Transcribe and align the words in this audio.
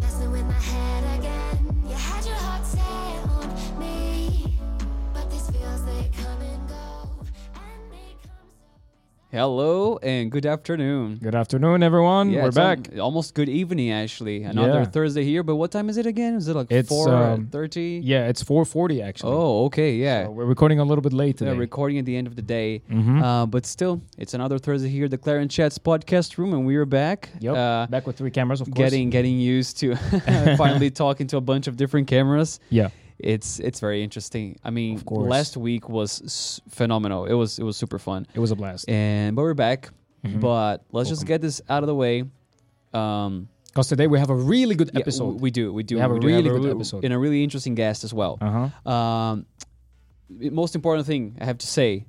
Messing 0.00 0.30
with 0.30 0.44
my 0.44 0.52
head 0.52 0.97
Hello 9.30 9.98
and 10.02 10.30
good 10.32 10.46
afternoon. 10.46 11.18
Good 11.22 11.34
afternoon, 11.34 11.82
everyone. 11.82 12.30
Yeah, 12.30 12.44
We're 12.44 12.48
it's 12.48 12.56
al- 12.56 12.76
back. 12.76 12.98
almost 12.98 13.34
good 13.34 13.50
evening, 13.50 13.90
actually. 13.92 14.42
Another 14.42 14.78
Yeah. 14.80 14.84
Thursday 14.86 15.22
here, 15.22 15.42
but 15.42 15.56
what 15.56 15.70
time 15.70 15.90
is 15.90 15.98
it 15.98 16.06
again? 16.06 16.34
Is 16.34 16.48
it 16.48 16.56
like 16.56 16.68
It's, 16.72 16.88
four 16.88 17.14
um, 17.14 17.46
thirty? 17.52 18.00
yeah, 18.02 18.26
it's 18.26 18.42
4:40 18.42 19.02
actually. 19.02 19.34
Oh, 19.34 19.66
okay, 19.66 19.96
yeah. 19.96 20.24
So 20.24 20.30
we're 20.30 20.46
recording 20.46 20.78
a 20.80 20.84
little 20.84 21.02
bit 21.02 21.12
late 21.12 21.38
Yeah, 21.42 21.48
today. 21.48 21.58
recording 21.58 21.98
at 21.98 22.06
the 22.06 22.16
end 22.16 22.26
of 22.26 22.36
the 22.36 22.42
day. 22.42 22.80
Mhm. 22.90 23.22
Uh, 23.22 23.44
but 23.44 23.66
still, 23.66 24.00
it's 24.16 24.32
another 24.32 24.58
Thursday 24.58 24.88
here, 24.88 25.08
the 25.08 25.18
Clarion 25.18 25.50
Chats 25.50 25.78
podcast 25.78 26.38
room, 26.38 26.54
and 26.54 26.64
we 26.64 26.76
are 26.76 26.86
back. 26.86 27.28
yep. 27.38 27.54
Uh, 27.54 27.86
back 27.90 28.06
with 28.06 28.16
three 28.16 28.30
cameras, 28.30 28.62
of 28.62 28.68
course. 28.70 28.78
getting 28.78 29.10
getting 29.10 29.38
used 29.38 29.78
to 29.80 29.94
finally 30.56 30.90
talking 30.90 31.26
to 31.26 31.36
a 31.36 31.42
bunch 31.42 31.66
of 31.66 31.76
different 31.76 32.06
cameras. 32.06 32.60
yeah. 32.70 32.88
It's 33.18 33.58
it's 33.58 33.80
very 33.80 34.02
interesting. 34.02 34.56
I 34.64 34.70
mean, 34.70 35.02
last 35.10 35.56
week 35.56 35.88
was 35.88 36.22
s- 36.22 36.60
phenomenal. 36.68 37.24
It 37.26 37.34
was 37.34 37.58
it 37.58 37.64
was 37.64 37.76
super 37.76 37.98
fun. 37.98 38.26
It 38.34 38.38
was 38.40 38.50
a 38.52 38.56
blast. 38.56 38.88
And 38.88 39.34
but 39.34 39.42
we're 39.42 39.54
back. 39.54 39.90
Mhm. 40.24 40.40
But 40.40 40.84
let's 40.92 41.08
just 41.08 41.26
get 41.26 41.40
this 41.40 41.60
out 41.68 41.82
of 41.82 41.86
the 41.88 41.94
way. 41.94 42.24
Um, 42.94 43.48
Because 43.68 43.88
today 43.88 44.06
we 44.06 44.18
have 44.18 44.30
a 44.30 44.34
really 44.34 44.74
good 44.74 44.90
yeah, 44.94 45.00
episode. 45.00 45.40
we 45.40 45.50
do. 45.50 45.72
We 45.72 45.82
do. 45.82 45.96
We 45.96 46.00
have 46.00 46.10
a 46.12 46.18
do 46.18 46.26
really 46.26 46.48
a 46.48 46.52
good 46.52 46.64
re- 46.64 46.70
episode. 46.70 47.04
and 47.04 47.12
a 47.12 47.18
really 47.18 47.42
interesting 47.44 47.74
guest 47.74 48.04
as 48.04 48.12
well. 48.14 48.38
uh 48.40 48.68
huh. 48.84 48.90
Um, 48.92 49.46
most 50.30 50.74
important 50.74 51.06
thing 51.06 51.36
I 51.40 51.44
have 51.44 51.58
to 51.58 51.66
say 51.66 52.04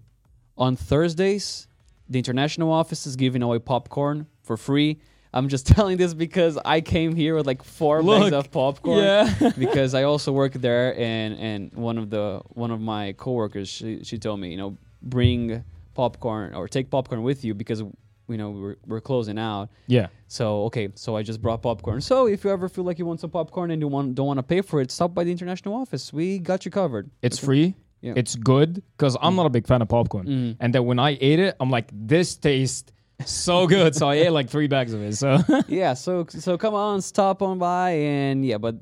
on 0.58 0.76
Thursdays, 0.76 1.68
the 2.10 2.18
international 2.20 2.72
office 2.72 3.06
is 3.08 3.16
giving 3.16 3.42
away 3.44 3.60
popcorn 3.60 4.28
for 4.44 4.58
free. 4.58 5.00
I'm 5.34 5.48
just 5.50 5.68
telling 5.76 5.98
this 5.98 6.14
because 6.14 6.58
I 6.66 6.82
came 6.82 7.16
here 7.16 7.36
with 7.36 7.46
like 7.48 7.64
four 7.64 8.02
bags 8.04 8.34
of 8.34 8.52
popcorn. 8.52 9.00
Yeah. 9.04 9.52
because 9.58 9.94
I 9.94 10.04
also 10.04 10.32
work 10.32 10.54
there, 10.54 10.98
and 11.00 11.38
and 11.38 11.74
one 11.74 11.98
of 11.98 12.10
the 12.10 12.42
one 12.50 12.72
of 12.72 12.82
my 12.82 13.14
coworkers 13.14 13.70
she 13.70 14.04
she 14.04 14.18
told 14.18 14.40
me 14.40 14.50
you 14.52 14.58
know 14.58 14.78
bring 15.02 15.64
popcorn 15.94 16.54
or 16.54 16.68
take 16.68 16.90
popcorn 16.90 17.24
with 17.24 17.44
you 17.46 17.54
because 17.54 17.80
you 17.82 18.38
know 18.38 18.50
we're 18.52 18.76
we're 18.88 19.02
closing 19.02 19.38
out. 19.40 19.70
yeah. 19.88 20.08
So 20.28 20.64
okay, 20.66 20.90
so 20.96 21.16
I 21.16 21.24
just 21.24 21.42
brought 21.42 21.62
popcorn. 21.62 22.02
So 22.02 22.28
if 22.28 22.44
you 22.44 22.52
ever 22.52 22.70
feel 22.70 22.84
like 22.84 23.00
you 23.00 23.06
want 23.06 23.20
some 23.20 23.30
popcorn 23.32 23.72
and 23.72 23.82
you 23.82 23.88
want 23.88 24.16
don't 24.16 24.28
want 24.28 24.38
to 24.38 24.44
pay 24.44 24.62
for 24.62 24.82
it, 24.82 24.92
stop 24.92 25.14
by 25.14 25.24
the 25.24 25.32
international 25.32 25.76
office. 25.76 26.14
We 26.14 26.40
got 26.40 26.66
you 26.66 26.72
covered. 26.72 27.10
It's 27.22 27.38
Okay? 27.40 27.46
free. 27.46 27.76
Yeah. 28.02 28.14
It's 28.16 28.36
good 28.36 28.82
because 28.96 29.18
I'm 29.22 29.36
not 29.36 29.46
a 29.46 29.50
big 29.50 29.68
fan 29.68 29.82
of 29.82 29.90
popcorn. 29.90 30.26
Mm. 30.28 30.56
And 30.62 30.74
then 30.74 30.86
when 30.86 31.00
I 31.00 31.18
ate 31.20 31.40
it, 31.40 31.56
I'm 31.60 31.70
like, 31.70 31.90
this 31.92 32.36
tastes 32.38 32.92
so 33.26 33.68
good. 33.68 33.96
so 33.96 34.08
I 34.10 34.16
ate 34.16 34.30
like 34.32 34.50
three 34.50 34.68
bags 34.68 34.94
of 34.94 35.02
it. 35.02 35.16
So 35.16 35.38
yeah. 35.68 35.94
So 35.94 36.26
so 36.30 36.58
come 36.58 36.74
on, 36.74 37.02
stop 37.02 37.42
on 37.42 37.58
by 37.60 37.92
and 37.92 38.46
yeah, 38.46 38.58
but. 38.58 38.76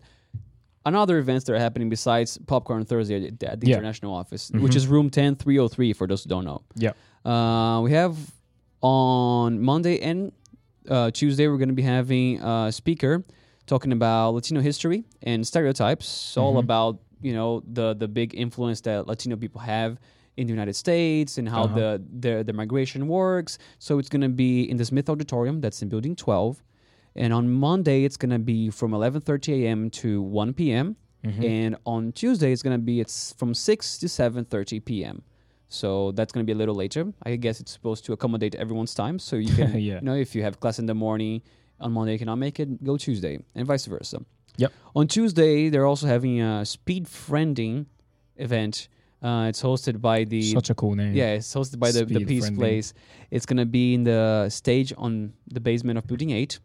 Another 0.86 1.18
events 1.18 1.44
that 1.44 1.54
are 1.54 1.60
happening 1.60 1.90
besides 1.90 2.38
Popcorn 2.48 2.86
Thursday 2.86 3.28
at 3.28 3.38
the, 3.42 3.68
Yeah. 3.68 3.74
international 3.76 4.14
office, 4.16 4.50
which 4.54 4.74
is 4.74 4.88
room 4.88 5.10
10303 5.10 5.92
for 5.92 6.08
those 6.08 6.24
who 6.24 6.30
don't 6.30 6.46
know. 6.46 6.62
yeah. 6.76 6.94
Uh, 7.26 7.82
we 7.82 7.92
have 7.92 8.16
on 8.82 9.62
Monday 9.62 10.00
and 10.00 10.32
uh, 10.88 11.12
Tuesday, 11.12 11.50
we're 11.50 11.58
going 11.58 11.68
to 11.68 11.76
be 11.76 11.82
having 11.82 12.40
a 12.42 12.72
speaker 12.72 13.26
talking 13.66 13.92
about 13.92 14.32
Latino 14.36 14.62
history 14.62 15.04
and 15.24 15.46
stereotypes, 15.46 16.38
all 16.38 16.54
Mhm. 16.56 16.60
about 16.60 17.00
you 17.22 17.34
know 17.34 17.62
the 17.68 17.94
the 17.94 18.08
big 18.08 18.34
influence 18.34 18.80
that 18.82 19.08
Latino 19.08 19.36
people 19.36 19.60
have 19.60 20.00
in 20.38 20.48
the 20.48 20.54
United 20.54 20.76
States 20.76 21.38
and 21.38 21.50
how 21.50 21.64
Uh-huh. 21.64 21.76
the, 21.80 21.90
the 22.20 22.44
the 22.44 22.54
migration 22.54 23.08
works. 23.08 23.58
So 23.80 24.00
it's 24.00 24.10
going 24.10 24.22
to 24.32 24.36
be 24.46 24.52
in 24.72 24.78
the 24.78 24.86
Smith 24.86 25.10
Auditorium, 25.10 25.62
that's 25.62 25.82
in 25.82 25.90
Building 25.90 26.16
12, 26.16 26.64
and 27.16 27.34
on 27.34 27.46
Monday 27.52 28.04
it's 28.06 28.18
going 28.18 28.30
to 28.40 28.44
be 28.54 28.70
from 28.70 28.92
11:30 28.92 29.64
a.m. 29.64 29.90
to 30.02 30.22
1 30.22 30.54
p.m. 30.54 30.96
Mhm. 31.26 31.44
And 31.44 31.76
on 31.86 32.12
Tuesday, 32.12 32.52
it's 32.54 32.62
gonna 32.62 32.78
be 32.92 33.00
it's 33.04 33.34
from 33.40 33.54
six 33.56 33.98
to 34.02 34.08
seven 34.08 34.46
thirty 34.46 34.80
p.m. 34.80 35.24
So 35.68 36.12
that's 36.18 36.32
gonna 36.32 36.46
be 36.46 36.54
a 36.54 36.60
little 36.64 36.76
later. 36.76 37.04
I 37.26 37.36
guess 37.38 37.60
it's 37.60 37.72
supposed 37.78 38.06
to 38.06 38.14
accommodate 38.14 38.54
everyone's 38.64 38.94
time. 38.94 39.18
So 39.20 39.36
you 39.36 39.52
can, 39.60 39.70
Yeah. 39.74 39.96
you 39.96 40.02
know, 40.08 40.14
if 40.16 40.36
you 40.36 40.44
have 40.44 40.60
class 40.60 40.78
in 40.80 40.86
the 40.86 40.94
morning 40.94 41.42
on 41.80 41.92
Monday, 41.92 42.14
you 42.14 42.20
cannot 42.20 42.38
make 42.38 42.60
it, 42.64 42.70
go 42.84 42.98
Tuesday, 42.98 43.40
and 43.56 43.66
vice 43.68 43.88
versa. 43.88 44.20
Yep. 44.58 44.72
On 44.96 45.08
Tuesday, 45.08 45.70
they're 45.72 45.88
also 45.88 46.06
having 46.08 46.40
a 46.40 46.64
speed 46.66 47.06
friending 47.08 47.88
event. 48.38 48.88
Uh, 49.22 49.48
it's 49.50 49.62
hosted 49.64 50.00
by 50.00 50.24
the 50.26 50.42
Such 50.54 50.70
a 50.70 50.76
cool 50.76 50.94
name. 50.96 51.14
yeah, 51.16 51.34
it's 51.34 51.52
hosted 51.54 51.80
by 51.80 51.92
the, 51.92 52.06
the 52.06 52.24
Peace 52.26 52.50
Friending. 52.50 52.56
Place. 52.58 52.94
It's 53.32 53.46
gonna 53.48 53.66
be 53.66 53.96
in 53.96 54.04
the 54.04 54.48
stage 54.50 54.94
on 54.98 55.34
the 55.48 55.60
basement 55.60 55.98
of 55.98 56.06
Building 56.06 56.30
Eight. 56.32 56.60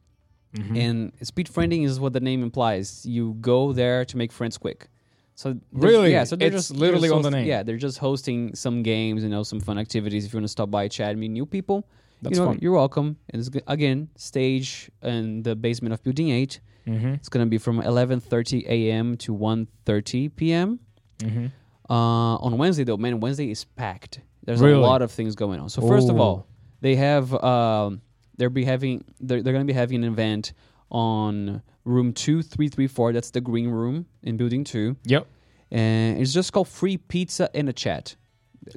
Mhm. 0.55 0.77
And 0.77 1.13
speed 1.23 1.47
friending 1.49 1.85
is 1.87 1.99
what 1.99 2.13
the 2.13 2.21
name 2.21 2.43
implies. 2.43 3.07
You 3.07 3.37
go 3.41 3.73
there 3.73 4.05
to 4.05 4.17
make 4.19 4.31
friends 4.33 4.59
quick. 4.59 4.89
So 5.35 5.57
Really? 5.73 6.13
yeah. 6.13 6.25
So 6.25 6.37
they're 6.37 6.49
It's 6.49 6.69
just 6.69 6.77
literally 6.77 7.09
they're 7.09 7.17
on 7.17 7.23
the 7.23 7.31
name. 7.31 7.47
Yeah, 7.47 7.63
they're 7.63 7.79
just 7.79 7.97
hosting 7.97 8.55
some 8.55 8.83
games, 8.83 9.23
you 9.23 9.31
know, 9.31 9.45
some 9.45 9.61
fun 9.61 9.79
activities. 9.79 10.27
If 10.27 10.35
you 10.35 10.37
want 10.41 10.45
to 10.45 10.49
stop 10.59 10.71
by, 10.71 10.89
chat, 10.89 11.17
meet 11.17 11.31
new 11.31 11.47
people, 11.47 11.89
That's 12.21 12.37
you 12.37 12.45
know, 12.45 12.51
fun. 12.51 12.59
you're 12.61 12.75
welcome. 12.75 13.17
And 13.31 13.41
it's 13.41 13.49
g- 13.49 13.63
again 13.67 14.11
stage 14.17 14.91
in 15.03 15.43
the 15.43 15.57
basement 15.57 15.95
of 15.95 16.03
Building 16.03 16.29
Eight. 16.29 16.61
Mhm. 16.87 17.15
It's 17.15 17.31
gonna 17.31 17.47
be 17.47 17.57
from 17.57 17.81
11:30 17.81 18.67
a.m. 18.69 19.17
to 19.25 19.33
1:30 19.33 20.29
p.m. 20.37 20.81
Mhm. 21.21 21.51
Uh, 21.91 22.37
on 22.37 22.57
Wednesday 22.59 22.85
though, 22.85 22.97
man, 22.97 23.21
Wednesday 23.21 23.51
is 23.51 23.65
packed. 23.65 24.21
There's 24.45 24.61
a 24.61 24.67
lot 24.77 25.03
of 25.03 25.11
things 25.13 25.35
going 25.35 25.61
on. 25.61 25.69
So 25.69 25.87
first 25.87 26.09
of 26.09 26.19
all, 26.19 26.47
they 26.81 26.97
have 26.97 27.33
um, 27.45 28.01
they're 28.37 28.51
be 28.51 28.65
having 28.65 29.05
they're, 29.21 29.43
they're 29.43 29.53
going 29.53 29.67
to 29.67 29.73
be 29.73 29.77
having 29.77 30.05
an 30.05 30.11
event 30.13 30.53
on 30.91 31.63
room 31.85 32.13
two 32.13 32.43
three 32.43 32.69
three 32.69 32.87
four. 32.87 33.13
That's 33.13 33.31
the 33.31 33.41
green 33.41 33.69
room 33.71 34.07
in 34.23 34.37
building 34.37 34.65
two, 34.65 34.97
Yep. 35.05 35.27
and 35.71 36.19
it's 36.21 36.33
just 36.33 36.53
called 36.53 36.69
free 36.69 36.97
pizza 36.97 37.49
and 37.55 37.69
a 37.69 37.73
chat. 37.73 38.17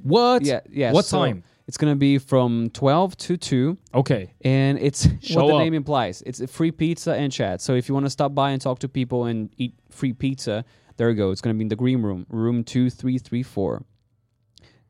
What? 0.04 0.44
Yeah, 0.44 0.62
yeah. 0.70 0.92
What 0.92 1.06
so 1.06 1.20
time? 1.20 1.44
It's 1.68 1.78
going 1.78 1.92
to 1.92 1.98
be 1.98 2.20
from 2.20 2.70
twelve 2.74 3.18
to 3.18 3.38
two, 3.38 3.78
Okay. 3.94 4.34
and 4.42 4.78
it's 4.78 5.08
Show 5.22 5.42
what 5.42 5.48
the 5.48 5.54
up. 5.56 5.60
name 5.62 5.74
implies. 5.74 6.22
It's 6.26 6.40
a 6.42 6.48
free 6.48 6.72
pizza 6.72 7.14
and 7.14 7.32
chat. 7.32 7.60
So 7.62 7.74
if 7.74 7.88
you 7.90 7.96
want 7.96 8.06
to 8.06 8.10
stop 8.12 8.36
by 8.36 8.52
and 8.52 8.62
talk 8.62 8.80
to 8.80 8.88
people 8.90 9.26
and 9.26 9.50
eat 9.58 9.74
free 9.90 10.14
pizza, 10.14 10.64
there 10.98 11.10
you 11.10 11.16
go. 11.16 11.32
It's 11.32 11.42
going 11.42 11.54
to 11.56 11.58
be 11.58 11.64
in 11.64 11.70
the 11.70 11.76
green 11.76 12.02
room, 12.02 12.26
room 12.30 12.64
two 12.64 12.90
three 12.90 13.18
three 13.18 13.44
four. 13.44 13.86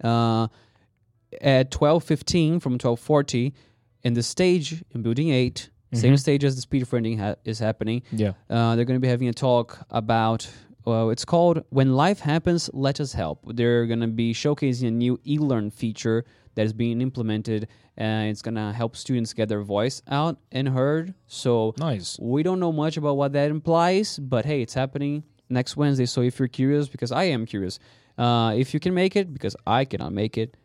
Uh, 0.03 0.47
at 1.41 1.71
twelve 1.71 2.03
fifteen 2.03 2.59
from 2.59 2.77
twelve 2.77 2.99
forty, 2.99 3.53
in 4.03 4.13
the 4.13 4.23
stage 4.23 4.83
in 4.93 5.01
building 5.01 5.29
8 5.29 5.69
same 5.93 6.13
Mhm. 6.15 6.19
stage 6.19 6.43
as 6.43 6.55
the 6.55 6.61
speed 6.61 6.83
friending 6.83 7.17
ha- 7.19 7.35
is 7.45 7.59
happening. 7.59 8.01
Yeah. 8.11 8.33
Uh, 8.49 8.75
they're 8.75 8.83
going 8.85 8.97
to 8.99 9.01
be 9.01 9.07
having 9.07 9.29
a 9.29 9.33
talk 9.33 9.85
about. 9.89 10.49
Well, 10.83 11.09
it's 11.09 11.23
called 11.25 11.63
"When 11.69 11.93
Life 11.95 12.19
Happens, 12.19 12.69
Let 12.73 12.99
Us 12.99 13.13
Help." 13.13 13.39
They're 13.55 13.85
going 13.87 14.01
to 14.01 14.07
be 14.07 14.33
showcasing 14.33 14.87
a 14.89 14.91
new 14.91 15.19
e-learn 15.25 15.71
feature 15.71 16.25
that 16.55 16.65
is 16.65 16.73
being 16.73 16.99
implemented, 17.01 17.67
and 17.97 18.29
it's 18.29 18.41
going 18.41 18.55
to 18.55 18.73
help 18.73 18.95
students 18.97 19.33
get 19.33 19.47
their 19.47 19.61
voice 19.61 20.01
out 20.07 20.37
and 20.51 20.67
heard. 20.69 21.13
So 21.27 21.73
Nice. 21.79 22.19
we 22.21 22.43
don't 22.43 22.59
know 22.59 22.71
much 22.73 22.97
about 22.97 23.15
what 23.17 23.31
that 23.33 23.49
implies, 23.49 24.19
but 24.19 24.45
hey, 24.45 24.61
it's 24.61 24.73
happening 24.73 25.23
next 25.49 25.77
Wednesday. 25.77 26.05
So 26.05 26.21
if 26.21 26.39
you're 26.39 26.47
curious, 26.47 26.87
because 26.87 27.11
I 27.11 27.25
am 27.25 27.45
curious, 27.45 27.79
uh, 28.17 28.53
if 28.55 28.73
you 28.73 28.79
can 28.79 28.93
make 28.93 29.15
it, 29.15 29.33
because 29.33 29.55
I 29.67 29.85
cannot 29.85 30.13
make 30.13 30.37
it, 30.37 30.55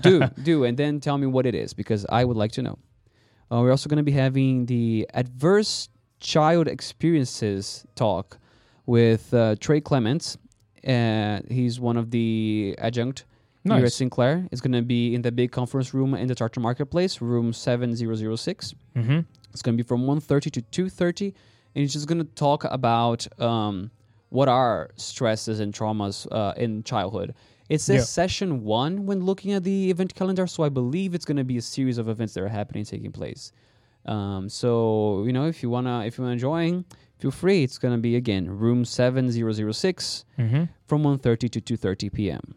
do 0.00 0.22
do, 0.42 0.64
and 0.64 0.76
then 0.76 1.00
tell 1.00 1.18
me 1.18 1.26
what 1.26 1.46
it 1.46 1.54
is, 1.54 1.74
because 1.74 2.06
I 2.08 2.24
would 2.24 2.36
like 2.36 2.52
to 2.52 2.62
know. 2.62 2.78
Uh, 3.50 3.60
we're 3.60 3.70
also 3.70 3.88
going 3.88 3.98
to 3.98 4.02
be 4.02 4.12
having 4.12 4.66
the 4.66 5.08
adverse 5.14 5.88
child 6.20 6.66
experiences 6.66 7.84
talk 7.94 8.38
with 8.86 9.32
uh, 9.34 9.56
Trey 9.60 9.80
Clements. 9.80 10.36
Uh, 10.86 11.40
he's 11.48 11.78
one 11.80 11.96
of 11.96 12.10
the 12.10 12.74
adjunct 12.78 13.24
here 13.64 13.86
at 13.86 13.92
Sinclair. 13.92 14.46
It's 14.52 14.60
going 14.60 14.72
to 14.72 14.82
be 14.82 15.14
in 15.14 15.22
the 15.22 15.32
big 15.32 15.50
conference 15.52 15.92
room 15.92 16.14
in 16.14 16.28
the 16.28 16.34
Charter 16.34 16.60
Marketplace, 16.60 17.20
room 17.20 17.52
7006. 17.52 18.74
Mm-hmm. 18.96 19.20
It's 19.52 19.62
going 19.62 19.76
to 19.76 19.82
be 19.82 19.86
from 19.86 20.02
1.30 20.02 20.52
to 20.52 20.84
2.30, 20.84 21.26
and 21.26 21.34
he's 21.74 21.92
just 21.92 22.06
going 22.06 22.18
to 22.18 22.24
talk 22.34 22.64
about 22.64 23.26
um, 23.40 23.90
what 24.30 24.48
are 24.48 24.90
stresses 24.96 25.60
and 25.60 25.72
traumas 25.72 26.26
uh, 26.32 26.52
in 26.56 26.82
childhood. 26.82 27.34
It 27.68 27.80
says 27.80 27.96
Yeah. 27.96 28.02
session 28.04 28.64
one 28.64 29.06
when 29.06 29.24
looking 29.24 29.52
at 29.52 29.64
the 29.64 29.90
event 29.90 30.14
calendar, 30.14 30.46
so 30.46 30.62
I 30.62 30.68
believe 30.68 31.14
it's 31.14 31.24
going 31.24 31.36
to 31.36 31.44
be 31.44 31.56
a 31.58 31.62
series 31.62 31.98
of 31.98 32.08
events 32.08 32.34
that 32.34 32.42
are 32.42 32.48
happening, 32.48 32.84
taking 32.84 33.12
place. 33.12 33.52
Um, 34.04 34.48
so 34.48 35.24
you 35.26 35.32
know, 35.32 35.46
if 35.46 35.62
you 35.62 35.70
wanna, 35.70 36.04
if 36.04 36.16
you 36.18 36.22
wanna 36.24 36.36
join, 36.36 36.84
feel 37.18 37.32
free. 37.32 37.64
It's 37.64 37.78
going 37.78 37.94
to 37.94 38.00
be 38.00 38.14
again 38.14 38.48
room 38.48 38.84
7006 38.84 40.24
Mm-hmm. 40.38 40.64
from 40.86 41.02
1.30 41.02 41.50
to 41.50 41.60
2.30 41.76 42.12
p.m. 42.12 42.54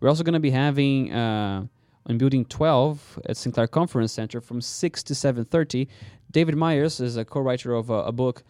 We're 0.00 0.08
also 0.08 0.22
going 0.22 0.34
to 0.34 0.40
be 0.40 0.50
having 0.50 1.12
uh, 1.12 1.66
on 2.06 2.18
Building 2.18 2.44
12 2.44 3.20
at 3.26 3.36
Sinclair 3.36 3.66
Conference 3.68 4.12
Center 4.12 4.40
from 4.40 4.60
6 4.60 5.02
to 5.04 5.14
7.30. 5.14 5.86
David 6.30 6.56
Myers 6.56 7.00
is 7.00 7.16
a 7.16 7.24
co-writer 7.24 7.72
of 7.74 7.90
a, 7.90 8.04
a 8.04 8.12
book 8.12 8.42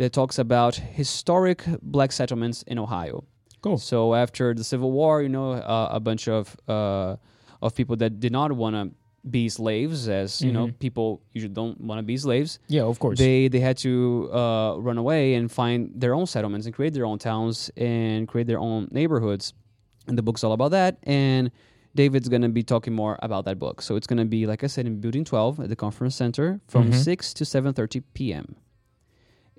that 0.00 0.14
talks 0.14 0.38
about 0.38 0.76
historic 0.76 1.62
black 1.82 2.10
settlements 2.10 2.62
in 2.62 2.78
Ohio. 2.78 3.22
Cool. 3.60 3.76
So 3.76 4.14
after 4.14 4.54
the 4.54 4.64
Civil 4.64 4.90
War, 4.92 5.20
you 5.22 5.28
know, 5.28 5.52
uh, 5.52 5.88
a 5.92 6.00
bunch 6.00 6.26
of 6.26 6.56
uh, 6.66 7.16
of 7.60 7.74
people 7.74 7.96
that 7.96 8.18
did 8.18 8.32
not 8.32 8.50
want 8.52 8.74
to 8.76 8.84
be 9.28 9.50
slaves, 9.50 10.08
as 10.08 10.40
you 10.40 10.52
know, 10.52 10.70
people 10.78 11.20
usually 11.34 11.52
don't 11.52 11.78
want 11.78 11.98
to 11.98 12.02
be 12.02 12.16
slaves. 12.16 12.58
Yeah, 12.68 12.84
of 12.84 12.98
course. 12.98 13.18
They 13.18 13.48
they 13.48 13.60
had 13.60 13.76
to 13.78 14.30
uh, 14.32 14.76
run 14.78 14.96
away 14.96 15.34
and 15.34 15.52
find 15.52 15.92
their 15.94 16.14
own 16.14 16.26
settlements 16.26 16.64
and 16.66 16.74
create 16.74 16.94
their 16.94 17.04
own 17.04 17.18
towns 17.18 17.70
and 17.76 18.26
create 18.26 18.46
their 18.46 18.58
own 18.58 18.88
neighborhoods. 18.90 19.52
And 20.08 20.16
the 20.16 20.22
book's 20.22 20.42
all 20.42 20.52
about 20.52 20.70
that. 20.70 20.96
And 21.02 21.50
David's 21.94 22.30
gonna 22.30 22.48
be 22.48 22.62
talking 22.62 22.94
more 22.94 23.18
about 23.20 23.44
that 23.44 23.58
book. 23.58 23.82
So 23.82 23.96
it's 23.96 24.06
gonna 24.06 24.24
be, 24.24 24.46
like 24.46 24.64
I 24.64 24.68
said, 24.68 24.86
in 24.86 24.98
Building 25.02 25.26
12 25.26 25.60
at 25.60 25.68
the 25.68 25.76
conference 25.76 26.16
center 26.16 26.62
from 26.68 26.90
six 26.94 27.34
to 27.34 27.44
seven 27.44 27.74
thirty 27.74 28.00
p.m. 28.00 28.56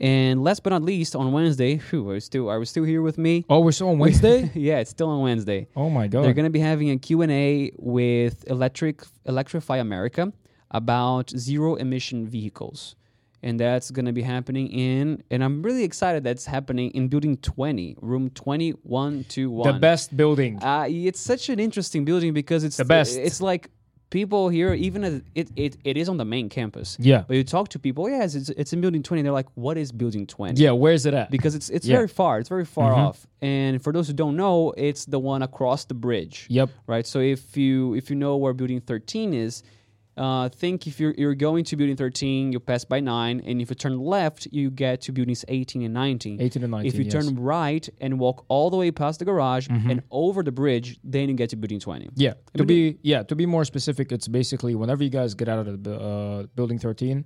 And 0.01 0.43
last 0.43 0.63
but 0.63 0.71
not 0.71 0.81
least, 0.81 1.15
on 1.15 1.31
Wednesday, 1.31 1.77
whew, 1.77 2.09
I 2.09 2.13
was 2.15 2.25
still 2.25 2.49
I 2.49 2.57
was 2.57 2.69
still 2.71 2.83
here 2.83 3.03
with 3.03 3.19
me. 3.19 3.45
oh, 3.49 3.59
we're 3.59 3.71
still 3.71 3.89
on 3.89 3.99
Wednesday. 3.99 4.49
yeah, 4.55 4.79
it's 4.79 4.89
still 4.89 5.09
on 5.09 5.21
Wednesday. 5.21 5.67
oh 5.75 5.89
my 5.91 6.07
god. 6.07 6.23
They're 6.25 6.33
going 6.33 6.45
to 6.45 6.49
be 6.49 6.59
having 6.59 6.89
a 6.89 6.97
Q&A 6.97 7.71
with 7.77 8.43
Electric 8.49 9.03
Electrify 9.27 9.77
America 9.77 10.33
about 10.71 11.29
zero 11.29 11.75
emission 11.75 12.25
vehicles. 12.27 12.95
And 13.43 13.59
that's 13.59 13.89
going 13.91 14.05
to 14.05 14.11
be 14.11 14.21
happening 14.21 14.67
in 14.67 15.23
and 15.31 15.43
I'm 15.43 15.61
really 15.61 15.83
excited 15.83 16.23
that's 16.23 16.45
happening 16.45 16.91
in 16.91 17.07
building 17.07 17.37
20, 17.37 17.97
room 18.01 18.29
2121. 18.31 19.73
the 19.73 19.79
best 19.79 20.15
building. 20.17 20.61
Uh, 20.63 20.85
it's 20.89 21.19
such 21.19 21.49
an 21.49 21.59
interesting 21.59 22.05
building 22.05 22.33
because 22.33 22.63
it's 22.63 22.77
The 22.77 22.85
best. 22.85 23.17
It's 23.17 23.41
like 23.41 23.69
people 24.11 24.49
here, 24.49 24.73
even 24.75 25.03
as 25.03 25.21
it, 25.33 25.49
it, 25.55 25.77
it 25.83 25.97
is 25.97 26.07
on 26.07 26.17
the 26.17 26.25
main 26.25 26.47
campus. 26.49 26.95
Yeah. 26.99 27.23
But 27.27 27.37
you 27.37 27.43
talk 27.43 27.69
to 27.69 27.79
people, 27.79 28.07
yes, 28.07 28.35
it's, 28.35 28.49
it's 28.49 28.71
in 28.73 28.79
building 28.81 29.01
20. 29.01 29.23
They're 29.23 29.31
like, 29.31 29.47
what 29.55 29.77
is 29.77 29.91
building 29.91 30.27
20? 30.27 30.61
yeah, 30.61 30.69
where's 30.71 31.07
it 31.07 31.15
at? 31.15 31.31
Because 31.31 31.55
it's 31.55 31.69
it's 31.69 31.87
Yeah. 31.87 31.95
very 31.95 32.07
far. 32.07 32.37
It's 32.39 32.49
very 32.49 32.65
far 32.65 32.91
Mhm. 32.93 32.97
off. 32.97 33.25
And 33.41 33.81
for 33.81 33.91
those 33.91 34.07
who 34.07 34.13
don't 34.13 34.35
know, 34.35 34.71
it's 34.77 35.05
the 35.05 35.17
one 35.17 35.41
across 35.41 35.85
the 35.85 35.95
bridge 35.95 36.45
Yep. 36.49 36.69
right? 36.85 37.07
So 37.07 37.19
if 37.19 37.57
you 37.57 37.95
if 37.95 38.09
you 38.11 38.15
know 38.15 38.37
where 38.37 38.53
building 38.53 38.81
13 38.81 39.33
is, 39.33 39.63
uh, 40.17 40.49
think 40.49 40.87
if 40.87 40.99
you're 40.99 41.13
you're 41.17 41.35
going 41.35 41.63
to 41.65 41.75
building 41.75 41.95
13, 41.95 42.51
you 42.51 42.59
pass 42.59 42.83
by 42.83 42.99
nine, 42.99 43.41
and 43.45 43.61
if 43.61 43.69
you 43.69 43.75
turn 43.75 43.99
left, 43.99 44.47
you 44.51 44.69
get 44.69 45.01
to 45.01 45.11
buildings 45.11 45.45
18 45.47 45.83
and 45.83 45.93
19. 45.93 46.41
18 46.41 46.63
and 46.63 46.71
19. 46.71 46.87
If 46.87 46.95
you 46.95 47.05
yes. 47.05 47.13
Mm-hmm. 47.13 47.35
turn 47.35 47.43
right 47.43 47.89
and 47.99 48.19
walk 48.19 48.45
all 48.47 48.69
the 48.69 48.77
way 48.77 48.91
past 48.91 49.19
the 49.19 49.25
garage 49.25 49.67
and 49.69 50.03
over 50.11 50.43
the 50.43 50.51
bridge, 50.51 50.99
then 51.03 51.29
you 51.29 51.35
get 51.35 51.49
to 51.51 51.55
building 51.55 51.79
20. 51.79 52.09
Yeah, 52.15 52.33
to 52.57 52.65
be 52.65 52.97
yeah 53.01 53.23
to 53.23 53.35
be 53.35 53.45
more 53.45 53.65
specific, 53.65 54.11
it's 54.11 54.27
basically 54.27 54.75
whenever 54.75 55.03
you 55.03 55.09
guys 55.09 55.33
get 55.33 55.47
out 55.49 55.67
of 55.67 55.83
the 55.83 55.99
uh, 55.99 56.43
building 56.55 56.79
13, 56.79 57.25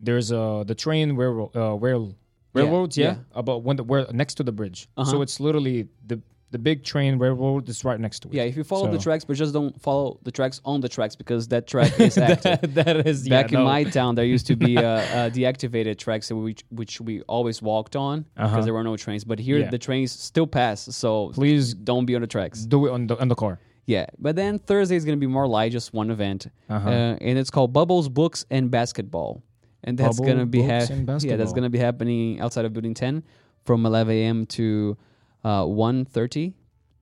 there's 0.00 0.32
uh 0.32 0.64
the 0.66 0.74
train 0.74 1.16
railroad 1.16 1.54
uh, 1.56 1.74
rail 1.74 2.14
railroads 2.54 2.96
yeah, 2.96 3.06
yeah. 3.06 3.16
about 3.34 3.62
when 3.62 3.76
the 3.76 3.84
where 3.84 4.06
next 4.12 4.34
to 4.34 4.42
the 4.42 4.52
bridge. 4.52 4.88
Uh-huh. 4.96 5.10
So 5.10 5.22
it's 5.22 5.40
literally 5.40 5.88
the 6.06 6.20
the 6.52 6.58
big 6.58 6.84
train 6.84 7.18
railroad 7.18 7.68
is 7.68 7.84
right 7.84 7.98
next 7.98 8.20
to 8.20 8.28
it. 8.28 8.34
Yeah, 8.34 8.44
if 8.44 8.56
you 8.56 8.62
follow 8.64 8.88
the 8.90 8.98
tracks, 8.98 9.24
but 9.24 9.34
just 9.36 9.52
don't 9.52 9.74
follow 9.82 10.18
the 10.22 10.30
tracks 10.30 10.60
on 10.64 10.80
the 10.80 10.88
tracks 10.88 11.16
because 11.16 11.48
that 11.48 11.66
track 11.66 11.98
is 11.98 12.16
active. 12.32 12.74
that 12.74 13.06
is 13.06 13.28
Back 13.28 13.50
yeah, 13.50 13.58
in 13.58 13.64
no. 13.64 13.70
my 13.70 13.84
town, 13.84 14.14
there 14.14 14.24
used 14.36 14.46
to 14.46 14.56
be 14.56 14.76
uh, 14.78 14.82
uh, 14.82 15.30
deactivated 15.30 15.98
tracks 15.98 16.28
that 16.28 16.36
which 16.36 16.62
which 16.70 17.00
we 17.00 17.22
always 17.22 17.60
walked 17.62 17.96
on 17.96 18.14
because 18.36 18.52
Uh-huh. 18.52 18.60
there 18.66 18.74
were 18.74 18.84
no 18.84 18.96
trains. 18.96 19.24
But 19.24 19.38
here, 19.38 19.58
Yeah. 19.58 19.70
the 19.70 19.78
trains 19.78 20.12
still 20.12 20.46
pass, 20.46 20.78
so 21.02 21.30
Please 21.34 21.74
don't 21.74 22.06
be 22.06 22.14
on 22.14 22.20
the 22.20 22.26
tracks. 22.36 22.64
do 22.66 22.86
it 22.86 22.90
on 22.92 23.06
the 23.08 23.16
on 23.20 23.28
the 23.28 23.34
car. 23.34 23.58
Yeah, 23.86 24.06
but 24.18 24.36
then 24.36 24.60
Thursday 24.60 24.94
is 24.96 25.04
going 25.04 25.18
to 25.18 25.20
be 25.20 25.32
more 25.38 25.48
light, 25.48 25.72
just 25.72 25.92
one 25.92 26.10
event, 26.10 26.46
Uh-huh. 26.70 26.88
uh, 26.88 27.16
and 27.28 27.38
it's 27.40 27.50
called 27.50 27.72
Bubbles 27.72 28.08
Books 28.08 28.46
and 28.48 28.70
Basketball, 28.70 29.42
and 29.82 29.98
that's 29.98 30.20
Bubble, 30.20 30.38
to 30.38 30.46
be 30.46 30.62
ha- 30.62 30.86
yeah, 31.28 31.36
that's 31.36 31.52
going 31.56 31.64
to 31.64 31.70
be 31.70 31.78
happening 31.78 32.38
outside 32.40 32.64
of 32.64 32.72
Building 32.72 32.94
Ten 32.94 33.24
from 33.64 33.84
11 33.84 34.14
a.m. 34.14 34.46
to 34.46 34.96
uh, 35.44 35.62
1.30 35.64 36.54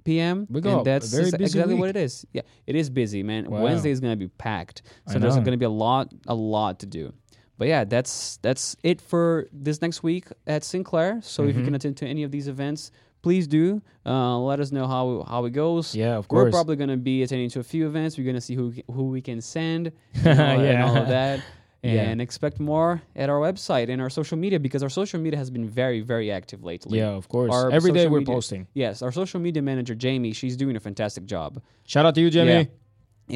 p.m. 0.05 0.47
We 0.51 0.61
got 0.61 0.79
and 0.79 0.87
that's 0.87 1.11
very 1.13 1.31
busy 1.31 1.45
exactly 1.45 1.75
week. 1.75 1.81
what 1.81 1.89
it 1.91 1.97
is. 1.97 2.25
Yeah, 2.33 2.43
it 2.67 2.75
is 2.77 2.89
busy, 2.91 3.23
man. 3.23 3.51
Wow. 3.51 3.61
Wednesday 3.63 3.91
is 3.91 4.01
going 4.01 4.13
to 4.13 4.17
be 4.17 4.29
packed, 4.29 4.83
so 5.07 5.19
there's 5.19 5.35
going 5.35 5.53
to 5.53 5.57
be 5.59 5.65
a 5.67 5.71
lot, 5.71 6.13
a 6.27 6.35
lot 6.35 6.81
to 6.81 6.87
do. 6.87 7.13
But 7.59 7.69
yeah, 7.69 7.85
that's 7.85 8.39
that's 8.39 8.75
it 8.83 9.03
for 9.03 9.47
this 9.53 9.83
next 9.83 10.03
week 10.03 10.25
at 10.47 10.65
Sinclair. 10.65 11.21
So 11.23 11.45
if 11.45 11.55
you 11.55 11.61
Mhm. 11.61 11.65
can 11.67 11.75
attend 11.75 11.97
to 11.99 12.07
any 12.07 12.23
of 12.23 12.31
these 12.31 12.49
events, 12.49 12.91
please 13.21 13.47
do. 13.47 13.83
Uh, 14.07 14.39
let 14.39 14.61
us 14.61 14.73
know 14.73 14.87
how 14.87 15.27
how 15.29 15.45
it 15.45 15.51
goes. 15.51 15.95
Yeah, 15.95 16.17
of 16.17 16.27
course. 16.27 16.45
We're 16.47 16.51
probably 16.51 16.77
going 16.77 16.89
to 16.89 16.97
be 16.97 17.23
attending 17.23 17.51
to 17.51 17.61
a 17.61 17.63
few 17.63 17.87
events. 17.87 18.17
We're 18.17 18.25
going 18.25 18.35
to 18.37 18.41
see 18.41 18.55
who 18.55 18.73
who 18.91 19.05
we 19.11 19.21
can 19.21 19.43
send 19.43 19.93
you 20.15 20.23
know, 20.25 20.31
and 20.31 20.63
Yeah. 20.63 20.89
all 20.89 20.97
of 20.97 21.09
that. 21.09 21.41
Yeah. 21.83 22.03
And 22.11 22.21
expect 22.21 22.61
more 22.61 23.01
at 23.17 23.31
our 23.31 23.41
website 23.41 23.89
and 23.89 24.03
our 24.03 24.11
social 24.11 24.37
media 24.37 24.61
because 24.61 24.83
our 24.83 24.91
social 24.91 25.19
media 25.19 25.39
has 25.39 25.49
been 25.51 25.67
very, 25.67 26.01
very 26.03 26.31
active 26.31 26.63
lately. 26.63 26.99
yeah, 26.99 27.09
of 27.09 27.27
course. 27.29 27.51
Our 27.55 27.71
Every 27.71 27.91
day 27.93 28.07
we're 28.07 28.19
media- 28.19 28.35
posting. 28.35 28.67
Yes, 28.75 29.01
our 29.01 29.11
social 29.13 29.41
media 29.41 29.63
manager 29.63 29.95
Jamie, 29.95 30.33
she's 30.35 30.57
doing 30.59 30.77
a 30.77 30.81
fantastic 30.81 31.25
job. 31.25 31.63
Shout 31.87 32.05
out 32.05 32.15
to 32.17 32.21
you, 32.21 32.29
jamie 32.31 32.51
Yeah. 32.51 32.65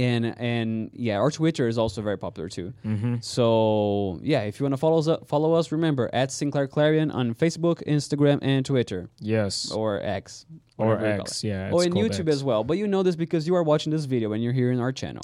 And 0.07 0.25
and 0.39 0.91
yeah, 0.93 1.17
our 1.19 1.31
Twitter 1.31 1.69
is 1.69 1.79
also 1.79 2.03
very 2.03 2.19
popular 2.19 2.49
too. 2.51 2.75
Mm-hmm. 2.85 3.15
So 3.21 4.19
yeah, 4.23 4.41
if 4.43 4.59
you 4.61 4.65
want 4.65 4.75
to 4.75 4.77
follow 4.77 4.99
us, 4.99 5.09
follow 5.27 5.55
us, 5.55 5.71
remember 5.73 6.11
at 6.13 6.33
Sinclair 6.33 6.67
Clarion 6.67 7.11
on 7.13 7.33
Facebook, 7.35 7.83
Instagram, 7.87 8.41
and 8.43 8.67
Twitter 8.67 9.09
Yes. 9.21 9.71
or 9.71 10.01
X 10.03 10.45
Or 10.77 10.99
X, 11.03 11.45
yeah. 11.45 11.71
or 11.73 11.77
it's 11.83 11.87
in 11.87 11.93
YouTube 11.95 12.27
X. 12.29 12.37
as 12.37 12.45
well. 12.45 12.65
But 12.65 12.77
you 12.77 12.87
know 12.89 13.03
this 13.05 13.15
because 13.17 13.47
you 13.47 13.55
are 13.55 13.63
watching 13.63 13.91
this 13.93 14.05
video 14.05 14.33
and 14.33 14.43
you're 14.43 14.53
here 14.53 14.71
in 14.73 14.81
our 14.81 14.93
channel. 14.93 15.23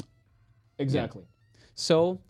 Exactly. 0.79 1.25
So 1.75 2.21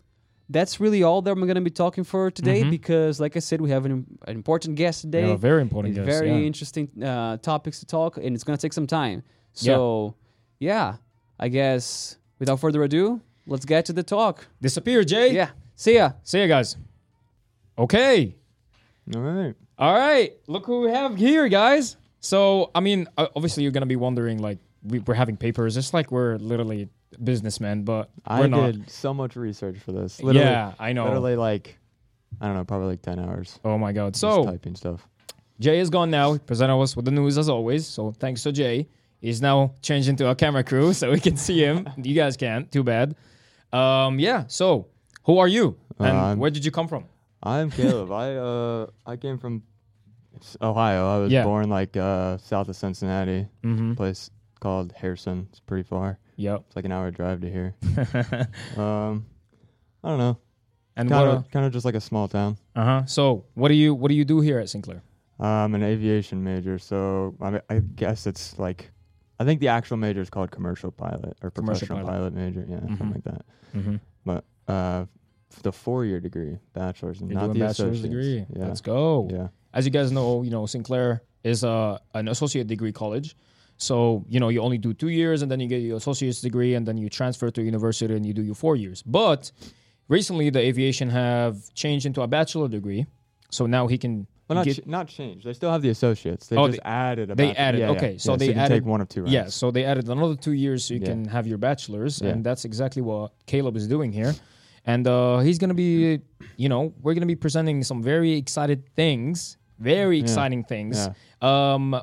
that's 0.51 0.79
really 0.79 1.01
all 1.03 1.21
that 1.21 1.31
I'm 1.31 1.39
going 1.39 1.55
to 1.55 1.61
be 1.61 1.69
talking 1.85 2.03
for 2.03 2.29
today 2.31 2.61
Mhm. 2.63 2.69
because, 2.71 3.19
like 3.19 3.35
I 3.35 3.39
said, 3.39 3.61
we 3.61 3.69
have 3.71 3.85
an, 3.85 4.05
an 4.27 4.35
important 4.35 4.75
guest 4.75 5.03
Yeah, 5.05 5.11
today. 5.11 5.35
very 5.35 5.61
important. 5.61 5.97
It's 5.97 6.05
guys, 6.05 6.19
very 6.19 6.29
yeah. 6.31 6.47
interesting 6.51 6.89
uh, 7.03 7.37
topics 7.37 7.79
to 7.79 7.85
talk, 7.85 8.17
and 8.17 8.35
it's 8.35 8.43
going 8.43 8.57
to 8.57 8.61
take 8.61 8.73
some 8.73 8.87
time. 8.87 9.23
So, 9.53 10.15
yeah, 10.59 10.97
I 11.39 11.47
guess 11.47 12.17
without 12.39 12.59
further 12.59 12.83
ado, 12.83 13.21
let's 13.47 13.65
get 13.65 13.85
to 13.85 13.93
the 13.93 14.03
talk. 14.03 14.47
Disappear, 14.61 15.03
Jay. 15.03 15.33
Yeah, 15.33 15.49
see 15.75 15.95
ya. 15.95 16.11
See 16.23 16.39
ya, 16.41 16.47
guys. 16.47 16.77
Okay. 17.77 18.35
All 19.15 19.21
right. 19.21 19.55
All 19.79 19.93
right. 19.93 20.33
Look 20.47 20.65
who 20.65 20.81
we 20.81 20.91
have 20.91 21.17
here, 21.17 21.47
guys. 21.47 21.97
So, 22.19 22.69
I 22.75 22.79
mean, 22.81 23.07
uh, 23.17 23.27
obviously, 23.35 23.63
you're 23.63 23.71
gonna 23.71 23.85
be 23.87 23.95
wondering, 23.95 24.37
like, 24.39 24.59
we're 24.83 25.15
having 25.15 25.37
papers. 25.37 25.77
It's 25.77 25.93
like 25.93 26.11
we're 26.11 26.37
literally 26.37 26.89
businessmen, 27.23 27.83
but 27.83 28.09
I 28.25 28.39
we're 28.41 28.47
not. 28.47 28.71
did 28.73 28.89
so 28.89 29.13
much 29.13 29.35
research 29.35 29.77
for 29.79 29.91
this. 29.91 30.21
Literally, 30.21 30.47
yeah, 30.47 30.73
I 30.79 30.93
know. 30.93 31.05
literally 31.05 31.35
like 31.35 31.77
I 32.39 32.47
don't 32.47 32.55
know, 32.55 32.63
probably 32.65 32.87
like 32.87 33.01
ten 33.01 33.19
hours. 33.19 33.59
Oh 33.65 33.77
my 33.77 33.91
God. 33.91 34.13
just 34.13 34.21
So 34.21 34.43
typing 34.45 34.75
stuff. 34.75 35.07
Jay 35.59 35.79
is 35.79 35.89
gone 35.89 36.09
now. 36.09 36.33
He 36.33 36.39
presented 36.39 36.75
us 36.81 36.95
with 36.95 37.05
the 37.05 37.11
news 37.11 37.37
as 37.37 37.47
always. 37.49 37.85
So 37.85 38.11
thanks 38.11 38.41
to 38.43 38.51
Jay. 38.51 38.87
He's 39.19 39.41
now 39.41 39.75
changed 39.83 40.09
into 40.09 40.27
a 40.27 40.33
camera 40.35 40.63
crew, 40.63 40.93
so 40.99 41.11
we 41.11 41.19
can 41.19 41.37
see 41.37 41.59
him. 41.59 41.87
you 41.97 42.15
guys 42.15 42.35
can't. 42.37 42.71
Too 42.71 42.83
bad. 42.83 43.15
Um, 43.71 44.19
yeah. 44.19 44.45
So, 44.47 44.87
who 45.23 45.37
are 45.37 45.47
you, 45.47 45.77
and 45.99 46.17
Um, 46.17 46.39
where 46.39 46.49
did 46.49 46.65
you 46.65 46.71
come 46.71 46.87
from? 46.87 47.05
I'm 47.43 47.69
Caleb. 47.71 48.11
I 48.25 48.35
uh 48.35 48.87
I 49.05 49.17
came 49.17 49.37
from 49.37 49.63
Ohio. 50.61 51.07
I 51.07 51.17
was 51.19 51.31
Yeah. 51.31 51.43
born 51.43 51.69
like 51.69 51.95
uh 51.97 52.37
south 52.37 52.69
of 52.69 52.75
Cincinnati, 52.75 53.47
Mm-hmm. 53.63 53.93
place 53.93 54.29
called 54.59 54.93
Harrison. 54.93 55.47
It's 55.51 55.59
pretty 55.59 55.83
far. 55.83 56.17
Yep. 56.41 56.63
It's 56.67 56.75
like 56.75 56.85
an 56.85 56.91
hour 56.91 57.11
drive 57.11 57.41
to 57.41 57.49
here. 57.51 57.75
Um, 58.77 59.25
I 60.03 60.09
don't 60.09 60.17
know. 60.17 60.37
and 60.95 61.09
Kind 61.09 61.29
of 61.29 61.51
kind 61.51 61.65
of 61.65 61.71
just 61.71 61.85
like 61.85 61.95
a 61.95 62.01
small 62.01 62.27
town. 62.27 62.57
Uh 62.75 62.83
huh. 62.85 63.05
So, 63.05 63.45
what 63.53 63.67
do 63.69 63.75
you 63.75 63.93
what 63.93 64.09
do 64.09 64.15
you 64.15 64.25
do 64.25 64.41
here 64.41 64.59
at 64.59 64.69
Sinclair? 64.69 65.01
I'm 65.39 65.73
an 65.75 65.83
aviation 65.83 66.43
major, 66.43 66.77
so 66.77 67.35
I, 67.41 67.61
I 67.69 67.79
guess 67.79 68.27
it's 68.27 68.57
like 68.59 68.91
I 69.39 69.43
think 69.45 69.59
the 69.59 69.69
actual 69.69 69.97
major 69.97 70.21
is 70.21 70.29
called 70.29 70.51
commercial 70.51 70.91
pilot 70.91 71.35
or 71.41 71.49
Commercial 71.51 71.87
professional 71.87 72.07
pilot. 72.07 72.33
pilot. 72.33 72.33
major. 72.33 72.65
Yeah, 72.67 72.77
Mhm. 72.77 72.97
something 72.97 73.11
like 73.11 73.23
that. 73.23 73.45
Mm-hmm. 73.75 73.95
But 74.25 74.43
uh, 74.67 75.05
the 75.63 75.71
four-year 75.71 76.19
degree, 76.19 76.57
bachelor's, 76.73 77.19
You're 77.21 77.29
not 77.31 77.53
the 77.53 77.59
bachelor's 77.59 78.01
degree. 78.01 78.45
Yeah, 78.55 78.65
Let's 78.67 78.81
go. 78.81 79.27
yeah. 79.31 79.47
As 79.73 79.85
you 79.85 79.91
guys 79.91 80.11
know, 80.11 80.43
you 80.43 80.49
know 80.51 80.65
Sinclair 80.65 81.23
is 81.43 81.63
uh, 81.63 81.97
an 82.13 82.27
associate 82.27 82.67
degree 82.67 82.91
college. 82.91 83.35
So 83.81 84.23
you 84.29 84.39
know 84.39 84.49
you 84.49 84.61
only 84.61 84.77
do 84.77 84.93
two 84.93 85.09
years, 85.09 85.41
and 85.41 85.49
then 85.51 85.59
you 85.59 85.67
get 85.67 85.81
your 85.81 85.97
associate's 85.97 86.39
degree, 86.41 86.75
and 86.75 86.87
then 86.87 86.97
you 86.97 87.09
transfer 87.09 87.49
to 87.51 87.61
university, 87.73 88.13
and 88.15 88.23
you 88.25 88.33
do 88.33 88.43
your 88.43 88.55
four 88.55 88.75
years. 88.75 89.01
But 89.01 89.51
recently, 90.07 90.49
the 90.51 90.59
aviation 90.59 91.09
have 91.09 91.55
changed 91.73 92.05
into 92.05 92.21
a 92.21 92.27
bachelor 92.27 92.67
degree, 92.67 93.05
so 93.49 93.65
now 93.65 93.87
he 93.87 93.97
can. 93.97 94.27
Well, 94.47 94.57
not 94.57 94.65
get- 94.65 94.83
ch- 94.83 94.87
not 94.87 95.07
changed. 95.07 95.45
They 95.47 95.53
still 95.53 95.71
have 95.71 95.81
the 95.81 95.89
associates. 95.89 96.47
They 96.47 96.57
Oh, 96.57 96.67
just 96.67 96.81
added. 96.83 97.31
A 97.31 97.35
they 97.35 97.47
bach- 97.47 97.59
added- 97.59 97.79
yeah, 97.79 97.85
yeah, 97.91 97.97
okay, 97.97 98.17
so 98.17 98.33
yeah, 98.33 98.37
they 98.37 98.45
you 98.47 98.53
can 98.53 98.61
added- 98.65 98.75
take 98.81 98.85
one 98.85 99.01
of 99.01 99.07
two. 99.09 99.23
Yeah, 99.25 99.47
so 99.47 99.71
they 99.71 99.83
added 99.85 100.09
another 100.09 100.35
two 100.35 100.51
years 100.51 100.83
so 100.85 100.93
you 100.93 100.99
Yeah. 100.99 101.05
can 101.11 101.25
have 101.25 101.47
your 101.47 101.57
bachelor's, 101.57 102.21
Yeah. 102.21 102.31
and 102.31 102.43
that's 102.43 102.65
exactly 102.65 103.01
what 103.01 103.31
Caleb 103.47 103.75
is 103.77 103.87
doing 103.87 104.11
here. 104.11 104.35
And 104.85 105.07
uh, 105.07 105.39
he's 105.39 105.57
gonna 105.57 105.73
be, 105.73 106.19
you 106.57 106.69
know, 106.69 106.93
we're 107.01 107.13
gonna 107.13 107.25
be 107.35 107.35
presenting 107.45 107.81
some 107.83 108.03
very 108.03 108.33
excited 108.33 108.83
things, 108.95 109.57
very 109.79 110.17
Yeah. 110.17 110.23
exciting 110.23 110.63
things. 110.65 110.97
Yeah. 110.97 111.13
Um, 111.73 111.95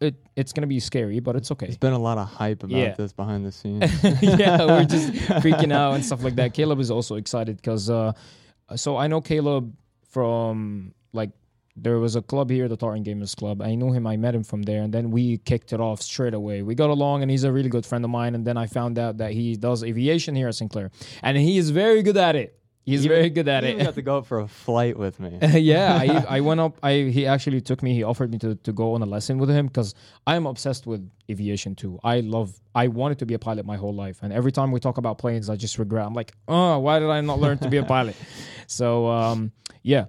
it, 0.00 0.14
it's 0.36 0.52
gonna 0.52 0.66
be 0.66 0.80
scary, 0.80 1.20
but 1.20 1.36
it's 1.36 1.50
okay. 1.52 1.66
There's 1.66 1.76
been 1.78 1.92
a 1.92 1.98
lot 1.98 2.18
of 2.18 2.28
hype 2.28 2.62
about 2.62 2.76
Yeah. 2.76 2.94
this 2.94 3.12
behind 3.12 3.44
the 3.46 3.52
scenes. 3.52 3.90
yeah, 4.22 4.64
we're 4.64 4.84
just 4.84 5.12
freaking 5.42 5.72
out 5.72 5.94
and 5.94 6.04
stuff 6.04 6.22
like 6.22 6.36
that. 6.36 6.54
Caleb 6.54 6.80
is 6.80 6.90
also 6.90 7.16
excited 7.16 7.56
because, 7.56 7.88
uh, 7.90 8.12
so 8.76 8.96
I 8.96 9.06
know 9.06 9.20
Caleb 9.20 9.74
from 10.10 10.94
like 11.12 11.30
there 11.76 11.98
was 12.00 12.16
a 12.16 12.22
club 12.22 12.50
here, 12.50 12.66
the 12.66 12.76
Tartan 12.76 13.04
Gamers 13.04 13.36
Club. 13.36 13.62
I 13.62 13.76
knew 13.76 13.92
him. 13.92 14.04
I 14.06 14.16
met 14.16 14.34
him 14.34 14.42
from 14.42 14.62
there, 14.62 14.82
and 14.82 14.92
then 14.92 15.12
we 15.12 15.38
kicked 15.38 15.72
it 15.72 15.80
off 15.80 16.02
straight 16.02 16.34
away. 16.34 16.62
We 16.62 16.74
got 16.74 16.90
along, 16.90 17.22
and 17.22 17.30
he's 17.30 17.44
a 17.44 17.52
really 17.52 17.68
good 17.68 17.86
friend 17.86 18.04
of 18.04 18.10
mine. 18.10 18.34
And 18.34 18.44
then 18.44 18.56
I 18.56 18.66
found 18.66 18.98
out 18.98 19.18
that 19.18 19.30
he 19.32 19.54
does 19.54 19.84
aviation 19.84 20.34
here 20.34 20.48
at 20.48 20.56
Sinclair, 20.56 20.90
and 21.22 21.36
he 21.36 21.56
is 21.56 21.70
very 21.70 22.02
good 22.02 22.16
at 22.16 22.34
it. 22.34 22.57
He's 22.88 23.04
Even- 23.04 23.16
very 23.16 23.30
good 23.30 23.48
at 23.48 23.64
it. 23.64 23.78
got 23.78 23.94
to 23.96 24.02
go 24.02 24.18
up 24.18 24.26
for 24.26 24.38
a 24.40 24.48
flight 24.48 24.96
with 24.98 25.20
me. 25.20 25.38
yeah, 25.60 25.98
I, 26.00 26.24
I 26.36 26.40
went 26.40 26.58
up. 26.60 26.78
I 26.82 26.92
he 27.16 27.26
actually 27.26 27.60
took 27.60 27.82
me. 27.82 27.92
He 27.92 28.02
offered 28.02 28.30
me 28.30 28.38
to, 28.38 28.54
to 28.54 28.72
go 28.72 28.94
on 28.94 29.02
a 29.02 29.06
lesson 29.06 29.36
with 29.38 29.50
him 29.50 29.66
because 29.66 29.94
I 30.26 30.36
am 30.36 30.46
obsessed 30.46 30.86
with 30.86 31.02
aviation 31.30 31.74
too. 31.74 31.98
I 32.02 32.20
love. 32.20 32.58
I 32.74 32.88
wanted 32.88 33.18
to 33.18 33.26
be 33.26 33.34
a 33.34 33.38
pilot 33.38 33.66
my 33.66 33.76
whole 33.76 33.94
life, 33.94 34.20
and 34.22 34.32
every 34.32 34.52
time 34.52 34.72
we 34.72 34.80
talk 34.80 34.96
about 34.96 35.18
planes, 35.18 35.50
I 35.50 35.56
just 35.56 35.78
regret. 35.78 36.06
I'm 36.06 36.14
like, 36.14 36.32
oh, 36.48 36.78
why 36.78 36.98
did 36.98 37.10
I 37.10 37.20
not 37.20 37.38
learn 37.40 37.58
to 37.58 37.68
be 37.68 37.76
a 37.76 37.84
pilot? 37.84 38.16
So 38.70 39.06
um, 39.08 39.52
yeah, 39.82 40.06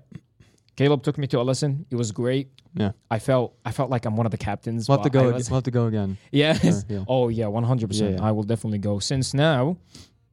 Caleb 0.76 1.04
took 1.04 1.18
me 1.18 1.28
to 1.28 1.40
a 1.40 1.44
lesson. 1.44 1.86
It 1.90 1.96
was 1.96 2.12
great. 2.12 2.50
Yeah. 2.76 2.92
I 3.10 3.20
felt 3.20 3.56
I 3.66 3.72
felt 3.72 3.90
like 3.90 4.06
I'm 4.06 4.16
one 4.16 4.26
of 4.26 4.32
the 4.32 4.38
captains. 4.38 4.88
We'll 4.88 4.98
have 4.98 5.04
to 5.04 5.10
go. 5.10 5.32
was- 5.32 5.50
We'll 5.50 5.58
have 5.58 5.64
to 5.66 5.72
go 5.72 5.86
again. 5.88 6.18
yeah. 6.32 6.54
Sure, 6.54 6.82
yeah. 6.88 7.04
Oh 7.08 7.28
yeah, 7.30 7.48
100. 7.48 7.82
Yeah, 7.82 7.88
percent. 7.88 8.22
I 8.22 8.32
will 8.32 8.44
definitely 8.44 8.80
go. 8.80 9.00
Since 9.00 9.34
now, 9.34 9.78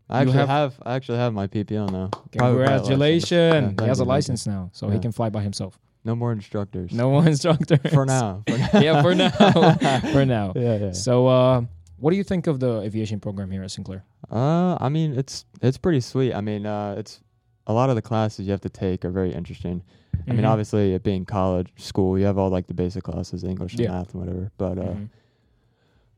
I 0.09 0.21
actually 0.21 0.37
have- 0.39 0.49
have, 0.49 0.81
I 0.85 0.95
actually 0.95 1.19
have 1.19 1.33
my 1.35 1.47
PPL 1.49 1.91
now. 1.91 2.09
Private 2.09 2.39
pilot 2.39 2.59
license. 2.59 2.89
congratulations. 2.89 3.31
Yeah, 3.33 3.61
he 3.61 3.67
has 3.67 3.67
a 3.67 3.73
you, 3.73 3.75
thank 3.77 3.99
you. 3.99 4.05
license 4.05 4.47
now, 4.47 4.71
so 4.73 4.89
he 4.89 4.99
can 4.99 5.13
fly 5.13 5.31
by 5.31 5.43
himself. 5.43 5.79
No 6.05 6.15
more 6.15 6.31
instructors. 6.33 6.93
No 6.93 7.11
more 7.11 7.27
instructor 7.27 7.79
For 7.91 8.07
now. 8.07 8.45
For 8.47 8.57
now. 8.73 8.81
yeah, 8.81 9.03
for 9.03 9.15
now. 9.15 9.31
for 10.13 10.25
now. 10.25 10.53
yeah, 10.55 10.77
yeah. 10.77 10.93
So, 10.93 11.27
uh, 11.27 11.63
what 11.99 12.11
do 12.13 12.17
you 12.17 12.23
think 12.25 12.47
of 12.47 12.61
the 12.61 12.81
aviation 12.83 13.19
program 13.19 13.51
here 13.51 13.65
at 13.65 13.71
Sinclair? 13.73 14.05
Uh, 14.31 14.77
I 14.81 14.89
mean, 14.89 15.15
it's 15.19 15.45
it's 15.63 15.79
pretty 15.79 16.01
sweet. 16.01 16.33
I 16.35 16.41
mean, 16.41 16.67
uh, 16.67 16.95
it's 16.99 17.21
a 17.67 17.73
lot 17.73 17.91
of 17.91 17.97
the 17.97 18.03
classes 18.03 18.47
you 18.47 18.53
have 18.53 18.61
to 18.61 18.69
take 18.69 19.05
are 19.05 19.11
very 19.11 19.33
interesting. 19.35 19.83
I 20.29 20.33
mean, 20.33 20.43
Mhm. 20.45 20.49
obviously, 20.49 20.95
it 20.95 21.03
being 21.03 21.25
college 21.25 21.69
school, 21.77 22.17
you 22.19 22.25
have 22.27 22.39
all 22.39 22.51
like 22.51 22.69
the 22.69 22.75
basic 22.75 23.03
classes, 23.03 23.43
English 23.45 23.75
and 23.75 23.89
math 23.89 24.13
and 24.15 24.21
whatever. 24.23 24.53
But 24.59 24.79
uh, 24.79 24.83
Mhm. 24.83 25.09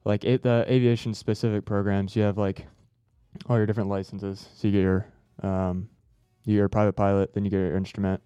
like 0.05 0.25
it, 0.25 0.43
the 0.43 0.65
aviation 0.69 1.15
specific 1.15 1.65
programs, 1.65 2.15
you 2.17 2.23
have 2.23 2.37
like 2.39 2.67
all 3.47 3.57
your 3.57 3.67
different 3.67 3.89
licenses. 3.89 4.49
So 4.57 4.69
you 4.69 4.73
get 4.73 4.81
your 4.83 5.07
um, 5.43 5.89
your 6.45 6.69
private 6.69 6.95
pilot, 6.95 7.35
then 7.35 7.45
you 7.45 7.51
get 7.51 7.59
your 7.59 7.77
instrument, 7.77 8.21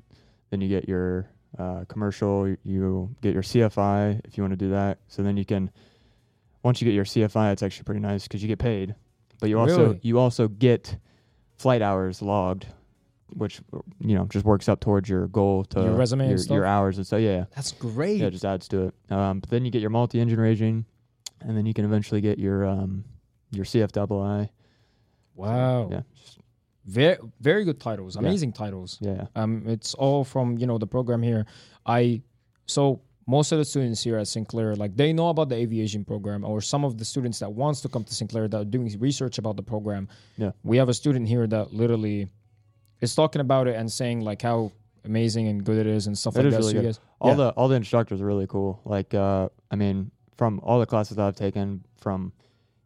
then 0.51 0.61
you 0.61 0.69
get 0.69 0.89
your 0.89 1.29
uh, 1.59 1.85
commercial. 1.89 2.49
You, 2.65 3.15
get 3.21 3.35
your 3.35 3.43
CFI 3.43 4.21
if 4.25 4.37
you 4.37 4.43
want 4.43 4.53
to 4.53 4.57
do 4.57 4.71
that. 4.71 4.99
So 5.09 5.23
then 5.23 5.37
you 5.37 5.45
can 5.45 5.71
once 6.63 6.81
you 6.81 6.87
get 6.87 6.95
your 6.95 7.05
CFI, 7.05 7.53
it's 7.53 7.63
actually 7.63 7.85
pretty 7.85 8.01
nice 8.01 8.23
because 8.25 8.43
you 8.43 8.49
get 8.49 8.59
paid, 8.61 8.95
but 9.41 9.49
you 9.51 9.59
also 9.59 9.83
Really? 9.87 10.01
you 10.03 10.19
also 10.19 10.49
get 10.49 10.97
flight 11.59 11.83
hours 11.83 12.23
logged. 12.23 12.67
Which 13.35 13.63
you 13.99 14.15
know 14.15 14.27
just 14.27 14.45
works 14.45 14.69
up 14.69 14.81
towards 14.81 15.09
your 15.09 15.27
goal 15.29 15.65
to 15.65 15.81
Your 15.81 15.95
resume 15.95 16.21
and 16.25 16.31
your, 16.33 16.39
stuff? 16.39 16.55
your 16.55 16.67
hours 16.67 16.99
and 16.99 17.07
so 17.07 17.17
yeah 17.17 17.47
That's 17.55 17.73
great. 17.73 18.21
yeah, 18.21 18.27
it 18.27 18.33
just 18.33 18.45
adds 18.45 18.69
to 18.69 18.89
it. 18.89 18.95
Um, 19.11 19.41
but 19.41 19.49
then 19.49 19.65
you 19.65 19.71
get 19.71 19.81
your 19.81 19.89
multi-engine 19.89 20.39
rating, 20.39 20.85
and 21.41 21.57
then 21.57 21.65
you 21.65 21.73
can 21.73 21.87
eventually 21.87 22.21
get 22.21 22.39
your 22.39 22.67
um, 22.67 23.05
your 23.51 23.65
CFII. 23.65 24.51
Wow. 25.35 25.89
Yeah, 25.91 26.01
Very, 26.85 27.17
very 27.41 27.65
good 27.65 27.81
titles. 27.81 28.17
Yeah. 28.17 28.21
Amazing 28.21 28.53
titles. 28.53 28.99
yeah, 29.01 29.27
Um, 29.37 29.65
it's 29.67 29.95
all 29.95 30.25
from 30.25 30.59
you 30.59 30.67
know 30.67 30.79
the 30.79 30.87
program 30.87 31.23
here. 31.23 31.47
I 31.87 32.23
so 32.67 33.01
most 33.27 33.53
of 33.53 33.59
the 33.59 33.65
students 33.65 34.03
here 34.03 34.19
at 34.19 34.27
Sinclair, 34.27 34.75
like 34.75 34.97
they 34.97 35.13
know 35.13 35.29
about 35.29 35.49
the 35.49 35.55
aviation 35.55 36.05
program, 36.05 36.45
or 36.45 36.61
some 36.61 36.85
of 36.85 36.99
the 36.99 37.05
students 37.05 37.39
that 37.39 37.53
wants 37.53 37.81
to 37.83 37.89
come 37.89 38.03
to 38.05 38.15
Sinclair 38.15 38.49
that 38.49 38.57
are 38.61 38.65
doing 38.65 38.95
research 38.99 39.39
about 39.39 39.57
the 39.57 39.63
program. 39.63 40.09
Yeah. 40.37 40.51
we 40.65 40.77
have 40.79 40.89
a 40.89 40.95
student 40.95 41.29
here 41.29 41.47
that 41.47 41.73
literally 41.73 42.29
is 43.01 43.15
talking 43.15 43.41
about 43.41 43.69
it 43.69 43.77
and 43.77 43.91
saying 43.91 44.21
like 44.23 44.43
how 44.43 44.73
amazing 45.05 45.49
and 45.49 45.65
good 45.65 45.79
it 45.79 45.87
is 45.87 46.07
and 46.09 46.17
stuff 46.19 46.37
It 46.37 46.43
like 46.45 46.51
that. 46.53 46.59
really 46.59 46.73
so 46.73 46.83
guys, 46.83 47.01
All 47.21 47.31
yeah. 47.31 47.37
the 47.37 47.49
all 47.51 47.69
the 47.69 47.77
instructors 47.77 48.21
are 48.21 48.27
really 48.27 48.47
cool. 48.49 48.81
Like, 48.85 49.15
uh, 49.15 49.49
I 49.71 49.77
mean, 49.77 50.11
from 50.37 50.61
all 50.65 50.79
the 50.81 50.87
classes 50.87 51.17
that 51.17 51.25
I've 51.27 51.37
taken, 51.37 51.85
from 52.01 52.33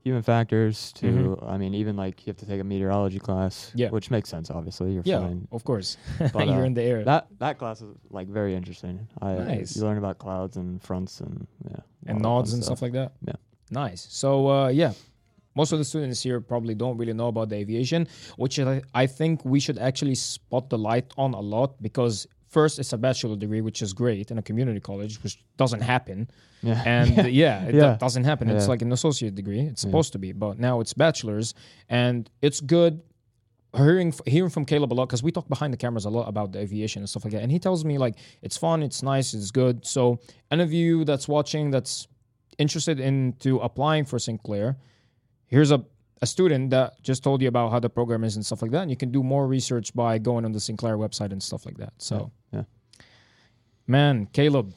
human 0.06 0.22
factors 0.22 0.92
to, 0.92 1.36
I 1.44 1.56
mean, 1.58 1.74
even 1.74 1.96
like 1.96 2.24
you 2.24 2.30
have 2.30 2.36
to 2.36 2.46
take 2.46 2.60
a 2.60 2.64
meteorology 2.64 3.18
class. 3.18 3.54
Mm-hmm. 3.56 3.78
Yeah. 3.78 3.90
which 3.90 4.08
makes 4.16 4.28
sense. 4.28 4.50
Obviously, 4.50 4.92
you're 4.92 5.02
yeah, 5.04 5.18
flying. 5.18 5.48
of 5.50 5.64
course. 5.64 5.96
But, 6.36 6.46
You're 6.46 6.62
uh, 6.62 6.70
in 6.70 6.74
the 6.74 6.82
air. 6.92 7.00
That 7.04 7.26
that 7.44 7.58
class 7.58 7.82
is 7.82 7.90
like 8.18 8.28
very 8.28 8.54
interesting. 8.54 8.96
I 9.20 9.34
Nice. 9.34 9.76
you 9.76 9.82
learn 9.82 9.98
about 9.98 10.16
clouds 10.24 10.56
and 10.56 10.68
fronts 10.88 11.20
and 11.24 11.34
yeah 11.70 11.82
and 12.08 12.20
nods 12.28 12.52
and 12.54 12.62
stuff 12.68 12.80
like 12.84 12.94
that. 13.00 13.10
Yeah. 13.30 13.38
Nice. 13.84 14.02
So 14.22 14.30
uh, 14.56 14.68
yeah, 14.82 14.92
most 15.60 15.72
of 15.72 15.78
the 15.80 15.84
students 15.92 16.22
here 16.22 16.40
probably 16.40 16.74
don't 16.82 16.96
really 17.00 17.16
know 17.20 17.28
about 17.34 17.48
the 17.48 17.56
aviation, 17.56 18.06
which 18.36 18.54
I 19.02 19.06
think 19.18 19.44
we 19.44 19.58
should 19.64 19.78
actually 19.88 20.14
spot 20.14 20.70
the 20.70 20.78
light 20.78 21.08
on 21.16 21.34
a 21.34 21.40
lot 21.54 21.70
because 21.82 22.26
first 22.48 22.78
it's 22.78 22.92
a 22.92 22.98
bachelor 22.98 23.36
degree, 23.36 23.60
which 23.60 23.82
is 23.82 23.92
great 23.92 24.30
in 24.30 24.38
a 24.38 24.42
community 24.42 24.80
college, 24.80 25.22
which 25.22 25.38
doesn't 25.56 25.80
happen, 25.82 26.28
Yeah, 26.62 26.82
and 26.86 27.18
uh, 27.18 27.22
yeah, 27.22 27.64
it 27.68 27.74
Yeah. 27.74 27.96
doesn't 27.98 28.24
happen. 28.24 28.48
It's 28.50 28.68
like 28.68 28.82
an 28.82 28.92
associate 28.92 29.34
degree. 29.34 29.60
It's 29.60 29.80
supposed 29.82 30.12
to 30.12 30.18
be, 30.18 30.32
but 30.32 30.58
now 30.58 30.80
it's 30.80 30.94
bachelor's, 30.94 31.54
and 31.88 32.30
it's 32.42 32.60
good. 32.60 33.00
Hearing 33.76 34.14
hearing 34.24 34.48
from 34.50 34.64
Caleb 34.64 34.90
a 34.92 34.94
lot 34.94 35.06
because 35.08 35.22
we 35.22 35.30
talk 35.32 35.48
behind 35.48 35.70
the 35.72 35.76
cameras 35.76 36.06
a 36.06 36.10
lot 36.10 36.28
about 36.28 36.52
the 36.52 36.60
aviation 36.60 37.02
and 37.02 37.08
stuff 37.10 37.24
like 37.26 37.34
that, 37.34 37.42
and 37.42 37.52
he 37.52 37.58
tells 37.58 37.84
me 37.84 37.98
like 37.98 38.14
it's 38.40 38.56
fun, 38.56 38.82
it's 38.82 39.02
nice, 39.02 39.34
it's 39.34 39.50
good. 39.50 39.84
So 39.84 40.18
any 40.50 40.62
of 40.62 40.72
you 40.72 41.04
that's 41.04 41.28
watching 41.28 41.70
that's 41.72 42.08
interested 42.58 43.00
into 43.00 43.58
applying 43.58 44.06
for 44.06 44.18
Sinclair, 44.18 44.78
here's 45.46 45.72
a, 45.72 45.84
a 46.22 46.26
student 46.26 46.70
that 46.70 47.00
just 47.02 47.22
told 47.22 47.42
you 47.42 47.48
about 47.48 47.70
how 47.70 47.78
the 47.80 47.90
program 47.90 48.24
is 48.24 48.36
and 48.36 48.44
stuff 48.46 48.62
like 48.62 48.70
that. 48.70 48.82
And 48.82 48.90
you 48.90 48.96
can 48.96 49.10
do 49.10 49.22
more 49.22 49.46
research 49.46 49.94
by 49.94 50.18
going 50.18 50.44
on 50.44 50.52
the 50.52 50.60
Sinclair 50.60 50.96
website 50.96 51.30
and 51.32 51.42
stuff 51.42 51.66
like 51.66 51.76
that. 51.78 51.92
So, 51.98 52.30
yeah. 52.52 52.62
man, 53.86 54.26
Caleb, 54.32 54.72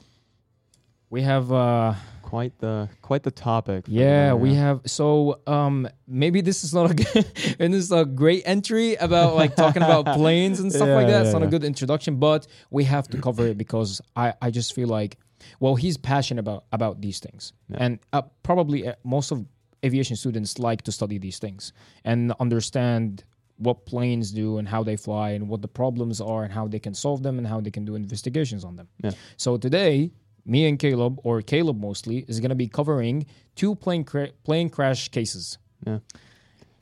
we 1.10 1.22
have, 1.22 1.52
uh, 1.52 1.94
quite 2.22 2.56
the 2.60 2.88
quite 3.02 3.24
the 3.24 3.32
topic. 3.32 3.86
yeah, 3.88 4.30
the- 4.30 4.36
we 4.36 4.54
have. 4.54 4.82
So, 4.86 5.40
um, 5.48 5.88
maybe 6.08 6.42
this 6.42 6.64
is 6.64 6.74
not 6.76 6.92
a 6.92 6.94
good, 7.04 7.26
and 7.60 7.74
this 7.74 7.84
is 7.86 7.92
a 7.92 8.06
great 8.06 8.44
entry 8.46 8.94
about 8.96 9.36
like 9.36 9.56
talking 9.56 9.82
about 9.82 10.06
planes 10.18 10.60
and 10.60 10.72
stuff 10.72 10.90
like 10.90 11.08
Yeah, 11.08 11.14
that. 11.14 11.22
It's 11.26 11.34
yeah, 11.34 11.40
not 11.40 11.44
a 11.48 11.48
good 11.50 11.64
introduction, 11.64 12.18
but 12.18 12.46
we 12.70 12.84
have 12.84 13.08
to 13.08 13.18
cover 13.20 13.48
it 13.48 13.58
because 13.58 14.00
I, 14.16 14.34
I 14.44 14.52
just 14.52 14.76
feel 14.76 14.88
like, 14.90 15.18
well, 15.60 15.74
he's 15.76 15.98
passionate 15.98 16.42
about 16.42 16.66
about 16.72 17.02
these 17.02 17.20
things, 17.20 17.54
Yeah. 17.70 17.78
and 17.80 18.00
uh, 18.14 18.22
probably 18.44 18.88
uh, 18.88 18.94
most 19.04 19.32
of 19.32 19.44
aviation 19.84 20.16
students 20.16 20.60
like 20.60 20.82
to 20.84 20.92
study 20.92 21.18
these 21.18 21.40
things 21.40 21.74
and 22.04 22.34
understand 22.40 23.24
what 23.58 23.86
planes 23.86 24.32
do 24.32 24.58
and 24.58 24.68
how 24.70 24.84
they 24.84 24.96
fly 24.96 25.32
and 25.32 25.48
what 25.50 25.62
the 25.62 25.68
problems 25.68 26.22
are 26.22 26.44
and 26.44 26.54
how 26.54 26.68
they 26.68 26.80
can 26.80 26.94
solve 26.94 27.24
them 27.24 27.38
and 27.38 27.46
how 27.48 27.60
they 27.60 27.72
can 27.72 27.84
do 27.86 27.96
investigations 27.96 28.64
on 28.64 28.76
them. 28.78 28.88
Yeah. 29.04 29.12
So 29.38 29.58
today, 29.58 30.12
me 30.46 30.68
and 30.68 30.80
Caleb, 30.80 31.20
or 31.24 31.42
Caleb 31.42 31.80
mostly, 31.80 32.20
is 32.28 32.40
going 32.40 32.50
to 32.50 32.56
be 32.56 32.68
covering 32.68 33.26
two 33.56 33.76
plane 33.76 34.04
cra- 34.06 34.32
plane 34.44 34.70
crash 34.70 35.10
cases. 35.10 35.58
Yeah. 35.86 36.00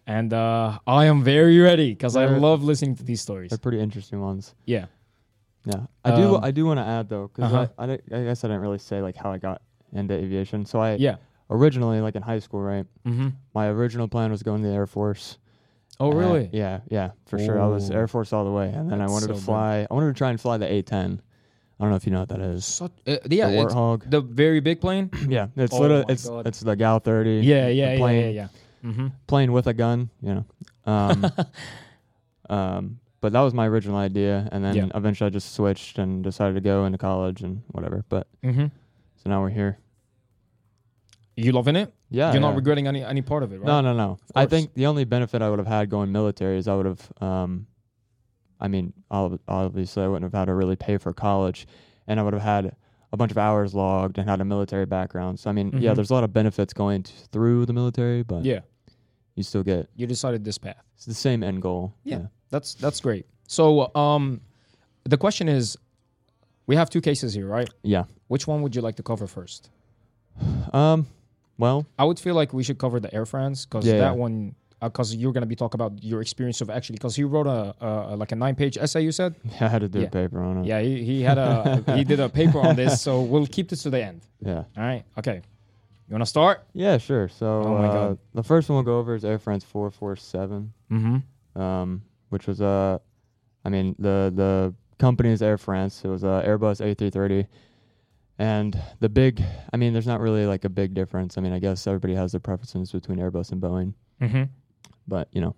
And 0.05 0.31
uh, 0.33 0.79
I 0.85 1.05
am 1.05 1.23
very 1.23 1.59
ready 1.59 1.89
because 1.93 2.15
I 2.15 2.25
love 2.25 2.63
listening 2.63 2.95
to 2.95 3.03
these 3.03 3.21
stories. 3.21 3.49
They're 3.49 3.57
pretty 3.57 3.79
interesting 3.79 4.21
ones. 4.21 4.53
Yeah. 4.65 4.85
Yeah, 5.65 5.87
I 6.05 6.15
do. 6.15 6.35
Um, 6.35 6.43
I 6.45 6.51
do 6.51 6.65
want 6.65 6.79
to 6.79 6.85
add 6.85 7.09
though, 7.09 7.27
because 7.27 7.51
Uh-huh. 7.51 7.67
I, 7.77 7.85
I, 7.85 7.93
I 7.93 8.23
guess 8.23 8.43
I 8.45 8.47
didn't 8.47 8.61
really 8.61 8.77
say 8.77 9.01
like 9.01 9.17
how 9.17 9.31
I 9.33 9.37
got 9.37 9.61
into 9.91 10.13
aviation. 10.13 10.65
So 10.65 10.79
I 10.79 10.95
Yeah. 10.95 11.17
Originally, 11.49 12.01
like 12.01 12.15
in 12.15 12.21
high 12.21 12.39
school, 12.39 12.61
right? 12.61 12.85
Mm-hmm. 13.05 13.29
My 13.53 13.67
original 13.67 14.07
plan 14.07 14.31
was 14.31 14.43
going 14.43 14.61
to 14.63 14.67
the 14.67 14.73
Air 14.73 14.87
Force. 14.87 15.37
Oh, 15.99 16.11
really? 16.11 16.49
yeah, 16.53 16.81
yeah, 16.89 17.11
for 17.25 17.39
sure. 17.39 17.59
I 17.59 17.65
was 17.67 17.89
Ooh. 17.89 17.93
Air 17.93 18.07
Force 18.07 18.31
all 18.33 18.45
the 18.45 18.51
way, 18.51 18.69
and 18.69 18.91
then 18.91 19.01
I 19.01 19.05
That's 19.05 19.11
wanted 19.13 19.27
to 19.29 19.35
fly. 19.35 19.87
I 19.89 19.93
wanted 19.93 20.07
to 20.07 20.17
try 20.17 20.29
and 20.29 20.39
fly 20.39 20.57
the 20.57 20.67
A10. 20.67 21.19
I 21.79 21.83
don't 21.83 21.89
know 21.91 21.95
if 21.95 22.05
you 22.05 22.11
know 22.11 22.19
what 22.19 22.29
that 22.29 22.39
is. 22.41 22.65
Such, 22.65 22.91
uh, 23.07 23.17
yeah. 23.29 23.49
the 23.49 23.61
it's 23.61 23.73
Warthog. 23.73 24.09
the 24.09 24.21
very 24.21 24.59
big 24.59 24.79
plane. 24.81 25.09
yeah, 25.27 25.47
it's 25.55 25.73
Oh 25.73 25.87
my 25.87 26.05
it's 26.09 26.27
God. 26.27 26.45
it's 26.47 26.59
the 26.59 26.75
Gal 26.75 26.99
30. 26.99 27.41
yeah, 27.43 27.67
yeah, 27.67 27.91
yeah, 27.93 27.97
plane, 27.97 28.21
yeah, 28.25 28.29
yeah. 28.83 28.89
Mm-hmm. 28.91 29.07
Plane 29.27 29.51
with 29.51 29.67
a 29.67 29.73
gun, 29.73 30.09
you 30.21 30.35
know. 30.35 30.45
Um, 30.85 31.25
um, 32.49 32.99
but 33.21 33.33
that 33.33 33.41
was 33.41 33.53
my 33.53 33.67
original 33.67 33.97
idea, 33.97 34.47
and 34.51 34.63
then 34.63 34.75
Yeah. 34.75 34.87
eventually 34.95 35.27
I 35.27 35.29
just 35.31 35.53
switched 35.53 35.97
and 35.99 36.23
decided 36.23 36.53
to 36.55 36.61
go 36.61 36.85
into 36.85 36.97
college 36.97 37.41
and 37.41 37.63
whatever. 37.69 38.05
But 38.09 38.27
Mm-hmm. 38.43 38.65
so 39.17 39.29
now 39.29 39.41
we're 39.41 39.49
here. 39.49 39.77
You 41.39 41.51
loving 41.51 41.75
it? 41.75 41.93
Yeah, 42.09 42.31
You're 42.31 42.41
not 42.41 42.55
regretting 42.55 42.87
any 42.87 43.03
any 43.03 43.21
part 43.21 43.43
of 43.43 43.53
it, 43.53 43.57
right? 43.59 43.67
No, 43.67 43.79
no, 43.81 43.93
no. 43.95 44.17
I 44.35 44.47
think 44.47 44.73
the 44.73 44.87
only 44.87 45.05
benefit 45.05 45.41
I 45.43 45.49
would 45.49 45.59
have 45.59 45.67
had 45.67 45.87
going 45.89 46.11
military 46.11 46.57
is 46.57 46.67
I 46.67 46.73
would 46.75 46.87
have, 46.87 47.11
um, 47.21 47.67
I 48.59 48.67
mean, 48.67 48.91
obviously 49.11 50.03
I 50.03 50.07
wouldn't 50.07 50.23
have 50.23 50.33
had 50.37 50.45
to 50.45 50.55
really 50.55 50.75
pay 50.75 50.97
for 50.97 51.13
college, 51.13 51.67
and 52.07 52.19
I 52.19 52.23
would 52.23 52.33
have 52.33 52.41
had 52.41 52.75
a 53.13 53.17
bunch 53.17 53.31
of 53.31 53.37
hours 53.37 53.75
logged 53.75 54.17
and 54.17 54.27
had 54.27 54.41
a 54.41 54.45
military 54.45 54.85
background. 54.87 55.39
So 55.39 55.49
I 55.51 55.53
mean, 55.53 55.71
yeah, 55.77 55.91
Mhm. 55.91 55.95
there's 55.95 56.09
a 56.09 56.13
lot 56.13 56.23
of 56.23 56.33
benefits 56.33 56.73
going 56.73 57.03
t- 57.03 57.13
through 57.31 57.67
the 57.67 57.73
military, 57.73 58.23
but 58.23 58.43
Yeah. 58.43 58.61
you 59.35 59.43
still 59.43 59.63
get 59.63 59.89
You 59.95 60.07
decided 60.07 60.43
this 60.43 60.57
path. 60.57 60.83
it's 60.95 61.05
the 61.05 61.13
same 61.13 61.43
end 61.43 61.61
goal. 61.61 61.93
Yeah. 62.03 62.27
That's 62.49 62.73
that's 62.73 62.99
great. 62.99 63.27
So, 63.47 63.93
um, 63.95 64.41
the 65.03 65.17
question 65.17 65.47
is, 65.47 65.77
we 66.65 66.75
have 66.75 66.89
two 66.89 67.01
cases 67.01 67.33
here, 67.35 67.47
right? 67.47 67.69
yeah. 67.83 68.05
Which 68.27 68.47
one 68.47 68.61
would 68.63 68.75
you 68.75 68.81
like 68.81 68.95
to 68.95 69.03
cover 69.03 69.27
first? 69.27 69.69
Um, 70.73 71.05
well, 71.57 71.85
I 71.97 72.03
would 72.05 72.19
feel 72.19 72.35
like 72.35 72.53
we 72.53 72.63
should 72.63 72.77
cover 72.77 72.99
the 72.99 73.13
Air 73.13 73.25
France 73.25 73.65
because 73.65 73.85
Yeah, 73.85 73.99
that 73.99 74.17
one 74.17 74.55
because 74.79 75.15
you're 75.15 75.33
gonna 75.33 75.45
be 75.47 75.55
talking 75.55 75.79
about 75.81 76.03
your 76.03 76.21
experience 76.21 76.61
of 76.61 76.69
actually 76.69 76.93
because 76.97 77.15
he 77.15 77.23
wrote 77.23 77.47
a, 77.47 77.73
a 77.81 78.15
like 78.15 78.31
a 78.31 78.35
nine 78.35 78.55
page 78.55 78.77
essay. 78.77 79.01
You 79.01 79.11
said. 79.11 79.33
yeah, 79.43 79.57
I 79.65 79.67
had 79.69 79.81
to 79.81 79.89
do 79.89 80.01
Yeah. 80.01 80.05
a 80.07 80.09
paper 80.11 80.39
on 80.41 80.59
it. 80.59 80.65
Yeah, 80.67 80.81
he, 80.81 81.03
he 81.03 81.21
had 81.23 81.37
a 81.39 81.83
he 81.95 82.03
did 82.03 82.19
a 82.19 82.29
paper 82.29 82.59
on 82.59 82.75
this, 82.75 83.01
so 83.01 83.21
we'll 83.21 83.47
keep 83.47 83.69
this 83.69 83.83
to 83.83 83.89
the 83.89 84.03
end. 84.03 84.21
Yeah. 84.39 84.63
All 84.77 84.83
right. 84.83 85.03
Okay. 85.17 85.41
You 86.07 86.13
wanna 86.13 86.25
start? 86.27 86.63
Yeah, 86.73 86.97
sure. 86.99 87.27
So 87.27 87.45
Oh 87.65 87.75
uh, 87.77 88.15
the 88.33 88.43
first 88.43 88.69
one 88.69 88.75
we'll 88.77 88.83
go 88.93 88.99
over 88.99 89.15
is 89.15 89.25
Air 89.25 89.39
France 89.39 89.63
447, 89.63 90.71
Mm-hmm. 90.91 91.61
um, 91.61 92.01
which 92.29 92.45
was 92.47 92.61
uh, 92.61 92.99
I 93.65 93.69
mean 93.69 93.95
the 93.99 94.31
the 94.35 94.73
company 94.99 95.29
is 95.31 95.41
Air 95.41 95.57
France. 95.57 96.05
It 96.05 96.07
was 96.09 96.23
a 96.23 96.43
Airbus 96.45 96.81
A330, 96.85 97.47
and 98.39 98.79
the 98.99 99.09
big, 99.09 99.43
I 99.73 99.77
mean, 99.77 99.93
there's 99.93 100.07
not 100.07 100.19
really 100.21 100.45
like 100.45 100.63
a 100.65 100.69
big 100.69 100.93
difference. 100.93 101.37
I 101.37 101.41
mean, 101.41 101.53
I 101.53 101.59
guess 101.59 101.87
everybody 101.87 102.13
has 102.15 102.31
their 102.33 102.39
preferences 102.39 102.91
between 102.91 103.17
Airbus 103.19 103.51
and 103.51 103.61
Boeing, 103.61 103.93
Mm-hmm. 104.21 104.43
but 105.07 105.27
you 105.31 105.41
know, 105.41 105.55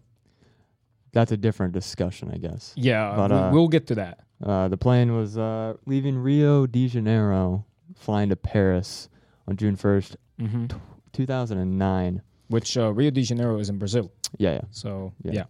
that's 1.12 1.32
a 1.32 1.38
different 1.38 1.74
discussion, 1.74 2.30
I 2.34 2.38
guess. 2.38 2.74
Yeah, 2.78 3.14
But, 3.16 3.32
we, 3.32 3.38
uh, 3.38 3.52
we'll 3.52 3.68
get 3.68 3.88
to 3.88 3.96
that. 3.96 4.20
Uh, 4.44 4.68
the 4.70 4.78
plane 4.78 5.16
was 5.16 5.38
uh, 5.38 5.74
leaving 5.86 6.18
Rio 6.18 6.66
de 6.68 6.88
Janeiro, 6.88 7.66
flying 7.96 8.30
to 8.30 8.36
Paris 8.36 9.10
on 9.48 9.56
June 9.58 9.76
1st, 9.76 10.16
Mm-hmm. 10.40 10.66
2009. 11.14 12.22
Which 12.48 12.78
uh, 12.78 12.94
Rio 12.94 13.12
de 13.12 13.22
Janeiro 13.24 13.60
is 13.60 13.70
in 13.70 13.78
Brazil. 13.78 14.12
Yeah, 14.38 14.54
yeah. 14.54 14.62
So 14.72 15.14
Yeah. 15.24 15.44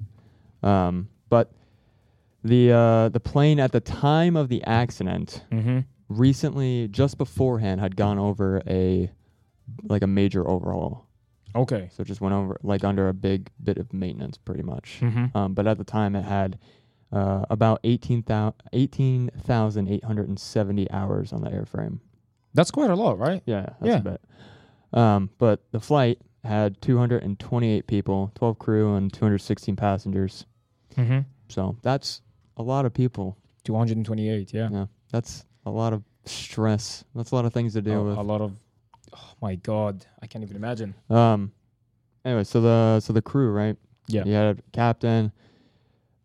yeah. 0.64 0.88
Um, 0.88 1.10
but 1.30 1.52
the 2.44 2.72
uh, 2.72 3.10
the 3.10 3.20
plane 3.20 3.60
at 3.60 3.72
the 3.72 3.80
time 3.80 4.36
of 4.36 4.50
the 4.50 4.64
accident 4.64 5.44
Mm-hmm. 5.52 5.80
Recently, 6.10 6.88
just 6.90 7.18
beforehand, 7.18 7.80
had 7.80 7.96
gone 7.96 8.20
over 8.20 8.62
a 8.68 9.10
like 9.84 10.02
a 10.02 10.08
major 10.08 10.50
overhaul. 10.50 11.06
Okay. 11.56 11.90
So 11.94 12.02
it 12.02 12.06
just 12.06 12.22
went 12.22 12.34
over 12.36 12.60
like 12.64 12.84
under 12.84 13.08
a 13.10 13.14
big 13.14 13.50
bit 13.64 13.78
of 13.78 13.94
maintenance, 13.94 14.38
pretty 14.38 14.64
much. 14.64 14.98
Mm-hmm. 15.02 15.38
Um, 15.38 15.54
but 15.54 15.68
at 15.68 15.78
the 15.78 15.84
time, 15.84 16.16
it 16.16 16.24
had 16.24 16.58
uh, 17.12 17.46
about 17.50 17.80
18,000 17.84 18.54
18,870 18.74 20.92
hours 20.92 21.34
on 21.34 21.42
the 21.42 21.50
airframe. 21.50 22.00
That's 22.54 22.72
quite 22.72 22.90
a 22.90 22.96
lot, 22.96 23.18
right? 23.20 23.42
Yeah, 23.46 23.70
that's 23.80 23.90
Yeah. 23.90 23.98
a 23.98 24.02
bit. 24.02 24.22
Um, 24.94 25.30
but 25.38 25.62
the 25.72 25.80
flight 25.80 26.20
had 26.44 26.82
228 26.82 27.86
people, 27.88 28.32
12 28.36 28.58
crew, 28.60 28.96
and 28.96 29.12
216 29.14 29.76
passengers. 29.76 30.46
Mm-hmm. 30.96 31.20
So 31.50 31.78
that's 31.84 32.22
a 32.58 32.64
lot 32.64 32.86
of 32.86 32.94
people. 32.94 33.38
228. 33.66 34.54
Yeah. 34.54 34.70
Yeah, 34.72 34.86
that's 35.12 35.46
a 35.66 35.70
lot 35.72 35.94
of 35.94 36.04
stress. 36.26 37.04
That's 37.16 37.32
a 37.32 37.36
lot 37.36 37.46
of 37.46 37.54
things 37.54 37.74
to 37.74 37.82
deal 37.82 38.02
a, 38.02 38.04
with. 38.10 38.18
a 38.18 38.22
lot 38.22 38.42
of. 38.42 38.54
Oh 39.14 39.34
my 39.42 39.56
God, 39.56 40.06
I 40.22 40.28
can't 40.28 40.44
even 40.44 40.56
imagine. 40.56 40.94
Um. 41.10 41.52
Anyway, 42.26 42.44
so 42.44 42.62
the 42.62 43.00
so 43.00 43.14
the 43.14 43.22
crew, 43.22 43.52
right? 43.52 43.76
Yeah. 44.08 44.24
You 44.26 44.34
had 44.34 44.58
a 44.58 44.62
captain. 44.72 45.32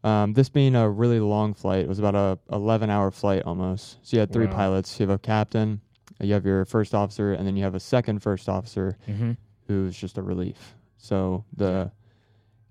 Um, 0.03 0.35
this 0.35 0.49
being 0.51 0.75
a 0.75 0.89
really 0.89 1.19
long 1.21 1.55
flight, 1.55 1.81
it 1.81 1.89
was 1.89 1.99
about 1.99 2.15
a 2.15 2.39
11 2.55 2.91
hour 2.91 3.11
flight 3.11 3.43
almost. 3.45 3.99
So 4.03 4.17
you 4.17 4.21
had 4.21 4.31
three 4.33 4.47
Wow. 4.47 4.53
pilots. 4.53 5.01
You 5.01 5.07
have 5.07 5.15
a 5.15 5.19
captain, 5.19 5.81
you 6.21 6.35
have 6.35 6.45
your 6.45 6.67
first 6.67 6.95
officer, 6.95 7.33
and 7.33 7.47
then 7.47 7.57
you 7.57 7.63
have 7.65 7.75
a 7.75 7.81
second 7.81 8.21
first 8.21 8.49
officer 8.49 8.99
Mm-hmm. 9.09 9.33
who's 9.67 9.97
just 9.97 10.19
a 10.19 10.23
relief. 10.23 10.75
So 10.99 11.45
the 11.57 11.91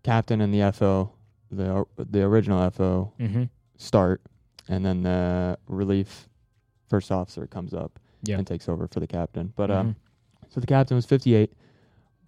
captain 0.04 0.42
and 0.42 0.54
the 0.54 0.72
FO, 0.74 1.12
the 1.52 1.86
the 1.98 2.22
original 2.24 2.70
FO, 2.70 3.14
Mm-hmm. 3.20 3.44
start, 3.78 4.22
and 4.70 4.86
then 4.86 5.02
the 5.04 5.58
relief 5.68 6.28
first 6.90 7.12
officer 7.12 7.48
comes 7.48 7.74
up 7.74 8.00
Yeah. 8.24 8.38
and 8.38 8.46
takes 8.48 8.68
over 8.70 8.88
for 8.88 9.00
the 9.00 9.08
captain. 9.08 9.54
But 9.56 9.72
um, 9.72 9.96
so 10.50 10.60
the 10.60 10.68
captain 10.68 10.96
was 10.96 11.06
58. 11.06 11.52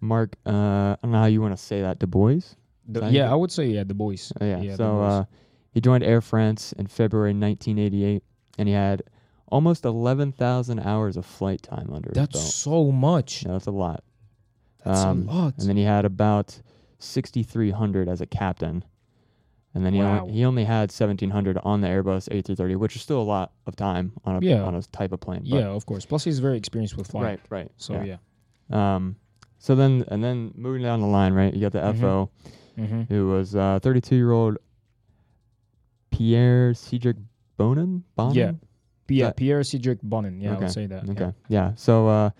Marc, 0.00 0.36
uh, 0.46 0.50
I 0.50 0.96
don't 1.02 1.12
know 1.12 1.18
how 1.18 1.26
you 1.26 1.40
want 1.40 1.56
to 1.56 1.62
say 1.62 1.80
that. 1.82 1.98
Dubois. 1.98 2.54
The- 2.88 3.08
yeah. 3.10 3.30
I 3.32 3.34
would 3.34 3.50
say 3.50 3.66
yeah, 3.66 3.84
the 3.84 3.94
boys. 3.94 4.32
Uh, 4.40 4.44
yeah. 4.44 4.60
Yeah, 4.60 4.76
so 4.76 4.92
Bois. 4.92 5.06
uh, 5.06 5.24
he 5.72 5.80
joined 5.80 6.04
Air 6.04 6.20
France 6.20 6.72
in 6.72 6.86
February 6.86 7.30
1988, 7.34 8.22
and 8.58 8.68
he 8.68 8.74
had 8.74 9.02
almost 9.48 9.84
11,000 9.84 10.80
hours 10.80 11.16
of 11.16 11.24
flight 11.24 11.62
time 11.62 11.90
under 11.92 12.10
That's 12.12 12.32
his 12.34 12.42
belt. 12.42 12.52
so 12.52 12.92
much. 12.92 13.44
Yeah, 13.44 13.52
that's 13.52 13.66
a 13.66 13.70
lot. 13.70 14.02
That's 14.84 15.00
Um, 15.00 15.28
a 15.28 15.32
lot. 15.32 15.54
And 15.58 15.68
then 15.68 15.76
he 15.76 15.82
had 15.84 16.04
about 16.04 16.60
6,300 16.98 18.08
as 18.08 18.20
a 18.20 18.26
captain. 18.26 18.84
And 19.76 19.84
then 19.84 19.92
he, 19.92 20.00
Wow. 20.00 20.20
only, 20.22 20.32
he 20.32 20.44
only 20.46 20.64
had 20.64 20.90
1,700 20.90 21.58
on 21.62 21.82
the 21.82 21.86
Airbus 21.88 22.30
A330, 22.30 22.76
which 22.76 22.96
is 22.96 23.02
still 23.02 23.20
a 23.20 23.28
lot 23.36 23.52
of 23.66 23.76
time 23.76 24.12
on 24.24 24.36
a, 24.36 24.40
Yeah. 24.40 24.62
on 24.62 24.74
a 24.74 24.80
type 24.80 25.12
of 25.12 25.20
plane. 25.20 25.42
yeah, 25.44 25.66
of 25.66 25.84
course. 25.84 26.06
Plus, 26.06 26.24
he's 26.24 26.38
very 26.38 26.56
experienced 26.56 26.96
with 26.96 27.08
flying. 27.08 27.26
Right, 27.26 27.40
right. 27.50 27.70
So 27.76 27.92
yeah. 28.02 28.16
yeah. 28.70 28.94
Um, 28.96 29.16
so 29.58 29.74
then, 29.74 30.04
and 30.08 30.24
then 30.24 30.52
moving 30.56 30.80
down 30.82 31.02
the 31.02 31.06
line, 31.06 31.34
right, 31.34 31.52
you 31.52 31.60
got 31.60 31.72
the 31.72 31.80
Mhm. 31.80 32.00
FO, 32.00 32.30
Mm-hmm. 32.78 33.02
who 33.12 33.28
was 33.28 33.54
uh, 33.54 33.78
32 33.82 34.16
year 34.16 34.30
old 34.32 34.56
Pierre 36.10 36.72
Cedric 36.74 37.16
Bonin? 37.58 38.04
Bonin? 38.16 38.34
Yeah. 38.34 38.52
Yeah, 39.08 39.26
that- 39.26 39.36
Pierre 39.36 39.62
Cedric 39.62 40.00
Bonin. 40.02 40.40
Yeah, 40.40 40.50
I 40.50 40.54
Okay, 40.54 40.64
would 40.64 40.72
say 40.72 40.86
that. 40.86 41.08
Okay. 41.10 41.32
Yeah. 41.48 41.72
So 41.76 42.08
uh, 42.08 42.30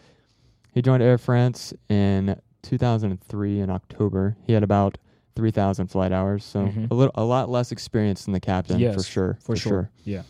he 0.72 0.83
joined 0.83 1.03
Air 1.03 1.18
France 1.18 1.75
in 1.88 2.40
2003 2.62 3.61
in 3.61 3.70
October. 3.70 4.37
He 4.46 4.53
had 4.53 4.62
about 4.62 4.99
3,000 5.37 5.87
flight 5.88 6.11
hours, 6.12 6.44
so 6.44 6.66
Mhm. 6.66 6.90
a 6.90 6.94
little, 6.94 7.12
a 7.14 7.22
lot 7.25 7.49
less 7.49 7.70
experience 7.70 8.25
than 8.25 8.33
the 8.33 8.40
captain 8.40 8.81
for 8.92 9.03
sure. 9.03 9.38
For, 9.42 9.55
sure. 9.55 9.90
Yeah. 10.05 10.22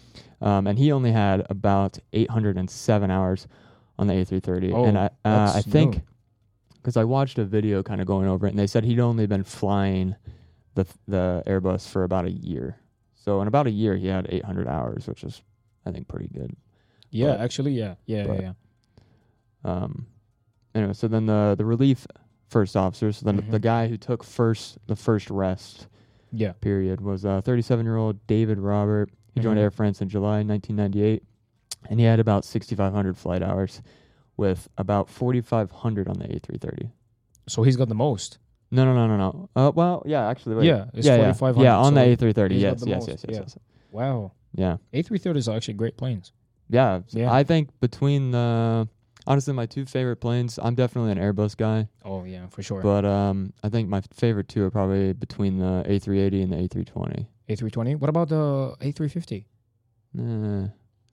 Um, 0.42 0.66
and 0.66 0.78
he 0.78 0.92
only 0.92 1.12
had 1.12 1.46
about 1.48 1.98
807 2.12 3.10
hours 3.10 3.46
on 3.98 4.08
the 4.08 4.14
A330. 4.14 4.72
Oh, 4.74 4.84
and 4.84 4.98
I, 4.98 5.06
uh, 5.24 5.52
I 5.54 5.62
think 5.62 6.02
because 6.74 6.96
I 6.96 7.04
watched 7.04 7.38
a 7.38 7.44
video 7.44 7.82
kind 7.82 8.00
of 8.00 8.06
going 8.06 8.28
over 8.28 8.46
it, 8.46 8.50
and 8.50 8.58
they 8.58 8.66
said 8.66 8.84
he'd 8.84 9.00
only 9.00 9.26
been 9.26 9.44
flying 9.44 10.14
the 10.74 10.84
the 11.08 11.42
Airbus 11.46 11.88
for 11.88 12.04
about 12.04 12.26
a 12.26 12.30
year. 12.30 12.76
So 13.14 13.40
in 13.40 13.48
about 13.48 13.66
a 13.66 13.70
year, 13.70 13.96
he 13.96 14.08
had 14.08 14.26
800 14.28 14.68
hours, 14.68 15.06
which 15.08 15.24
is 15.24 15.40
I 15.86 15.90
think 15.92 16.06
pretty 16.08 16.28
good. 16.28 16.54
Yeah, 17.10 17.28
But- 17.28 17.40
actually, 17.40 17.72
yeah. 17.72 17.94
Yeah, 18.04 18.26
but- 18.26 18.40
yeah, 18.42 18.52
Um, 19.64 20.06
anyway, 20.74 20.92
so 20.92 21.08
then 21.08 21.26
the 21.26 21.54
the 21.56 21.64
relief 21.64 22.06
first 22.48 22.76
officer, 22.76 23.12
so 23.12 23.24
then 23.24 23.36
the 23.50 23.58
Mhm. 23.58 23.62
guy 23.62 23.88
who 23.88 23.96
took 23.96 24.22
first 24.22 24.78
the 24.86 24.96
first 24.96 25.30
rest 25.30 25.88
yeah. 26.32 26.52
period 26.60 27.00
was 27.00 27.24
uh, 27.24 27.40
37 27.40 27.84
year 27.86 27.96
old 27.96 28.24
David 28.26 28.58
Robert. 28.58 29.10
He 29.34 29.40
joined 29.40 29.58
Mhm. 29.58 29.62
Air 29.62 29.70
France 29.70 30.00
in 30.00 30.08
July 30.08 30.42
1998, 30.42 31.22
and 31.90 31.98
he 32.00 32.06
had 32.06 32.20
about 32.20 32.44
6,500 32.44 33.16
flight 33.16 33.42
hours, 33.42 33.82
with 34.36 34.68
about 34.78 35.08
4,500 35.08 36.08
on 36.08 36.18
the 36.18 36.26
A330. 36.32 36.90
So 37.48 37.62
he's 37.62 37.76
got 37.76 37.88
the 37.88 37.94
most. 37.94 38.38
No, 38.70 38.84
no, 38.84 38.92
no, 38.94 39.06
no, 39.06 39.16
no. 39.16 39.48
Uh, 39.56 39.72
well, 39.74 40.02
yeah, 40.06 40.26
actually, 40.28 40.56
wait. 40.56 40.66
Yeah, 40.66 40.86
it's 40.92 41.06
yeah, 41.06 41.16
yeah, 41.16 41.32
4,500. 41.32 41.64
yeah, 41.64 41.78
on 41.78 41.94
the 41.94 42.00
A330. 42.00 42.58
Yes, 42.60 42.80
the 42.80 42.90
yes, 42.90 43.06
yes, 43.08 43.24
yes, 43.28 43.34
yeah. 43.34 43.40
yes. 43.40 43.58
Wow. 43.92 44.32
Yeah, 44.54 44.76
A330s 44.92 45.48
are 45.52 45.56
actually 45.56 45.74
great 45.74 45.96
planes. 45.96 46.32
yeah, 46.68 47.00
Yeah. 47.10 47.32
I 47.32 47.44
think 47.44 47.68
between 47.80 48.30
the 48.32 48.88
honestly 49.26 49.52
my 49.54 49.66
two 49.66 49.84
favorite 49.86 50.16
planes, 50.16 50.58
I'm 50.62 50.74
definitely 50.74 51.12
an 51.12 51.18
Airbus 51.18 51.56
guy, 51.56 51.88
Oh, 52.04 52.24
yeah, 52.24 52.46
for 52.48 52.62
sure. 52.62 52.82
but 52.82 53.04
um, 53.04 53.52
I 53.62 53.68
think 53.68 53.88
my 53.88 54.00
favorite 54.12 54.48
two 54.48 54.64
are 54.64 54.70
probably 54.70 55.12
between 55.12 55.58
the 55.58 55.84
A380 55.88 56.42
and 56.44 56.52
the 56.52 56.56
A320. 56.56 57.26
A320. 57.48 57.96
What 58.00 58.08
about 58.10 58.28
the 58.28 58.74
A350? 58.80 59.44
Uh, 60.18 60.68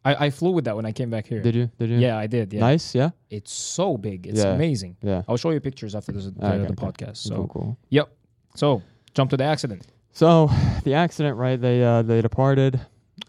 I, 0.05 0.25
I 0.25 0.29
flew 0.29 0.51
with 0.51 0.65
that 0.65 0.75
when 0.75 0.85
I 0.85 0.91
came 0.91 1.09
back 1.09 1.27
here. 1.27 1.41
did 1.41 1.55
you? 1.55 1.69
Did 1.79 1.89
you? 1.89 1.97
Yeah, 1.97 2.17
I 2.17 2.27
did. 2.27 2.51
Yeah. 2.53 2.59
Nice. 2.61 2.93
Yeah. 2.95 3.11
It's 3.29 3.51
so 3.53 3.97
big. 3.97 4.27
It's 4.27 4.39
Yeah. 4.43 4.53
amazing. 4.53 4.97
Yeah. 5.01 5.23
I'll 5.27 5.37
show 5.37 5.51
you 5.51 5.59
pictures 5.59 5.95
after 5.95 6.11
this, 6.11 6.25
the, 6.25 6.45
Okay, 6.45 6.57
the 6.57 6.63
okay. 6.65 6.73
podcast. 6.73 7.17
So, 7.17 7.35
cool, 7.35 7.47
cool. 7.47 7.77
yep. 7.89 8.11
So, 8.55 8.81
jump 9.13 9.29
to 9.31 9.37
the 9.37 9.43
accident. 9.45 9.87
So 10.11 10.49
the 10.83 10.93
accident, 10.93 11.37
right? 11.37 11.59
They 11.59 11.83
uh, 11.83 12.01
they 12.03 12.21
departed 12.21 12.79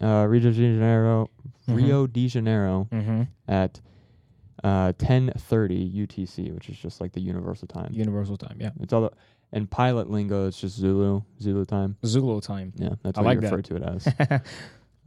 uh, 0.02 0.26
Rio 0.28 0.40
de 0.40 0.52
Janeiro, 0.52 1.30
Mhm. 1.68 1.76
Rio 1.76 2.06
de 2.06 2.28
Janeiro 2.28 2.88
Mm-hmm. 2.92 3.22
at 3.48 3.80
uh, 4.64 4.92
10:30 4.94 5.94
UTC, 5.94 6.52
which 6.54 6.70
is 6.70 6.78
just 6.78 7.00
like 7.00 7.12
the 7.12 7.20
universal 7.20 7.68
time. 7.68 7.90
Universal 7.92 8.38
time. 8.38 8.56
Yeah. 8.58 8.70
It's 8.80 8.92
all 8.92 9.02
the, 9.02 9.10
and 9.52 9.70
pilot 9.70 10.10
lingo. 10.10 10.48
It's 10.48 10.60
just 10.60 10.76
Zulu 10.76 11.22
Zulu 11.40 11.64
time. 11.66 11.96
Zulu 12.04 12.40
time. 12.40 12.72
Yeah, 12.76 12.94
that's 13.02 13.18
I 13.18 13.22
what 13.22 13.26
like 13.26 13.36
you 13.36 13.40
that. 13.42 13.52
refer 13.54 13.62
to 13.62 13.76
it 13.76 13.82
as. 13.82 14.40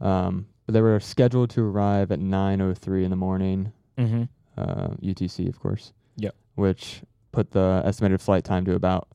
um, 0.00 0.46
but 0.64 0.74
they 0.74 0.80
were 0.80 1.00
scheduled 1.00 1.50
to 1.50 1.62
arrive 1.62 2.12
at 2.12 2.20
9:03 2.20 3.04
in 3.04 3.10
the 3.10 3.16
morning 3.16 3.72
mm-hmm. 3.98 4.22
uh, 4.56 4.88
UTC, 5.02 5.48
of 5.48 5.58
course. 5.58 5.92
Yep. 6.16 6.34
Which 6.54 7.02
put 7.32 7.50
the 7.50 7.82
estimated 7.84 8.20
flight 8.20 8.44
time 8.44 8.64
to 8.66 8.74
about 8.74 9.08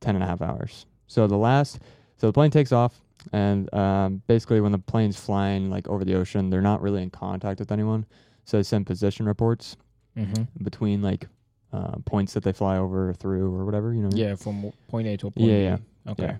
10 0.00 0.14
and 0.14 0.24
a 0.24 0.26
half 0.26 0.40
hours. 0.40 0.86
So 1.06 1.26
the 1.26 1.36
last, 1.36 1.80
so 2.16 2.26
the 2.28 2.32
plane 2.32 2.50
takes 2.50 2.72
off, 2.72 3.00
and 3.32 3.72
um, 3.74 4.22
basically 4.26 4.60
when 4.60 4.72
the 4.72 4.78
plane's 4.78 5.18
flying 5.18 5.70
like 5.70 5.88
over 5.88 6.04
the 6.04 6.14
ocean, 6.14 6.50
they're 6.50 6.60
not 6.60 6.82
really 6.82 7.02
in 7.02 7.10
contact 7.10 7.58
with 7.60 7.72
anyone. 7.72 8.06
So 8.44 8.56
they 8.56 8.62
send 8.62 8.86
position 8.86 9.26
reports 9.26 9.76
Mm-hmm. 10.14 10.62
between 10.62 11.00
like 11.00 11.26
uh, 11.72 11.96
points 12.04 12.34
that 12.34 12.42
they 12.44 12.52
fly 12.52 12.76
over 12.76 13.08
or 13.08 13.14
through 13.14 13.50
or 13.54 13.64
whatever, 13.64 13.94
you 13.94 14.02
know. 14.02 14.10
Yeah, 14.12 14.34
from 14.34 14.70
point 14.88 15.06
A 15.08 15.16
to 15.16 15.30
point 15.30 15.36
Yeah, 15.48 15.56
B. 15.56 15.62
yeah, 15.64 16.10
Okay. 16.12 16.22
yeah. 16.24 16.36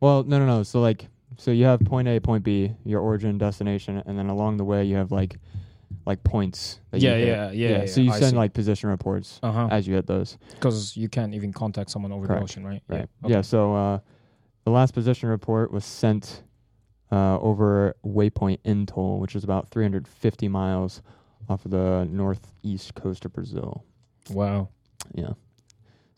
Well, 0.00 0.22
no, 0.24 0.38
no, 0.38 0.46
no. 0.46 0.62
So 0.62 0.80
like, 0.80 1.06
so 1.36 1.50
you 1.50 1.66
have 1.66 1.80
point 1.80 2.08
A, 2.08 2.18
point 2.18 2.42
B, 2.44 2.72
your 2.86 3.02
origin, 3.02 3.36
destination, 3.36 4.02
and 4.06 4.18
then 4.18 4.30
along 4.30 4.56
the 4.56 4.64
way 4.64 4.84
you 4.86 4.96
have 4.96 5.12
like 5.12 5.36
like 6.06 6.24
points. 6.24 6.80
That 6.92 7.02
Yeah, 7.02 7.16
yeah, 7.18 7.50
yeah, 7.50 7.68
yeah, 7.80 7.86
So 7.86 8.00
you 8.00 8.10
I 8.10 8.18
send 8.18 8.30
see. 8.30 8.36
like 8.38 8.54
position 8.54 8.88
reports 8.88 9.38
Uh 9.42 9.52
huh. 9.52 9.68
as 9.70 9.86
you 9.86 9.94
hit 9.96 10.06
those. 10.06 10.38
Because 10.54 10.96
you 10.96 11.10
can't 11.10 11.34
even 11.34 11.52
contact 11.52 11.90
someone 11.90 12.10
over 12.10 12.26
Correct. 12.26 12.40
the 12.40 12.44
ocean, 12.44 12.64
right? 12.66 12.82
Right. 12.88 13.06
Yeah. 13.24 13.28
Yeah. 13.28 13.40
So 13.42 13.74
uh, 13.74 13.98
the 14.64 14.70
last 14.70 14.94
position 14.94 15.28
report 15.28 15.70
was 15.72 15.84
sent 15.84 16.42
uh, 17.12 17.38
over 17.38 17.96
Waypoint 18.02 18.60
Atoll, 18.64 19.20
which 19.20 19.36
is 19.36 19.44
about 19.44 19.68
350 19.68 20.48
miles 20.48 21.02
off 21.50 21.64
of 21.64 21.72
the 21.72 22.06
northeast 22.10 22.94
coast 22.94 23.24
of 23.24 23.32
Brazil. 23.32 23.84
Wow. 24.30 24.68
Yeah. 25.14 25.32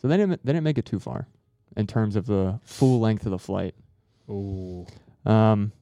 So 0.01 0.09
they 0.09 0.16
didn't 0.16 0.45
they 0.45 0.53
didn't 0.53 0.64
make 0.64 0.79
it 0.79 0.85
too 0.85 0.99
far 1.01 1.27
in 1.77 1.87
terms 1.87 2.16
of 2.16 2.27
the 2.27 2.61
full 2.64 3.01
length 3.01 3.25
of 3.25 3.31
the 3.31 3.38
flight. 3.38 3.75
Ooh. 4.29 4.87
Um, 5.25 5.73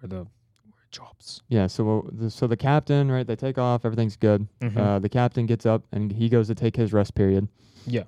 where 0.00 0.08
the 0.08 0.16
where 0.16 0.82
it 0.84 0.90
drops. 0.90 1.42
yeah. 1.48 1.66
So 1.68 2.08
the, 2.12 2.30
so 2.30 2.46
the 2.46 2.56
captain, 2.56 3.10
right? 3.10 3.26
They 3.26 3.36
take 3.36 3.58
off. 3.58 3.84
Everything's 3.84 4.16
good. 4.16 4.48
Mhm. 4.60 4.76
Uh, 4.76 4.98
the 4.98 5.08
captain 5.08 5.46
gets 5.46 5.64
up 5.66 5.84
and 5.92 6.10
he 6.12 6.28
goes 6.28 6.48
to 6.48 6.54
take 6.54 6.76
his 6.76 6.92
rest 6.92 7.14
period. 7.14 7.48
Yeah. 7.86 8.04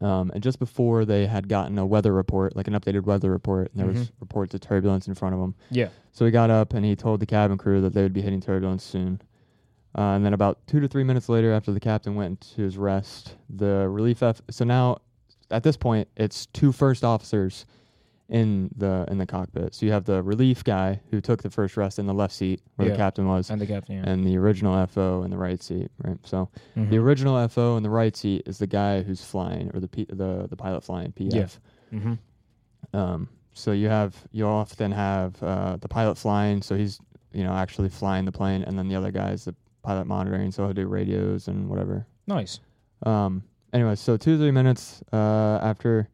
Um, 0.00 0.30
and 0.34 0.42
just 0.42 0.58
before 0.58 1.04
they 1.04 1.26
had 1.26 1.46
gotten 1.48 1.78
a 1.78 1.84
weather 1.86 2.12
report, 2.12 2.56
like 2.56 2.66
an 2.66 2.74
updated 2.74 3.04
weather 3.04 3.30
report, 3.30 3.70
and 3.70 3.78
there 3.80 3.86
was 3.86 4.08
Mhm. 4.08 4.12
reports 4.18 4.54
of 4.54 4.60
turbulence 4.62 5.06
in 5.06 5.14
front 5.14 5.34
of 5.34 5.40
them. 5.40 5.54
Yeah. 5.70 5.90
So 6.12 6.24
he 6.24 6.30
got 6.30 6.48
up 6.50 6.72
and 6.72 6.84
he 6.86 6.96
told 6.96 7.20
the 7.20 7.26
cabin 7.26 7.58
crew 7.58 7.82
that 7.82 7.92
they 7.92 8.02
would 8.02 8.14
be 8.14 8.22
hitting 8.22 8.40
turbulence 8.40 8.82
soon. 8.82 9.20
Uh, 9.96 10.14
and 10.16 10.24
then 10.24 10.32
about 10.34 10.58
two 10.66 10.80
to 10.80 10.88
three 10.88 11.04
minutes 11.04 11.28
later, 11.28 11.52
after 11.52 11.70
the 11.72 11.80
captain 11.80 12.14
went 12.16 12.40
to 12.56 12.62
his 12.62 12.76
rest, 12.76 13.36
the 13.48 13.88
relief 13.88 14.22
F. 14.22 14.42
So 14.50 14.64
now, 14.64 14.98
at 15.50 15.62
this 15.62 15.76
point, 15.76 16.08
it's 16.16 16.46
two 16.46 16.72
first 16.72 17.04
officers 17.04 17.64
in 18.30 18.70
the 18.76 19.04
in 19.10 19.18
the 19.18 19.26
cockpit. 19.26 19.74
So 19.74 19.84
you 19.86 19.92
have 19.92 20.04
the 20.06 20.22
relief 20.22 20.64
guy 20.64 21.00
who 21.10 21.20
took 21.20 21.42
the 21.42 21.50
first 21.50 21.76
rest 21.76 21.98
in 21.98 22.06
the 22.06 22.14
left 22.14 22.34
seat 22.34 22.62
where 22.76 22.88
Yeah. 22.88 22.94
the 22.94 22.98
captain 22.98 23.28
was, 23.28 23.50
And 23.50 23.60
the 23.60 23.66
captain. 23.66 23.96
Yeah. 23.96 24.08
and 24.10 24.24
the 24.24 24.36
original 24.38 24.74
FO 24.86 25.22
in 25.24 25.30
the 25.30 25.36
right 25.36 25.62
seat. 25.62 25.90
Right. 26.02 26.16
So 26.24 26.48
Mhm. 26.74 26.88
the 26.90 26.96
original 26.98 27.36
FO 27.48 27.76
in 27.76 27.82
the 27.82 27.90
right 27.90 28.16
seat 28.16 28.42
is 28.46 28.58
the 28.58 28.66
guy 28.66 29.02
who's 29.02 29.22
flying, 29.22 29.70
or 29.74 29.78
the 29.80 29.88
P, 29.88 30.06
the 30.08 30.46
the 30.48 30.56
pilot 30.56 30.82
flying 30.82 31.12
PF. 31.12 31.60
Mhm. 31.92 32.18
Um, 32.94 33.28
so 33.52 33.72
you 33.72 33.88
have 33.88 34.16
you 34.32 34.46
often 34.46 34.90
have 34.92 35.40
uh, 35.42 35.76
the 35.76 35.88
pilot 35.88 36.16
flying, 36.16 36.62
so 36.62 36.76
he's 36.76 36.98
you 37.32 37.44
know 37.44 37.52
actually 37.52 37.90
flying 37.90 38.24
the 38.24 38.32
plane, 38.32 38.62
and 38.64 38.78
then 38.78 38.88
the 38.88 38.96
other 38.96 39.12
guy 39.12 39.32
is 39.32 39.44
the 39.44 39.54
pilot 39.84 40.06
monitoring, 40.06 40.50
so 40.50 40.64
he'll 40.64 40.72
do 40.74 40.86
radios 40.88 41.46
and 41.48 41.68
whatever. 41.68 42.06
Nice. 42.26 42.58
Um, 43.04 43.42
anyway, 43.72 43.94
so 43.94 44.16
two 44.16 44.38
three 44.38 44.50
minutes 44.50 45.02
uh, 45.12 45.58
after 45.62 46.08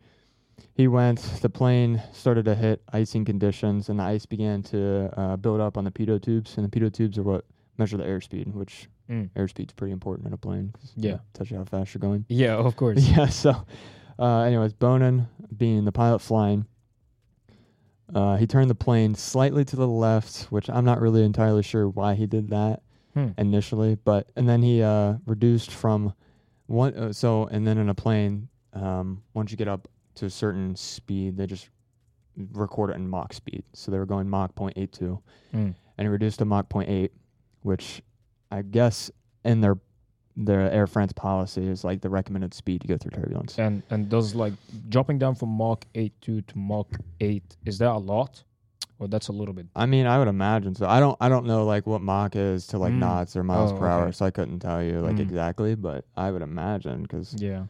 he 0.74 0.88
went, 0.88 1.18
the 1.40 1.48
plane 1.48 2.02
started 2.12 2.44
to 2.46 2.54
hit 2.54 2.82
icing 2.92 3.24
conditions, 3.24 3.88
and 3.88 3.98
the 3.98 4.02
ice 4.04 4.26
began 4.26 4.62
to 4.64 5.10
uh, 5.18 5.36
build 5.36 5.60
up 5.60 5.78
on 5.78 5.84
the 5.84 5.90
pitot 5.90 6.22
tubes, 6.22 6.56
and 6.58 6.64
the 6.64 6.80
pitot 6.80 6.92
tubes 6.92 7.16
are 7.18 7.22
what 7.22 7.44
measure 7.78 7.96
the 7.96 8.04
airspeed, 8.04 8.52
which 8.54 8.88
Mm. 9.10 9.28
airspeed's 9.34 9.72
pretty 9.72 9.90
important 9.92 10.28
in 10.28 10.32
a 10.32 10.36
plane. 10.36 10.72
Yeah. 10.94 11.18
touch 11.34 11.50
how 11.50 11.64
fast 11.64 11.92
you're 11.94 11.98
going. 12.00 12.24
Yeah, 12.28 12.54
of 12.54 12.76
course. 12.82 13.00
Yeah. 13.08 13.26
So, 13.26 13.56
uh, 14.20 14.42
anyways, 14.42 14.72
Bonin, 14.74 15.26
being 15.56 15.84
the 15.84 15.90
pilot 15.90 16.20
flying, 16.20 16.64
uh, 18.14 18.36
he 18.36 18.46
turned 18.46 18.70
the 18.70 18.74
plane 18.76 19.16
slightly 19.16 19.64
to 19.64 19.74
the 19.74 19.88
left, 19.88 20.44
which 20.52 20.70
I'm 20.70 20.84
not 20.84 21.00
really 21.00 21.24
entirely 21.24 21.64
sure 21.64 21.88
why 21.88 22.14
he 22.14 22.26
did 22.26 22.50
that 22.50 22.82
Hmm. 23.14 23.28
initially, 23.38 23.96
but 23.96 24.30
and 24.36 24.48
then 24.48 24.62
he 24.62 24.82
uh, 24.82 25.14
reduced 25.26 25.70
from 25.72 26.14
one. 26.66 26.94
Uh, 26.94 27.12
so, 27.12 27.46
and 27.46 27.66
then 27.66 27.76
in 27.78 27.88
a 27.88 27.94
plane, 27.94 28.48
um, 28.72 29.22
once 29.34 29.50
you 29.50 29.56
get 29.56 29.66
up 29.68 29.88
to 30.16 30.26
a 30.26 30.30
certain 30.30 30.76
speed, 30.76 31.36
they 31.36 31.46
just 31.46 31.68
record 32.52 32.90
it 32.90 32.96
in 32.96 33.08
Mach 33.08 33.32
speed. 33.32 33.64
So 33.72 33.90
they 33.90 33.98
were 33.98 34.06
going 34.06 34.28
Mach 34.28 34.54
0.82 34.54 35.20
Mm. 35.52 35.74
and 35.74 35.74
he 35.98 36.06
reduced 36.06 36.38
to 36.38 36.44
Mach 36.44 36.68
0.8, 36.68 37.10
which 37.62 38.00
I 38.50 38.62
guess 38.62 39.10
in 39.44 39.60
their 39.60 39.76
their 40.36 40.70
Air 40.70 40.86
France 40.86 41.12
policy 41.12 41.66
is 41.66 41.82
like 41.84 42.00
the 42.00 42.08
recommended 42.08 42.54
speed 42.54 42.80
to 42.82 42.86
go 42.86 42.96
through 42.96 43.10
turbulence. 43.10 43.58
And 43.58 43.82
and 43.90 44.08
does 44.08 44.34
like 44.34 44.52
dropping 44.88 45.18
down 45.18 45.34
from 45.34 45.48
Mach 45.50 45.84
eight 45.96 46.12
two 46.20 46.40
to 46.42 46.58
Mach 46.58 46.86
eight 47.20 47.56
is 47.66 47.78
that 47.78 47.90
a 47.90 47.98
lot, 47.98 48.44
or 49.00 49.08
that's 49.08 49.26
a 49.28 49.32
little 49.32 49.52
bit? 49.54 49.66
I 49.74 49.86
mean, 49.86 50.06
I 50.06 50.18
would 50.18 50.28
imagine 50.28 50.74
so. 50.76 50.86
I 50.86 51.00
don't 51.00 51.16
I 51.20 51.28
don't 51.28 51.46
know 51.46 51.64
like 51.64 51.86
what 51.86 52.00
Mach 52.02 52.36
is 52.36 52.66
to 52.68 52.78
like 52.78 52.92
Mm. 52.92 52.98
knots 52.98 53.34
or 53.36 53.42
miles 53.42 53.72
Oh, 53.72 53.76
per 53.78 53.88
hour, 53.88 54.02
okay. 54.04 54.12
so 54.12 54.26
I 54.26 54.30
couldn't 54.30 54.60
tell 54.60 54.80
you 54.82 55.00
like 55.00 55.16
Mm. 55.16 55.20
exactly, 55.20 55.74
but 55.74 56.04
I 56.16 56.30
would 56.30 56.42
imagine 56.42 57.02
because 57.02 57.34
Yeah, 57.42 57.64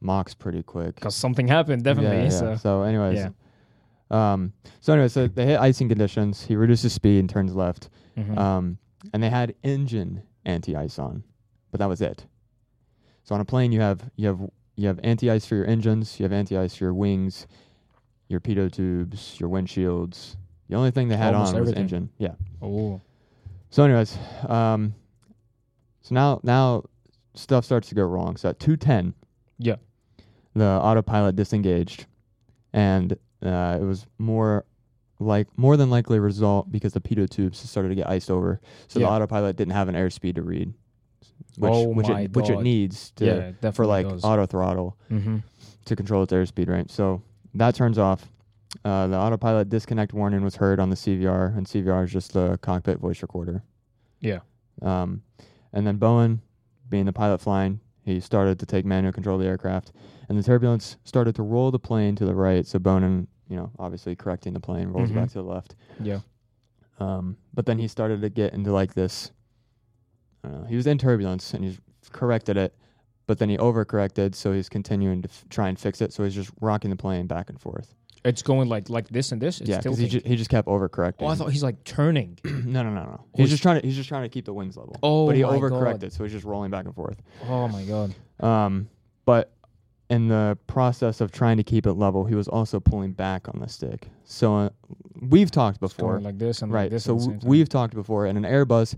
Mach's 0.00 0.32
pretty 0.32 0.62
quick. 0.62 0.94
because 0.94 1.14
something 1.14 1.46
happened 1.48 1.82
definitely. 1.84 2.18
Yeah, 2.18 2.24
yeah. 2.24 2.28
So 2.30 2.54
So, 2.56 2.82
anyways, 2.82 3.18
Yeah. 3.18 4.32
um, 4.32 4.52
so 4.80 4.92
anyway, 4.94 5.08
so 5.08 5.28
they 5.28 5.44
hit 5.46 5.60
icing 5.60 5.88
conditions. 5.88 6.44
He 6.46 6.56
reduces 6.56 6.92
speed 6.92 7.18
and 7.20 7.28
turns 7.28 7.54
left. 7.54 7.90
Mhm. 8.16 8.38
Um, 8.38 8.78
and 9.12 9.22
they 9.22 9.30
had 9.30 9.54
engine 9.62 10.22
anti-ice 10.44 10.98
on, 10.98 11.24
but 11.70 11.78
that 11.80 11.88
was 11.88 12.00
it. 12.00 12.26
So 13.24 13.34
on 13.34 13.40
a 13.40 13.44
plane, 13.44 13.72
you 13.72 13.80
have 13.80 14.10
you 14.16 14.26
have 14.28 14.40
you 14.76 14.86
have 14.88 15.00
anti-ice 15.02 15.44
for 15.46 15.56
your 15.56 15.66
engines, 15.66 16.18
you 16.18 16.24
have 16.24 16.32
anti-ice 16.32 16.74
for 16.76 16.84
your 16.84 16.94
wings, 16.94 17.46
your 18.28 18.40
pitot 18.40 18.72
tubes, 18.72 19.38
your 19.38 19.48
windshields. 19.50 20.36
The 20.70 20.76
only 20.76 20.92
thing 20.92 21.08
they 21.08 21.16
had 21.16 21.34
Almost 21.34 21.54
on 21.54 21.60
was 21.60 21.68
everything. 21.70 21.82
engine. 21.82 22.10
Yeah. 22.18 22.34
oh, 22.62 23.00
So, 23.70 23.82
anyways, 23.84 24.16
um, 24.48 24.94
so 26.02 26.14
now 26.14 26.40
now 26.44 26.84
stuff 27.34 27.64
starts 27.64 27.88
to 27.90 27.94
go 27.94 28.04
wrong. 28.04 28.36
So 28.36 28.48
at 28.50 28.60
two 28.60 28.76
ten, 28.76 29.14
Yeah. 29.58 29.76
the 30.54 30.64
autopilot 30.64 31.34
disengaged, 31.36 32.06
and 32.72 33.12
uh, 33.44 33.78
it 33.80 33.84
was 33.84 34.06
more 34.18 34.64
like 35.18 35.46
more 35.58 35.76
than 35.76 35.90
likely 35.90 36.18
a 36.18 36.20
result 36.20 36.70
because 36.72 36.92
the 36.94 37.00
pitot 37.00 37.28
tubes 37.30 37.58
started 37.58 37.88
to 37.90 37.94
get 37.96 38.08
iced 38.08 38.30
over. 38.30 38.60
So 38.88 39.00
Yeah. 39.00 39.06
the 39.06 39.12
autopilot 39.12 39.56
didn't 39.56 39.74
have 39.74 39.88
an 39.88 39.94
airspeed 39.96 40.36
to 40.36 40.42
read, 40.42 40.72
which 41.58 41.72
Oh 41.74 41.88
which 41.88 42.08
my 42.08 42.20
it 42.22 42.32
which 42.36 42.48
it 42.48 42.54
God. 42.54 42.62
needs 42.64 43.10
to 43.16 43.24
yeah, 43.26 43.34
definitely 43.60 43.72
for 43.72 43.86
like 43.86 44.08
does. 44.08 44.24
auto 44.24 44.46
throttle 44.46 44.96
mm-hmm. 45.10 45.38
to 45.86 45.96
control 45.96 46.22
its 46.22 46.32
airspeed, 46.32 46.68
right? 46.68 46.88
So 46.90 47.22
that 47.54 47.74
turns 47.74 47.98
off. 47.98 48.30
Uh, 48.84 49.06
the 49.08 49.16
autopilot 49.16 49.68
disconnect 49.68 50.12
warning 50.12 50.42
was 50.42 50.56
heard 50.56 50.78
on 50.78 50.90
the 50.90 50.96
CVR, 50.96 51.56
and 51.56 51.66
CVR 51.66 52.04
is 52.04 52.12
just 52.12 52.32
the 52.32 52.58
cockpit 52.62 52.98
voice 52.98 53.20
recorder. 53.22 53.62
Yeah. 54.20 54.40
Um, 54.82 55.22
and 55.72 55.86
then 55.86 55.96
Bonin, 55.96 56.40
being 56.88 57.04
the 57.06 57.12
pilot 57.12 57.40
flying, 57.40 57.80
he 58.04 58.20
started 58.20 58.58
to 58.60 58.66
take 58.66 58.84
manual 58.84 59.12
control 59.12 59.36
of 59.36 59.42
the 59.42 59.48
aircraft, 59.48 59.92
and 60.28 60.38
the 60.38 60.42
turbulence 60.42 60.96
started 61.04 61.34
to 61.36 61.42
roll 61.42 61.70
the 61.70 61.78
plane 61.78 62.14
to 62.16 62.24
the 62.24 62.34
right. 62.34 62.66
So 62.66 62.78
Bonin, 62.78 63.26
you 63.48 63.56
know, 63.56 63.70
obviously 63.78 64.14
correcting 64.16 64.52
the 64.52 64.60
plane, 64.60 64.88
rolls 64.88 65.10
it 65.10 65.14
back 65.14 65.28
to 65.30 65.34
the 65.34 65.42
left. 65.42 65.74
Yeah. 66.00 66.20
Um, 67.00 67.36
but 67.54 67.66
then 67.66 67.78
he 67.78 67.88
started 67.88 68.20
to 68.20 68.28
get 68.28 68.52
into 68.52 68.72
like 68.72 68.94
this. 68.94 69.32
I 70.44 70.48
don't 70.48 70.60
know. 70.62 70.66
He 70.66 70.76
was 70.76 70.86
in 70.86 70.98
turbulence 70.98 71.54
and 71.54 71.64
he's 71.64 71.80
corrected 72.12 72.56
it, 72.56 72.74
but 73.26 73.38
then 73.38 73.48
he 73.48 73.56
overcorrected, 73.58 74.34
so 74.34 74.52
he's 74.52 74.68
continuing 74.68 75.22
to 75.22 75.28
f- 75.28 75.44
try 75.50 75.68
and 75.68 75.78
fix 75.78 76.00
it. 76.00 76.12
So 76.12 76.24
he's 76.24 76.34
just 76.34 76.50
rocking 76.60 76.90
the 76.90 76.96
plane 76.96 77.26
back 77.26 77.50
and 77.50 77.60
forth. 77.60 77.94
It's 78.24 78.42
going 78.42 78.68
like 78.68 78.90
like 78.90 79.08
this 79.08 79.32
and 79.32 79.40
this. 79.40 79.60
It's 79.60 79.70
yeah, 79.70 79.78
because 79.78 79.96
he, 79.98 80.04
tilting. 80.08 80.20
ju- 80.22 80.28
he 80.28 80.36
just 80.36 80.50
kept 80.50 80.68
overcorrecting. 80.68 81.14
oh, 81.20 81.26
I 81.28 81.34
thought 81.34 81.50
he's 81.52 81.62
like 81.62 81.82
turning. 81.84 82.38
no, 82.44 82.82
no, 82.82 82.90
no, 82.90 83.02
no. 83.04 83.24
He's 83.34 83.48
just 83.50 83.62
trying 83.62 83.80
to 83.80 83.86
he's 83.86 83.96
just 83.96 84.08
trying 84.08 84.22
to 84.24 84.28
keep 84.28 84.44
the 84.44 84.52
wings 84.52 84.76
level. 84.76 84.96
Oh 85.02 85.26
but 85.26 85.36
he 85.36 85.42
my 85.42 85.48
overcorrected, 85.50 86.00
God. 86.00 86.12
so 86.12 86.24
he's 86.24 86.32
just 86.32 86.44
rolling 86.44 86.70
back 86.70 86.84
and 86.84 86.94
forth. 86.94 87.16
Oh 87.48 87.66
my 87.68 87.82
god. 87.84 88.14
Um, 88.40 88.88
but 89.24 89.52
in 90.10 90.26
the 90.28 90.58
process 90.66 91.20
of 91.20 91.30
trying 91.30 91.56
to 91.56 91.62
keep 91.62 91.86
it 91.86 91.92
level, 91.94 92.24
he 92.24 92.34
was 92.34 92.48
also 92.48 92.80
pulling 92.80 93.12
back 93.12 93.48
on 93.48 93.60
the 93.60 93.68
stick. 93.68 94.08
So 94.24 94.56
uh, 94.56 94.68
we've 95.20 95.50
talked 95.50 95.78
before, 95.80 96.14
going 96.14 96.24
like 96.24 96.38
this 96.38 96.62
and 96.62 96.70
like 96.72 96.76
right? 96.76 96.90
this. 96.90 97.04
So 97.04 97.14
at 97.14 97.18
the 97.18 97.24
w- 97.24 97.32
same 97.34 97.40
time. 97.40 97.48
we've 97.48 97.68
talked 97.68 97.94
before. 97.94 98.26
In 98.26 98.36
an 98.36 98.42
Airbus, 98.42 98.96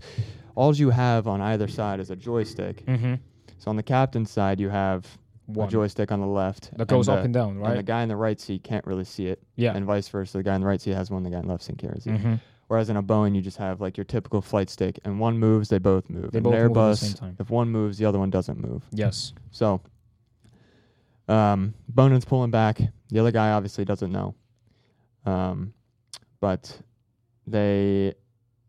all 0.55 0.75
you 0.75 0.89
have 0.89 1.27
on 1.27 1.39
either 1.39 1.67
side 1.67 1.99
is 1.99 2.09
a 2.09 2.15
joystick. 2.15 2.85
Mhm. 2.87 3.19
So 3.59 3.69
on 3.69 3.75
the 3.77 3.83
captain's 3.83 4.31
side, 4.31 4.59
you 4.59 4.69
have 4.69 5.05
one 5.53 5.67
a 5.67 5.71
joystick 5.71 6.11
on 6.11 6.19
the 6.19 6.27
left 6.27 6.75
that 6.77 6.87
goes 6.87 7.05
the, 7.07 7.13
up 7.13 7.25
and 7.25 7.33
down, 7.33 7.57
right? 7.57 7.69
and 7.71 7.79
the 7.79 7.83
guy 7.83 8.03
in 8.03 8.09
the 8.09 8.15
right 8.15 8.39
seat 8.39 8.63
can't 8.63 8.85
really 8.85 9.03
see 9.05 9.27
it, 9.27 9.41
Yeah. 9.55 9.73
and 9.75 9.85
vice 9.85 10.07
versa. 10.09 10.37
The 10.37 10.43
guy 10.43 10.55
in 10.55 10.61
the 10.61 10.67
right 10.67 10.79
seat 10.81 10.93
has 10.93 11.09
one, 11.11 11.23
the 11.23 11.29
guy 11.29 11.37
in 11.39 11.45
the 11.45 11.51
left 11.51 11.63
seat 11.63 11.77
can't 11.77 12.01
see 12.01 12.09
it. 12.11 12.17
Mm-hmm. 12.19 12.35
Whereas 12.67 12.89
in 12.89 12.97
a 12.97 13.03
Boeing, 13.03 13.35
you 13.35 13.41
just 13.41 13.57
have 13.57 13.81
like 13.81 13.97
your 13.97 14.05
typical 14.05 14.41
flight 14.41 14.69
stick, 14.69 14.97
and 15.03 15.19
one 15.19 15.37
moves, 15.37 15.69
they 15.69 15.77
both 15.77 16.09
move. 16.09 16.31
They 16.31 16.37
in 16.37 16.43
both 16.43 16.53
an 16.53 16.59
move 16.61 16.69
at 16.69 16.73
the 16.73 16.79
Airbus, 16.79 16.97
same 16.97 17.13
time. 17.13 17.35
if 17.39 17.49
one 17.49 17.69
moves, 17.69 17.97
the 17.97 18.05
other 18.05 18.17
one 18.19 18.29
doesn't 18.29 18.57
move. 18.59 18.83
Yes. 18.91 19.33
So, 19.51 19.81
um, 21.27 21.73
Bonin's 21.87 22.25
pulling 22.25 22.51
back. 22.51 22.79
The 23.09 23.19
other 23.19 23.31
guy 23.31 23.51
obviously 23.51 23.85
doesn't 23.85 24.11
know. 24.11 24.35
Um, 25.25 25.73
but 26.39 26.77
they, 27.47 28.13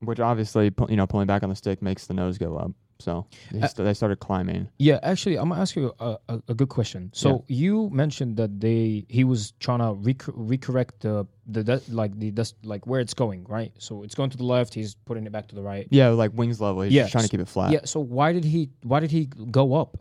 which 0.00 0.20
obviously, 0.20 0.70
pu- 0.70 0.86
you 0.90 0.96
know, 0.96 1.06
pulling 1.06 1.26
back 1.26 1.42
on 1.42 1.48
the 1.48 1.56
stick 1.56 1.80
makes 1.82 2.06
the 2.06 2.14
nose 2.14 2.38
go 2.38 2.56
up. 2.56 2.70
So 3.04 3.26
they, 3.52 3.60
Uh, 3.60 3.68
st- 3.68 3.84
they 3.86 3.94
started 3.94 4.18
climbing. 4.20 4.68
Yeah, 4.78 4.98
actually, 5.02 5.36
I'm 5.38 5.48
gonna 5.50 5.60
ask 5.60 5.76
you 5.76 5.92
a, 6.00 6.16
a, 6.28 6.36
a 6.48 6.54
good 6.54 6.70
question. 6.70 7.10
So 7.12 7.44
you 7.48 7.90
mentioned 7.90 8.36
that 8.38 8.60
they 8.66 9.04
he 9.08 9.22
was 9.24 9.52
trying 9.64 9.80
to 9.86 9.90
rec- 10.08 10.32
recorrect 10.52 10.92
the 11.00 11.26
the 11.54 11.62
de- 11.70 11.82
like 12.00 12.12
the 12.18 12.30
des- 12.30 12.56
like 12.62 12.86
where 12.86 13.00
it's 13.04 13.12
going, 13.14 13.44
right? 13.56 13.72
So 13.78 14.02
it's 14.04 14.14
going 14.14 14.30
to 14.30 14.38
the 14.38 14.48
left. 14.56 14.72
He's 14.72 14.94
putting 15.08 15.26
it 15.26 15.32
back 15.32 15.46
to 15.48 15.54
the 15.54 15.62
right. 15.62 15.86
Yeah, 15.90 16.08
like 16.22 16.32
wings 16.40 16.58
level. 16.66 16.80
He's 16.82 16.92
Yeah, 16.94 17.02
just 17.02 17.12
trying 17.12 17.24
to 17.24 17.30
keep 17.30 17.40
it 17.40 17.48
flat. 17.48 17.70
Yeah. 17.72 17.80
So 17.84 18.00
why 18.00 18.32
did 18.32 18.44
he 18.44 18.70
why 18.82 19.00
did 19.00 19.10
he 19.10 19.26
go 19.60 19.74
up? 19.74 19.98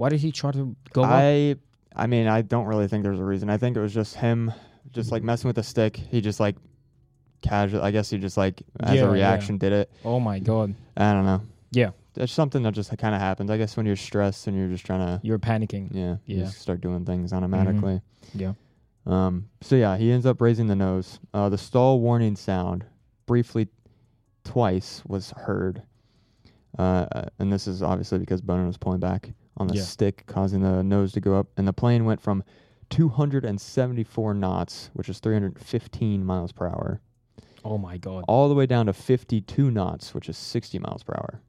Why 0.00 0.08
did 0.08 0.20
he 0.20 0.30
try 0.32 0.50
to 0.52 0.74
go 0.92 1.02
up? 1.02 1.10
I, 1.10 1.56
I 1.94 2.06
mean, 2.06 2.28
I 2.28 2.40
don't 2.42 2.66
really 2.66 2.88
think 2.88 3.02
there's 3.02 3.18
a 3.20 3.24
reason. 3.24 3.50
I 3.50 3.58
think 3.58 3.76
it 3.76 3.80
was 3.80 3.92
just 3.92 4.14
him, 4.16 4.52
just 4.92 5.12
like 5.12 5.22
messing 5.22 5.48
with 5.48 5.56
the 5.56 5.62
stick. 5.74 5.96
He 5.96 6.20
just 6.22 6.40
like 6.40 6.56
casual. 7.42 7.82
I 7.82 7.90
guess 7.90 8.08
he 8.10 8.16
just 8.18 8.36
like 8.36 8.62
as 8.80 8.94
Yeah, 8.94 9.02
a 9.02 9.04
yeah. 9.06 9.12
reaction 9.12 9.58
did 9.58 9.72
it. 9.72 9.90
Oh 10.04 10.18
my 10.20 10.38
god. 10.38 10.74
I 10.96 11.12
don't 11.12 11.26
know. 11.26 11.42
Yeah. 11.72 11.90
That's 12.18 12.32
something 12.32 12.64
that 12.64 12.74
just 12.74 12.96
kind 12.98 13.14
of 13.14 13.20
happens. 13.20 13.48
I 13.48 13.56
guess 13.56 13.76
when 13.76 13.86
you're 13.86 13.94
stressed 13.94 14.48
and 14.48 14.56
you're 14.56 14.68
just 14.68 14.84
trying 14.84 15.00
to, 15.06 15.20
You're 15.22 15.38
panicking. 15.38 15.88
yeah, 15.92 16.16
you 16.26 16.38
Yeah. 16.38 16.44
just 16.46 16.58
start 16.60 16.80
doing 16.80 17.04
things 17.04 17.32
automatically. 17.32 18.00
Yeah. 18.34 18.54
Um, 19.06 19.48
so 19.60 19.76
yeah, 19.76 19.96
he 19.96 20.10
ends 20.10 20.26
up 20.26 20.40
raising 20.40 20.66
the 20.66 20.74
nose. 20.76 21.20
Uh, 21.32 21.48
the 21.48 21.56
stall 21.56 22.00
warning 22.00 22.34
sound, 22.34 22.84
briefly, 23.26 23.68
twice 24.42 25.02
was 25.06 25.30
heard, 25.30 25.82
uh, 26.78 26.82
uh, 27.12 27.24
and 27.38 27.52
this 27.52 27.68
is 27.68 27.82
obviously 27.82 28.18
because 28.18 28.40
Bonin 28.40 28.66
was 28.66 28.76
pulling 28.76 28.98
back 29.00 29.30
on 29.56 29.68
the 29.68 29.76
Yeah. 29.76 29.82
stick, 29.82 30.24
causing 30.26 30.60
the 30.62 30.82
nose 30.82 31.12
to 31.12 31.20
go 31.20 31.36
up, 31.38 31.46
and 31.56 31.68
the 31.68 31.72
plane 31.72 32.04
went 32.04 32.20
from 32.20 32.42
274 32.90 34.34
knots, 34.34 34.90
which 34.92 35.08
is 35.08 35.20
315 35.20 36.24
miles 36.24 36.50
per 36.52 36.66
hour, 36.66 37.00
Oh 37.64 37.78
my 37.78 37.96
god. 37.96 38.24
all 38.26 38.48
the 38.48 38.54
way 38.54 38.66
down 38.66 38.86
to 38.86 38.92
52 38.92 39.70
knots, 39.70 40.14
which 40.14 40.28
is 40.28 40.36
60 40.36 40.78
miles 40.78 41.02
per 41.02 41.14
hour. 41.14 41.40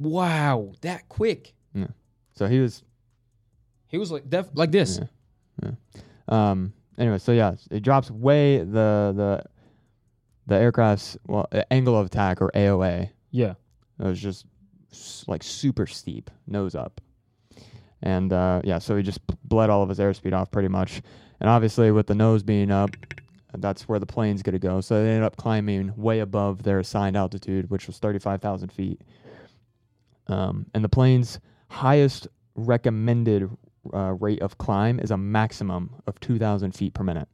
Wow, 0.00 0.72
that 0.80 1.08
quick. 1.08 1.52
Yeah. 1.74 1.86
So 2.34 2.46
he 2.46 2.58
was 2.58 2.82
He 3.88 3.98
was 3.98 4.10
like 4.10 4.28
def- 4.28 4.50
like 4.54 4.72
this. 4.72 4.98
Yeah. 5.62 5.70
yeah. 5.94 6.00
Um. 6.50 6.72
Anyway, 6.98 7.18
so 7.18 7.32
yeah, 7.32 7.54
it 7.70 7.82
drops 7.82 8.10
way 8.10 8.58
the 8.58 9.12
the 9.14 9.42
the 10.46 10.54
aircraft's 10.56 11.16
well 11.26 11.46
angle 11.70 11.96
of 11.98 12.06
attack 12.06 12.40
or 12.42 12.50
AOA. 12.54 13.10
Yeah. 13.30 13.54
It 13.98 14.04
was 14.06 14.20
just 14.20 14.46
s- 14.90 15.24
like 15.28 15.42
super 15.42 15.86
steep, 15.86 16.30
nose 16.46 16.74
up, 16.74 17.00
and 18.02 18.32
uh, 18.32 18.62
yeah, 18.64 18.78
so 18.78 18.96
he 18.96 19.02
just 19.02 19.20
bled 19.48 19.68
all 19.70 19.82
of 19.82 19.88
his 19.90 19.98
airspeed 19.98 20.32
off 20.32 20.50
pretty 20.50 20.68
much. 20.68 21.02
And 21.40 21.48
obviously, 21.48 21.90
with 21.90 22.06
the 22.06 22.14
nose 22.14 22.42
being 22.42 22.70
up, 22.70 22.90
that's 23.58 23.88
where 23.88 23.98
the 23.98 24.06
plane's 24.06 24.42
gonna 24.42 24.58
go. 24.58 24.80
So 24.80 25.02
they 25.02 25.08
ended 25.10 25.24
up 25.24 25.36
climbing 25.36 25.92
way 25.96 26.20
above 26.20 26.62
their 26.62 26.78
assigned 26.78 27.16
altitude, 27.16 27.68
which 27.70 27.86
was 27.86 27.98
thirty 27.98 28.18
five 28.18 28.40
thousand 28.40 28.72
feet. 28.72 29.00
Um, 30.30 30.66
and 30.74 30.84
the 30.84 30.88
plane's 30.88 31.40
highest 31.68 32.28
recommended 32.54 33.50
uh, 33.92 34.14
rate 34.18 34.40
of 34.42 34.58
climb 34.58 35.00
is 35.00 35.10
a 35.10 35.16
maximum 35.16 35.94
of 36.06 36.18
2,000 36.20 36.72
feet 36.72 36.94
per 36.94 37.02
minute. 37.02 37.28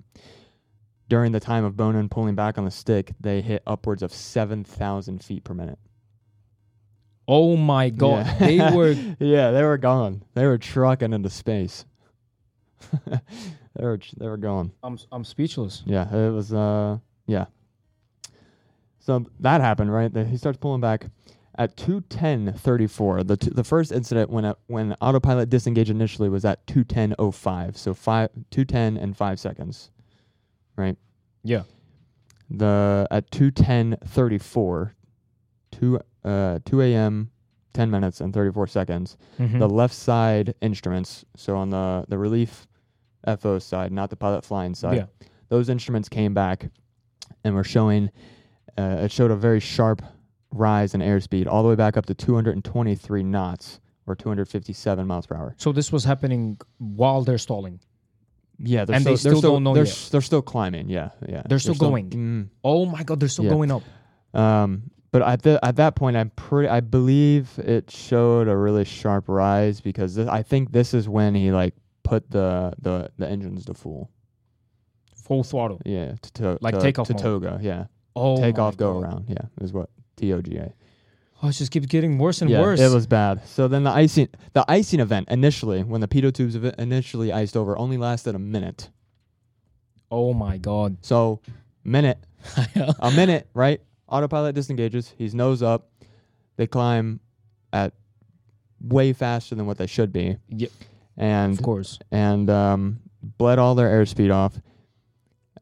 During 1.09 1.32
the 1.32 1.40
time 1.40 1.64
of 1.64 1.76
Bonin 1.76 2.09
pulling 2.09 2.35
back 2.35 2.59
on 2.59 2.64
the 2.64 2.70
stick, 2.70 3.12
they 3.20 3.40
hit 3.40 3.62
upwards 3.66 4.02
of 4.02 4.12
7,000 4.12 5.22
feet 5.22 5.44
per 5.44 5.54
minute. 5.54 5.78
Oh 7.28 7.56
my 7.56 7.90
god. 7.90 8.26
Yeah. 8.26 8.38
They 8.38 8.59
were 8.76 8.92
yeah, 9.18 9.50
they 9.50 9.62
were 9.62 9.78
gone. 9.78 10.22
They 10.35 10.46
were 10.46 10.59
trucking 10.59 11.12
into 11.12 11.28
space. 11.28 11.85
they 13.06 13.18
were 13.85 13.98
they 14.16 14.28
were 14.28 14.37
going. 14.37 14.72
I'm 14.82 14.98
I'm 15.11 15.24
speechless. 15.24 15.82
Yeah, 15.87 16.09
it 16.14 16.30
was 16.30 16.52
uh 16.52 16.98
yeah. 17.26 17.46
So 19.00 19.26
that 19.40 19.61
happened, 19.61 19.92
right? 19.92 20.14
He 20.26 20.37
starts 20.37 20.59
pulling 20.59 20.80
back 20.80 21.06
at 21.59 21.77
210.34. 21.77 23.27
The 23.27 23.37
t- 23.37 23.51
the 23.51 23.64
first 23.64 23.92
incident 23.92 24.31
when 24.31 24.45
it, 24.45 24.57
when 24.66 24.92
autopilot 25.01 25.49
disengaged 25.51 25.90
initially 25.90 26.29
was 26.29 26.45
at 26.45 26.66
210.05. 26.66 27.77
So 27.77 27.95
5 27.95 28.31
210 28.51 28.97
and 28.97 29.16
5 29.16 29.40
seconds. 29.40 29.90
Right? 30.77 30.97
Yeah. 31.42 31.62
The 32.51 33.07
at 33.11 33.31
210.34 33.31 34.92
2 35.73 36.01
uh 36.25 36.59
2 36.64 36.81
a.m. 36.83 37.31
10 37.75 37.90
minutes 37.90 38.21
and 38.23 38.33
34 38.33 38.66
seconds 38.69 39.16
Mhm. 39.38 39.59
the 39.59 39.69
left 39.69 39.92
side 39.95 40.55
instruments, 40.62 41.25
so 41.37 41.57
on 41.57 41.69
the 41.71 42.05
the 42.09 42.16
relief 42.19 42.66
FO 43.38 43.59
side, 43.59 43.92
not 43.92 44.09
the 44.11 44.16
pilot 44.16 44.45
flying 44.45 44.75
side, 44.75 44.97
Yeah. 44.97 45.27
those 45.49 45.69
instruments 45.69 46.09
came 46.09 46.33
back 46.33 46.71
and 47.45 47.55
were 47.55 47.64
showing. 47.64 48.11
Uh, 48.79 48.99
it 49.05 49.11
showed 49.12 49.31
a 49.31 49.37
very 49.37 49.59
sharp 49.61 50.03
rise 50.50 50.94
in 50.94 51.00
airspeed, 51.00 51.46
all 51.46 51.62
the 51.62 51.68
way 51.68 51.74
back 51.74 51.96
up 51.96 52.06
to 52.06 52.14
223 52.14 53.22
knots 53.22 53.80
or 54.06 54.14
257 54.14 55.06
miles 55.06 55.26
per 55.26 55.37
hour. 55.37 55.54
So 55.59 55.72
this 55.72 55.90
was 55.92 56.04
happening 56.04 56.59
while 56.78 57.22
they're 57.22 57.38
stalling. 57.38 57.80
Yeah, 58.59 58.85
they're 58.85 58.94
And 58.96 59.02
still, 59.02 59.12
they 59.12 59.16
still 59.18 59.30
they're 59.32 59.38
still 59.38 59.52
don't 59.52 59.64
know 59.64 59.74
they're, 59.74 59.85
yet. 59.85 60.09
they're 60.12 60.20
still 60.22 60.42
climbing. 60.42 60.88
Yeah, 60.88 61.11
yeah. 61.28 61.42
They're 61.48 61.59
still 61.59 61.74
going. 61.74 62.11
mm, 62.11 62.48
Oh 62.64 62.87
my 62.87 63.02
god, 63.02 63.20
they're 63.20 63.28
still 63.28 63.44
Yeah. 63.44 63.50
going 63.50 63.70
up. 63.70 63.82
Um, 64.32 64.90
but 65.12 65.22
at 65.22 65.42
the 65.42 65.62
at 65.64 65.76
that 65.76 65.94
point, 65.96 66.16
I'm 66.16 66.30
pretty. 66.30 66.68
I 66.68 66.80
believe 66.80 67.59
it 67.59 67.90
showed 67.90 68.48
a 68.48 68.56
really 68.56 68.85
sharp 68.85 69.28
rise 69.28 69.80
because 69.80 70.14
this, 70.14 70.28
I 70.28 70.42
think 70.42 70.72
this 70.72 70.94
is 70.94 71.09
when 71.09 71.35
he 71.35 71.50
like 71.52 71.74
put 72.02 72.30
the 72.30 72.72
the 72.80 73.11
the 73.18 73.28
engines 73.28 73.64
to 73.66 73.74
full. 73.74 74.11
Full 75.14 75.42
throttle. 75.42 75.80
Yeah, 75.85 76.14
to, 76.22 76.32
to 76.35 76.59
Like 76.61 76.74
to, 76.74 76.80
takeoff 76.80 77.09
to 77.09 77.14
mode. 77.14 77.22
TOGA. 77.42 77.59
Yeah, 77.62 77.87
Oh 78.14 78.40
take 78.40 78.59
off, 78.59 78.76
go 78.76 78.94
God. 78.94 79.02
around. 79.02 79.24
Yeah, 79.28 79.46
is 79.61 79.72
what 79.72 79.90
TOGA. 80.16 80.72
Oh, 81.42 81.48
it 81.48 81.52
just 81.52 81.70
keeps 81.70 81.87
getting 81.87 82.16
worse 82.18 82.40
and 82.40 82.50
yeah, 82.50 82.61
worse. 82.62 82.81
it 82.81 82.92
was 82.92 83.07
bad. 83.07 83.46
So 83.46 83.68
then 83.68 83.85
the 83.85 83.90
icing 83.90 84.29
the 84.55 84.64
icing 84.68 85.00
event 85.00 85.29
initially 85.31 85.83
when 85.83 86.00
the 86.00 86.09
pitot 86.09 86.33
tubes 86.35 86.55
initially 86.79 87.33
iced 87.33 87.57
over 87.57 87.76
only 87.79 87.98
lasted 87.98 88.35
a 88.35 88.38
minute. 88.38 88.88
oh 90.11 90.33
my 90.33 90.57
god. 90.59 90.96
So 91.02 91.40
minute 91.85 92.18
a 93.00 93.11
minute, 93.11 93.48
right? 93.55 93.81
Autopilot 94.09 94.55
disengages. 94.55 95.12
He's 95.18 95.35
nose 95.35 95.62
up. 95.62 95.90
They 96.57 96.66
climb 96.66 97.20
at 97.72 97.92
way 98.81 99.12
faster 99.12 99.55
than 99.55 99.66
what 99.66 99.79
they 99.79 99.87
should 99.87 100.12
be, 100.12 100.37
Yep. 100.48 100.70
and 101.16 101.52
of 101.59 101.62
course. 101.62 101.98
and 102.11 102.48
um, 102.48 103.00
bled 103.22 103.59
all 103.59 103.74
their 103.74 103.88
airspeed 103.88 104.33
off. 104.33 104.59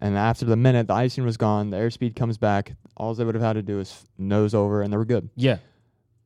And 0.00 0.16
after 0.18 0.44
the 0.44 0.56
minute, 0.56 0.88
the 0.88 0.94
icing 0.94 1.24
was 1.24 1.36
gone. 1.36 1.70
The 1.70 1.76
airspeed 1.76 2.16
comes 2.16 2.36
back. 2.36 2.72
All 2.96 3.14
they 3.14 3.24
would 3.24 3.34
have 3.34 3.42
had 3.44 3.52
to 3.54 3.62
do 3.62 3.80
is 3.80 4.04
nose 4.18 4.54
over, 4.54 4.82
and 4.82 4.92
they 4.92 4.96
were 4.96 5.04
good. 5.04 5.28
Yeah. 5.36 5.58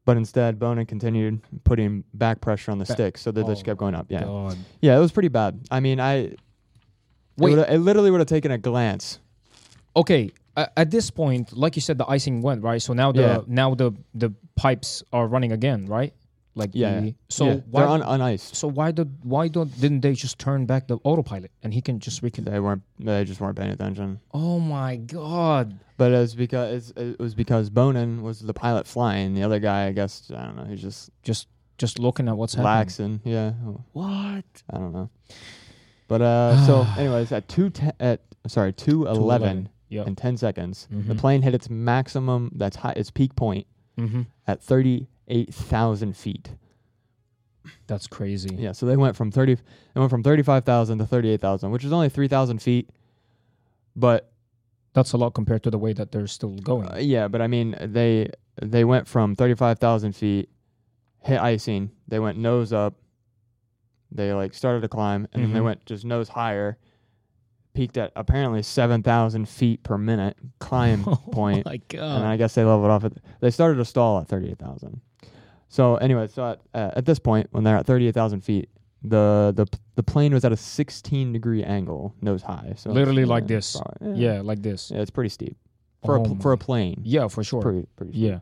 But 0.04 0.16
instead, 0.16 0.58
Bonin 0.58 0.86
continued 0.86 1.40
putting 1.64 2.02
back 2.14 2.40
pressure 2.40 2.70
on 2.70 2.78
the 2.78 2.86
Ba- 2.86 2.92
stick, 2.94 3.18
so 3.18 3.30
they 3.30 3.42
just 3.44 3.62
Oh 3.62 3.64
kept 3.66 3.78
going 3.78 3.94
up. 3.94 4.06
Yeah, 4.08 4.24
God. 4.24 4.56
yeah, 4.80 4.96
it 4.96 5.00
was 5.00 5.12
pretty 5.12 5.28
bad. 5.28 5.60
I 5.70 5.80
mean, 5.80 6.00
I 6.00 6.34
Wait. 7.36 7.50
would've- 7.56 7.68
it 7.70 7.78
literally 7.78 8.10
would 8.10 8.20
have 8.20 8.26
taken 8.26 8.50
a 8.50 8.58
glance. 8.58 9.18
Okay. 9.94 10.30
Uh, 10.56 10.66
at 10.76 10.90
this 10.90 11.10
point, 11.10 11.56
like 11.56 11.76
you 11.76 11.82
said, 11.82 11.98
the 11.98 12.06
icing 12.10 12.40
went 12.42 12.62
right. 12.62 12.80
So 12.82 12.92
now 12.94 13.12
the 13.12 13.20
Yeah. 13.20 13.40
now 13.46 13.74
the 13.74 13.92
the 14.14 14.32
pipes 14.56 15.02
are 15.12 15.28
running 15.28 15.52
again, 15.52 15.86
right? 15.86 16.12
Like 16.58 16.70
Yeah, 16.74 17.00
the- 17.00 17.14
so 17.30 17.44
yeah, 17.46 17.54
why 17.70 17.80
they're 17.80 17.88
on, 17.88 18.02
on 18.02 18.20
ice. 18.20 18.50
so 18.52 18.68
why 18.68 18.90
did 18.90 19.08
why 19.22 19.48
don't 19.48 19.70
didn't 19.80 20.00
they 20.00 20.12
just 20.12 20.38
turn 20.38 20.66
back 20.66 20.88
the 20.88 20.98
autopilot 21.04 21.50
and 21.62 21.72
he 21.72 21.80
can 21.80 21.98
just 22.00 22.22
recon? 22.22 22.44
They 22.44 22.60
weren't. 22.60 22.82
They 22.98 23.24
just 23.24 23.40
weren't 23.40 23.56
paying 23.56 23.70
attention. 23.70 24.20
Oh 24.34 24.58
my 24.60 24.96
god. 24.96 25.78
But 25.96 26.12
it's 26.12 26.34
because 26.34 26.92
it 26.96 27.18
was 27.18 27.34
because 27.34 27.70
Bonin 27.70 28.22
was 28.22 28.40
the 28.40 28.54
pilot 28.54 28.86
flying. 28.86 29.34
The 29.34 29.42
other 29.42 29.58
guy, 29.60 29.86
I 29.86 29.92
guess, 29.92 30.30
I 30.34 30.44
don't 30.46 30.56
know. 30.56 30.64
He's 30.64 30.82
just 30.82 31.10
Just 31.22 31.46
just 31.78 31.98
looking 32.00 32.26
at 32.28 32.36
what's 32.36 32.54
happening. 32.54 33.20
laxing. 33.20 33.20
Yeah, 33.24 33.52
What? 33.92 34.44
I 34.68 34.78
don't 34.78 34.92
know. 34.92 35.10
But 36.08 36.22
uh, 36.22 36.56
so 36.66 36.86
anyways, 36.98 37.30
at 37.32 37.48
two 37.48 37.70
te- 37.70 37.90
at 38.00 38.20
sorry 38.46 38.72
two 38.72 39.06
eleven 39.06 39.68
Yeah. 39.88 40.04
in 40.06 40.16
ten 40.16 40.36
seconds, 40.36 40.88
the 40.90 41.14
Mhm. 41.14 41.18
plane 41.18 41.42
hit 41.42 41.54
its 41.54 41.70
maximum. 41.70 42.50
That's 42.56 42.76
high. 42.76 42.94
Its 42.96 43.10
peak 43.10 43.36
point 43.36 43.66
Mm-hmm. 43.96 44.22
at 44.46 44.62
thirty 44.62 45.06
eight 45.28 45.52
thousand 45.54 46.16
feet. 46.16 46.50
That's 47.86 48.06
crazy. 48.06 48.54
Yeah, 48.56 48.72
so 48.72 48.86
they 48.86 48.96
went 48.96 49.16
from 49.16 49.30
thirty. 49.30 49.54
They 49.54 49.98
went 50.00 50.10
from 50.10 50.22
thirty 50.22 50.42
five 50.42 50.64
thousand 50.64 50.98
to 50.98 51.06
thirty 51.06 51.30
eight 51.30 51.40
thousand, 51.40 51.70
which 51.70 51.84
is 51.84 51.92
only 51.92 52.08
three 52.08 52.28
thousand 52.28 52.60
feet. 52.62 52.90
But 53.96 54.30
That's 54.94 55.12
a 55.12 55.16
lot 55.16 55.34
compared 55.34 55.62
to 55.64 55.70
the 55.70 55.78
way 55.78 55.92
that 55.92 56.10
they're 56.12 56.26
still 56.26 56.54
going. 56.56 56.88
Uh, 56.88 56.96
yeah, 56.98 57.28
but 57.28 57.40
I 57.42 57.46
mean, 57.46 57.76
they 57.80 58.30
they 58.60 58.84
went 58.84 59.06
from 59.06 59.36
thirty 59.36 59.54
five 59.54 59.78
thousand 59.78 60.14
feet, 60.16 60.48
hit 61.22 61.40
icing. 61.40 61.90
They 62.08 62.18
went 62.18 62.38
nose 62.38 62.72
up. 62.72 62.94
They 64.10 64.32
like 64.32 64.54
started 64.54 64.80
to 64.80 64.88
climb, 64.88 65.28
and 65.32 65.42
then 65.42 65.52
they 65.52 65.60
Mhm. 65.60 65.64
went 65.64 65.86
just 65.86 66.04
nose 66.04 66.28
higher. 66.30 66.78
Peaked 67.74 67.98
at 67.98 68.12
apparently 68.16 68.62
seven 68.62 69.02
thousand 69.02 69.46
feet 69.48 69.82
per 69.82 69.98
minute 69.98 70.36
climb 70.58 71.04
point, 71.32 71.64
Oh 71.66 71.70
my 71.70 71.78
and. 72.00 72.24
I 72.24 72.36
guess 72.38 72.54
they 72.54 72.64
leveled 72.64 72.90
off. 72.90 73.04
At 73.04 73.12
they 73.40 73.50
started 73.50 73.76
to 73.76 73.84
stall 73.84 74.18
at 74.20 74.26
thirty 74.28 74.48
eight 74.50 74.58
thousand. 74.58 75.00
So 75.68 75.96
anyway, 75.96 76.28
so 76.28 76.50
at 76.52 76.60
uh, 76.74 76.90
at 76.96 77.04
this 77.04 77.18
point, 77.18 77.48
when 77.50 77.64
they're 77.64 77.76
at 77.76 77.86
thirty 77.86 78.08
eight 78.08 78.14
thousand 78.14 78.40
feet, 78.42 78.68
the 79.02 79.52
the 79.54 79.66
the 79.96 80.02
plane 80.02 80.32
was 80.32 80.44
at 80.44 80.52
a 80.52 80.56
sixteen 80.56 81.32
degree 81.32 81.62
angle, 81.62 82.14
nose 82.22 82.42
high. 82.42 82.72
So 82.76 82.90
Literally 82.90 83.22
yeah, 83.22 83.28
like 83.28 83.46
this. 83.46 83.76
probably- 83.76 84.20
yeah, 84.22 84.40
like 84.42 84.62
this. 84.62 84.90
yeah, 84.90 85.00
it's 85.02 85.10
pretty 85.10 85.28
steep 85.30 85.56
for 86.04 86.16
a 86.16 86.22
pl- 86.22 86.38
for 86.40 86.52
a 86.52 86.58
plane. 86.58 87.00
Yeah, 87.04 87.28
for 87.28 87.44
sure. 87.44 87.60
Pretty, 87.60 87.86
pretty 87.96 88.12
steep. 88.12 88.22
yeah. 88.30 88.38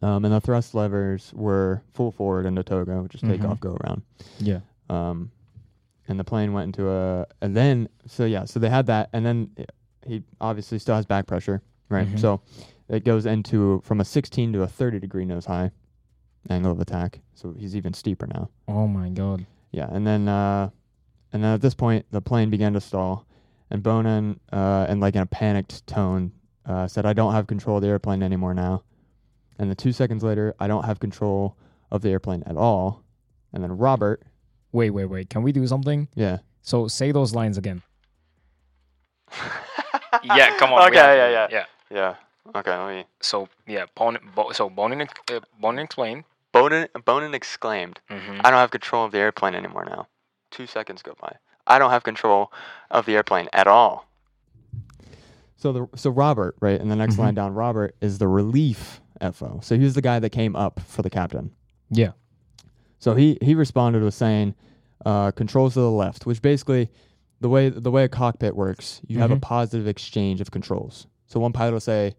Um, 0.00 0.24
and 0.24 0.32
the 0.32 0.40
thrust 0.40 0.74
levers 0.74 1.32
were 1.34 1.82
full 1.92 2.10
forward 2.10 2.46
into 2.46 2.62
TOGA, 2.62 3.02
which 3.02 3.14
is 3.14 3.20
take 3.20 3.40
Mhm. 3.42 3.50
off, 3.50 3.60
go 3.60 3.76
around. 3.84 4.02
Yeah. 4.38 4.60
Um, 4.88 5.30
and 6.08 6.18
the 6.18 6.24
plane 6.24 6.52
went 6.54 6.66
into 6.76 6.88
a, 6.90 7.26
and 7.42 7.54
then, 7.54 7.88
so 8.06 8.24
yeah, 8.24 8.44
so 8.46 8.58
they 8.58 8.70
had 8.70 8.86
that, 8.86 9.10
and 9.12 9.24
then 9.26 9.50
he 10.06 10.22
obviously 10.40 10.78
still 10.78 10.94
has 10.94 11.04
back 11.04 11.26
pressure, 11.26 11.60
right? 11.90 12.08
Mhm. 12.08 12.18
So 12.18 12.40
it 12.88 13.04
goes 13.04 13.26
into 13.26 13.80
from 13.84 14.00
a 14.00 14.04
16 14.04 14.52
to 14.54 14.62
a 14.62 14.66
30 14.66 14.98
degree 14.98 15.24
nose 15.26 15.44
high 15.44 15.70
angle 16.48 16.72
of 16.72 16.80
attack. 16.80 17.20
So 17.34 17.54
he's 17.58 17.76
even 17.76 17.94
steeper 17.94 18.26
now. 18.26 18.50
Oh 18.68 18.86
my 18.86 19.08
god. 19.08 19.46
Yeah, 19.70 19.88
and 19.90 20.06
then, 20.06 20.28
uh, 20.28 20.70
and 21.32 21.42
then 21.42 21.54
at 21.54 21.60
this 21.62 21.74
point, 21.74 22.04
the 22.10 22.20
plane 22.20 22.50
began 22.50 22.74
to 22.74 22.80
stall, 22.80 23.26
and 23.70 23.82
Bonin, 23.82 24.38
uh, 24.52 24.86
and 24.88 25.00
like 25.00 25.14
in 25.16 25.22
a 25.22 25.26
panicked 25.26 25.86
tone, 25.86 26.32
uh, 26.66 26.86
said, 26.86 27.06
"I 27.06 27.12
don't 27.14 27.32
have 27.32 27.46
control 27.46 27.76
of 27.76 27.82
the 27.82 27.88
airplane 27.88 28.22
anymore 28.22 28.52
now." 28.54 28.82
And 29.58 29.70
then 29.70 29.76
two 29.76 29.92
seconds 29.92 30.22
later, 30.22 30.54
I 30.58 30.66
don't 30.68 30.84
have 30.84 31.00
control 31.00 31.56
of 31.90 32.02
the 32.02 32.10
airplane 32.10 32.42
at 32.46 32.56
all. 32.56 33.02
And 33.52 33.62
then 33.62 33.76
Robert, 33.76 34.22
Wait, 34.72 34.88
wait, 34.90 35.04
wait. 35.04 35.28
Can 35.28 35.42
we 35.42 35.52
do 35.52 35.66
something? 35.66 36.08
yeah, 36.14 36.38
So 36.62 36.88
say 36.88 37.12
those 37.12 37.34
lines 37.34 37.58
again. 37.58 37.82
yeah, 40.24 40.56
come 40.56 40.72
on. 40.72 40.80
we 40.80 40.86
Okay, 40.88 41.16
yeah, 41.16 41.28
yeah. 41.30 41.46
Yeah. 41.50 41.64
yeah. 41.90 42.14
Okay, 42.56 42.76
let 42.76 42.88
me. 42.96 43.04
So 43.20 43.48
yeah, 43.66 43.84
Bone, 43.94 44.18
Bo, 44.34 44.50
so 44.52 44.70
Bonin, 44.70 45.02
uh, 45.02 45.40
Bonin 45.60 45.84
explained. 45.84 46.24
Bonin, 46.52 46.88
Bonin 47.04 47.34
exclaimed, 47.34 48.00
Mm-hmm. 48.10 48.40
I 48.44 48.50
don't 48.50 48.58
have 48.60 48.70
control 48.70 49.04
of 49.04 49.12
the 49.12 49.18
airplane 49.18 49.54
anymore 49.54 49.84
now. 49.84 50.06
Two 50.50 50.66
seconds 50.66 51.02
go 51.02 51.14
by. 51.20 51.36
I 51.66 51.78
don't 51.78 51.90
have 51.90 52.02
control 52.04 52.52
of 52.90 53.06
the 53.06 53.14
airplane 53.14 53.48
at 53.52 53.66
all. 53.66 54.06
So 55.56 55.72
the 55.72 55.88
so 55.94 56.10
Robert, 56.10 56.56
right, 56.60 56.80
in 56.80 56.88
the 56.88 56.96
next 56.96 57.14
Mhm. 57.14 57.18
line 57.20 57.34
down, 57.34 57.54
Robert 57.54 57.94
is 58.00 58.18
the 58.18 58.26
relief 58.28 59.00
FO. 59.20 59.60
So 59.62 59.76
he 59.76 59.84
was 59.84 59.94
the 59.94 60.02
guy 60.02 60.18
that 60.18 60.30
came 60.30 60.56
up 60.56 60.80
for 60.80 61.02
the 61.02 61.10
captain. 61.10 61.52
Yeah. 61.88 62.12
So 62.98 63.14
he 63.14 63.38
he 63.40 63.54
responded 63.54 64.02
with 64.02 64.14
saying, 64.14 64.54
uh, 65.06 65.30
"Controls 65.30 65.74
to 65.74 65.80
the 65.80 65.90
left," 65.90 66.26
which 66.26 66.42
basically 66.42 66.90
the 67.40 67.48
way 67.48 67.68
the 67.68 67.90
way 67.92 68.02
a 68.04 68.08
cockpit 68.08 68.56
works, 68.56 69.00
you 69.06 69.20
have 69.20 69.30
a 69.30 69.36
Mhm. 69.36 69.42
positive 69.42 69.86
exchange 69.86 70.40
of 70.40 70.50
controls. 70.50 71.06
So 71.26 71.38
one 71.40 71.52
pilot 71.52 71.72
will 71.72 71.80
say, 71.80 72.16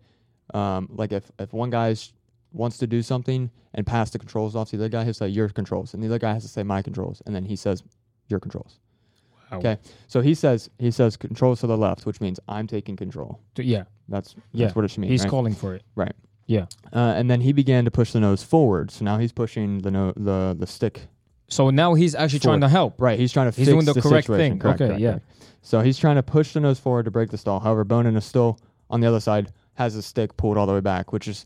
um, 0.54 0.88
like 0.92 1.12
if 1.12 1.30
if 1.38 1.52
one 1.54 1.70
guy 1.70 1.94
wants 2.54 2.78
to 2.78 2.88
do 2.88 3.02
something 3.02 3.50
and 3.74 3.86
pass 3.86 4.12
the 4.12 4.20
controls 4.20 4.56
off 4.56 4.70
to 4.70 4.78
the 4.78 4.84
other 4.84 4.90
guy, 4.90 5.04
he'll 5.04 5.14
say 5.14 5.28
your 5.28 5.50
controls, 5.50 5.94
and 5.94 6.02
the 6.04 6.08
other 6.08 6.20
guy 6.20 6.34
has 6.34 6.44
to 6.44 6.50
say 6.50 6.64
my 6.64 6.82
controls, 6.82 7.22
and 7.26 7.36
then 7.36 7.44
he 7.46 7.56
says 7.56 7.84
your 8.28 8.40
controls. 8.40 8.80
Wow. 9.52 9.58
Okay. 9.60 9.78
So 10.08 10.22
he 10.22 10.34
says 10.36 10.70
he 10.80 10.92
says 10.92 11.18
controls 11.18 11.60
to 11.62 11.68
the 11.68 11.78
left, 11.78 12.06
which 12.06 12.22
means 12.22 12.40
I'm 12.48 12.68
taking 12.68 12.96
control. 12.96 13.40
Yeah. 13.58 13.84
That's 14.10 14.36
Yeah. 14.52 14.66
that's 14.68 14.76
what 14.76 14.86
it 14.86 14.90
should 14.92 15.02
mean. 15.02 15.12
He's 15.12 15.22
right? 15.24 15.30
calling 15.30 15.54
for 15.54 15.76
it. 15.76 15.84
Right. 15.96 16.14
Yeah. 16.48 16.66
Uh, 16.92 17.14
and 17.16 17.30
then 17.30 17.42
he 17.42 17.54
began 17.54 17.86
to 17.86 17.92
push 17.92 18.12
the 18.12 18.20
nose 18.20 18.44
forward. 18.44 18.92
So 18.92 19.06
now 19.06 19.18
he's 19.18 19.32
pushing 19.32 19.80
the 19.80 19.92
no- 19.92 20.14
the 20.16 20.56
the 20.58 20.68
stick 20.68 21.08
So 21.50 21.70
now 21.70 21.94
he's 21.94 22.16
actually 22.16 22.40
trying 22.40 22.62
to 22.62 22.70
help. 22.70 23.00
Right, 23.00 23.20
he's 23.20 23.32
trying 23.32 23.52
to 23.52 23.56
He's 23.56 23.68
fix 23.68 23.74
doing 23.74 23.86
the 23.86 23.94
correct 24.02 24.26
situation. 24.26 24.52
thing. 24.54 24.60
Correct, 24.60 24.82
Okay, 24.82 24.88
correct, 24.90 25.02
yeah. 25.02 25.10
correct. 25.12 25.26
So 25.62 25.82
he's 25.82 25.98
trying 26.00 26.16
to 26.16 26.24
push 26.24 26.54
the 26.54 26.60
nose 26.60 26.80
forward 26.80 27.06
to 27.06 27.12
break 27.12 27.30
the 27.30 27.38
stall. 27.38 27.60
However, 27.60 27.84
Bonin 27.84 28.16
is 28.18 28.26
still 28.26 28.60
on 28.90 29.00
the 29.02 29.08
other 29.08 29.20
side, 29.20 29.52
has 29.76 29.94
his 29.94 30.06
stick 30.06 30.36
pulled 30.36 30.58
all 30.58 30.66
the 30.66 30.74
way 30.74 30.80
back, 30.82 31.14
which 31.14 31.28
is 31.28 31.46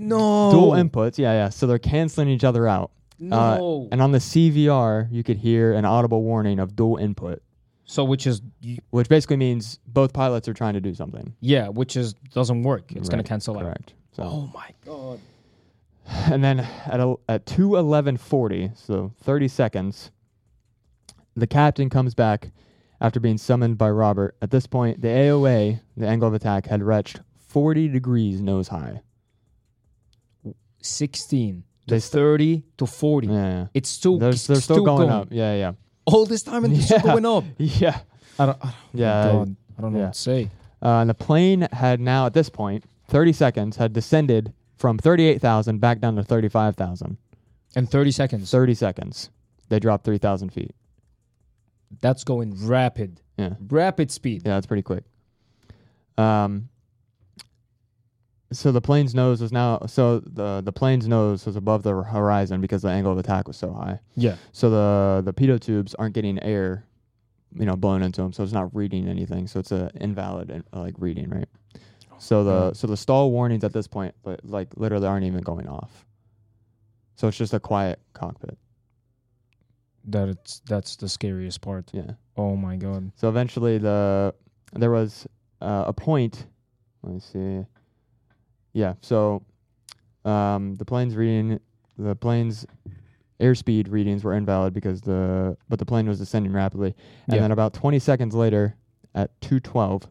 No. 0.00 0.50
dual 0.50 0.70
inputs. 0.72 1.18
Yeah, 1.18 1.32
yeah. 1.32 1.48
So 1.50 1.66
they're 1.66 1.78
canceling 1.78 2.28
each 2.28 2.44
other 2.44 2.66
out. 2.66 2.90
Uh, 3.20 3.26
No. 3.58 3.88
And 3.92 4.00
on 4.00 4.12
the 4.12 4.18
CVR, 4.18 5.08
you 5.10 5.22
could 5.22 5.36
hear 5.36 5.74
an 5.74 5.84
audible 5.84 6.22
warning 6.22 6.58
of 6.58 6.74
dual 6.74 6.96
input, 6.96 7.42
so 7.84 8.02
which 8.04 8.26
is 8.26 8.40
y- 8.64 8.78
which 8.90 9.08
basically 9.08 9.36
means 9.36 9.78
both 9.86 10.12
pilots 10.12 10.48
are 10.48 10.54
trying 10.54 10.74
to 10.74 10.80
do 10.80 10.94
something. 10.94 11.34
yeah, 11.40 11.68
which 11.68 11.96
is 11.96 12.14
doesn't 12.32 12.62
work. 12.62 12.90
It's 12.92 13.08
gonna 13.08 13.20
Right, 13.20 13.26
cancel 13.28 13.56
out. 13.58 13.62
Correct. 13.64 13.92
So 14.12 14.22
Oh 14.22 14.50
my 14.54 14.70
god. 14.86 15.20
and 16.32 16.42
then 16.42 16.60
at 16.60 16.98
a, 17.00 17.14
at 17.28 17.44
two 17.46 17.76
eleven 17.76 18.16
forty, 18.16 18.70
so 18.74 19.12
thirty 19.22 19.48
seconds, 19.48 20.10
the 21.36 21.46
captain 21.46 21.90
comes 21.90 22.14
back 22.14 22.50
after 23.02 23.20
being 23.20 23.38
summoned 23.38 23.76
by 23.78 23.90
Robert. 23.90 24.34
At 24.42 24.50
this 24.50 24.66
point, 24.66 25.00
the 25.02 25.08
AOA, 25.08 25.80
the 25.96 26.06
angle 26.06 26.26
of 26.28 26.34
attack, 26.34 26.66
had 26.66 26.82
reached 26.82 27.20
forty 27.38 27.86
degrees 27.88 28.40
nose 28.40 28.68
high. 28.68 29.02
16 30.82 31.62
to 31.86 31.94
They 31.94 32.00
st- 32.00 32.12
30 32.12 32.62
to 32.78 32.86
40. 32.86 33.26
Yeah, 33.26 33.32
yeah. 33.34 33.66
It's 33.74 33.88
still 33.88 34.18
they're, 34.18 34.30
it's 34.30 34.46
they're 34.46 34.56
still, 34.60 34.84
going, 34.84 35.10
up. 35.10 35.28
Yeah, 35.30 35.54
yeah, 35.54 35.72
all 36.06 36.26
this 36.26 36.42
time 36.42 36.64
and 36.64 36.76
Yeah. 36.76 36.84
still 36.84 37.00
going 37.00 37.26
up. 37.26 37.44
yeah, 37.58 38.00
I 38.38 38.46
don't. 38.46 38.58
I 38.64 38.66
don't 38.66 38.74
yeah. 38.94 39.24
God, 39.32 39.56
I 39.78 39.82
don't 39.82 39.92
know 39.92 39.98
yeah. 39.98 40.04
what 40.06 40.14
to 40.14 40.20
say. 40.20 40.50
Uh, 40.82 40.88
and 41.00 41.10
the 41.10 41.14
plane 41.14 41.68
had 41.72 42.00
now, 42.00 42.26
at 42.26 42.34
this 42.34 42.48
point, 42.48 42.84
thirty 43.08 43.32
seconds 43.32 43.76
had 43.76 43.92
descended 43.92 44.52
from 44.76 44.98
thirty-eight 44.98 45.40
thousand 45.40 45.78
back 45.80 46.00
down 46.00 46.16
to 46.16 46.22
thirty-five 46.22 46.76
thousand. 46.76 47.16
And 47.76 47.88
30 47.88 48.10
seconds. 48.10 48.50
Thirty 48.50 48.74
seconds, 48.74 49.30
they 49.68 49.78
dropped 49.78 50.04
three 50.04 50.18
thousand 50.18 50.50
feet. 50.50 50.74
That's 52.00 52.24
going 52.24 52.66
rapid. 52.66 53.20
Yeah. 53.36 53.54
Rapid 53.68 54.10
speed. 54.10 54.42
Yeah, 54.44 54.54
that's 54.54 54.66
pretty 54.66 54.82
quick. 54.82 55.04
Um. 56.18 56.68
So 58.52 58.72
the 58.72 58.80
plane's 58.80 59.14
nose 59.14 59.40
was 59.40 59.52
now 59.52 59.80
so 59.86 60.20
the 60.20 60.60
the 60.60 60.72
plane's 60.72 61.06
nose 61.06 61.46
was 61.46 61.54
above 61.54 61.84
the 61.84 61.94
horizon 62.02 62.60
because 62.60 62.82
the 62.82 62.88
angle 62.88 63.12
of 63.12 63.18
attack 63.18 63.46
was 63.46 63.56
so 63.56 63.72
high. 63.72 64.00
Yeah. 64.16 64.36
So 64.52 64.70
the 64.70 65.22
the 65.24 65.32
pitot 65.32 65.60
tubes 65.60 65.94
aren't 65.94 66.14
getting 66.14 66.42
air, 66.42 66.84
you 67.54 67.64
know, 67.64 67.76
blown 67.76 68.02
into 68.02 68.22
them, 68.22 68.32
so 68.32 68.42
it's 68.42 68.52
not 68.52 68.74
reading 68.74 69.06
anything. 69.08 69.46
So 69.46 69.60
it's 69.60 69.70
a 69.70 69.90
invalid 70.00 70.64
uh, 70.72 70.80
like 70.80 70.94
reading, 70.98 71.30
right? 71.30 71.48
So 72.18 72.44
the 72.44 72.74
so 72.74 72.86
the 72.86 72.96
stall 72.96 73.30
warnings 73.30 73.64
at 73.64 73.72
this 73.72 73.86
point, 73.86 74.14
but 74.22 74.44
like 74.44 74.68
literally 74.76 75.06
aren't 75.06 75.24
even 75.24 75.42
going 75.42 75.68
off. 75.68 76.04
So 77.16 77.28
it's 77.28 77.36
just 77.36 77.54
a 77.54 77.60
quiet 77.60 78.00
cockpit. 78.14 78.58
That 80.06 80.28
it's 80.28 80.60
that's 80.66 80.96
the 80.96 81.08
scariest 81.08 81.60
part. 81.60 81.90
Yeah. 81.92 82.12
Oh 82.36 82.56
my 82.56 82.76
god. 82.76 83.12
So 83.14 83.28
eventually, 83.28 83.78
the 83.78 84.34
there 84.72 84.90
was 84.90 85.26
uh, 85.60 85.84
a 85.86 85.92
point. 85.92 86.46
Let 87.02 87.14
me 87.14 87.20
see. 87.20 87.64
Yeah. 88.72 88.94
So 89.00 89.42
um, 90.24 90.76
the 90.76 90.84
plane's 90.84 91.16
reading 91.16 91.60
the 91.98 92.14
plane's 92.16 92.66
airspeed 93.40 93.90
readings 93.90 94.22
were 94.24 94.34
invalid 94.34 94.72
because 94.74 95.00
the 95.00 95.56
but 95.68 95.78
the 95.78 95.86
plane 95.86 96.06
was 96.08 96.18
descending 96.18 96.52
rapidly, 96.52 96.94
and 97.26 97.34
Yeah. 97.36 97.40
then 97.42 97.52
about 97.52 97.72
20 97.74 97.98
seconds 97.98 98.34
later, 98.34 98.76
at 99.14 99.38
212, 99.40 100.06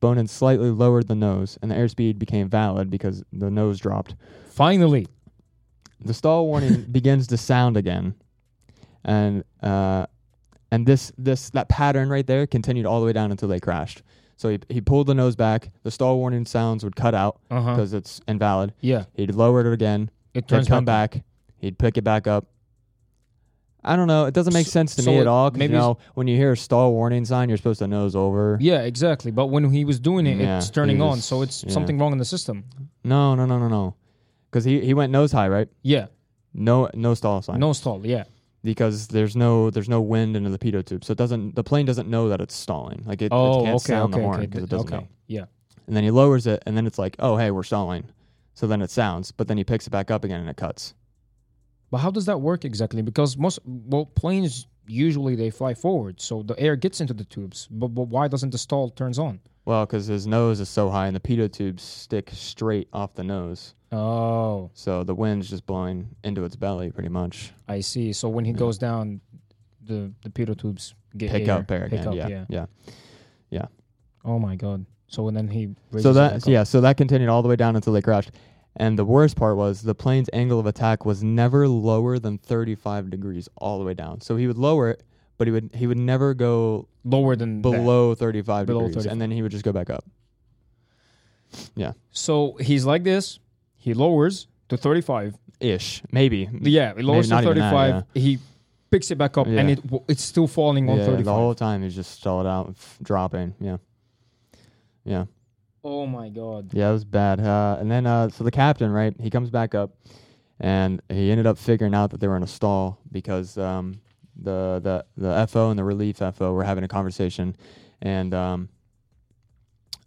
Bonin 0.00 0.26
slightly 0.26 0.70
lowered 0.70 1.06
the 1.08 1.14
nose, 1.14 1.58
and 1.62 1.70
the 1.70 1.74
airspeed 1.74 2.18
became 2.18 2.48
valid 2.48 2.90
because 2.90 3.22
the 3.32 3.50
nose 3.50 3.78
dropped. 3.78 4.14
Finally. 4.48 5.06
The 6.02 6.14
stall 6.14 6.46
warning 6.46 6.82
begins 6.90 7.26
to 7.26 7.36
sound 7.36 7.76
again, 7.76 8.14
and 9.04 9.44
uh, 9.62 10.06
and 10.70 10.86
this 10.86 11.12
this 11.18 11.50
that 11.50 11.68
pattern 11.68 12.08
right 12.08 12.26
there 12.26 12.46
continued 12.46 12.86
all 12.86 13.00
the 13.00 13.06
way 13.06 13.12
down 13.12 13.30
until 13.30 13.48
they 13.48 13.60
crashed. 13.60 14.02
So 14.40 14.48
he 14.48 14.58
he 14.70 14.80
pulled 14.80 15.06
the 15.06 15.14
nose 15.14 15.36
back. 15.36 15.68
The 15.82 15.90
stall 15.90 16.16
warning 16.16 16.46
sounds 16.46 16.82
would 16.82 16.96
cut 16.96 17.14
out 17.14 17.40
Uh 17.50 17.60
huh. 17.60 17.74
because 17.74 17.92
it's 17.92 18.22
invalid. 18.26 18.72
Yeah. 18.80 19.04
He'd 19.12 19.34
lower 19.34 19.60
it 19.60 19.70
again. 19.70 20.10
It 20.32 20.44
He'd 20.44 20.48
turns 20.48 20.66
come 20.66 20.86
back. 20.86 21.22
He'd 21.58 21.76
pick 21.78 21.98
it 21.98 22.04
back 22.04 22.26
up. 22.26 22.46
I 23.84 23.96
don't 23.96 24.06
know. 24.08 24.24
It 24.24 24.32
doesn't 24.32 24.54
make 24.54 24.66
sense 24.66 24.94
to 24.96 25.02
so 25.02 25.10
me 25.10 25.18
it- 25.18 25.22
at 25.22 25.26
all. 25.26 25.50
'cause, 25.50 25.58
maybe 25.58 25.72
you 25.74 25.78
it's- 25.78 25.88
know, 25.88 25.98
when 26.14 26.26
you 26.26 26.36
hear 26.38 26.52
a 26.52 26.56
stall 26.56 26.92
warning 26.92 27.26
sign, 27.26 27.48
you're 27.50 27.58
supposed 27.58 27.80
to 27.80 27.86
nose 27.86 28.16
over. 28.16 28.56
Yeah, 28.62 28.80
exactly. 28.80 29.30
But 29.30 29.48
when 29.48 29.70
he 29.70 29.84
was 29.84 30.00
doing 30.00 30.26
it, 30.26 30.38
Yeah, 30.38 30.56
it's 30.56 30.68
he 30.68 30.72
turning 30.72 31.02
on. 31.02 31.16
was- 31.16 31.24
So 31.26 31.42
it's 31.42 31.62
yeah. 31.64 31.70
something 31.72 31.98
wrong 31.98 32.12
in 32.12 32.18
the 32.18 32.24
system. 32.24 32.64
No, 33.04 33.34
no, 33.34 33.44
no, 33.44 33.58
no, 33.58 33.68
no. 33.68 33.94
Because 34.50 34.64
he, 34.64 34.80
he 34.80 34.94
went 34.94 35.12
nose 35.12 35.32
high, 35.32 35.48
right? 35.48 35.68
Yeah. 35.82 36.06
No 36.54 36.88
no 36.94 37.12
stall 37.14 37.42
sign. 37.42 37.60
No 37.60 37.72
stall. 37.74 38.04
Yeah. 38.06 38.24
Because 38.62 39.08
there's 39.08 39.36
no 39.36 39.70
there's 39.70 39.88
no 39.88 40.00
wind 40.00 40.36
into 40.36 40.50
the 40.50 40.58
pitot 40.58 40.86
tube, 40.86 41.04
so 41.04 41.12
it 41.12 41.18
doesn't 41.18 41.54
the 41.54 41.64
plane 41.64 41.86
doesn't 41.86 42.08
know 42.08 42.28
that 42.28 42.40
it's 42.40 42.54
stalling. 42.54 43.02
Like 43.06 43.22
it, 43.22 43.32
Oh, 43.32 43.62
it 43.62 43.64
can't 43.64 43.76
okay, 43.76 43.84
sound 43.84 44.14
okay, 44.14 44.20
the 44.20 44.26
horn 44.26 44.38
okay, 44.38 44.46
because 44.46 44.64
it 44.64 44.70
doesn't 44.70 44.92
okay. 44.92 45.04
know. 45.04 45.08
Yeah. 45.26 45.44
And 45.86 45.96
then 45.96 46.04
he 46.04 46.10
lowers 46.10 46.46
it, 46.46 46.62
and 46.66 46.76
then 46.76 46.86
it's 46.86 46.98
like, 46.98 47.16
oh 47.18 47.36
hey, 47.36 47.50
we're 47.50 47.62
stalling. 47.62 48.04
So 48.54 48.66
then 48.66 48.82
it 48.82 48.90
sounds, 48.90 49.32
but 49.32 49.48
then 49.48 49.56
he 49.56 49.64
picks 49.64 49.86
it 49.86 49.90
back 49.90 50.10
up 50.10 50.24
again 50.24 50.40
and 50.40 50.50
it 50.50 50.56
cuts. 50.56 50.94
But 51.90 51.98
how 51.98 52.10
does 52.10 52.26
that 52.26 52.40
work 52.40 52.64
exactly? 52.64 53.02
Because 53.02 53.36
most 53.36 53.58
well 53.64 54.06
planes 54.06 54.66
usually 54.86 55.34
they 55.34 55.50
fly 55.50 55.74
forward, 55.74 56.20
so 56.20 56.42
the 56.42 56.58
air 56.58 56.76
gets 56.76 57.00
into 57.00 57.14
the 57.14 57.24
tubes. 57.24 57.68
But, 57.70 57.88
but 57.88 58.08
why 58.08 58.28
doesn't 58.28 58.50
the 58.50 58.58
stall 58.58 58.90
turns 58.90 59.18
on? 59.18 59.40
Well, 59.64 59.84
because 59.86 60.06
his 60.06 60.26
nose 60.26 60.58
is 60.60 60.68
so 60.68 60.90
high, 60.90 61.06
and 61.06 61.14
the 61.14 61.20
pitot 61.20 61.52
tubes 61.52 61.82
stick 61.82 62.30
straight 62.32 62.88
off 62.92 63.14
the 63.14 63.24
nose, 63.24 63.74
Oh, 63.92 64.70
so 64.72 65.02
the 65.04 65.14
wind's 65.14 65.50
just 65.50 65.66
blowing 65.66 66.08
into 66.24 66.44
its 66.44 66.54
belly, 66.56 66.90
pretty 66.92 67.08
much. 67.08 67.52
I 67.68 67.80
see. 67.80 68.12
So 68.12 68.28
when 68.28 68.44
he 68.44 68.52
goes 68.52 68.78
down, 68.78 69.20
the 69.84 70.12
the 70.22 70.30
pitot 70.30 70.58
tubes 70.58 70.94
get 71.16 71.30
Pick 71.32 71.48
air, 71.48 71.54
up 71.58 71.70
air 71.70 71.88
pick 71.90 72.06
up, 72.06 72.14
yeah, 72.14 72.44
yeah. 72.48 72.66
yeah. 73.50 73.66
Oh 74.24 74.38
my 74.38 74.54
god. 74.56 74.86
So 75.08 75.26
and 75.28 75.36
then 75.36 75.48
he 75.48 75.74
raises 75.90 76.02
So 76.04 76.10
it 76.10 76.14
that 76.14 76.32
up. 76.34 76.42
yeah, 76.46 76.62
so 76.62 76.80
that 76.82 76.96
continued 76.96 77.28
all 77.28 77.42
the 77.42 77.48
way 77.48 77.56
down 77.56 77.74
until 77.74 77.92
they 77.92 78.02
crashed. 78.02 78.30
And 78.76 78.96
the 78.96 79.04
worst 79.04 79.34
part 79.34 79.56
was 79.56 79.82
the 79.82 79.94
plane's 79.94 80.30
angle 80.32 80.60
of 80.60 80.66
attack 80.66 81.04
was 81.04 81.24
never 81.24 81.66
lower 81.66 82.18
than 82.20 82.38
35 82.38 83.10
degrees 83.10 83.48
all 83.56 83.78
the 83.80 83.84
way 83.84 83.94
down. 83.94 84.20
So 84.20 84.36
he 84.36 84.46
would 84.46 84.58
lower 84.58 84.90
it, 84.90 85.02
but 85.40 85.46
he 85.48 85.52
would 85.52 85.70
he 85.72 85.86
would 85.86 85.96
never 85.96 86.34
go 86.34 86.86
lower 87.02 87.34
than 87.34 87.62
that. 87.62 87.70
below 87.72 88.14
35 88.14 88.66
Below 88.66 88.80
degrees 88.80 88.94
35. 89.04 89.12
and 89.12 89.22
then 89.22 89.30
he 89.30 89.40
would 89.40 89.50
just 89.50 89.64
go 89.64 89.72
back 89.72 89.88
up. 89.88 90.04
Yeah. 91.74 91.92
So 92.10 92.58
he's 92.60 92.84
like 92.84 93.04
this. 93.04 93.38
He 93.78 93.94
lowers 93.94 94.48
to 94.68 94.76
35. 94.76 95.38
Ish, 95.58 96.02
maybe. 96.12 96.46
Yeah, 96.60 96.92
he 96.94 97.00
lowers 97.00 97.28
to 97.28 97.34
not 97.36 97.44
even 97.44 97.56
that, 97.56 97.70
35. 97.72 98.04
He 98.12 98.38
picks 98.90 99.10
it 99.10 99.16
back 99.16 99.38
up, 99.38 99.46
and 99.46 99.70
it 99.70 99.80
it's 100.08 100.22
still 100.22 100.46
falling 100.46 100.90
on 100.90 100.98
Yeah, 100.98 101.06
35. 101.06 101.24
the 101.24 101.32
whole 101.32 101.54
time 101.54 101.82
he's 101.84 101.94
just 101.94 102.10
stalled 102.12 102.46
out, 102.46 102.74
dropping. 103.02 103.54
Yeah. 103.60 103.78
Yeah. 105.04 105.24
oh 105.82 106.06
my 106.06 106.28
god. 106.28 106.74
Yeah, 106.74 106.90
it 106.90 106.92
was 106.92 107.06
bad. 107.06 107.40
Uh, 107.40 107.78
and 107.80 107.90
then, 107.90 108.04
uh, 108.06 108.28
so 108.28 108.44
the 108.44 108.50
captain, 108.50 108.92
right? 108.92 109.14
He 109.18 109.30
comes 109.30 109.48
back 109.48 109.74
up, 109.74 109.96
and 110.60 111.00
he 111.08 111.30
ended 111.30 111.46
up 111.46 111.56
figuring 111.56 111.94
out 111.94 112.10
that 112.10 112.20
they 112.20 112.28
were 112.28 112.36
in 112.36 112.42
a 112.42 112.46
stall 112.46 112.98
because 113.10 113.56
um, 113.56 113.94
the 114.42 114.80
the 114.82 115.04
the 115.16 115.46
FO 115.46 115.70
and 115.70 115.78
the 115.78 115.84
relief 115.84 116.18
FO 116.18 116.52
were 116.52 116.64
having 116.64 116.84
a 116.84 116.88
conversation, 116.88 117.56
and 118.02 118.34
um, 118.34 118.68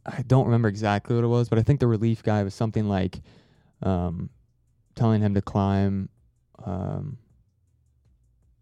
I 0.06 0.22
don't 0.24 0.46
remember 0.46 0.68
exactly 0.68 1.16
what 1.16 1.24
it 1.24 1.28
was, 1.28 1.50
but 1.50 1.60
I 1.60 1.64
think 1.64 1.80
the 1.80 1.88
relief 1.88 2.24
guy 2.24 2.44
was 2.44 2.54
something 2.54 2.88
like, 2.88 3.22
um, 3.82 4.30
telling 4.96 5.22
him 5.22 5.34
to 5.36 5.42
climb. 5.42 6.10
Um, 6.66 7.18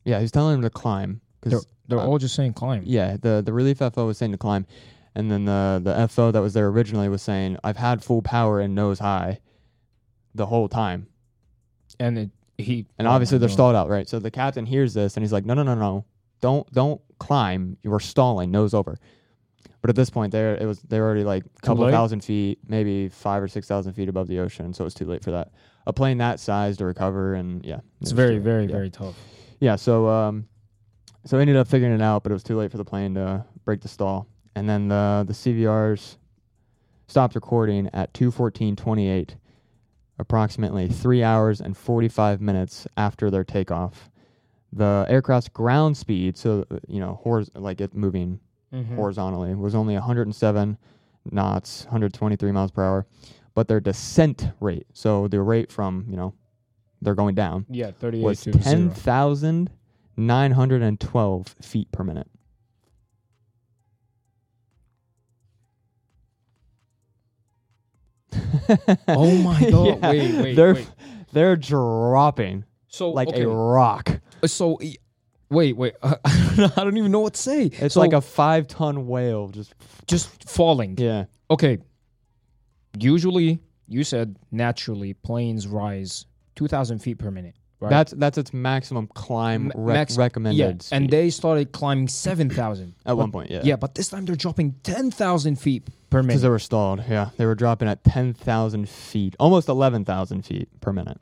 yeah, 0.06 0.20
he's 0.20 0.32
telling 0.32 0.56
him 0.56 0.62
to 0.64 0.70
climb 0.70 1.22
They're, 1.42 1.52
because 1.52 1.68
they're 1.88 2.00
uh, 2.00 2.06
all 2.06 2.18
just 2.18 2.36
saying 2.36 2.54
climb. 2.54 2.84
yeah, 2.86 3.18
the 3.20 3.42
the 3.44 3.54
relief 3.54 3.78
FO 3.80 4.06
was 4.06 4.18
saying 4.18 4.32
to 4.32 4.38
climb, 4.38 4.66
and 5.16 5.32
then 5.32 5.46
the 5.46 5.82
the 5.84 6.08
FO 6.08 6.32
that 6.32 6.42
was 6.42 6.54
there 6.54 6.68
originally 6.68 7.10
was 7.10 7.22
saying 7.22 7.58
I've 7.64 7.78
had 7.78 8.04
full 8.04 8.22
power 8.22 8.60
and 8.60 8.74
nose 8.76 9.00
high, 9.00 9.40
the 10.34 10.48
whole 10.48 10.68
time, 10.68 11.08
And 12.00 12.18
it, 12.18 12.30
he 12.58 12.86
and 12.98 13.08
oh 13.08 13.12
obviously 13.12 13.38
they're 13.38 13.48
God. 13.50 13.54
stalled 13.54 13.76
out, 13.76 13.90
right? 13.90 14.08
So 14.08 14.20
the 14.20 14.32
captain 14.32 14.66
hears 14.66 14.94
this 14.94 15.16
and 15.18 15.24
he's 15.24 15.32
like, 15.34 15.46
no, 15.46 15.54
no, 15.54 15.64
no, 15.64 15.76
no, 15.76 16.06
don't 16.42 16.72
don't 16.72 17.02
climb, 17.20 17.78
you're 17.84 18.00
stalling, 18.00 18.52
nose 18.52 18.74
over. 18.74 18.98
But 19.82 19.90
at 19.90 19.96
this 19.96 20.10
point, 20.12 20.32
they're 20.32 20.56
it 20.58 20.66
was 20.66 20.80
they're 20.82 21.04
already 21.04 21.24
like 21.24 21.44
a 21.46 21.62
couple 21.62 21.86
late? 21.86 21.92
thousand 21.92 22.24
feet, 22.24 22.60
maybe 22.68 23.10
five 23.10 23.42
or 23.42 23.48
six 23.48 23.68
thousand 23.68 23.94
feet 23.94 24.10
above 24.10 24.28
the 24.28 24.40
ocean, 24.40 24.74
so 24.74 24.86
it's 24.86 24.94
too 24.94 25.06
late 25.06 25.24
for 25.24 25.32
that. 25.32 25.52
A 25.88 25.94
plane 25.94 26.20
that 26.20 26.40
size 26.40 26.78
to 26.78 26.86
recover, 26.86 27.34
and 27.34 27.66
yeah, 27.66 27.80
It's 28.00 28.12
it 28.12 28.16
very, 28.16 28.36
too 28.36 28.42
very, 28.42 28.66
Yeah. 28.66 28.72
very 28.72 28.90
tough. 28.92 29.16
Yeah, 29.60 29.76
so 29.76 30.08
um, 30.08 30.48
so 31.26 31.38
we 31.38 31.42
ended 31.42 31.56
up 31.56 31.68
figuring 31.68 31.94
it 31.96 32.02
out, 32.02 32.22
but 32.22 32.32
it 32.32 32.34
was 32.34 32.44
too 32.44 32.56
late 32.58 32.70
for 32.70 32.78
the 32.78 32.86
plane 32.86 33.16
to 33.16 33.44
break 33.66 33.82
the 33.82 33.88
stall. 33.88 34.28
And 34.56 34.70
then 34.70 34.88
the 34.88 35.24
the 35.28 35.34
CVRs 35.34 36.18
stopped 37.08 37.34
recording 37.34 37.90
at 37.94 38.14
2:14:28, 38.14 39.36
approximately 40.22 40.88
three 40.88 41.24
hours 41.24 41.60
and 41.60 41.76
45 41.76 42.40
minutes 42.40 42.88
after 42.96 43.30
their 43.30 43.44
takeoff. 43.44 44.10
The 44.72 45.06
aircraft's 45.10 45.50
ground 45.50 45.98
speed, 45.98 46.38
so 46.38 46.66
uh, 46.72 46.78
you 46.88 47.00
know, 47.02 47.20
horiz- 47.26 47.50
like 47.56 47.82
it 47.82 47.94
moving 47.94 48.40
Mm-hmm. 48.74 48.96
horizontally, 48.96 49.54
was 49.54 49.76
only 49.76 49.96
107 49.96 50.78
knots, 51.30 51.84
123 51.88 52.52
miles 52.54 52.72
per 52.72 52.82
hour, 52.86 53.06
but 53.54 53.68
their 53.68 53.82
descent 53.82 54.48
rate, 54.62 54.88
so 54.94 55.28
the 55.28 55.42
rate 55.42 55.70
from 55.74 56.06
you 56.10 56.16
know, 56.16 56.34
they're 57.02 57.14
going 57.16 57.36
down 57.36 57.66
Yeah, 57.70 57.92
38 57.92 58.24
was 58.24 58.40
zero. 58.40 58.58
10,912 60.18 61.56
feet 61.62 61.92
per 61.92 62.04
minute. 62.06 62.28
Oh 69.08 69.36
my 69.38 69.60
God, 69.70 69.86
Yeah, 70.02 70.10
wait, 70.12 70.42
wait, 70.44 70.56
they're, 70.56 70.74
wait. 70.76 70.88
They're 71.34 71.56
dropping 71.56 72.66
So 72.88 73.12
like 73.12 73.28
okay. 73.30 73.44
a 73.44 73.48
rock. 73.48 74.20
Uh, 74.44 74.48
so 74.48 74.78
y- 74.82 74.96
wait, 75.50 75.76
wait. 75.78 75.94
I 76.04 76.72
don't 76.78 76.98
even 76.98 77.12
know 77.12 77.20
what 77.22 77.34
to 77.36 77.42
say. 77.42 77.66
It's 77.66 77.94
So, 77.96 78.00
like 78.00 78.14
a 78.14 78.22
five 78.22 78.68
ton 78.68 79.08
whale. 79.08 79.50
Just 79.50 79.74
just 80.08 80.50
falling. 80.50 80.96
yeah, 80.98 81.26
Okay. 81.50 81.78
Usually, 83.00 83.60
you 83.88 84.04
said 84.04 84.36
naturally 84.52 85.14
planes 85.14 85.68
rise 85.68 86.26
2,000 86.56 87.00
feet 87.00 87.18
per 87.18 87.32
minute, 87.32 87.56
right? 87.82 87.90
that's 87.90 88.12
that's 88.14 88.38
its 88.38 88.54
maximum 88.54 89.08
climb 89.08 89.72
max- 89.76 90.18
recommended. 90.18 90.58
yeah, 90.58 90.96
and 90.98 91.10
they 91.10 91.30
started 91.30 91.72
climbing 91.74 92.08
7,000 92.08 92.94
at 93.06 93.18
one 93.18 93.32
point, 93.32 93.50
yeah, 93.52 93.62
Yeah, 93.64 93.76
but 93.76 93.96
this 93.96 94.10
time 94.10 94.26
they're 94.26 94.36
dropping 94.36 94.76
10,000 94.84 95.56
feet 95.60 95.88
per 96.10 96.20
minute 96.22 96.28
because 96.30 96.42
they 96.44 96.50
were 96.50 96.60
stalled. 96.60 97.04
Yeah, 97.10 97.30
they 97.38 97.46
were 97.46 97.56
dropping 97.56 97.88
at 97.88 98.04
ten 98.04 98.34
thousand 98.34 98.88
feet, 98.90 99.36
almost 99.40 99.68
eleven 99.70 100.04
thousand 100.06 100.44
feet 100.46 100.68
per 100.82 100.92
minute. 100.94 101.20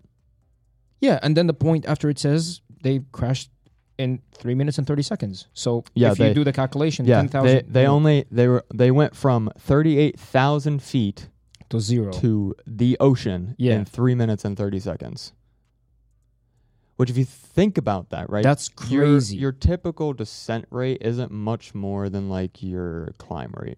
Yeah, 1.02 1.20
and 1.22 1.36
then 1.38 1.48
the 1.48 1.54
point 1.54 1.86
after 1.86 2.10
it 2.10 2.20
says 2.20 2.62
they 2.84 3.02
crashed 3.12 3.50
in 3.98 4.22
three 4.32 4.56
minutes 4.56 4.78
and 4.78 4.88
30 4.88 5.02
seconds. 5.04 5.48
So 5.54 5.84
Yeah, 5.94 6.12
if 6.12 6.18
they- 6.18 6.30
you 6.30 6.34
do 6.34 6.44
the 6.44 6.54
calculation, 6.54 7.06
Yeah, 7.06 7.18
10,000 7.22 7.46
they 7.48 7.62
they 7.82 7.86
only 7.88 8.26
they 8.32 8.48
were 8.48 8.66
they 8.74 8.92
went 8.92 9.16
from 9.16 9.52
thirty 9.60 9.98
eight 10.00 10.20
thousand 10.20 10.82
feet 10.82 11.30
to 11.70 11.80
zero. 11.80 12.12
to 12.14 12.56
the 12.66 12.98
ocean 13.00 13.56
Yeah. 13.58 13.76
in 13.76 13.86
three 13.86 14.16
minutes 14.16 14.44
and 14.46 14.58
30 14.58 14.80
seconds. 14.80 15.34
Which, 17.00 17.10
if 17.10 17.18
you 17.18 17.24
think 17.24 17.78
about 17.78 18.10
that, 18.10 18.30
right? 18.30 18.44
That's 18.44 18.68
crazy. 18.68 19.38
Your, 19.38 19.54
typical 19.54 20.12
descent 20.12 20.66
rate 20.70 20.98
isn't 21.00 21.32
much 21.32 21.74
more 21.74 22.10
than 22.10 22.28
like 22.28 22.62
your 22.62 23.14
climb 23.18 23.54
rate. 23.56 23.78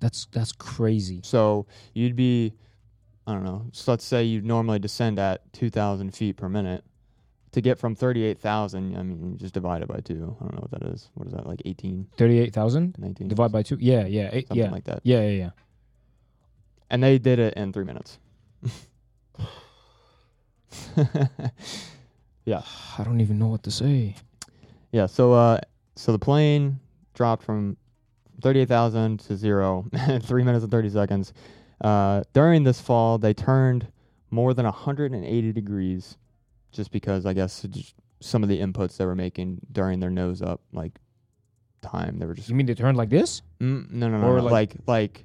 That's 0.00 0.26
that's 0.32 0.50
crazy. 0.50 1.20
So 1.22 1.68
you'd 1.94 2.16
be, 2.16 2.52
I 3.28 3.32
don't 3.32 3.44
know, 3.44 3.66
so 3.70 3.92
let's 3.92 4.04
say 4.04 4.24
you 4.24 4.40
normally 4.40 4.80
descend 4.80 5.20
at 5.20 5.52
2,000 5.52 6.16
feet 6.16 6.36
per 6.36 6.48
minute. 6.48 6.82
To 7.52 7.60
get 7.60 7.78
from 7.78 7.94
38,000, 7.94 8.96
I 8.96 9.02
mean, 9.04 9.38
just 9.38 9.54
divide 9.54 9.82
it 9.82 9.88
by 9.88 10.00
two. 10.00 10.36
I 10.40 10.44
don't 10.46 10.54
know 10.54 10.66
what 10.68 10.80
that 10.80 10.82
is. 10.88 11.10
What 11.14 11.28
is 11.28 11.32
that, 11.32 11.46
like 11.46 11.62
18, 11.64 12.08
38,000 12.16 12.96
19? 12.98 13.28
Divide 13.28 13.52
by 13.52 13.62
2. 13.62 13.76
Yeah, 13.78 14.04
yeah, 14.04 14.30
eight, 14.32 14.48
something 14.48 14.64
yeah. 14.64 14.72
like 14.72 14.84
that. 14.86 15.02
yeah, 15.04 15.20
yeah, 15.20 15.28
yeah. 15.28 15.50
And 16.90 17.04
they 17.04 17.18
did 17.18 17.38
it 17.38 17.54
in 17.54 17.72
three 17.72 17.84
minutes. 17.84 18.18
I 22.96 23.04
don't 23.04 23.20
even 23.20 23.38
know 23.38 23.48
what 23.48 23.62
to 23.64 23.70
say. 23.70 24.14
Yeah, 24.92 25.06
so 25.06 25.32
uh 25.32 25.58
so 25.96 26.12
the 26.12 26.18
plane 26.18 26.80
dropped 27.14 27.42
from 27.42 27.76
38,000 28.42 29.18
to 29.20 29.36
0 29.36 29.86
in 30.08 30.20
3 30.22 30.42
minutes 30.44 30.62
and 30.62 30.70
30 30.70 30.90
seconds. 30.90 31.32
Uh 31.80 32.22
during 32.32 32.64
this 32.64 32.80
fall, 32.80 33.18
they 33.18 33.34
turned 33.34 33.86
more 34.30 34.54
than 34.54 34.64
180 34.64 35.52
degrees 35.52 36.16
just 36.72 36.90
because 36.90 37.26
I 37.26 37.32
guess 37.32 37.62
just 37.68 37.94
some 38.20 38.42
of 38.42 38.48
the 38.48 38.58
inputs 38.60 38.96
they 38.96 39.06
were 39.06 39.14
making 39.14 39.60
during 39.72 40.00
their 40.00 40.10
nose 40.10 40.42
up 40.42 40.60
like 40.72 40.98
time 41.82 42.18
they 42.18 42.26
were 42.26 42.34
just 42.34 42.48
You 42.48 42.54
mean 42.56 42.66
they 42.66 42.74
turned 42.74 42.96
like 42.96 43.10
this? 43.10 43.42
mm, 43.60 43.88
no 43.90 44.08
no 44.08 44.18
no, 44.18 44.26
Or 44.26 44.38
no, 44.38 44.44
like- 44.44 44.74
like 44.74 44.76
like 44.86 45.24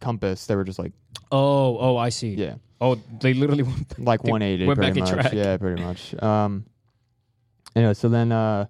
compass 0.00 0.46
they 0.46 0.54
were 0.56 0.64
just 0.64 0.78
like 0.78 0.92
Oh, 1.32 1.78
oh, 1.78 1.96
I 1.96 2.10
see. 2.10 2.34
yeah 2.34 2.54
Oh, 2.80 2.96
they 3.20 3.32
literally 3.32 3.62
went 3.62 3.98
like 3.98 4.22
They 4.22 4.30
180 4.32 4.66
went 4.66 4.78
pretty 4.78 5.00
back 5.00 5.10
in 5.10 5.16
much. 5.16 5.24
track. 5.24 5.32
Yeah, 5.32 5.56
pretty 5.56 5.82
much. 5.82 6.14
Um 6.22 6.66
anyway, 7.76 7.94
so 7.94 8.08
then 8.08 8.32
uh 8.32 8.66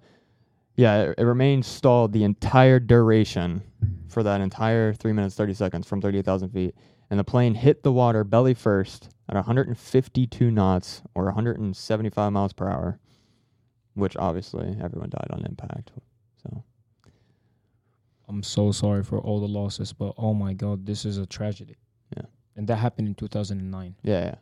yeah, 0.76 1.02
it, 1.02 1.14
it 1.18 1.24
remained 1.24 1.64
stalled 1.64 2.12
the 2.12 2.24
entire 2.24 2.78
duration 2.78 3.62
for 4.08 4.22
that 4.22 4.40
entire 4.40 4.92
3 4.94 5.12
minutes 5.12 5.34
30 5.34 5.54
seconds 5.54 5.86
from 5.86 6.00
38,000 6.00 6.50
feet 6.50 6.74
and 7.10 7.18
the 7.18 7.24
plane 7.24 7.54
hit 7.54 7.82
the 7.82 7.92
water 7.92 8.22
belly 8.24 8.54
first 8.54 9.08
at 9.28 9.34
152 9.34 10.50
knots 10.50 11.02
or 11.14 11.24
175 11.24 12.32
miles 12.32 12.52
per 12.52 12.68
hour, 12.68 12.98
which 13.94 14.16
obviously 14.16 14.76
everyone 14.82 15.10
died 15.10 15.28
on 15.30 15.44
impact. 15.46 15.90
So 16.42 16.62
I'm 18.28 18.42
so 18.42 18.72
sorry 18.72 19.02
for 19.04 19.18
all 19.18 19.40
the 19.40 19.48
losses, 19.48 19.92
but 19.92 20.14
oh 20.18 20.34
my 20.34 20.52
god, 20.54 20.86
this 20.86 21.04
is 21.04 21.18
a 21.18 21.26
tragedy. 21.26 21.76
Yeah. 22.54 22.58
And 22.58 22.68
that 22.68 22.76
happened 22.76 23.08
in 23.08 23.14
2009. 23.14 23.94
yeah, 24.02 24.34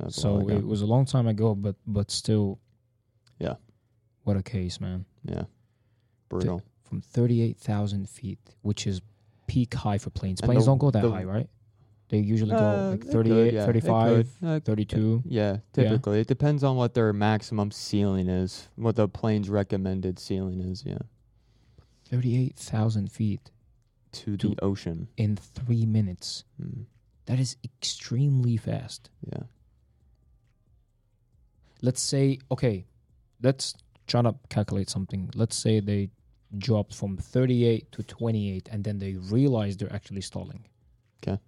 yeah. 0.00 0.08
So 0.08 0.48
it 0.48 0.64
was 0.64 0.80
a 0.82 0.86
long 0.86 1.04
time 1.06 1.26
ago, 1.26 1.54
but 1.54 1.76
but 1.86 2.10
still 2.10 2.58
Yeah. 3.38 3.54
What 4.24 4.36
a 4.36 4.42
case, 4.42 4.80
man. 4.80 5.04
yeah. 5.24 5.44
Brutal. 6.28 6.62
From 6.84 7.00
38,000 7.00 8.08
feet, 8.08 8.38
which 8.62 8.86
is 8.86 9.00
peak 9.46 9.74
high 9.74 9.98
for 9.98 10.10
planes. 10.10 10.40
And 10.40 10.46
Planes 10.48 10.64
the- 10.64 10.70
don't 10.70 10.78
go 10.78 10.90
that 10.90 11.02
high, 11.04 11.24
right? 11.24 11.48
They 12.10 12.18
usually 12.20 12.50
go 12.52 12.56
Uh, 12.56 12.90
like 12.90 13.00
it 13.00 13.02
could, 13.02 13.12
38, 13.12 13.54
yeah, 13.54 13.66
35. 13.66 14.38
Uh, 14.42 14.60
32. 14.60 15.22
Yeah, 15.26 15.58
typically. 15.74 16.20
It 16.20 16.26
depends 16.26 16.64
on 16.64 16.76
what 16.76 16.94
their 16.94 17.12
maximum 17.12 17.70
ceiling 17.70 18.28
is, 18.28 18.68
what 18.76 18.96
the 18.96 19.08
plane's 19.08 19.50
recommended 19.50 20.18
ceiling 20.18 20.60
is, 20.60 20.84
yeah. 20.86 20.98
38,000 22.06 23.10
feet 23.12 23.50
To, 24.12 24.36
To- 24.38 24.48
the 24.54 24.64
ocean. 24.64 25.08
in 25.16 25.36
three 25.36 25.84
minutes. 25.86 26.44
Mm, 26.60 26.84
That 27.28 27.38
is 27.38 27.56
extremely 27.62 28.56
fast. 28.56 29.10
yeah. 29.32 29.44
let's 31.82 32.02
say 32.02 32.38
okay 32.50 32.86
let's 33.42 33.74
try 34.06 34.20
to 34.22 34.34
calculate 34.48 34.90
something 34.90 35.30
let's 35.34 35.56
say 35.56 35.78
they 35.80 36.10
dropped 36.56 36.94
from 36.94 37.16
38 37.16 37.92
to 37.92 38.02
28 38.02 38.68
and 38.72 38.82
then 38.82 38.98
they 38.98 39.14
realize 39.14 39.76
they're 39.76 39.92
actually 39.92 40.22
stalling. 40.22 40.64
Okay. 41.22 41.38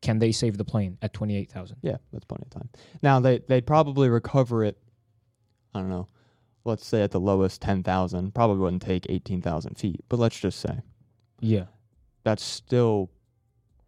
can 0.00 0.18
they 0.20 0.30
save 0.32 0.56
the 0.56 0.64
plane 0.64 0.96
at 1.02 1.12
28000 1.12 1.76
Yeah, 1.82 1.96
that's 2.12 2.24
plenty 2.24 2.44
of 2.46 2.50
time. 2.50 2.68
Now, 3.02 3.18
they, 3.18 3.40
they'd 3.48 3.66
probably 3.66 4.08
recover 4.08 4.62
it, 4.64 4.78
I 5.74 5.80
don't 5.80 5.90
know, 5.90 6.06
let's 6.64 6.86
say 6.86 7.02
at 7.02 7.10
the 7.10 7.20
lowest 7.20 7.60
10,000. 7.60 8.32
Probably 8.34 8.58
wouldn't 8.58 8.82
take 8.82 9.06
18,000 9.08 9.76
feet, 9.76 10.04
but 10.08 10.18
let's 10.20 10.38
just 10.38 10.60
say 10.60 10.80
yeah 11.40 11.64
that's 12.22 12.44
still 12.44 13.10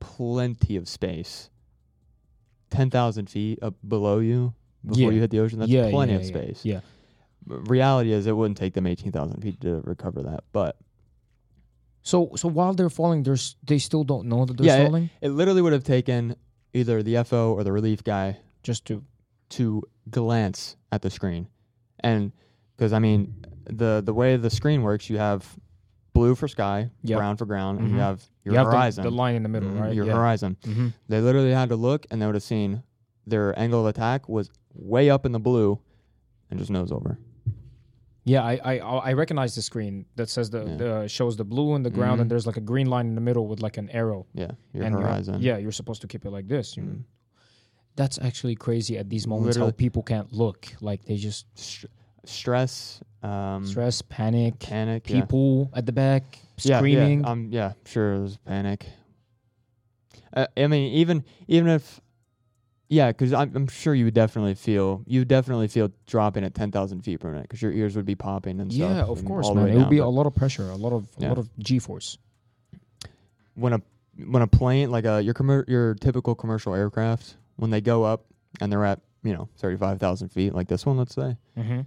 plenty 0.01 0.77
of 0.77 0.89
space. 0.89 1.51
10,000 2.71 3.29
feet 3.31 3.59
up 3.63 3.75
below 3.87 4.19
you 4.19 4.55
before 4.85 5.05
Yeah. 5.05 5.11
you 5.15 5.21
hit 5.21 5.31
the 5.31 5.39
ocean, 5.41 5.59
that's 5.61 5.71
yeah 5.71 5.89
plenty 5.91 6.13
yeah, 6.13 6.19
of 6.19 6.23
yeah, 6.25 6.29
space. 6.29 6.65
yeah 6.65 6.81
Reality 7.47 8.11
is, 8.13 8.27
it 8.27 8.33
wouldn't 8.37 8.59
take 8.59 8.75
them 8.75 8.87
18,000 8.89 9.41
feet 9.41 9.61
to 9.61 9.81
recover 9.85 10.21
that, 10.23 10.43
but 10.53 10.77
so 12.03 12.31
so 12.37 12.49
while 12.49 12.73
they're 12.75 12.91
falling 12.91 13.23
there's 13.23 13.57
they 13.65 13.79
still 13.79 14.03
don't 14.05 14.27
know 14.29 14.45
that 14.45 14.57
they're 14.57 14.85
falling. 14.87 15.11
It- 15.21 15.29
It 15.29 15.31
literally 15.31 15.63
would 15.63 15.73
have 15.73 15.85
taken 15.85 16.35
either 16.75 17.03
the 17.03 17.17
FO 17.25 17.53
or 17.55 17.63
the 17.65 17.73
relief 17.73 18.03
guy 18.05 18.39
just 18.63 18.85
to 18.87 19.03
to 19.51 19.83
glance 20.11 20.77
at 20.91 21.03
the 21.03 21.11
screen, 21.11 21.47
and 22.01 22.33
because 22.77 22.93
I 22.93 22.99
mean 22.99 23.45
the 23.71 24.03
the 24.05 24.13
way 24.15 24.37
the 24.37 24.51
screen 24.51 24.83
works, 24.83 25.09
you 25.09 25.19
have 25.19 25.57
blue 26.17 26.35
for 26.35 26.49
sky, 26.49 26.91
Yep. 27.03 27.19
brown 27.19 27.37
for 27.37 27.47
ground, 27.47 27.79
and 27.81 27.89
you 27.91 27.97
Mhm. 27.97 28.01
have 28.01 28.25
your 28.45 28.55
you 28.55 28.59
have 28.59 28.67
horizon. 28.69 29.05
The, 29.05 29.11
line 29.11 29.35
in 29.35 29.43
the 29.43 29.49
middle, 29.49 29.71
Mhm, 29.71 29.81
right? 29.81 29.95
Your 29.95 30.07
yeah. 30.07 30.15
horizon. 30.15 30.57
hmm 30.65 30.89
They 31.09 31.21
literally 31.21 31.53
had 31.53 31.69
to 31.69 31.77
look, 31.77 32.07
and 32.11 32.21
they 32.21 32.27
would 32.27 32.35
have 32.35 32.43
seen 32.43 32.83
their 33.27 33.57
angle 33.59 33.81
of 33.81 33.87
attack 33.87 34.29
was 34.29 34.51
way 34.75 35.11
up 35.11 35.27
in 35.27 35.33
the 35.33 35.41
blue, 35.41 35.79
and 36.51 36.59
just 36.59 36.71
nose 36.71 36.91
over. 36.93 37.19
Yeah, 38.25 38.43
I, 38.43 38.55
I 38.65 38.79
I 38.79 39.13
recognize 39.13 39.55
the 39.55 39.63
screen 39.63 40.07
that 40.17 40.29
says 40.29 40.51
the, 40.51 40.65
Yeah. 40.65 40.77
the 40.77 41.09
shows 41.09 41.37
the 41.37 41.45
blue 41.45 41.75
and 41.75 41.85
the 41.87 41.91
ground, 41.91 42.21
and 42.21 42.29
there's 42.31 42.47
like 42.47 42.57
a 42.57 42.61
green 42.73 42.89
line 42.89 43.07
in 43.07 43.15
the 43.15 43.21
middle 43.21 43.47
with 43.47 43.61
like 43.63 43.77
an 43.79 43.89
arrow. 43.91 44.27
Yeah, 44.35 44.51
your 44.73 44.85
and 44.85 44.93
you're- 44.95 45.05
horizon. 45.05 45.41
yeah, 45.41 45.59
you're 45.59 45.71
supposed 45.81 46.01
to 46.03 46.09
keep 46.09 46.25
it 46.25 46.31
like 46.31 46.49
this. 46.49 46.75
Mhm. 46.75 47.05
That's 47.95 48.19
actually 48.19 48.57
crazy 48.57 48.99
at 48.99 49.09
these 49.09 49.27
moments 49.27 49.57
how 49.57 49.71
people 49.71 50.03
can't 50.03 50.33
look. 50.33 50.67
Like 50.81 51.05
they 51.05 51.17
just 51.17 51.47
Str- 51.55 51.87
stress, 52.29 53.01
um, 53.23 53.65
stress, 53.67 54.03
panic, 54.03 54.59
panic, 54.59 55.09
yeah. 55.09 55.21
people 55.21 55.71
at 55.75 55.87
the 55.87 55.93
back 55.93 56.39
Yeah, 56.63 56.79
screaming. 56.79 57.21
Yeah, 57.21 57.31
um, 57.31 57.49
yeah, 57.51 57.73
sure, 57.85 58.15
it 58.15 58.21
was 58.21 58.37
panic. 58.47 58.87
Uh, 60.33 60.47
I 60.57 60.67
mean, 60.67 60.93
even 60.95 61.25
even 61.49 61.69
if, 61.69 62.01
yeah, 62.89 63.09
because 63.11 63.33
I'm, 63.33 63.55
I'm 63.57 63.69
sure 63.69 63.95
you 63.95 64.05
would 64.05 64.15
definitely 64.15 64.55
feel 64.55 65.03
you 65.07 65.21
would 65.21 65.29
definitely 65.29 65.69
feel 65.69 65.91
dropping 66.07 66.45
at 66.45 66.55
ten 66.55 66.71
thousand 66.71 67.03
feet 67.03 67.21
per 67.21 67.31
minute 67.31 67.43
because 67.45 67.63
your 67.63 67.73
ears 67.73 67.97
would 67.97 68.05
be 68.07 68.15
popping 68.15 68.61
and 68.61 68.73
stuff. 68.73 68.97
yeah, 68.97 69.03
of 69.05 69.19
and 69.19 69.27
course, 69.27 69.51
man. 69.55 69.69
It 69.69 69.77
would 69.77 69.89
be 69.91 69.99
a 69.99 70.07
lot 70.07 70.27
of 70.27 70.35
pressure, 70.35 70.69
a 70.71 70.77
lot 70.77 70.93
of 70.93 71.07
a 71.19 71.27
lot 71.29 71.39
of 71.39 71.49
G 71.59 71.79
force. 71.79 72.19
when 73.55 73.73
a 73.73 73.81
when 74.27 74.43
a 74.43 74.47
plane 74.47 74.91
like 74.91 75.05
a 75.05 75.23
your 75.23 75.35
commer- 75.35 75.69
your 75.69 75.95
typical 75.95 76.35
commercial 76.35 76.75
aircraft 76.75 77.37
when 77.57 77.71
they 77.71 77.81
go 77.81 78.03
up 78.05 78.25
and 78.61 78.71
they're 78.73 78.85
at 78.85 79.01
you 79.23 79.33
know 79.33 79.49
thirty 79.57 79.77
five 79.77 79.99
thousand 79.99 80.29
feet 80.29 80.55
like 80.55 80.69
this 80.69 80.85
one, 80.85 80.97
let's 80.99 81.15
say 81.15 81.37
Mm-hmm. 81.59 81.81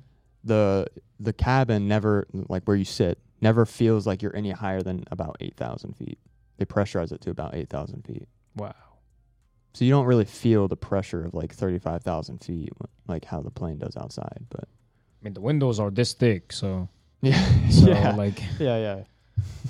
The 0.44 0.88
the 1.20 1.34
cabin 1.34 1.88
never 1.88 2.28
like 2.48 2.64
where 2.66 2.78
you 2.78 2.86
sit 2.86 3.20
never 3.42 3.66
feels 3.66 4.06
like 4.08 4.22
you're 4.22 4.36
any 4.36 4.52
higher 4.52 4.82
than 4.82 5.04
about 5.12 5.38
eight 5.40 5.56
thousand 5.58 5.96
feet. 5.96 6.18
They 6.58 6.66
pressurize 6.66 7.12
it 7.12 7.22
to 7.22 7.30
about 7.30 7.56
eight 7.56 7.70
thousand 7.70 8.04
feet. 8.06 8.28
Wow. 8.56 8.74
So 9.74 9.86
you 9.86 9.92
don't 9.92 10.06
really 10.06 10.26
feel 10.26 10.68
the 10.68 10.76
pressure 10.76 11.24
of 11.24 11.36
like 11.36 11.54
35,000 11.54 12.40
feet, 12.44 12.72
like 13.08 13.24
how 13.24 13.42
the 13.42 13.52
plane 13.52 13.78
does 13.78 13.96
outside. 13.96 14.46
But 14.50 14.64
I 14.64 15.18
mean, 15.22 15.34
the 15.36 15.42
windows 15.42 15.80
are 15.80 15.92
this 15.92 16.14
thick, 16.14 16.52
so 16.52 16.90
yeah, 17.22 17.70
so 17.70 17.88
yeah, 17.88 18.16
like, 18.16 18.42
yeah, 18.60 18.78
yeah, 18.80 19.04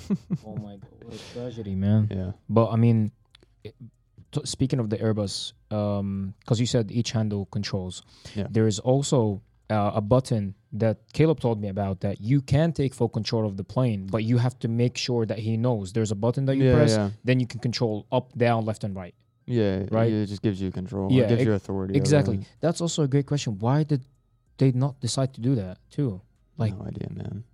oh 0.46 0.56
my 0.56 0.76
god, 0.76 0.86
what 1.04 1.14
a 1.14 1.32
tragedy, 1.34 1.74
man. 1.74 2.08
yeah. 2.10 2.32
But 2.48 2.70
I 2.70 2.76
mean, 2.76 3.12
it, 3.62 3.74
t- 4.32 4.40
speaking 4.44 4.78
of 4.80 4.88
the 4.88 4.96
Airbus, 4.96 5.52
um, 5.70 6.32
because 6.40 6.58
you 6.58 6.66
said 6.66 6.90
each 6.90 7.12
handle 7.12 7.44
controls, 7.46 8.02
Yeah. 8.34 8.46
there 8.50 8.66
is 8.66 8.78
also 8.78 9.42
uh, 9.70 9.92
a 9.94 10.00
button 10.00 10.54
that 10.72 10.98
Caleb 11.12 11.40
told 11.40 11.60
me 11.60 11.68
about 11.68 12.00
that 12.00 12.20
you 12.20 12.40
can 12.40 12.72
take 12.72 12.94
full 12.94 13.08
control 13.08 13.46
of 13.46 13.56
the 13.56 13.64
plane, 13.64 14.06
but 14.06 14.24
you 14.24 14.38
have 14.38 14.58
to 14.60 14.68
make 14.68 14.96
sure 14.96 15.26
that 15.26 15.38
he 15.38 15.56
knows 15.56 15.92
there's 15.92 16.10
a 16.10 16.14
button 16.14 16.44
that 16.46 16.56
you 16.56 16.64
yeah, 16.64 16.74
press, 16.74 16.92
yeah, 16.92 17.10
then 17.24 17.40
you 17.40 17.46
can 17.46 17.60
control 17.60 18.06
up, 18.12 18.36
down, 18.36 18.64
left, 18.64 18.84
and 18.84 18.94
right. 18.96 19.14
yeah. 19.46 19.84
Right? 19.90 20.12
It 20.12 20.26
just 20.26 20.42
gives 20.42 20.60
you 20.60 20.70
control. 20.70 21.10
Yeah, 21.10 21.24
it 21.24 21.28
gives 21.30 21.44
you 21.44 21.52
authority. 21.54 21.96
Exactly. 21.96 22.46
That's 22.60 22.80
also 22.80 23.02
a 23.02 23.08
great 23.08 23.26
question. 23.26 23.58
Why 23.58 23.82
did 23.82 24.04
they 24.58 24.72
not 24.72 25.00
decide 25.00 25.34
to 25.34 25.40
do 25.40 25.54
that 25.56 25.78
too? 25.90 26.20
Like- 26.56 26.76
no 26.76 26.86
idea, 26.86 27.08
man. 27.10 27.44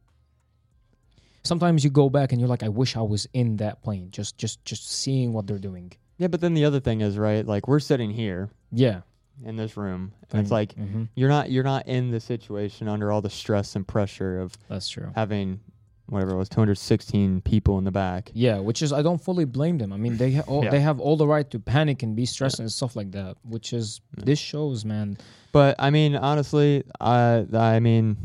Sometimes 1.44 1.84
you 1.84 1.90
go 1.90 2.10
back 2.10 2.32
and 2.32 2.40
you're 2.40 2.48
like, 2.48 2.64
I 2.64 2.68
wish 2.68 2.96
I 2.96 3.02
was 3.02 3.28
in 3.32 3.58
that 3.58 3.80
plane, 3.80 4.10
just 4.10 4.36
just 4.36 4.64
just 4.64 4.90
seeing 4.90 5.32
what 5.32 5.46
they're 5.46 5.60
doing. 5.60 5.92
Yeah, 6.18 6.26
but 6.26 6.40
then 6.40 6.54
the 6.54 6.64
other 6.64 6.80
thing 6.80 7.02
is 7.02 7.16
right. 7.16 7.46
Like 7.46 7.68
we're 7.68 7.78
sitting 7.78 8.10
here 8.10 8.50
Yeah. 8.72 9.02
In 9.44 9.56
this 9.56 9.76
room, 9.76 10.12
and 10.32 10.40
it's 10.40 10.50
like 10.50 10.74
hmm 10.74 11.04
you're 11.14 11.28
not 11.28 11.50
you're 11.50 11.64
not 11.64 11.86
in 11.86 12.10
the 12.10 12.20
situation 12.20 12.88
under 12.88 13.12
all 13.12 13.20
the 13.20 13.30
stress 13.30 13.76
and 13.76 13.86
pressure 13.86 14.40
of 14.40 14.56
that's 14.68 14.88
true. 14.88 15.10
having 15.14 15.60
whatever 16.08 16.30
it 16.32 16.36
was 16.36 16.48
216 16.48 17.40
people 17.40 17.78
in 17.78 17.84
the 17.84 17.90
back. 17.90 18.30
Yeah, 18.32 18.58
which 18.60 18.80
is 18.80 18.92
I 18.92 19.02
don't 19.02 19.20
fully 19.20 19.44
blame 19.44 19.76
them. 19.78 19.92
I 19.92 19.96
mean, 19.96 20.16
they 20.16 20.34
ha- 20.34 20.44
all, 20.46 20.62
Yeah. 20.62 20.70
they 20.70 20.78
have 20.78 21.00
all 21.00 21.16
the 21.16 21.26
right 21.26 21.50
to 21.50 21.58
panic 21.58 22.04
and 22.04 22.14
be 22.14 22.24
stressed 22.26 22.60
and 22.60 22.70
stuff 22.70 22.94
like 22.94 23.10
that. 23.10 23.36
Which 23.42 23.72
is 23.72 24.00
Yeah. 24.16 24.24
this 24.26 24.38
shows, 24.38 24.84
man. 24.84 25.18
But 25.50 25.74
I 25.80 25.90
mean, 25.90 26.14
honestly, 26.14 26.84
I 27.00 27.44
I 27.52 27.80
mean, 27.80 28.16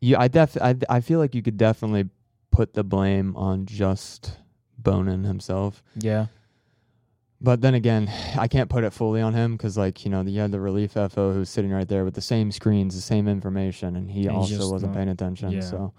you 0.00 0.16
I 0.16 0.28
def 0.28 0.56
I 0.60 0.76
I 0.88 1.00
feel 1.00 1.18
like 1.18 1.34
you 1.34 1.42
could 1.42 1.56
definitely 1.56 2.08
put 2.50 2.74
the 2.74 2.84
blame 2.84 3.36
on 3.36 3.66
just 3.66 4.38
Bonin 4.78 5.24
himself. 5.24 5.82
Yeah, 5.96 6.26
But 7.40 7.60
then 7.60 7.74
again, 7.74 8.10
I 8.38 8.48
can't 8.48 8.70
put 8.70 8.84
it 8.84 8.92
fully 8.92 9.20
on 9.20 9.34
him 9.34 9.56
because, 9.56 9.76
like, 9.76 10.04
you 10.04 10.10
know, 10.10 10.22
you 10.22 10.40
had 10.40 10.52
the 10.52 10.60
relief 10.60 10.92
FO 10.92 11.32
who's 11.32 11.50
sitting 11.50 11.70
right 11.70 11.86
there 11.88 12.04
with 12.04 12.14
the 12.14 12.20
same 12.20 12.50
screens, 12.52 12.94
the 12.94 13.00
same 13.02 13.28
information, 13.28 13.96
and 13.96 14.10
he 14.10 14.26
And 14.26 14.36
he's 14.38 14.52
also 14.52 14.56
just 14.58 14.72
wasn't 14.72 14.92
not- 14.92 14.96
paying 14.96 15.08
attention. 15.08 15.50
yeah. 15.50 15.60
So 15.60 15.92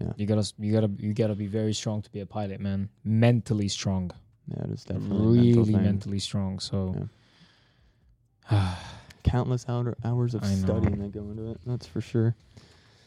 Yeah. 0.00 0.12
you 0.16 0.26
gotta 0.26 0.52
you 0.58 0.72
gotta 0.72 0.90
you 0.98 1.12
gotta 1.14 1.34
be 1.34 1.46
very 1.48 1.72
strong 1.74 2.02
to 2.02 2.10
be 2.10 2.20
a 2.20 2.26
pilot, 2.26 2.60
man. 2.60 2.88
Mentally 3.04 3.66
strong, 3.68 4.12
yeah, 4.46 4.62
it 4.64 4.70
is 4.70 4.84
definitely 4.84 5.08
a 5.08 5.42
mental 5.42 5.62
really 5.64 5.72
thing. 5.74 5.82
mentally 5.82 6.18
strong. 6.20 6.60
So, 6.60 7.08
countless 9.24 9.66
hour, 9.68 9.96
hours 10.04 10.34
of 10.34 10.42
I 10.44 10.54
know. 10.54 10.54
studying 10.54 10.98
that 11.00 11.12
go 11.12 11.20
into 11.30 11.50
it. 11.50 11.58
That's 11.66 11.86
for 11.86 12.00
sure. 12.00 12.34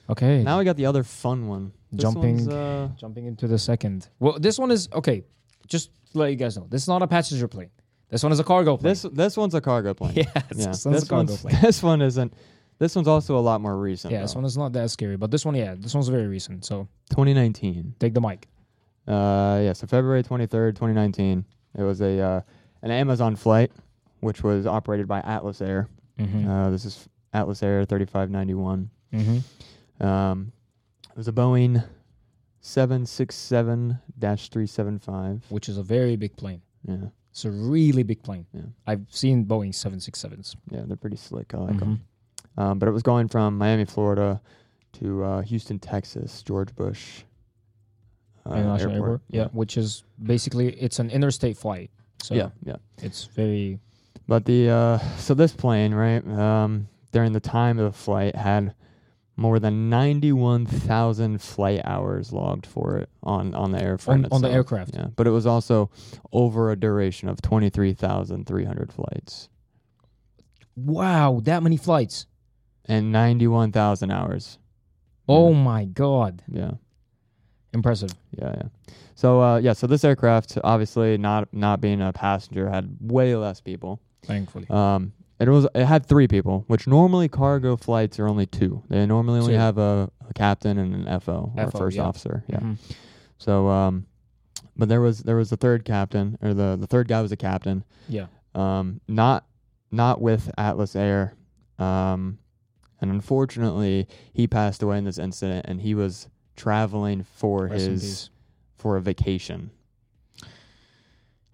okay, 0.09 0.43
Now 0.43 0.59
we 0.59 0.65
got 0.65 0.75
the 0.75 0.85
other 0.85 1.03
fun 1.03 1.47
one. 1.47 1.71
This 1.91 2.01
Jumping- 2.01 2.35
one's, 2.37 2.47
uh, 2.49 2.89
jumping 2.97 3.25
into 3.25 3.47
the 3.47 3.57
second. 3.57 4.07
Well, 4.19 4.37
this 4.39 4.59
one 4.59 4.71
is 4.71 4.87
okay. 4.93 5.23
Just 5.67 5.89
to 6.11 6.19
let 6.19 6.29
you 6.29 6.35
guys 6.35 6.57
know, 6.57 6.67
this 6.69 6.83
is 6.83 6.87
not 6.87 7.01
a 7.01 7.07
passenger 7.07 7.47
plane. 7.47 7.69
This 8.09 8.23
one 8.23 8.31
is 8.31 8.39
a 8.39 8.43
cargo 8.43 8.77
plane. 8.77 8.91
This 8.91 9.01
this 9.13 9.37
one's 9.37 9.55
a 9.55 9.61
cargo 9.61 9.93
plane. 9.93 10.13
yeah, 10.15 10.23
yeah. 10.35 10.41
this 10.49 10.65
one's 10.65 10.85
a 10.85 10.89
This 10.89 11.03
cargo 11.07 11.31
one's, 11.31 11.41
plane. 11.41 11.57
this 11.61 11.81
one 11.81 12.01
isn't. 12.01 12.33
This 12.77 12.95
one's 12.95 13.07
also 13.07 13.37
a 13.37 13.39
lot 13.39 13.61
more 13.61 13.77
recent. 13.77 14.11
Yeah, 14.11 14.21
this 14.21 14.33
though. 14.33 14.39
one 14.39 14.45
is 14.45 14.57
not 14.57 14.73
that 14.73 14.89
scary, 14.91 15.15
but 15.15 15.31
this 15.31 15.45
one, 15.45 15.55
yeah, 15.55 15.75
this 15.77 15.93
one's 15.93 16.09
very 16.09 16.27
recent. 16.27 16.65
So 16.65 16.87
2019. 17.11 17.95
take 17.99 18.13
the 18.13 18.21
mic. 18.21 18.47
Uh, 19.07 19.61
yeah. 19.63 19.73
So 19.73 19.87
February 19.87 20.23
23rd, 20.23 20.71
2019. 20.71 21.45
It 21.77 21.83
was 21.83 22.01
a 22.01 22.19
uh, 22.19 22.41
an 22.81 22.91
Amazon 22.91 23.35
flight, 23.35 23.71
which 24.19 24.43
was 24.43 24.65
operated 24.67 25.07
by 25.07 25.19
Atlas 25.21 25.61
Air. 25.61 25.87
Mm-hmm. 26.19 26.49
Uh, 26.49 26.69
this 26.69 26.85
is 26.85 27.07
Atlas 27.33 27.63
Air 27.63 27.85
3591. 27.85 28.89
mm-hmm. 29.13 30.05
Um, 30.05 30.51
it 31.09 31.17
was 31.17 31.27
a 31.27 31.31
Boeing 31.31 31.83
767-375. 34.21 35.41
Which 35.49 35.69
is 35.69 35.77
a 35.77 35.83
very 35.83 36.15
big 36.15 36.35
plane. 36.37 36.61
Yeah, 36.87 36.95
It's 37.31 37.45
a 37.45 37.51
really 37.51 38.03
big 38.03 38.23
plane. 38.23 38.45
yeah, 38.53 38.61
I've 38.87 39.05
seen 39.09 39.45
Boeing 39.45 39.69
767s. 39.73 40.55
yeah. 40.71 40.81
They're 40.85 40.97
pretty 40.97 41.17
slick. 41.17 41.53
I 41.53 41.57
like 41.57 41.79
them. 41.79 42.01
Mhm. 42.57 42.61
Um, 42.61 42.79
but 42.79 42.87
it 42.89 42.91
was 42.91 43.03
going 43.03 43.27
from 43.27 43.57
Miami, 43.57 43.85
Florida, 43.85 44.41
to 44.93 45.23
uh, 45.23 45.41
Houston, 45.41 45.79
Texas, 45.79 46.43
George 46.43 46.75
Bush 46.75 47.23
uh, 48.45 48.53
International 48.55 48.91
Airport. 48.93 49.21
Yeah, 49.29 49.47
which 49.53 49.77
is 49.77 50.03
basically 50.21 50.69
it's 50.73 50.99
an 50.99 51.09
interstate 51.11 51.55
flight. 51.57 51.91
So 52.21 52.33
yeah, 52.35 52.49
yeah. 52.65 52.75
it's 52.97 53.23
very 53.25 53.79
But 54.27 54.45
the 54.45 54.69
uh, 54.69 54.97
so 55.17 55.33
this 55.33 55.53
plane, 55.53 55.93
right, 55.93 56.25
um, 56.27 56.87
during 57.13 57.31
the 57.31 57.39
time 57.39 57.79
of 57.79 57.93
the 57.93 57.97
flight, 57.97 58.35
had 58.35 58.73
more 59.41 59.59
than 59.59 59.89
ninety-one 59.89 60.65
thousand 60.65 61.41
flight 61.41 61.81
hours 61.83 62.31
logged 62.31 62.65
for 62.65 62.97
it 62.97 63.09
on 63.23 63.53
on 63.55 63.71
the 63.71 63.79
airframe 63.79 64.25
on, 64.25 64.27
on 64.31 64.41
the 64.41 64.49
aircraft. 64.51 64.91
Yeah, 64.93 65.07
but 65.15 65.27
it 65.27 65.31
was 65.31 65.45
also 65.45 65.89
over 66.31 66.71
a 66.71 66.75
duration 66.75 67.27
of 67.27 67.41
twenty-three 67.41 67.93
thousand 67.93 68.45
three 68.47 68.63
hundred 68.65 68.93
flights 68.93 69.49
Wow, 70.75 71.41
that 71.43 71.63
many 71.63 71.77
flights. 71.77 72.25
and 72.85 73.11
ninety-one 73.11 73.71
thousand 73.71 74.11
hours. 74.11 74.57
Oh 75.27 75.51
Yeah. 75.51 75.57
my 75.63 75.85
god. 75.85 76.43
Yeah. 76.51 76.71
Impressive. 77.73 78.11
Yeah, 78.37 78.53
yeah. 78.57 78.93
So 79.15 79.41
uh, 79.41 79.57
yeah, 79.57 79.73
so 79.73 79.87
this 79.87 80.03
aircraft, 80.03 80.57
obviously 80.63 81.17
not 81.17 81.53
not 81.53 81.79
being 81.81 82.01
a 82.01 82.11
passenger, 82.13 82.69
had 82.69 82.97
way 82.99 83.35
less 83.35 83.61
people. 83.61 83.99
Thankfully. 84.23 84.65
Um, 84.69 85.13
it 85.47 85.51
was 85.51 85.67
it 85.73 85.85
had 85.85 86.05
three 86.05 86.27
people, 86.27 86.63
which 86.67 86.87
normally 86.87 87.27
cargo 87.27 87.75
flights 87.77 88.19
are 88.19 88.27
only 88.27 88.45
two. 88.45 88.83
They 88.89 89.05
normally 89.05 89.39
only 89.39 89.53
Two. 89.53 89.59
have 89.59 89.77
a, 89.77 90.09
a 90.29 90.33
captain 90.33 90.77
and 90.77 91.07
an 91.07 91.19
FO 91.19 91.51
or 91.55 91.71
FO, 91.71 91.77
first 91.77 91.97
yeah. 91.97 92.03
officer. 92.03 92.43
Yeah. 92.47 92.59
Mhm. 92.59 92.77
So 93.37 93.67
um, 93.67 94.05
but 94.77 94.89
there 94.89 95.01
was 95.01 95.19
there 95.19 95.35
was 95.35 95.51
a 95.51 95.57
third 95.57 95.85
captain, 95.85 96.37
or 96.41 96.53
the 96.53 96.77
the 96.79 96.87
third 96.87 97.07
guy 97.07 97.21
was 97.21 97.31
a 97.31 97.37
captain. 97.37 97.83
Yeah. 98.07 98.27
Um, 98.53 99.01
not 99.07 99.45
not 99.91 100.21
with 100.21 100.51
Atlas 100.57 100.95
Air. 100.95 101.33
Um, 101.79 102.37
and 102.99 103.09
unfortunately, 103.09 104.07
he 104.33 104.45
passed 104.47 104.83
away 104.83 104.99
in 104.99 105.05
this 105.05 105.17
incident, 105.17 105.65
and 105.67 105.81
he 105.81 105.95
was 105.95 106.27
traveling 106.55 107.23
for 107.23 107.65
Rest 107.67 107.85
in 107.85 107.91
his 107.93 108.01
peace. 108.03 108.29
for 108.75 108.95
a 108.97 109.01
vacation. 109.01 109.71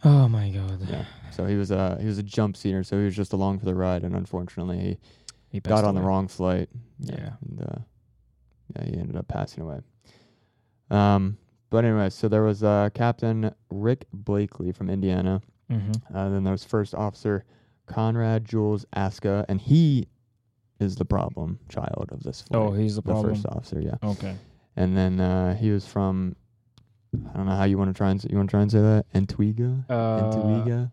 Oh 0.07 0.27
my 0.27 0.49
god. 0.49 0.79
Yeah. 0.89 1.05
So 1.31 1.45
he 1.45 1.55
was 1.55 1.71
a 1.71 1.97
he 1.99 2.07
was 2.07 2.17
a 2.17 2.23
jump 2.23 2.55
seater, 2.57 2.83
so 2.83 2.97
he 2.97 3.05
was 3.05 3.15
just 3.15 3.33
along 3.33 3.59
for 3.59 3.65
the 3.65 3.75
ride, 3.75 4.03
and 4.03 4.15
unfortunately, 4.15 4.79
he 4.79 4.97
He 5.49 5.59
got 5.59 5.83
on 5.83 5.95
the 5.95 6.01
wrong 6.01 6.27
flight. 6.27 6.69
Yeah. 6.99 7.33
And, 7.47 7.61
uh, 7.61 7.79
yeah, 8.75 8.85
he 8.85 8.97
ended 8.97 9.15
up 9.15 9.27
passing 9.27 9.63
away. 9.63 9.79
Um, 10.89 11.37
but 11.69 11.83
anyway, 11.85 12.09
so 12.09 12.27
there 12.27 12.43
was 12.43 12.63
uh, 12.63 12.89
Captain 12.93 13.53
Rick 13.69 14.05
Blakely 14.13 14.71
from 14.71 14.89
Indiana. 14.89 15.41
Mm-hmm. 15.71 16.15
Uh, 16.15 16.29
then 16.29 16.43
there 16.43 16.51
was 16.53 16.63
First 16.63 16.95
Officer 16.95 17.43
Conrad 17.87 18.45
Jules 18.45 18.85
Aska, 18.93 19.45
and 19.49 19.59
he 19.59 20.07
is 20.79 20.95
the 20.95 21.05
problem 21.05 21.59
child 21.69 22.09
of 22.11 22.23
this 22.23 22.41
flight. 22.41 22.61
Oh, 22.61 22.71
he's 22.71 22.95
the 22.95 23.01
the 23.01 23.11
problem. 23.11 23.35
first 23.35 23.45
officer, 23.47 23.81
yeah. 23.81 23.95
Okay. 24.03 24.35
and 24.75 24.95
then 24.95 25.19
uh, 25.19 25.55
he 25.55 25.71
was 25.71 25.85
from 25.87 26.35
I 27.33 27.37
don't 27.37 27.45
know 27.45 27.55
how 27.55 27.63
you 27.65 27.77
want 27.77 27.89
to 27.93 27.97
try 27.97 28.09
and 28.11 28.23
you 28.29 28.37
want 28.37 28.49
to 28.49 28.53
try 28.53 28.61
and 28.61 28.71
say 28.71 28.79
that 28.81 29.05
Antigua, 29.13 29.83
Uh, 29.89 30.25
Antigua, 30.25 30.91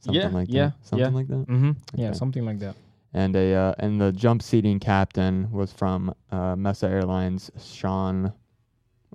something 0.00 0.20
yeah, 0.22 0.28
like 0.28 0.48
yeah, 0.50 0.66
that, 0.66 0.86
something 0.86 1.10
yeah. 1.12 1.16
like 1.16 1.28
that. 1.28 1.46
Mm-hmm. 1.46 1.70
Yeah, 1.94 2.12
something 2.12 2.44
like 2.44 2.58
that. 2.60 2.76
And 3.12 3.34
a 3.34 3.54
uh, 3.54 3.74
and 3.78 4.00
the 4.00 4.12
jump 4.12 4.42
seating 4.42 4.78
captain 4.78 5.50
was 5.50 5.72
from 5.72 6.14
uh, 6.30 6.54
Mesa 6.56 6.86
Airlines, 6.88 7.50
Sean 7.60 8.32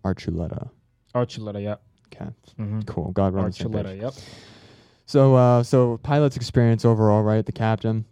Archuleta. 0.04 0.70
Archuleta, 1.14 1.62
yeah. 1.64 1.76
Okay, 2.14 2.30
Mm-hmm. 2.60 2.82
cool. 2.82 3.12
God, 3.12 3.34
we're 3.34 3.40
on 3.40 3.46
the 3.48 3.52
same 3.54 3.72
page. 3.72 3.86
Archuleta, 3.86 4.02
yep. 4.02 4.14
So, 5.06 5.36
uh, 5.36 5.64
so 5.64 5.98
pilot's 6.04 6.36
experience 6.36 6.84
overall, 6.86 7.22
right? 7.24 7.46
The 7.46 7.52
captain, 7.52 8.06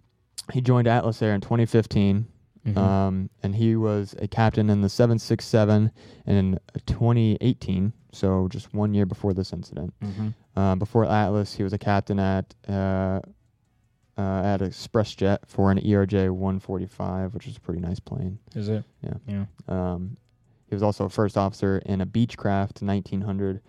he 0.51 0.61
joined 0.61 0.87
Atlas 0.87 1.21
Air 1.21 1.33
in 1.33 1.41
2015, 1.41 2.25
Mhm. 2.65 2.77
um, 2.77 3.29
and 3.41 3.55
he 3.55 3.75
was 3.75 4.15
a 4.19 4.27
captain 4.27 4.69
in 4.69 4.81
the 4.81 4.89
767 4.89 5.91
in 6.25 6.59
2018. 6.85 7.91
So, 8.13 8.47
just 8.47 8.73
one 8.73 8.93
year 8.93 9.05
before 9.05 9.33
this 9.33 9.51
incident. 9.51 9.93
Mhm. 10.01 10.33
Uh, 10.55 10.75
before 10.75 11.03
Atlas, 11.05 11.53
he 11.55 11.63
was 11.63 11.73
a 11.73 11.77
captain 11.77 12.19
at 12.19 12.53
uh, 12.69 13.19
uh, 14.15 14.21
at 14.43 14.61
ExpressJet 14.61 15.39
for 15.47 15.71
an 15.71 15.79
ERJ 15.79 16.29
145, 16.29 17.33
which 17.33 17.47
is 17.47 17.57
a 17.57 17.59
pretty 17.59 17.81
nice 17.81 17.99
plane. 17.99 18.37
Is 18.55 18.69
it? 18.69 18.83
Yeah. 19.01 19.13
Yeah. 19.27 19.45
Um, 19.67 20.17
he 20.67 20.75
was 20.75 20.83
also 20.83 21.05
a 21.05 21.09
first 21.09 21.35
officer 21.37 21.79
in 21.79 21.99
a 21.99 22.05
Beechcraft 22.05 22.83
1900 22.83 23.59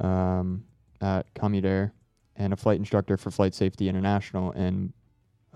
um, 0.00 0.64
at 1.00 1.32
CommutAir 1.34 1.90
and 2.36 2.52
a 2.52 2.56
flight 2.56 2.78
instructor 2.78 3.16
for 3.16 3.30
Flight 3.32 3.54
Safety 3.54 3.88
International. 3.88 4.52
And 4.52 4.92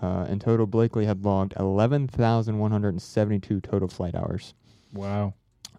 uh, 0.01 0.25
in 0.29 0.39
total, 0.39 0.65
Blakely 0.65 1.05
had 1.05 1.23
logged 1.23 1.53
11,172 1.59 3.61
total 3.61 3.87
flight 3.87 4.15
hours, 4.15 4.53
Wow. 4.93 5.33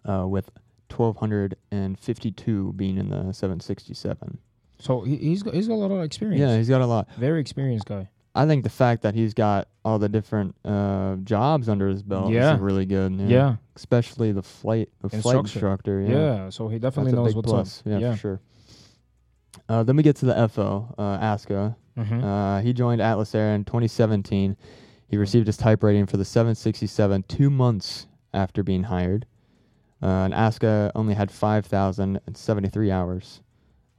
uh, 0.07 0.25
with 0.27 0.49
1,252 0.95 2.73
being 2.73 2.97
in 2.97 3.09
the 3.09 3.33
767. 3.33 4.37
So 4.79 5.01
he, 5.01 5.17
he's 5.17 5.43
got 5.43 5.53
he's 5.53 5.67
got 5.67 5.75
a 5.75 5.75
lot 5.75 5.91
of 5.91 6.03
experience. 6.03 6.39
Yeah, 6.41 6.57
he's 6.57 6.69
got 6.69 6.81
a 6.81 6.85
lot. 6.85 7.07
Very 7.17 7.39
experienced 7.39 7.85
guy. 7.85 8.09
I 8.35 8.47
think 8.47 8.63
the 8.63 8.69
fact 8.69 9.03
that 9.03 9.13
he's 9.13 9.33
got 9.35 9.67
all 9.85 9.99
the 9.99 10.09
different 10.09 10.55
uh, 10.65 11.15
jobs 11.17 11.69
under 11.69 11.87
his 11.87 12.01
belt 12.01 12.31
Yeah. 12.31 12.55
is 12.55 12.59
really 12.59 12.85
good. 12.85 13.13
Yeah. 13.19 13.57
especially 13.75 14.31
the 14.31 14.41
flight 14.43 14.89
the 15.01 15.09
flight 15.09 15.35
Instructor. 15.37 15.99
instructor. 15.99 16.01
Yeah. 16.01 16.49
So 16.49 16.67
he 16.67 16.79
definitely 16.79 17.11
That's 17.11 17.19
a 17.19 17.23
knows 17.23 17.27
big 17.29 17.35
what's 17.37 17.51
plus. 17.51 17.79
up. 17.81 17.85
Yeah, 17.87 17.97
Yeah. 17.99 18.11
for 18.13 18.17
sure. 18.17 18.41
Uh, 19.69 19.83
then 19.83 19.95
we 19.95 20.03
get 20.03 20.15
to 20.17 20.25
the 20.25 20.47
FO, 20.49 20.93
uh, 20.97 21.01
Aska. 21.21 21.77
Mm-hmm. 21.97 22.23
Uh, 22.23 22.61
he 22.61 22.73
joined 22.73 23.01
Atlas 23.01 23.35
Air 23.35 23.53
in 23.53 23.65
2017. 23.65 24.57
He 25.07 25.17
received 25.17 25.47
his 25.47 25.57
type 25.57 25.83
rating 25.83 26.05
for 26.05 26.17
the 26.17 26.25
767 26.25 27.23
two 27.27 27.49
months 27.49 28.07
after 28.33 28.63
being 28.63 28.83
hired. 28.83 29.25
Uh, 30.01 30.25
and 30.25 30.33
Aska 30.33 30.91
only 30.95 31.13
had 31.13 31.31
5,073 31.31 32.91
hours, 32.91 33.41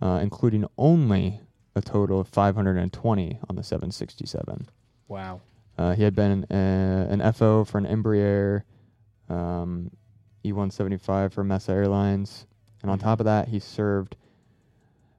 uh, 0.02 0.18
including 0.22 0.66
only 0.76 1.40
a 1.76 1.80
total 1.80 2.20
of 2.20 2.28
520 2.28 3.38
on 3.48 3.56
the 3.56 3.62
767. 3.62 4.68
wow. 5.08 5.40
Uh, 5.76 5.92
he 5.92 6.04
had 6.04 6.14
been 6.14 6.44
uh, 6.52 7.08
an 7.10 7.32
FO 7.32 7.64
for 7.64 7.78
an 7.78 7.86
Embraer 7.86 8.62
um, 9.28 9.90
E175 10.44 11.32
for 11.32 11.42
Mesa 11.42 11.72
Airlines, 11.72 12.46
and 12.82 12.92
on 12.92 12.98
top 12.98 13.18
of 13.18 13.24
that, 13.26 13.48
he 13.48 13.58
served. 13.58 14.14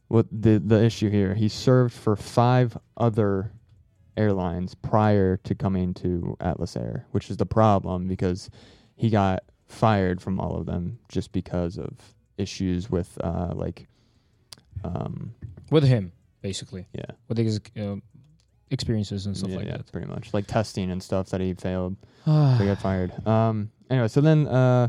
What 0.08 0.28
the 0.32 0.60
the 0.60 0.84
issue 0.84 1.10
here? 1.10 1.34
He 1.34 1.48
served 1.50 1.94
for 1.94 2.16
five 2.16 2.78
other 2.98 3.52
airlines 4.18 4.76
prior 4.76 5.38
to 5.38 5.56
coming 5.56 5.94
to 5.96 6.38
Atlas 6.40 6.76
Air, 6.78 7.06
which 7.12 7.30
is 7.30 7.38
the 7.38 7.46
problem 7.46 8.08
because 8.08 8.50
he 8.96 9.10
got 9.10 9.44
fired 9.68 10.22
from 10.22 10.40
all 10.40 10.56
of 10.56 10.66
them 10.66 11.00
just 11.10 11.32
because 11.32 11.78
of 11.78 11.90
issues 12.38 12.90
with 12.90 13.18
uh, 13.24 13.52
like, 13.56 13.88
um, 14.84 15.34
With 15.72 15.84
him, 15.84 16.12
basically. 16.42 16.86
yeah, 16.94 17.06
With 17.28 17.38
his 17.40 17.60
uh, 17.78 17.96
experiences 18.70 19.26
and 19.26 19.36
stuff 19.36 19.50
yeah, 19.50 19.58
like 19.58 19.66
yeah, 19.66 19.78
that. 19.78 19.92
pretty 19.92 20.08
much 20.08 20.34
like 20.34 20.46
testing 20.48 20.92
and 20.92 21.02
stuff 21.02 21.30
that 21.30 21.42
he 21.42 21.54
failed. 21.56 21.96
so 22.26 22.56
he 22.60 22.66
got 22.68 22.78
fired. 22.80 23.12
Um. 23.28 23.72
Anyway, 23.90 24.08
so 24.08 24.22
then 24.22 24.48
uh, 24.48 24.88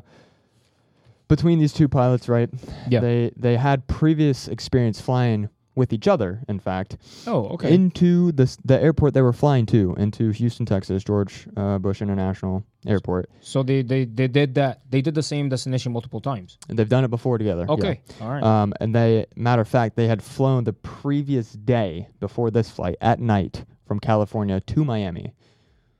between 1.29 1.59
these 1.59 1.73
two 1.73 1.89
pilots, 1.89 2.29
right? 2.29 2.49
Yeah. 2.89 3.01
They 3.01 3.33
they 3.37 3.57
had 3.57 3.87
previous 3.87 4.49
experience 4.49 5.01
flying 5.01 5.49
with 5.75 5.93
each 5.93 6.09
other. 6.09 6.41
In 6.49 6.59
fact, 6.59 6.97
oh, 7.27 7.49
okay. 7.49 7.75
into 7.75 8.33
the 8.33 8.45
s- 8.45 8.57
the 8.65 8.81
airport 8.81 9.13
they 9.13 9.21
were 9.21 9.35
flying 9.35 9.67
to, 9.67 9.95
into 9.99 10.31
Houston, 10.31 10.65
Texas, 10.65 11.05
George 11.05 11.47
uh, 11.55 11.77
Bush 11.79 12.01
International 12.01 12.65
Airport. 12.87 13.29
so 13.41 13.63
they, 13.63 13.83
they 13.83 14.07
they 14.07 14.27
did 14.27 14.55
that. 14.55 14.81
They 14.89 15.03
did 15.03 15.15
the 15.15 15.23
same 15.23 15.51
destination 15.51 15.93
multiple 15.93 16.21
times. 16.21 16.57
And 16.71 16.79
they've 16.79 16.89
done 16.89 17.05
it 17.05 17.09
before 17.11 17.37
together. 17.37 17.67
yeah. 17.69 17.75
Okay. 17.75 18.01
All 18.23 18.29
right. 18.31 18.43
Um, 18.43 18.73
and 18.81 18.95
they, 18.95 19.27
matter 19.37 19.61
of 19.63 19.69
fact, 19.69 19.97
they 19.97 20.07
had 20.09 20.23
flown 20.23 20.65
the 20.65 20.73
previous 20.73 21.53
day 21.53 22.09
before 22.21 22.51
this 22.51 22.71
flight 22.71 22.97
at 23.03 23.21
night 23.21 23.65
from 23.87 24.01
California 24.01 24.61
to 24.61 24.85
Miami. 24.85 25.35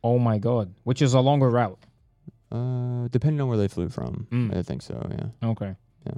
oh 0.03 0.19
my 0.19 0.39
God. 0.39 0.73
Which 0.85 1.03
is 1.03 1.13
a 1.15 1.21
longer 1.21 1.51
route. 1.51 1.79
Uh, 2.53 3.09
depending 3.09 3.41
on 3.41 3.49
where 3.49 3.59
they 3.59 3.69
flew 3.69 3.89
from, 3.89 4.27
Mm. 4.31 4.57
I 4.57 4.63
think 4.63 4.83
so. 4.83 4.95
Yeah. 5.11 5.49
Okay. 5.51 5.75
Yeah. 6.07 6.15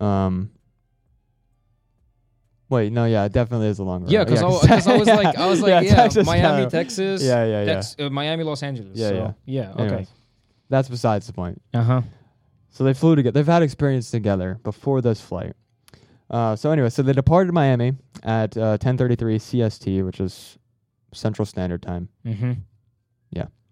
Um. 0.00 0.50
Wait, 2.70 2.92
no, 2.92 3.06
yeah, 3.06 3.24
it 3.24 3.32
definitely 3.32 3.68
is 3.68 3.78
a 3.78 3.84
long 3.84 4.02
route. 4.02 4.10
Yeah, 4.10 4.24
because 4.24 4.42
I, 4.42 4.46
'cause- 4.46 4.66
'cause 4.66 4.86
I 4.88 4.96
was 4.98 5.08
like, 5.08 5.36
I 5.38 5.46
was 5.46 5.60
like, 5.62 5.84
yeah, 5.84 5.94
Texas 5.94 6.26
Miami, 6.26 6.42
kinda- 6.64 6.70
Texas, 6.70 7.22
Yeah, 7.22 7.44
yeah, 7.46 7.60
yeah. 7.64 7.74
Tex- 7.76 7.96
uh, 7.98 8.10
Miami, 8.10 8.44
Los 8.44 8.62
Angeles. 8.62 8.94
Yeah, 8.98 9.08
so, 9.08 9.14
yeah. 9.46 9.62
yeah. 9.62 9.72
Okay. 9.72 9.82
Anyways, 9.84 10.08
that's 10.68 10.88
besides 10.90 11.26
the 11.26 11.32
point. 11.32 11.62
Uh 11.72 11.82
huh. 11.82 12.02
So 12.70 12.84
they 12.84 12.92
flew 12.92 13.16
together. 13.16 13.32
They've 13.32 13.46
had 13.46 13.62
experience 13.62 14.10
together 14.10 14.60
before 14.62 15.00
this 15.00 15.18
flight. 15.20 15.54
Uh, 16.28 16.54
so 16.56 16.70
anyway, 16.70 16.90
so 16.90 17.02
they 17.02 17.14
departed 17.14 17.54
Miami 17.54 17.94
at 18.22 18.54
uh, 18.58 18.76
10:33 18.76 19.16
CST, 19.40 20.04
which 20.04 20.20
is 20.20 20.58
Central 21.14 21.46
Standard 21.46 21.80
Time, 21.80 22.10
Mm-hmm. 22.26 22.52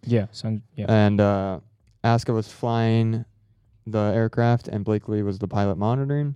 Yeah. 0.06 0.26
Yeah. 0.32 0.60
Yeah. 0.74 0.86
and 0.88 1.20
uh, 1.20 1.60
Aska 2.04 2.32
was 2.32 2.50
flying 2.52 3.24
the 3.86 4.12
aircraft, 4.14 4.68
and 4.68 4.84
Blakely 4.84 5.22
was 5.22 5.38
the 5.38 5.48
pilot 5.48 5.76
monitoring. 5.78 6.34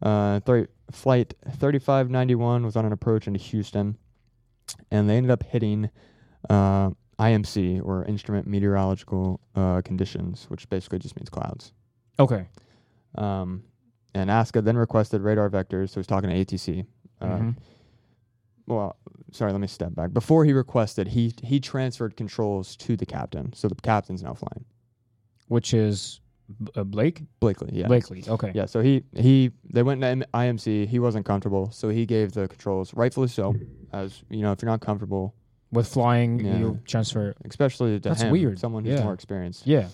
Uh, 0.00 0.40
thir- 0.40 0.68
flight 0.90 1.34
3591 1.48 2.64
was 2.64 2.76
on 2.76 2.84
an 2.84 2.92
approach 2.92 3.26
into 3.26 3.38
Houston, 3.40 3.96
and 4.90 5.08
they 5.08 5.16
ended 5.16 5.30
up 5.30 5.42
hitting 5.44 5.90
uh, 6.50 6.90
IMC 7.18 7.80
or 7.84 8.04
Instrument 8.04 8.46
Meteorological 8.46 9.40
uh, 9.54 9.80
Conditions, 9.82 10.46
which 10.48 10.68
basically 10.68 10.98
just 10.98 11.16
means 11.16 11.28
clouds. 11.28 11.72
okay. 12.18 12.46
Um, 13.14 13.62
and 14.14 14.30
Aska 14.30 14.60
then 14.62 14.76
requested 14.76 15.22
radar 15.22 15.48
vectors. 15.50 15.90
So 15.90 16.00
he's 16.00 16.06
talking 16.06 16.28
to 16.30 16.36
ATC. 16.36 16.84
Uh, 17.20 17.26
Mhm. 17.26 17.56
Well, 18.66 18.96
sorry, 19.32 19.52
let 19.52 19.60
me 19.60 19.66
step 19.66 19.94
back. 19.94 20.12
Before 20.12 20.44
he 20.44 20.52
requested, 20.52 21.08
he 21.08 21.34
he 21.42 21.60
transferred 21.60 22.16
controls 22.16 22.76
to 22.76 22.96
the 22.96 23.06
captain. 23.06 23.52
So 23.54 23.68
the 23.68 23.74
captain's 23.76 24.22
now 24.22 24.34
flying. 24.34 24.64
Which 25.48 25.74
is 25.74 26.20
uh, 26.76 26.84
Blake? 26.84 27.22
Blakely, 27.40 27.70
yeah. 27.72 27.86
Blakely. 27.88 28.24
Okay. 28.26 28.52
Yeah, 28.54 28.66
so 28.66 28.80
he 28.80 29.04
he 29.16 29.50
they 29.72 29.82
went 29.82 30.00
to 30.02 30.06
M- 30.06 30.24
IMC. 30.32 30.86
He 30.88 30.98
wasn't 30.98 31.26
comfortable, 31.26 31.70
so 31.72 31.88
he 31.88 32.06
gave 32.06 32.32
the 32.32 32.48
controls, 32.48 32.94
rightfully 32.94 33.28
so. 33.28 33.54
As 33.92 34.22
you 34.30 34.42
know, 34.42 34.52
if 34.52 34.62
you're 34.62 34.70
not 34.70 34.80
comfortable, 34.80 35.34
With 35.72 35.88
flying, 35.88 36.38
Yeah. 36.40 36.58
you 36.58 36.78
transfer. 36.86 37.34
especially 37.44 37.98
to 37.98 38.08
That's 38.08 38.22
him, 38.22 38.30
weird. 38.30 38.58
someone 38.58 38.84
who's 38.84 38.98
Yeah. 38.98 39.04
more 39.04 39.14
experienced. 39.14 39.66
Yeah. 39.66 39.88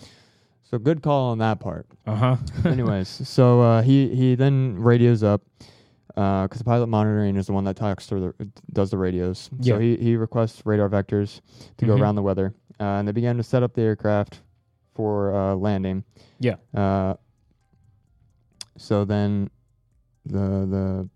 So 0.63 0.77
good 0.77 1.01
call 1.01 1.31
on 1.31 1.37
that 1.39 1.59
part. 1.59 1.87
Uh 2.05 2.15
huh. 2.15 2.37
Anyways, 2.65 3.07
so 3.27 3.61
uh, 3.61 3.81
he 3.81 4.13
he 4.15 4.35
then 4.35 4.75
radios 4.77 5.23
up 5.23 5.41
because 6.09 6.57
the 6.57 6.63
pilot 6.63 6.87
monitoring 6.87 7.35
is 7.37 7.45
the 7.47 7.53
one 7.53 7.63
that 7.63 7.75
talks 7.75 8.05
through 8.07 8.33
the 8.39 8.47
does 8.73 8.89
the 8.91 8.97
radios. 8.97 9.49
Yeah. 9.59 9.75
So 9.75 9.79
he 9.79 9.95
he 9.97 10.15
requests 10.17 10.61
radar 10.65 10.89
vectors 10.89 11.41
to 11.77 11.85
go 11.85 11.95
Mhm. 11.95 12.01
around 12.01 12.15
the 12.15 12.23
weather, 12.23 12.53
uh, 12.79 12.83
and 12.83 13.07
they 13.07 13.11
began 13.11 13.37
to 13.37 13.43
set 13.43 13.63
up 13.63 13.73
the 13.73 13.81
aircraft 13.83 14.41
for 14.95 15.33
uh, 15.35 15.55
landing. 15.55 16.03
Yeah. 16.39 16.55
Uh, 16.73 17.15
so 18.77 19.05
then 19.05 19.49
the 20.25 20.65
the 20.69 21.09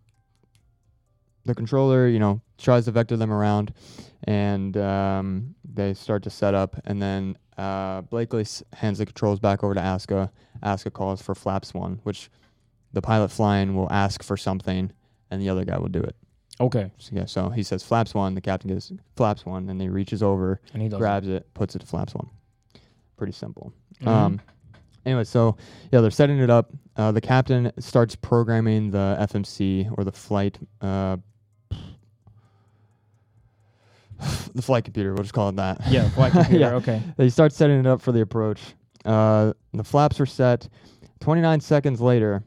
the 1.46 1.54
controller, 1.56 2.08
you 2.08 2.20
know, 2.20 2.40
tries 2.58 2.86
to 2.86 2.92
vector 2.92 3.18
them 3.18 3.32
around, 3.32 3.74
and 4.24 4.78
um, 4.78 5.56
they 5.74 5.94
start 5.94 6.24
to 6.24 6.30
set 6.30 6.54
up, 6.54 6.80
and 6.86 7.02
then 7.02 7.38
uh, 7.58 8.02
Blakely 8.02 8.42
s- 8.42 8.64
hands 8.74 8.98
the 9.00 9.06
controls 9.06 9.40
back 9.40 9.62
over 9.64 9.74
to 9.74 9.82
Aska. 9.82 10.32
Aska 10.62 10.90
calls 10.90 11.22
for 11.22 11.36
flaps 11.36 11.74
one, 11.74 12.00
which 12.04 12.30
the 12.94 13.02
pilot 13.02 13.30
flying 13.32 13.76
will 13.76 13.92
ask 13.92 14.24
for 14.24 14.38
something, 14.38 14.92
and 15.32 15.42
the 15.42 15.50
other 15.50 15.66
guy 15.66 15.78
will 15.78 15.90
do 15.90 16.02
it. 16.02 16.16
Okay. 16.62 16.92
So, 17.00 17.12
yeah, 17.16 17.26
so 17.26 17.50
he 17.50 17.64
says 17.64 17.84
flaps 17.84 18.14
one, 18.14 18.36
the 18.36 18.42
captain 18.42 18.70
gives 18.70 18.92
flaps 19.16 19.46
one, 19.46 19.68
and 19.70 19.82
he 19.82 19.90
reaches 19.90 20.22
over, 20.24 20.62
And 20.74 20.82
he 20.82 20.90
grabs 20.90 21.28
it, 21.28 21.52
puts 21.54 21.76
it 21.76 21.80
to 21.80 21.86
flaps 21.88 22.14
one. 22.14 22.30
Pretty 23.18 23.34
simple. 23.34 23.74
Mhm. 24.02 24.08
Um, 24.08 24.42
anyway, 25.06 25.24
so 25.24 25.58
yeah, 25.92 26.02
they're 26.02 26.12
setting 26.12 26.38
it 26.40 26.50
up. 26.52 26.72
Uh, 26.96 27.12
the 27.12 27.22
captain 27.22 27.72
starts 27.80 28.16
programming 28.16 28.92
the 28.92 29.18
FMC 29.20 29.90
or 29.98 30.04
the 30.04 30.12
flight, 30.12 30.60
uh, 30.82 31.18
the 34.54 34.62
flight 34.62 34.84
computer. 34.84 35.14
We'll 35.14 35.24
just 35.24 35.34
call 35.34 35.50
it 35.50 35.56
that. 35.56 35.82
yeah. 35.90 36.10
Flight 36.10 36.32
computer. 36.34 36.60
yeah. 36.60 36.74
Okay. 36.76 37.02
They 37.18 37.30
start 37.30 37.52
setting 37.54 37.80
it 37.80 37.88
up 37.88 38.02
for 38.02 38.12
the 38.12 38.22
approach. 38.22 38.62
Uh, 39.06 39.54
the 39.74 39.84
flaps 39.84 40.20
are 40.20 40.26
set. 40.26 40.70
29 41.20 41.60
seconds 41.62 42.00
later, 42.02 42.44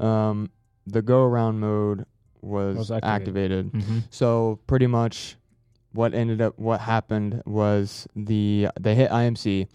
um, 0.00 0.50
the 0.86 1.02
go 1.02 1.24
around 1.24 1.60
mode 1.60 2.06
was, 2.42 2.76
Was 2.76 2.90
activated. 2.90 3.66
activated. 3.66 3.72
Mm-hmm. 3.72 3.98
So 4.10 4.58
pretty 4.66 4.86
much, 4.86 5.36
what 5.92 6.14
ended 6.14 6.40
up 6.40 6.58
what 6.58 6.80
happened 6.80 7.42
was 7.46 8.06
the 8.16 8.68
they 8.78 8.94
hit 8.94 9.10
IMC. 9.10 9.66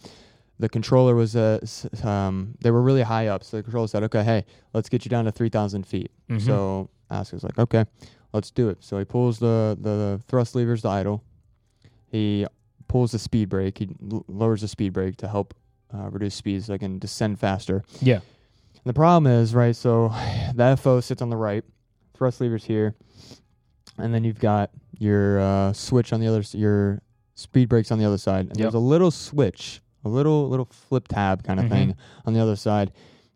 The 0.57 0.69
controller 0.69 1.15
was 1.15 1.35
uh, 1.35 1.59
s- 1.61 1.85
um, 2.03 2.55
they 2.61 2.71
were 2.71 2.81
really 2.81 3.01
high 3.01 3.27
up, 3.27 3.43
so 3.43 3.57
the 3.57 3.63
controller 3.63 3.87
said, 3.87 4.03
"Okay, 4.03 4.23
hey, 4.23 4.45
let's 4.73 4.87
get 4.89 5.03
you 5.05 5.09
down 5.09 5.25
to 5.25 5.31
3,000 5.31 5.85
feet." 5.85 6.09
Mhm. 6.29 6.41
So 6.41 6.89
Aska's 7.11 7.43
like, 7.43 7.59
"Okay, 7.59 7.83
let's 8.33 8.51
do 8.51 8.69
it." 8.69 8.77
So 8.81 8.97
he 8.97 9.03
pulls 9.05 9.39
the 9.39 9.77
the 9.79 10.21
thrust 10.27 10.55
levers 10.55 10.81
to 10.83 10.87
idle. 10.89 11.21
He 12.07 12.47
pulls 12.87 13.11
the 13.11 13.19
speed 13.19 13.49
brake. 13.49 13.77
He 13.79 13.89
l- 14.11 14.23
lowers 14.27 14.61
the 14.61 14.67
speed 14.69 14.93
brake 14.93 15.17
to 15.17 15.27
help 15.27 15.53
uh, 15.93 16.09
reduce 16.09 16.35
speed 16.35 16.63
so 16.63 16.73
I 16.73 16.77
can 16.77 16.99
descend 16.99 17.39
faster. 17.39 17.83
Yeah. 18.01 18.19
The 18.85 18.93
problem 18.93 19.31
is, 19.31 19.53
right, 19.55 19.75
so 19.75 20.09
the 20.55 20.77
FO 20.79 20.99
sits 21.01 21.21
on 21.21 21.29
the 21.29 21.37
right, 21.37 21.63
thrust 22.13 22.39
levers 22.41 22.63
here, 22.63 22.95
and 23.97 24.13
then 24.13 24.23
you've 24.23 24.39
got 24.39 24.69
your 24.99 25.39
uh, 25.39 25.73
switch 25.73 26.13
on 26.13 26.19
the 26.19 26.27
other, 26.27 26.39
s- 26.39 26.55
your 26.55 27.01
speed 27.35 27.67
brakes 27.67 27.91
on 27.91 27.99
the 27.99 28.05
other 28.05 28.17
side. 28.17 28.41
And 28.47 28.57
Yep. 28.57 28.57
there's 28.65 28.73
a 28.75 28.79
little 28.79 29.11
switch, 29.11 29.81
a 30.05 30.09
little 30.09 30.47
little 30.49 30.65
flip 30.71 31.07
tab 31.07 31.43
kind 31.43 31.59
of 31.59 31.65
Mhm. 31.65 31.69
thing 31.69 31.95
on 32.25 32.33
the 32.33 32.39
other 32.39 32.55
side. 32.55 32.91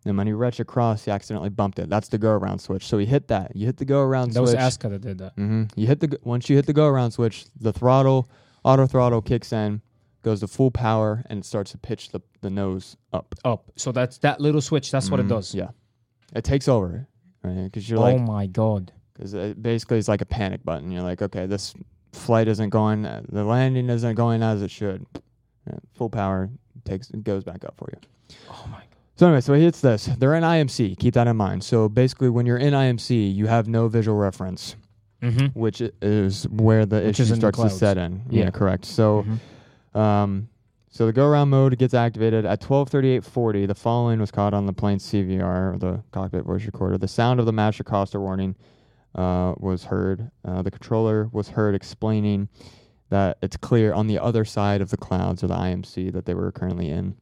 And 0.05 0.17
when 0.17 0.27
he 0.27 0.33
reached 0.33 0.61
across, 0.61 1.03
he 1.03 1.11
accidentally 1.11 1.49
bumped 1.49 1.77
it. 1.79 1.89
That's 1.89 2.07
the 2.07 2.17
go 2.17 2.31
around 2.31 2.59
switch. 2.59 2.87
So 2.87 2.97
he 2.99 3.05
hit 3.05 3.27
that. 3.27 3.53
You 3.55 3.65
hit 3.65 3.75
the 3.77 3.85
go 3.85 4.01
around 4.01 4.27
switch. 4.27 4.35
That 4.35 4.41
was. 4.41 4.53
Aska 4.55 4.87
that 4.89 5.01
did 5.01 5.17
that. 5.17 5.33
hmm 5.35 5.63
You 5.75 5.87
hit 5.87 5.99
the 5.99 6.07
g- 6.07 6.17
once 6.23 6.49
you 6.49 6.55
hit 6.55 6.67
the 6.67 6.73
go 6.73 6.87
around 6.87 7.11
switch, 7.11 7.45
the 7.59 7.73
throttle, 7.73 8.29
auto 8.63 8.87
throttle 8.87 9.21
kicks 9.21 9.51
in, 9.51 9.81
goes 10.21 10.39
to 10.41 10.47
full 10.47 10.71
power, 10.71 11.23
and 11.29 11.45
starts 11.45 11.71
to 11.71 11.77
pitch 11.77 12.09
the 12.09 12.21
the 12.41 12.49
nose 12.49 12.97
up. 13.13 13.35
Up. 13.45 13.71
So 13.75 13.91
that's 13.91 14.17
that 14.19 14.39
little 14.41 14.61
switch. 14.61 14.91
That's 14.91 15.09
what 15.11 15.19
it 15.19 15.25
Mhm. 15.25 15.29
does. 15.29 15.55
Yeah, 15.55 15.69
it 16.35 16.43
takes 16.43 16.67
over, 16.67 17.07
right? 17.43 17.63
Because 17.65 17.89
you're 17.89 17.99
oh 17.99 18.03
like, 18.03 18.21
my 18.21 18.47
god. 18.47 18.91
because 19.13 19.33
it 19.33 19.61
basically 19.61 19.97
it's 19.97 20.07
like 20.07 20.21
a 20.21 20.25
panic 20.25 20.63
button. 20.63 20.91
You're 20.91 21.03
like, 21.03 21.21
okay, 21.21 21.45
this 21.45 21.73
flight 22.13 22.47
isn't 22.47 22.69
going, 22.69 23.05
uh, 23.05 23.21
the 23.29 23.43
landing 23.43 23.89
isn't 23.89 24.15
going 24.15 24.41
as 24.43 24.61
it 24.61 24.71
should. 24.71 25.05
Yeah, 25.67 25.77
full 25.93 26.09
power 26.09 26.49
takes 26.85 27.09
goes 27.11 27.43
back 27.43 27.63
up 27.65 27.75
for 27.77 27.89
you. 27.93 27.99
Oh 28.49 28.65
my 28.71 28.77
god. 28.77 28.85
So 29.17 29.27
anyway, 29.27 29.41
so 29.41 29.53
he 29.53 29.61
hits 29.63 29.81
this. 29.81 30.05
They're 30.17 30.33
in 30.35 30.43
IMC. 30.43 30.95
Keep 30.97 31.13
that 31.15 31.27
in 31.27 31.35
mind. 31.35 31.63
So 31.63 31.89
basically, 31.89 32.29
when 32.29 32.45
you're 32.45 32.57
in 32.57 32.73
IMC, 32.73 33.33
you 33.35 33.47
have 33.47 33.67
no 33.67 33.87
visual 33.89 34.17
reference, 34.17 34.75
Mm-hmm. 35.21 35.47
which 35.59 35.81
is 36.01 36.47
where 36.47 36.85
the 36.85 37.01
Which 37.01 37.19
issue 37.19 37.23
is 37.23 37.31
in 37.31 37.39
the 37.41 37.51
starts 37.51 37.73
to 37.73 37.77
set 37.77 37.97
in. 37.97 38.21
Yeah, 38.29 38.45
Yeah. 38.45 38.49
correct. 38.51 38.85
So. 38.85 39.23
Mm-hmm. 39.23 39.35
Um, 39.93 40.49
so 40.89 41.05
the 41.05 41.13
go 41.13 41.25
around 41.27 41.49
mode 41.49 41.77
gets 41.77 41.93
activated 41.93 42.45
at 42.45 42.61
12:38:40. 42.61 43.67
The 43.67 43.75
following 43.75 44.19
was 44.19 44.31
caught 44.31 44.53
on 44.53 44.65
the 44.65 44.73
plane's 44.73 45.03
CVR, 45.05 45.73
or 45.73 45.77
the 45.77 46.03
cockpit 46.11 46.43
voice 46.45 46.65
recorder. 46.65 46.97
The 46.97 47.07
sound 47.07 47.39
of 47.39 47.45
the 47.45 47.53
master 47.53 47.83
caution 47.83 48.21
warning 48.21 48.55
uh, 49.15 49.53
was 49.57 49.85
heard. 49.85 50.31
Uh, 50.45 50.61
the 50.61 50.71
controller 50.71 51.29
was 51.31 51.49
heard 51.49 51.75
explaining 51.75 52.49
that 53.09 53.37
it's 53.41 53.57
clear 53.57 53.93
on 53.93 54.07
the 54.07 54.19
other 54.19 54.45
side 54.45 54.81
of 54.81 54.89
the 54.91 54.97
clouds, 54.97 55.43
or 55.43 55.47
the 55.47 55.55
IMC, 55.55 56.11
that 56.13 56.25
they 56.25 56.33
were 56.35 56.51
currently 56.51 56.89
in. 56.89 57.15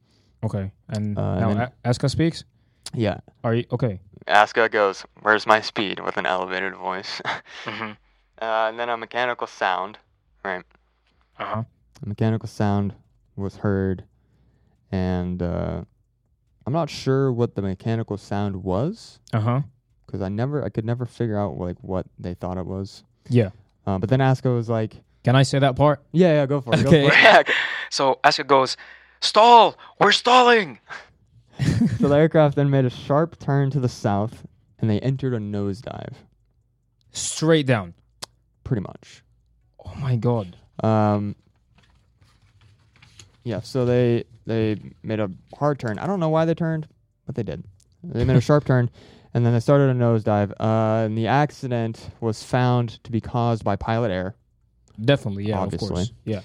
Okay. 0.44 0.70
And 0.88 1.18
Uh, 1.18 1.22
and 1.22 1.40
now 1.40 1.48
then- 1.48 1.58
A- 1.84 1.88
Aska 1.88 2.08
speaks. 2.08 2.44
Yeah. 2.94 3.18
Are 3.44 3.54
you 3.54 3.64
okay? 3.72 4.00
Aska 4.26 4.68
goes, 4.68 5.04
"Where's 5.22 5.46
my 5.46 5.60
speed?" 5.60 6.00
with 6.00 6.16
an 6.16 6.26
elevated 6.26 6.74
voice. 6.74 7.20
Mm-hmm. 7.64 7.90
uh, 8.42 8.68
and 8.68 8.78
then 8.78 8.88
a 8.88 8.96
mechanical 8.96 9.46
sound, 9.46 9.98
right? 10.44 10.64
Uh 11.38 11.44
huh. 11.44 11.62
A 12.04 12.08
mechanical 12.08 12.48
sound 12.48 12.94
was 13.36 13.56
heard, 13.56 14.04
and 14.92 15.42
uh, 15.42 15.82
I'm 16.66 16.72
not 16.72 16.90
sure 16.90 17.32
what 17.32 17.54
the 17.54 17.62
mechanical 17.62 18.16
sound 18.16 18.62
was 18.62 19.18
Uh 19.32 19.40
huh. 19.40 19.60
because 20.06 20.22
I 20.22 20.28
never, 20.28 20.64
I 20.64 20.68
could 20.68 20.84
never 20.84 21.06
figure 21.06 21.38
out 21.38 21.58
like 21.58 21.76
what 21.82 22.06
they 22.18 22.34
thought 22.34 22.56
it 22.58 22.66
was. 22.66 23.04
Yeah. 23.28 23.50
Uh, 23.86 23.98
but 23.98 24.08
then 24.10 24.20
Aska 24.20 24.50
was 24.50 24.68
like, 24.68 24.94
Can 25.24 25.34
I 25.36 25.42
say 25.42 25.58
that 25.58 25.76
part? 25.76 26.02
"Yeah, 26.12 26.34
yeah, 26.34 26.46
go 26.46 26.60
for 26.60 26.74
it." 26.74 26.86
Okay. 26.86 27.02
Go 27.02 27.10
for 27.10 27.40
it. 27.40 27.50
so 27.90 28.20
Aska 28.22 28.44
goes, 28.44 28.76
stall! 29.20 29.76
We're 30.00 30.12
stalling! 30.12 30.78
so 31.98 32.08
the 32.08 32.14
aircraft 32.16 32.54
then 32.56 32.70
made 32.70 32.84
a 32.84 32.90
sharp 32.90 33.38
turn 33.38 33.70
to 33.70 33.80
the 33.80 33.88
south, 33.88 34.46
and 34.78 34.88
they 34.88 35.00
entered 35.00 35.34
a 35.34 35.38
nosedive, 35.38 36.14
Straight 37.12 37.66
down. 37.66 37.94
pretty 38.64 38.82
much. 38.82 39.24
Oh 39.84 39.94
my 39.96 40.16
god. 40.16 40.56
Um, 40.84 41.34
yeah, 43.48 43.60
so 43.60 43.86
they 43.86 44.24
they 44.46 44.76
made 45.02 45.20
a 45.20 45.30
hard 45.56 45.78
turn. 45.78 45.98
I 45.98 46.06
don't 46.06 46.20
know 46.20 46.28
why 46.28 46.44
they 46.44 46.54
turned, 46.54 46.86
but 47.24 47.34
they 47.34 47.42
did. 47.42 47.64
They 48.04 48.24
made 48.24 48.36
a 48.36 48.42
sharp 48.42 48.64
turn, 48.66 48.90
and 49.32 49.44
then 49.44 49.54
they 49.54 49.60
started 49.60 49.88
a 49.88 49.94
nosedive. 49.94 50.52
Uh, 50.60 51.06
and 51.06 51.16
the 51.16 51.28
accident 51.28 52.10
was 52.20 52.42
found 52.42 53.02
to 53.04 53.10
be 53.10 53.22
caused 53.22 53.64
by 53.64 53.74
pilot 53.74 54.10
error. 54.10 54.36
Definitely. 55.02 55.44
Yeah. 55.46 55.60
Obviously. 55.60 55.88
Of 55.88 55.94
course. 55.94 56.12
Yeah. 56.24 56.42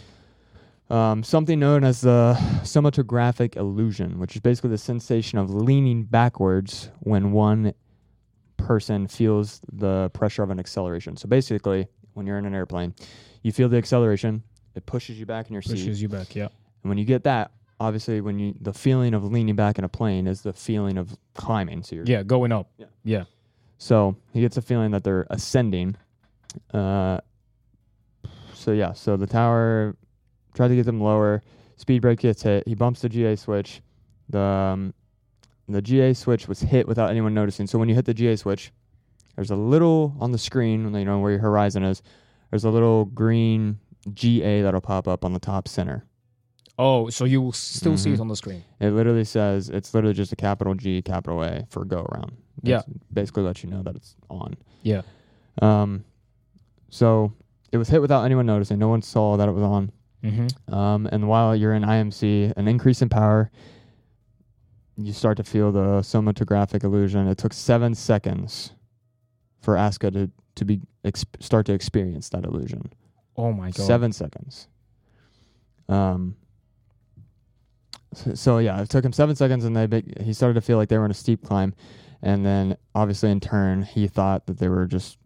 Um, 0.90 1.24
something 1.24 1.60
known 1.60 1.84
as 1.84 2.02
the 2.02 2.38
somatogravic 2.64 3.58
illusion, 3.58 4.20
which 4.20 4.36
is 4.36 4.42
basically 4.42 4.70
the 4.70 4.78
sensation 4.78 5.40
of 5.40 5.50
leaning 5.50 6.04
backwards 6.04 6.90
when 7.00 7.34
one 7.34 7.74
person 8.56 9.08
feels 9.08 9.60
the 9.72 10.10
pressure 10.14 10.44
of 10.44 10.52
an 10.52 10.60
acceleration. 10.60 11.18
So 11.18 11.28
basically, 11.28 11.88
when 12.14 12.26
you're 12.28 12.38
in 12.38 12.46
an 12.46 12.56
airplane, 12.56 12.94
you 13.42 13.52
feel 13.52 13.68
the 13.68 13.78
acceleration, 13.78 14.44
it 14.76 14.86
pushes 14.86 15.20
you 15.20 15.26
back 15.26 15.48
in 15.48 15.54
your 15.54 15.62
seat. 15.62 15.74
Pushes 15.74 16.02
you 16.02 16.10
back. 16.10 16.36
Yeah. 16.36 16.48
And 16.84 16.90
when 16.90 16.98
you 16.98 17.06
get 17.06 17.24
that, 17.24 17.52
obviously, 17.80 18.22
when 18.22 18.38
you 18.40 18.54
the 18.62 18.74
feeling 18.74 19.14
of 19.14 19.24
leaning 19.24 19.56
back 19.56 19.78
in 19.78 19.84
a 19.84 19.90
plane 19.90 20.28
is 20.28 20.42
the 20.42 20.54
feeling 20.54 20.98
of 20.98 21.18
climbing. 21.34 21.84
So 21.84 21.96
you're 21.96 22.06
Yeah. 22.06 22.24
Going 22.24 22.52
up. 22.52 22.70
Yeah. 22.78 22.86
Yeah. 23.04 23.24
so 23.78 24.16
he 24.34 24.42
gets 24.42 24.58
a 24.58 24.62
feeling 24.62 24.92
that 24.92 25.04
they're 25.04 25.26
ascending. 25.30 25.96
Uh, 26.74 27.20
so 28.54 28.72
yeah, 28.72 28.94
so 28.94 29.18
the 29.18 29.28
tower 29.28 29.96
tried 30.54 30.70
to 30.70 30.76
get 30.76 30.86
them 30.86 31.02
lower. 31.02 31.42
Speed 31.78 32.02
brake 32.02 32.20
gets 32.20 32.44
hit. 32.44 32.68
He 32.68 32.76
bumps 32.76 33.02
the 33.02 33.10
GA 33.10 33.36
switch. 33.36 33.82
The 34.30 34.40
um, 34.40 34.94
the 35.68 35.82
GA 35.82 36.14
switch 36.14 36.48
was 36.48 36.60
hit 36.60 36.88
without 36.88 37.10
anyone 37.10 37.34
noticing. 37.34 37.68
So 37.68 37.80
when 37.80 37.90
you 37.90 37.96
hit 37.96 38.06
the 38.06 38.14
GA 38.14 38.36
switch, 38.36 38.72
there's 39.36 39.52
a 39.52 39.56
little 39.56 40.16
on 40.20 40.32
the 40.32 40.38
screen, 40.38 40.94
you 40.94 41.06
know 41.06 41.20
where 41.20 41.32
your 41.32 41.40
horizon 41.40 41.84
is. 41.84 42.02
There's 42.52 42.66
a 42.66 42.70
little 42.70 43.06
green 43.06 43.80
GA 44.14 44.62
that'll 44.62 44.82
pop 44.82 45.08
up 45.08 45.26
on 45.26 45.34
the 45.34 45.40
top 45.40 45.68
center. 45.68 46.06
Oh, 46.80 47.10
so 47.10 47.26
you 47.26 47.42
will 47.42 47.52
still 47.52 47.98
see 47.98 48.14
it 48.14 48.20
on 48.20 48.28
the 48.28 48.36
screen. 48.36 48.64
It 48.80 48.92
literally 48.92 49.26
says 49.26 49.70
it's 49.70 49.94
literally 49.94 50.16
just 50.16 50.32
a 50.32 50.36
capital 50.36 50.74
G, 50.74 51.02
capital 51.02 51.44
A 51.44 51.66
for 51.70 51.86
go 51.86 52.02
around. 52.12 52.36
Yeah. 52.64 52.80
It's 52.80 52.88
basically 53.14 53.44
let 53.44 53.64
you 53.64 53.70
know 53.70 53.84
that 53.84 53.96
it's 53.96 54.16
on. 54.30 54.58
Yeah. 54.82 55.04
Um, 55.62 56.04
so 56.90 57.32
it 57.72 57.78
was 57.78 57.90
hit 57.90 58.02
without 58.02 58.24
anyone 58.24 58.46
noticing. 58.48 58.80
No 58.80 58.88
one 58.88 59.02
saw 59.02 59.38
that 59.38 59.48
it 59.48 59.52
was 59.52 59.64
on. 59.64 59.92
Mm-hmm. 60.24 60.74
Um, 60.74 61.08
and 61.12 61.28
while 61.28 61.56
you're 61.56 61.74
in 61.74 61.84
IMC, 61.84 62.54
an 62.56 62.68
increase 62.68 63.02
in 63.02 63.10
power, 63.10 63.52
you 64.98 65.14
start 65.14 65.38
to 65.38 65.44
feel 65.44 65.72
the 65.72 66.02
somatogravic 66.02 66.84
illusion. 66.84 67.28
It 67.28 67.38
took 67.38 67.54
seven 67.54 67.94
seconds 67.94 68.72
for 69.62 69.78
Aska 69.78 70.12
to 70.12 70.32
to 70.56 70.66
be 70.66 70.82
exp- 71.04 71.42
start 71.42 71.66
to 71.66 71.74
experience 71.74 72.30
that 72.30 72.46
illusion. 72.46 72.92
Oh 73.36 73.52
my 73.52 73.72
god. 73.72 73.86
Seven 73.86 74.12
seconds. 74.14 74.68
Um. 75.90 76.36
So, 78.34 78.58
yeah, 78.60 78.82
it 78.82 78.90
took 78.90 79.04
him 79.06 79.14
seven 79.14 79.36
seconds, 79.36 79.66
and 79.66 79.76
they 79.76 79.86
big, 79.88 80.22
he 80.22 80.34
started 80.34 80.56
to 80.56 80.62
feel 80.62 80.78
like 80.78 80.90
they 80.90 80.98
were 80.98 81.06
in 81.06 81.12
a 81.12 81.16
steep 81.16 81.44
climb, 81.44 81.74
and 82.22 82.46
then 82.46 82.78
obviously 82.96 83.32
in 83.32 83.40
turn 83.40 83.84
he 83.84 84.08
thought 84.08 84.46
that 84.48 84.60
they 84.60 84.70
were 84.70 84.86
just, 84.86 85.18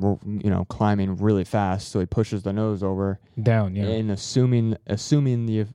you 0.00 0.50
know, 0.50 0.64
climbing 0.66 1.16
really 1.16 1.44
fast. 1.44 1.88
So 1.90 2.00
he 2.00 2.06
pushes 2.06 2.42
the 2.42 2.52
nose 2.52 2.82
over, 2.82 3.18
Down. 3.42 3.74
Yeah. 3.74 3.84
and 3.84 4.10
assuming 4.10 4.76
assuming 4.86 5.46
the 5.46 5.66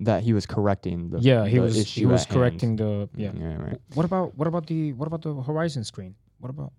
that 0.00 0.22
he 0.22 0.32
was 0.32 0.46
correcting 0.46 1.10
the 1.10 1.18
yeah. 1.20 1.46
He 1.46 1.56
the 1.56 1.60
was. 1.62 1.86
He 1.86 2.06
was 2.06 2.22
at 2.22 2.28
hand. 2.28 2.38
correcting 2.38 2.76
the. 2.76 3.08
Yeah. 3.14 3.32
yeah 3.34 3.56
right. 3.56 3.80
What 3.94 4.06
about 4.06 4.36
what 4.36 4.48
about 4.48 4.66
the 4.66 4.92
what 4.94 5.06
about 5.06 5.22
the 5.22 5.34
horizon 5.34 5.84
screen? 5.84 6.14
What 6.38 6.48
about 6.48 6.72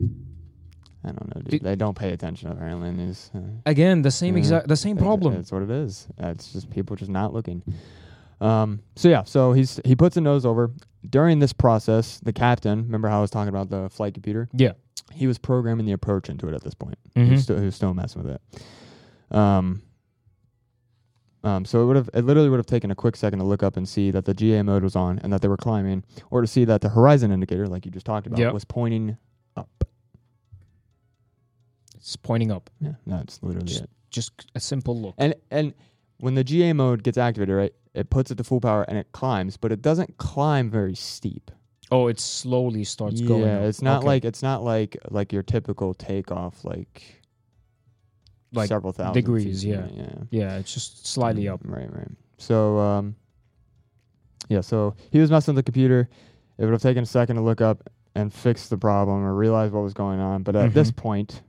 I 1.03 1.07
don't 1.11 1.35
know, 1.35 1.41
dude. 1.41 1.61
They 1.63 1.75
don't 1.75 1.95
pay 1.97 2.11
attention 2.11 2.49
apparently 2.51 2.89
in 2.89 2.97
these. 2.97 3.31
Uh, 3.33 3.39
again 3.65 4.01
the 4.01 4.11
same 4.11 4.35
Yeah. 4.35 4.39
exact 4.39 4.67
the 4.67 4.75
same 4.75 4.97
problem? 4.97 5.35
That's 5.35 5.51
what 5.51 5.61
it 5.61 5.69
is. 5.69 6.07
It's 6.17 6.51
just 6.51 6.69
people 6.69 6.95
just 6.95 7.11
not 7.11 7.33
looking. 7.33 7.63
Um, 8.41 8.81
so 8.95 9.07
yeah, 9.07 9.23
so 9.23 9.53
he's 9.53 9.79
he 9.85 9.95
puts 9.95 10.17
a 10.17 10.21
nose 10.21 10.45
over. 10.45 10.71
During 11.09 11.39
this 11.39 11.53
process, 11.53 12.19
the 12.19 12.33
captain, 12.33 12.83
remember 12.83 13.07
how 13.07 13.19
I 13.19 13.21
was 13.21 13.31
talking 13.31 13.49
about 13.49 13.69
the 13.69 13.89
flight 13.89 14.13
computer? 14.13 14.49
Yeah. 14.53 14.73
He 15.13 15.25
was 15.27 15.37
programming 15.39 15.85
the 15.85 15.91
approach 15.93 16.29
into 16.29 16.47
it 16.47 16.53
at 16.53 16.63
this 16.63 16.73
point. 16.75 16.97
He, 17.15 17.21
Mhm. 17.21 17.31
was 17.31 17.43
still, 17.43 17.57
he 17.59 17.65
was 17.65 17.75
still 17.75 17.93
messing 17.93 18.23
with 18.23 18.35
it. 18.35 19.35
Um, 19.35 19.81
um, 21.43 21.65
so 21.65 21.81
it 21.81 21.85
would 21.87 21.95
have 21.95 22.09
it 22.13 22.23
literally 22.23 22.49
would 22.49 22.59
have 22.59 22.65
taken 22.67 22.91
a 22.91 22.95
quick 22.95 23.15
second 23.15 23.39
to 23.39 23.45
look 23.45 23.63
up 23.63 23.77
and 23.77 23.89
see 23.89 24.11
that 24.11 24.25
the 24.25 24.33
GA 24.33 24.61
mode 24.61 24.83
was 24.83 24.95
on 24.95 25.17
and 25.19 25.33
that 25.33 25.41
they 25.41 25.47
were 25.47 25.57
climbing, 25.57 26.03
or 26.29 26.41
to 26.41 26.47
see 26.47 26.65
that 26.65 26.81
the 26.81 26.89
horizon 26.89 27.31
indicator, 27.31 27.67
like 27.67 27.83
you 27.85 27.91
just 27.91 28.05
talked 28.05 28.27
about, 28.27 28.37
Yep. 28.39 28.53
was 28.53 28.63
pointing 28.65 29.17
up. 29.57 29.83
It's 31.95 32.15
pointing 32.15 32.51
up. 32.51 32.69
Yeah, 32.79 32.93
that's 33.07 33.41
literally 33.43 33.67
Just- 33.67 33.81
it. 33.83 33.89
Just 34.11 34.31
a 34.55 34.59
simple 34.59 34.99
look. 34.99 35.15
And 35.17 35.33
and 35.49 35.73
when 36.19 36.35
the 36.35 36.43
GA 36.43 36.73
mode 36.73 37.01
gets 37.01 37.17
activated, 37.17 37.55
right, 37.55 37.73
it 37.93 38.09
puts 38.09 38.31
it 38.31 38.35
to 38.37 38.43
full 38.43 38.61
power 38.61 38.83
and 38.83 38.97
it 38.97 39.11
climbs, 39.11 39.57
but 39.57 39.71
it 39.71 39.81
doesn't 39.81 40.17
climb 40.17 40.69
very 40.69 40.95
steep. 40.95 41.51
Oh, 41.91 42.07
it 42.07 42.19
slowly 42.19 42.83
starts 42.85 43.19
yeah, 43.19 43.27
going. 43.27 43.49
up. 43.49 43.61
it's 43.63 43.81
not 43.81 43.97
Okay. 43.99 44.07
like 44.07 44.25
it's 44.25 44.41
not 44.41 44.63
like 44.63 44.95
like 45.09 45.33
your 45.33 45.43
typical 45.43 45.93
takeoff 45.93 46.63
like 46.63 47.21
Like 48.53 48.69
several 48.69 48.93
thousand 48.93 49.13
degrees, 49.13 49.63
feet. 49.63 49.71
yeah. 49.71 49.87
yeah. 49.93 50.13
yeah, 50.29 50.57
it's 50.57 50.73
just 50.73 51.05
slightly 51.05 51.43
Mm, 51.45 51.53
up. 51.53 51.61
Right, 51.65 51.93
right. 51.93 52.07
So, 52.37 52.77
um, 52.79 53.15
yeah, 54.49 54.61
so 54.61 54.95
he 55.11 55.19
was 55.19 55.29
messing 55.29 55.53
with 55.53 55.65
the 55.65 55.71
computer. 55.71 56.09
It 56.57 56.63
would 56.65 56.71
have 56.73 56.81
taken 56.81 57.03
a 57.03 57.05
second 57.07 57.35
to 57.37 57.41
look 57.41 57.61
up 57.61 57.89
and 58.15 58.33
fix 58.33 58.67
the 58.69 58.77
problem 58.77 59.23
or 59.23 59.33
realize 59.35 59.71
what 59.71 59.83
was 59.83 59.93
going 59.93 60.19
on. 60.19 60.43
But 60.43 60.55
at 60.55 60.73
this 60.73 60.91
Mhm. 60.91 60.95
point, 60.95 61.41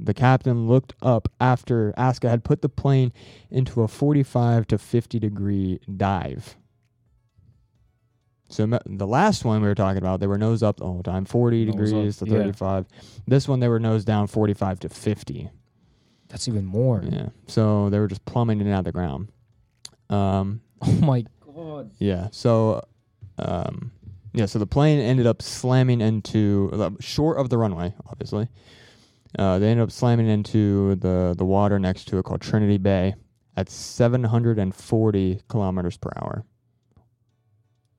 the 0.00 0.14
captain 0.14 0.68
looked 0.68 0.94
up 1.02 1.28
after 1.40 1.92
Aska 1.96 2.28
had 2.28 2.44
put 2.44 2.62
the 2.62 2.68
plane 2.68 3.12
into 3.50 3.82
a 3.82 3.88
45 3.88 4.66
to 4.68 4.78
50 4.78 5.18
degree 5.18 5.80
dive. 5.96 6.56
So 8.50 8.66
the 8.86 9.06
last 9.06 9.44
one 9.44 9.60
we 9.60 9.68
were 9.68 9.74
talking 9.74 9.98
about, 9.98 10.20
they 10.20 10.26
were 10.26 10.38
nose 10.38 10.62
up 10.62 10.78
the 10.78 10.86
whole 10.86 11.02
time, 11.02 11.26
40 11.26 11.66
Nose 11.66 11.68
up, 11.68 11.78
degrees 11.84 12.16
to 12.18 12.26
yeah. 12.26 12.32
35. 12.38 12.86
This 13.26 13.46
one, 13.46 13.60
they 13.60 13.68
were 13.68 13.78
nose 13.78 14.04
down, 14.06 14.26
45 14.26 14.80
to 14.80 14.88
50. 14.88 15.50
That's 16.28 16.48
even 16.48 16.64
more. 16.64 17.02
Yeah. 17.06 17.28
So 17.46 17.90
they 17.90 17.98
were 17.98 18.06
just 18.08 18.24
plummeting 18.24 18.70
out 18.70 18.80
of 18.80 18.84
the 18.86 18.92
ground. 18.92 19.28
Um, 20.10 20.62
Oh 20.82 20.92
my 20.92 21.24
god. 21.44 21.90
yeah. 21.98 22.28
So, 22.30 22.82
um, 23.36 23.90
yeah. 24.32 24.46
So 24.46 24.58
the 24.60 24.66
plane 24.66 25.00
ended 25.00 25.26
up 25.26 25.42
slamming 25.42 26.00
into 26.00 26.70
uh, 26.72 26.90
short 27.00 27.38
of 27.38 27.50
the 27.50 27.58
runway, 27.58 27.92
obviously. 28.08 28.48
Uh, 29.38 29.58
they 29.58 29.68
ended 29.70 29.82
up 29.84 29.90
slamming 29.90 30.28
into 30.28 30.94
the 30.96 31.34
the 31.36 31.44
water 31.44 31.78
next 31.78 32.06
to 32.08 32.18
it 32.18 32.24
called 32.24 32.40
Trinity 32.40 32.78
Bay 32.78 33.14
at 33.56 33.68
740 33.68 35.40
kilometers 35.48 35.96
per 35.96 36.10
hour. 36.16 36.44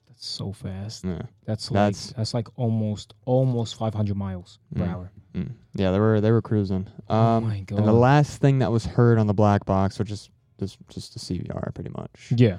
That's 0.08 0.26
so 0.26 0.52
fast. 0.54 1.04
Yeah. 1.06 1.24
That's 1.46 1.70
like 1.70 1.76
That's- 1.76 2.14
that's, 2.16 2.34
like 2.34 2.48
almost 2.58 3.14
almost 3.26 3.76
500 3.78 4.16
miles 4.16 4.60
per 4.76 4.86
Mm. 4.86 4.90
hour. 4.90 5.12
Mm. 5.34 5.52
Yeah, 5.76 5.92
they 5.92 6.00
were 6.00 6.20
they 6.22 6.32
were 6.32 6.42
cruising. 6.42 6.88
Um, 7.10 7.18
Oh 7.18 7.42
my 7.42 7.56
And 7.70 7.88
the 7.88 7.94
last 7.94 8.42
thing 8.42 8.60
that 8.60 8.72
was 8.72 8.86
heard 8.86 9.20
on 9.20 9.28
the 9.28 9.34
black 9.34 9.66
box, 9.66 10.00
which 10.00 10.12
is 10.12 10.30
just 10.60 10.78
just 10.90 11.14
the 11.14 11.20
CVR, 11.20 11.72
pretty 11.76 11.92
much, 11.92 12.34
Yeah. 12.36 12.58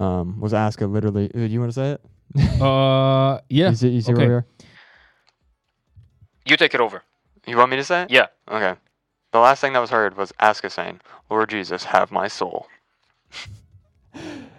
um, 0.00 0.40
was 0.40 0.52
Aska 0.52 0.86
literally. 0.86 1.28
Do 1.28 1.44
you 1.44 1.60
want 1.60 1.72
to 1.72 1.74
say 1.74 1.90
it? 1.92 2.60
Uh 2.60 3.40
yeah. 3.48 3.70
You 3.70 3.76
see, 3.76 3.88
you 3.90 4.00
see 4.00 4.12
Okay. 4.12 4.20
where 4.26 4.28
we 4.28 4.34
are? 4.34 4.46
You 6.46 6.56
take 6.56 6.74
it 6.74 6.80
over. 6.80 7.02
You 7.48 7.56
want 7.56 7.70
me 7.70 7.76
to 7.78 7.84
say 7.84 8.02
it? 8.02 8.10
Yeah. 8.10 8.26
Okay. 8.50 8.74
The 9.32 9.38
last 9.38 9.60
thing 9.60 9.72
that 9.74 9.80
was 9.80 9.90
heard 9.90 10.16
was 10.16 10.32
"Ask 10.40 10.64
Aska 10.64 10.70
saying, 10.70 11.00
"Lord 11.30 11.50
Jesus, 11.50 11.84
have 11.84 12.10
my 12.10 12.28
soul." 12.28 12.66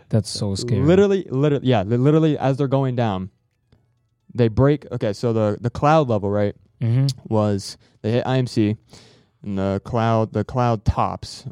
That's 0.09 0.29
so 0.29 0.55
scary. 0.55 0.81
Literally, 0.81 1.25
literally, 1.29 1.67
yeah, 1.67 1.83
li- 1.83 1.97
literally 1.97 2.37
as 2.37 2.57
they're 2.57 2.67
going 2.67 2.95
down, 2.95 3.29
they 4.33 4.47
break. 4.47 4.91
Okay, 4.91 5.13
so 5.13 5.33
the 5.33 5.57
the 5.61 5.69
cloud 5.69 6.09
level 6.09 6.29
right 6.29 6.55
Mm-hmm. 6.81 7.07
was 7.25 7.77
they 8.01 8.11
hit 8.13 8.25
IMC, 8.25 8.77
and 9.43 9.57
the 9.57 9.81
cloud 9.83 10.31
the 10.33 10.43
cloud 10.45 10.85
tops 10.85 11.45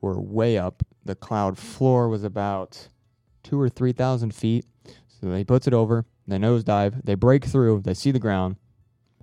were 0.00 0.20
way 0.20 0.56
up. 0.56 0.84
The 1.04 1.16
cloud 1.16 1.58
floor 1.58 2.08
was 2.08 2.22
about 2.22 2.88
two 3.42 3.60
or 3.60 3.68
three 3.68 3.92
thousand 3.92 4.34
feet. 4.34 4.64
So 5.08 5.28
they 5.28 5.42
puts 5.44 5.66
it 5.66 5.74
over. 5.74 6.04
They 6.28 6.36
nosedive. 6.38 7.04
They 7.04 7.16
break 7.16 7.44
through. 7.44 7.80
They 7.82 7.94
see 7.94 8.12
the 8.12 8.20
ground. 8.20 8.56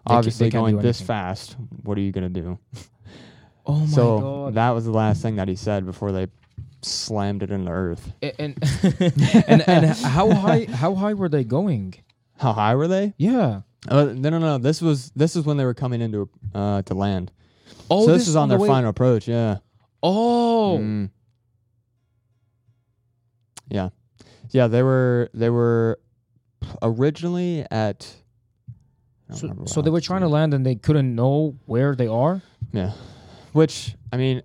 Obviously, 0.07 0.49
going 0.49 0.77
this 0.79 1.01
fast. 1.01 1.55
What 1.83 1.97
are 1.97 2.01
you 2.01 2.11
gonna 2.11 2.29
do? 2.29 2.59
Oh 3.67 3.79
my 3.79 3.85
god. 3.87 3.89
so 3.95 4.19
god. 4.19 4.53
that 4.53 4.69
was 4.69 4.85
the 4.85 4.91
last 4.91 5.23
thing 5.23 5.37
that 5.37 5.47
he 5.47 5.55
said 5.55 5.87
before 5.87 6.11
they 6.11 6.27
slammed 6.83 7.41
it 7.41 7.49
into 7.49 7.71
earth. 7.71 8.13
A- 8.21 8.39
and 8.39 8.55
and 9.47 9.67
and 9.67 9.85
how 9.87 10.29
high 10.31 10.65
how 10.65 10.93
high 10.93 11.15
were 11.15 11.29
they 11.29 11.43
going? 11.43 11.95
How 12.37 12.53
high 12.53 12.75
were 12.75 12.87
they? 12.87 13.15
Yeah. 13.17 13.61
Uh, 13.87 14.05
no, 14.15 14.29
no, 14.29 14.37
no. 14.37 14.59
This 14.59 14.83
was 14.83 15.09
this 15.15 15.35
is 15.35 15.45
when 15.45 15.57
they 15.57 15.65
were 15.65 15.73
coming 15.73 15.99
into 15.99 16.29
uh 16.53 16.83
to 16.83 16.93
land. 16.93 17.31
Oh, 17.89 18.05
so 18.05 18.13
this, 18.13 18.27
is 18.27 18.35
on 18.35 18.49
the 18.49 18.53
their 18.55 18.61
way- 18.61 18.67
final 18.67 18.91
approach. 18.91 19.27
Yeah. 19.27 19.57
Oh. 20.03 20.77
Mm. 20.79 21.09
Yeah. 23.69 23.89
Yeah. 24.51 24.67
They 24.67 24.83
were 24.83 25.29
they 25.33 25.49
were 25.49 25.99
originally 26.83 27.65
at. 27.71 28.15
So, 29.33 29.63
so 29.65 29.81
they 29.81 29.89
were 29.89 30.01
trying 30.01 30.21
to 30.21 30.27
land 30.27 30.53
and 30.53 30.65
they 30.65 30.75
couldn't 30.75 31.15
know 31.15 31.55
where 31.65 31.95
they 31.95 32.07
are. 32.07 32.41
Yeah. 32.71 32.91
Which 33.53 33.95
I 34.13 34.17
mean, 34.17 34.43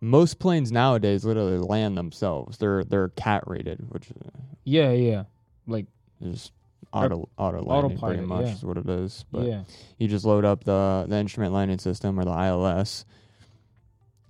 most 0.00 0.38
planes 0.38 0.70
nowadays 0.70 1.24
literally 1.24 1.58
land 1.58 1.96
themselves. 1.96 2.58
They're 2.58 2.84
they're 2.84 3.08
cat 3.10 3.44
rated, 3.46 3.90
which 3.90 4.10
uh, 4.10 4.30
Yeah, 4.64 4.92
yeah. 4.92 5.24
Like 5.66 5.86
is 6.20 6.52
uh, 6.92 6.98
auto 6.98 7.28
auto 7.36 7.62
landing 7.62 7.98
pretty 7.98 8.22
much 8.22 8.46
yeah. 8.46 8.52
is 8.52 8.62
what 8.62 8.78
it 8.78 8.88
is. 8.88 9.24
But 9.32 9.46
yeah. 9.46 9.62
you 9.98 10.08
just 10.08 10.24
load 10.24 10.44
up 10.44 10.64
the 10.64 11.06
the 11.08 11.16
instrument 11.16 11.52
landing 11.52 11.78
system 11.78 12.18
or 12.18 12.24
the 12.24 12.30
ILS, 12.32 13.04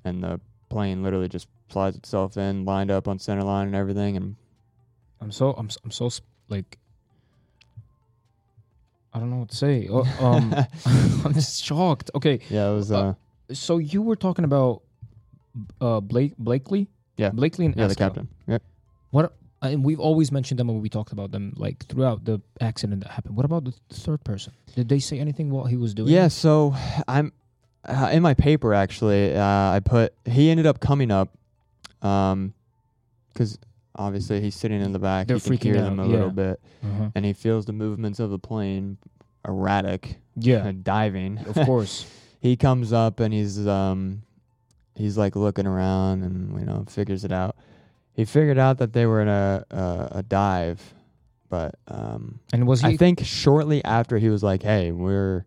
and 0.05 0.23
the 0.23 0.41
plane 0.69 1.03
literally 1.03 1.29
just 1.29 1.49
flies 1.69 1.97
itself 1.97 2.37
in, 2.37 2.65
lined 2.65 2.91
up 2.91 3.07
on 3.07 3.19
center 3.19 3.43
line 3.43 3.67
and 3.67 3.77
everything, 3.77 4.17
and 4.17 4.37
I'm 5.21 5.31
so 5.31 5.53
I'm 5.53 5.69
I'm 5.85 5.91
so 5.91 6.11
like 6.49 6.79
I 9.19 9.21
don't 9.21 9.31
know 9.31 9.39
what 9.39 9.51
to 9.51 9.57
say. 9.57 9.89
Uh, 9.89 10.05
um 10.25 10.55
I'm 11.25 11.35
just 11.35 11.65
shocked. 11.65 12.11
Okay. 12.15 12.39
yeah, 12.51 12.71
it 12.71 12.75
was 12.75 12.93
Uh, 12.93 12.99
uh, 13.01 13.15
So 13.53 13.79
you 13.79 14.01
were 14.03 14.17
talking 14.17 14.45
about 14.45 14.83
uh 15.81 16.01
Blake 16.01 16.35
Blakely? 16.39 16.87
Yeah. 17.17 17.31
Blakely 17.31 17.67
and 17.67 17.75
yeah 17.77 17.89
the 17.89 17.97
captain. 17.97 18.29
Yep. 18.47 18.63
What 19.11 19.33
and 19.61 19.83
we've 19.85 19.99
always 19.99 20.31
mentioned 20.31 20.61
them 20.61 20.69
when 20.69 20.81
we 20.81 20.89
talked 20.89 21.11
about 21.13 21.33
them 21.33 21.53
like 21.57 21.85
throughout 21.89 22.25
the 22.25 22.41
accident 22.61 23.03
that 23.03 23.11
happened. 23.11 23.35
What 23.37 23.45
about 23.45 23.65
the 23.65 23.75
third 23.91 24.23
person? 24.23 24.53
Did 24.77 24.89
they 24.89 25.01
say 25.01 25.19
anything 25.19 25.51
while 25.51 25.65
he 25.67 25.77
was 25.77 25.95
doing 25.95 26.11
Yeah, 26.15 26.27
it? 26.27 26.31
so 26.31 26.77
I'm 27.09 27.33
uh, 27.85 28.11
in 28.13 28.23
my 28.23 28.35
paper 28.35 28.73
actually. 28.73 29.35
Uh, 29.35 29.43
I 29.77 29.81
put 29.85 30.15
he 30.25 30.49
ended 30.51 30.67
up 30.67 30.79
coming 30.79 31.11
up, 31.11 31.29
um, 32.03 32.55
because 33.33 33.59
obviously 33.99 34.41
he's 34.41 34.55
sitting 34.55 34.81
in 34.81 34.93
the 34.93 34.99
back. 34.99 35.27
They're 35.27 35.37
he 35.37 35.41
can 35.43 35.53
freaking 35.59 35.63
hear 35.63 35.83
them 35.83 35.99
a 35.99 36.03
out, 36.05 36.09
little 36.09 36.31
bit, 36.31 36.61
Uh-huh. 36.85 37.11
and 37.15 37.25
he 37.25 37.33
feels 37.33 37.67
the 37.67 37.73
movements 37.73 38.21
of 38.21 38.31
the 38.31 38.39
plane 38.39 38.97
erratic, 39.47 40.19
Yeah. 40.37 40.73
diving. 40.83 41.39
of 41.39 41.55
course. 41.67 42.07
he 42.41 42.57
comes 42.57 42.93
up 42.93 43.21
and 43.21 43.35
he's 43.35 43.67
um 43.67 44.23
he's 44.95 45.19
like 45.19 45.35
looking 45.37 45.67
around 45.67 46.23
and 46.23 46.59
you 46.61 46.65
know 46.67 46.85
figures 46.89 47.25
it 47.25 47.33
out. 47.33 47.57
He 48.15 48.25
figured 48.25 48.59
out 48.59 48.79
that 48.79 48.93
they 48.93 49.07
were 49.07 49.21
in 49.21 49.29
a 49.29 49.65
a, 49.71 50.09
a 50.19 50.23
dive, 50.23 50.95
but 51.49 51.75
um 51.89 52.41
And 52.53 52.67
was 52.67 52.81
he 52.83 52.89
I 52.89 52.97
think 52.97 53.25
shortly 53.25 53.85
after 53.85 54.19
he 54.19 54.29
was 54.29 54.43
like, 54.43 54.63
"Hey, 54.63 54.93
we're 54.93 55.45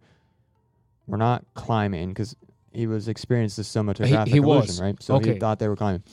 we're 1.08 1.18
not 1.18 1.46
climbing 1.54 2.10
because 2.10 2.36
he 2.74 2.88
was 2.88 3.08
experiencing 3.10 3.62
this 3.62 3.74
somatogravic 3.74 4.28
he 4.28 4.40
was. 4.40 4.70
illusion, 4.70 4.84
right? 4.86 5.04
So 5.04 5.16
Okay. 5.16 5.34
he 5.34 5.40
thought 5.40 5.60
they 5.60 5.68
were 5.68 5.76
climbing. 5.76 6.04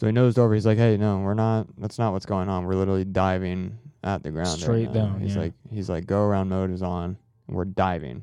So 0.00 0.06
he 0.06 0.12
nosed 0.12 0.38
over. 0.38 0.54
He's 0.54 0.64
like, 0.64 0.78
"Hey, 0.78 0.96
no, 0.96 1.18
we're 1.18 1.34
not. 1.34 1.66
That's 1.76 1.98
not 1.98 2.14
what's 2.14 2.24
going 2.24 2.48
on. 2.48 2.64
We're 2.64 2.74
literally 2.74 3.04
diving 3.04 3.76
at 4.02 4.22
the 4.22 4.30
ground 4.30 4.48
Straight 4.58 4.86
now." 4.88 5.08
down, 5.08 5.20
He's 5.20 5.34
yeah. 5.36 5.42
like, 5.42 5.52
he's 5.70 5.90
like, 5.90 6.06
"Go 6.06 6.22
around 6.22 6.48
mode 6.48 6.70
is 6.70 6.80
on. 6.80 7.18
We're 7.48 7.66
diving." 7.66 8.22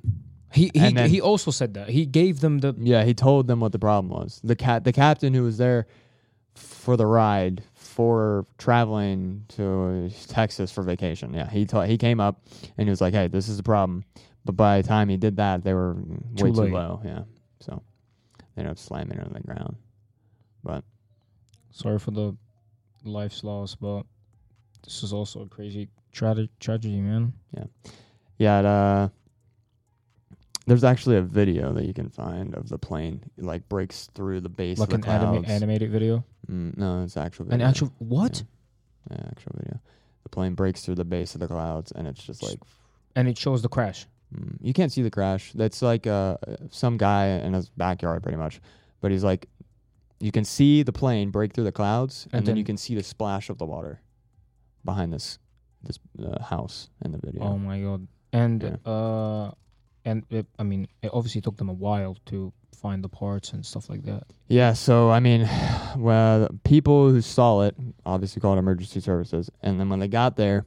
he 0.51 0.71
he, 0.73 0.91
then- 0.91 1.07
he 1.11 1.21
also 1.21 1.51
said 1.51 1.75
that. 1.75 1.89
He 1.89 2.07
gave 2.07 2.39
them 2.39 2.57
the 2.59 2.73
Yeah, 2.80 3.03
he 3.03 3.13
told 3.13 3.45
them 3.45 3.59
what 3.59 3.73
the 3.73 3.78
problem 3.80 4.09
was. 4.09 4.41
The 4.43 4.55
cat, 4.55 4.86
the 4.86 4.91
captain 4.91 5.36
who 5.36 5.43
was 5.43 5.59
there 5.59 5.86
for 6.55 6.97
the 6.97 7.05
ride 7.05 7.61
for 7.75 8.47
traveling 8.57 9.45
to 9.49 10.09
Texas 10.28 10.71
for 10.71 10.82
vacation. 10.82 11.32
Yeah, 11.36 11.47
he 11.47 11.65
ta- 11.67 11.84
he 11.84 11.99
came 11.99 12.19
up 12.19 12.41
and 12.75 12.88
he 12.88 12.89
was 12.89 13.01
like, 13.01 13.13
"Hey, 13.13 13.28
this 13.28 13.47
is 13.47 13.57
the 13.57 13.63
problem." 13.63 14.03
But 14.45 14.53
by 14.55 14.82
the 14.82 14.88
time 14.88 15.09
he 15.09 15.17
did 15.17 15.36
that, 15.38 15.63
they 15.63 15.75
were 15.75 15.95
Too 16.38 16.45
way 16.45 16.49
late. 16.51 16.69
too 16.69 16.73
low. 16.73 17.01
Yeah, 17.05 17.23
so 17.59 17.84
they 18.55 18.61
ended 18.63 18.71
up 18.71 18.80
slamming 18.80 19.19
it 19.19 19.23
on 19.28 19.34
the 19.34 19.41
ground. 19.41 19.75
But 20.63 20.84
sorry 21.78 21.99
for 21.99 22.11
the 22.11 22.36
life's 23.03 23.43
loss, 23.43 23.75
but 23.75 24.03
this 24.84 25.03
is 25.03 25.13
also 25.13 25.41
a 25.41 25.47
crazy 25.47 25.89
tra- 26.11 26.49
tragedy, 26.59 26.99
man. 26.99 27.34
yeah, 28.38 28.59
it, 28.59 28.65
uh, 28.65 29.09
there's 30.65 30.84
actually 30.84 31.17
a 31.17 31.21
video 31.21 31.71
that 31.73 31.86
you 31.86 31.93
can 31.93 32.09
find 32.09 32.53
of 32.55 32.67
the 32.67 32.78
plane 32.78 33.23
it, 33.38 33.43
like 33.45 33.67
breaks 33.69 34.07
through 34.13 34.41
the 34.41 34.49
base 34.49 34.80
Like 34.80 34.89
of 34.89 34.95
an 34.95 35.01
the 35.01 35.09
anima- 35.09 35.47
animated 35.47 35.91
video. 35.91 36.25
Mm, 36.51 36.78
no, 36.78 37.03
it's 37.03 37.15
actual. 37.17 37.49
An 37.51 37.61
actual 37.61 37.91
what? 37.99 38.43
Yeah, 39.09 39.17
actual 39.32 39.53
video. 39.57 39.80
The 40.23 40.30
plane 40.30 40.55
breaks 40.55 40.84
through 40.84 40.95
the 40.95 41.05
base 41.05 41.36
of 41.36 41.39
the 41.39 41.47
clouds, 41.47 41.91
and 41.93 42.07
it's 42.07 42.21
just 42.23 42.43
like 42.43 42.59
And 43.15 43.28
it 43.28 43.38
shows 43.38 43.61
the 43.61 43.69
crash. 43.69 44.07
Mm, 44.36 44.57
you 44.61 44.73
can't 44.73 44.91
see 44.91 45.01
the 45.01 45.11
crash. 45.11 45.53
That's 45.53 45.82
like 45.82 46.05
uh, 46.05 46.36
some 46.69 46.97
guy 46.97 47.28
in 47.28 47.53
his 47.53 47.69
backyard, 47.69 48.23
pretty 48.23 48.38
much. 48.38 48.59
But 48.99 49.11
he's 49.11 49.23
like, 49.23 49.47
you 50.20 50.32
can 50.32 50.43
see 50.45 50.84
the 50.84 50.91
plane 50.93 51.30
break 51.32 51.53
through 51.53 51.63
the 51.65 51.72
clouds, 51.72 52.26
and, 52.26 52.34
And 52.34 52.47
then, 52.47 52.53
then- 52.53 52.57
you 52.57 52.63
can 52.63 52.78
see 52.78 52.95
the 52.95 53.03
splash 53.03 53.49
of 53.49 53.57
the 53.57 53.65
water 53.65 54.01
behind 54.84 55.11
this 55.13 55.39
this 55.84 55.99
uh, 56.20 56.41
house 56.43 56.89
in 57.05 57.11
the 57.11 57.20
video. 57.20 57.43
Oh 57.43 57.57
my 57.57 57.80
god. 57.82 58.07
And 58.34 58.63
Yeah. 58.63 58.91
uh 58.91 59.51
And 60.05 60.24
it, 60.30 60.45
I 60.57 60.63
mean, 60.63 60.88
it 61.03 61.11
obviously 61.13 61.41
took 61.41 61.57
them 61.57 61.70
a 61.70 61.74
while 61.74 62.15
to 62.28 62.51
find 62.74 63.03
the 63.03 63.09
parts 63.09 63.53
and 63.53 63.65
stuff 63.65 63.89
like 63.89 64.03
that. 64.05 64.24
Yeah, 64.47 64.74
so 64.74 65.11
I 65.11 65.20
mean, 65.20 65.41
well, 65.97 66.47
people 66.63 67.09
who 67.11 67.22
saw 67.22 67.61
it 67.68 67.76
obviously 68.05 68.39
called 68.41 68.57
emergency 68.57 69.01
services, 69.01 69.49
and 69.61 69.80
then 69.80 69.89
when 69.89 69.99
they 69.99 70.07
got 70.07 70.36
there, 70.38 70.63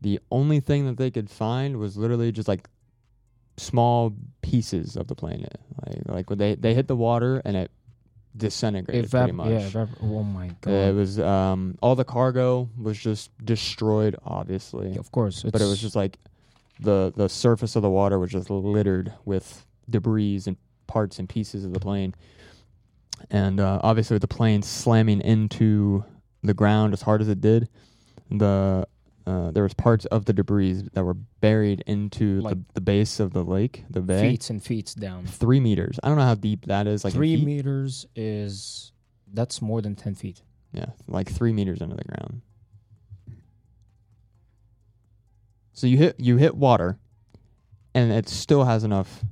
the 0.00 0.20
only 0.30 0.60
thing 0.60 0.86
that 0.86 0.96
they 0.96 1.10
could 1.10 1.28
find 1.28 1.76
was 1.76 1.96
literally 1.96 2.30
just 2.32 2.48
like 2.48 2.68
small 3.56 4.14
pieces 4.42 4.96
of 4.96 5.06
the 5.08 5.14
plane. 5.14 5.44
Like 5.86 6.02
like 6.06 6.30
when 6.30 6.38
they 6.38 6.54
they 6.54 6.74
hit 6.74 6.86
the 6.88 6.96
water 6.96 7.42
and 7.44 7.56
it 7.56 7.70
disintegrated 8.36 9.10
Evap- 9.10 9.18
pretty 9.22 9.32
much. 9.32 9.48
Yeah. 9.48 9.60
evap- 9.68 9.96
oh 10.02 10.22
my 10.22 10.48
god. 10.60 10.72
it 10.72 10.94
was 10.94 11.18
um 11.18 11.76
all 11.82 11.94
the 11.96 12.04
cargo 12.04 12.68
was 12.80 12.98
just 12.98 13.30
destroyed, 13.44 14.16
obviously, 14.24 14.96
of 14.96 15.10
course. 15.12 15.42
but 15.42 15.60
it 15.60 15.66
was 15.66 15.80
just 15.80 15.96
like 15.96 16.18
the 16.80 17.12
the 17.16 17.28
surface 17.28 17.76
of 17.76 17.82
the 17.82 17.90
water 17.90 18.18
was 18.18 18.30
just 18.30 18.48
littered 18.50 19.12
with 19.24 19.66
debris 19.88 20.42
and 20.46 20.56
parts 20.86 21.18
and 21.18 21.28
pieces 21.28 21.64
of 21.64 21.72
the 21.72 21.80
plane. 21.80 22.14
And 23.30 23.60
uh, 23.60 23.80
obviously, 23.82 24.14
with 24.14 24.22
the 24.22 24.28
plane 24.28 24.62
slamming 24.62 25.20
into 25.20 26.04
the 26.42 26.54
ground 26.54 26.94
as 26.94 27.02
hard 27.02 27.20
as 27.20 27.28
it 27.28 27.40
did, 27.40 27.68
the 28.30 28.86
uh, 29.26 29.50
there 29.50 29.62
was 29.62 29.74
parts 29.74 30.04
of 30.06 30.24
the 30.24 30.32
debris 30.32 30.82
that 30.94 31.04
were 31.04 31.14
buried 31.14 31.82
into 31.86 32.40
Like- 32.40 32.54
the, 32.54 32.64
the 32.74 32.80
base 32.80 33.20
of 33.20 33.32
the 33.32 33.44
lake, 33.44 33.84
the 33.90 34.00
bay. 34.00 34.30
feet 34.30 34.50
and 34.50 34.62
feet 34.62 34.94
down. 34.98 35.26
Three 35.26 35.60
meters. 35.60 35.98
I 36.02 36.08
don't 36.08 36.16
know 36.18 36.24
how 36.24 36.34
deep 36.34 36.66
that 36.66 36.86
is. 36.86 37.04
Like 37.04 37.12
Three 37.12 37.36
meters 37.44 38.06
is 38.16 38.92
that's 39.32 39.60
more 39.62 39.80
than 39.82 39.94
ten 39.94 40.14
feet. 40.14 40.42
Yeah, 40.72 40.86
like 41.08 41.30
three 41.30 41.52
meters 41.52 41.82
under 41.82 41.96
the 41.96 42.04
ground. 42.04 42.42
So 45.72 45.86
you 45.86 45.96
hit 45.96 46.18
you 46.18 46.36
hit 46.36 46.54
water, 46.56 46.98
and 47.94 48.12
it 48.12 48.28
still 48.28 48.64
has 48.64 48.84
enough 48.84 49.24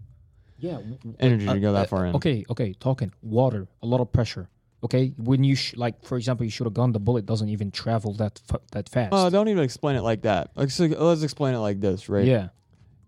Yeah. 0.58 0.80
energy 1.20 1.46
to 1.46 1.60
go 1.60 1.72
that 1.74 1.88
far 1.88 2.06
in. 2.06 2.14
Uh, 2.14 2.16
Okay, 2.18 2.44
okay. 2.50 2.72
Talking 2.74 3.12
water, 3.22 3.68
a 3.82 3.86
lot 3.86 4.00
of 4.00 4.12
pressure. 4.12 4.48
Okay, 4.84 5.12
when 5.16 5.42
you 5.42 5.56
sh- 5.56 5.74
like, 5.76 6.04
for 6.04 6.16
example, 6.16 6.44
you 6.44 6.50
shoot 6.50 6.66
a 6.66 6.70
gun, 6.70 6.92
the 6.92 7.00
bullet 7.00 7.26
doesn't 7.26 7.48
even 7.48 7.70
travel 7.72 8.12
that 8.14 8.40
fa- 8.46 8.60
that 8.72 8.88
fast. 8.88 9.10
Oh, 9.12 9.28
don't 9.28 9.48
even 9.48 9.64
explain 9.64 9.96
it 9.96 10.02
like 10.02 10.22
that. 10.22 10.50
Like, 10.54 10.70
so 10.70 10.84
let's 10.86 11.22
explain 11.24 11.54
it 11.54 11.58
like 11.58 11.80
this, 11.80 12.08
right? 12.08 12.24
Yeah, 12.24 12.48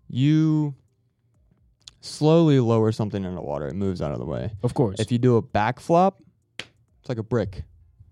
You 0.09 0.75
slowly 2.01 2.59
lower 2.59 2.91
something 2.91 3.23
in 3.23 3.35
the 3.35 3.41
water; 3.41 3.67
it 3.67 3.75
moves 3.75 4.01
out 4.01 4.11
of 4.11 4.19
the 4.19 4.25
way. 4.25 4.51
of 4.63 4.73
course. 4.73 4.99
If 4.99 5.11
you 5.11 5.17
do 5.17 5.37
a 5.37 5.41
backflop, 5.41 6.15
it's 6.59 7.07
like 7.09 7.17
a 7.17 7.23
brick. 7.23 7.63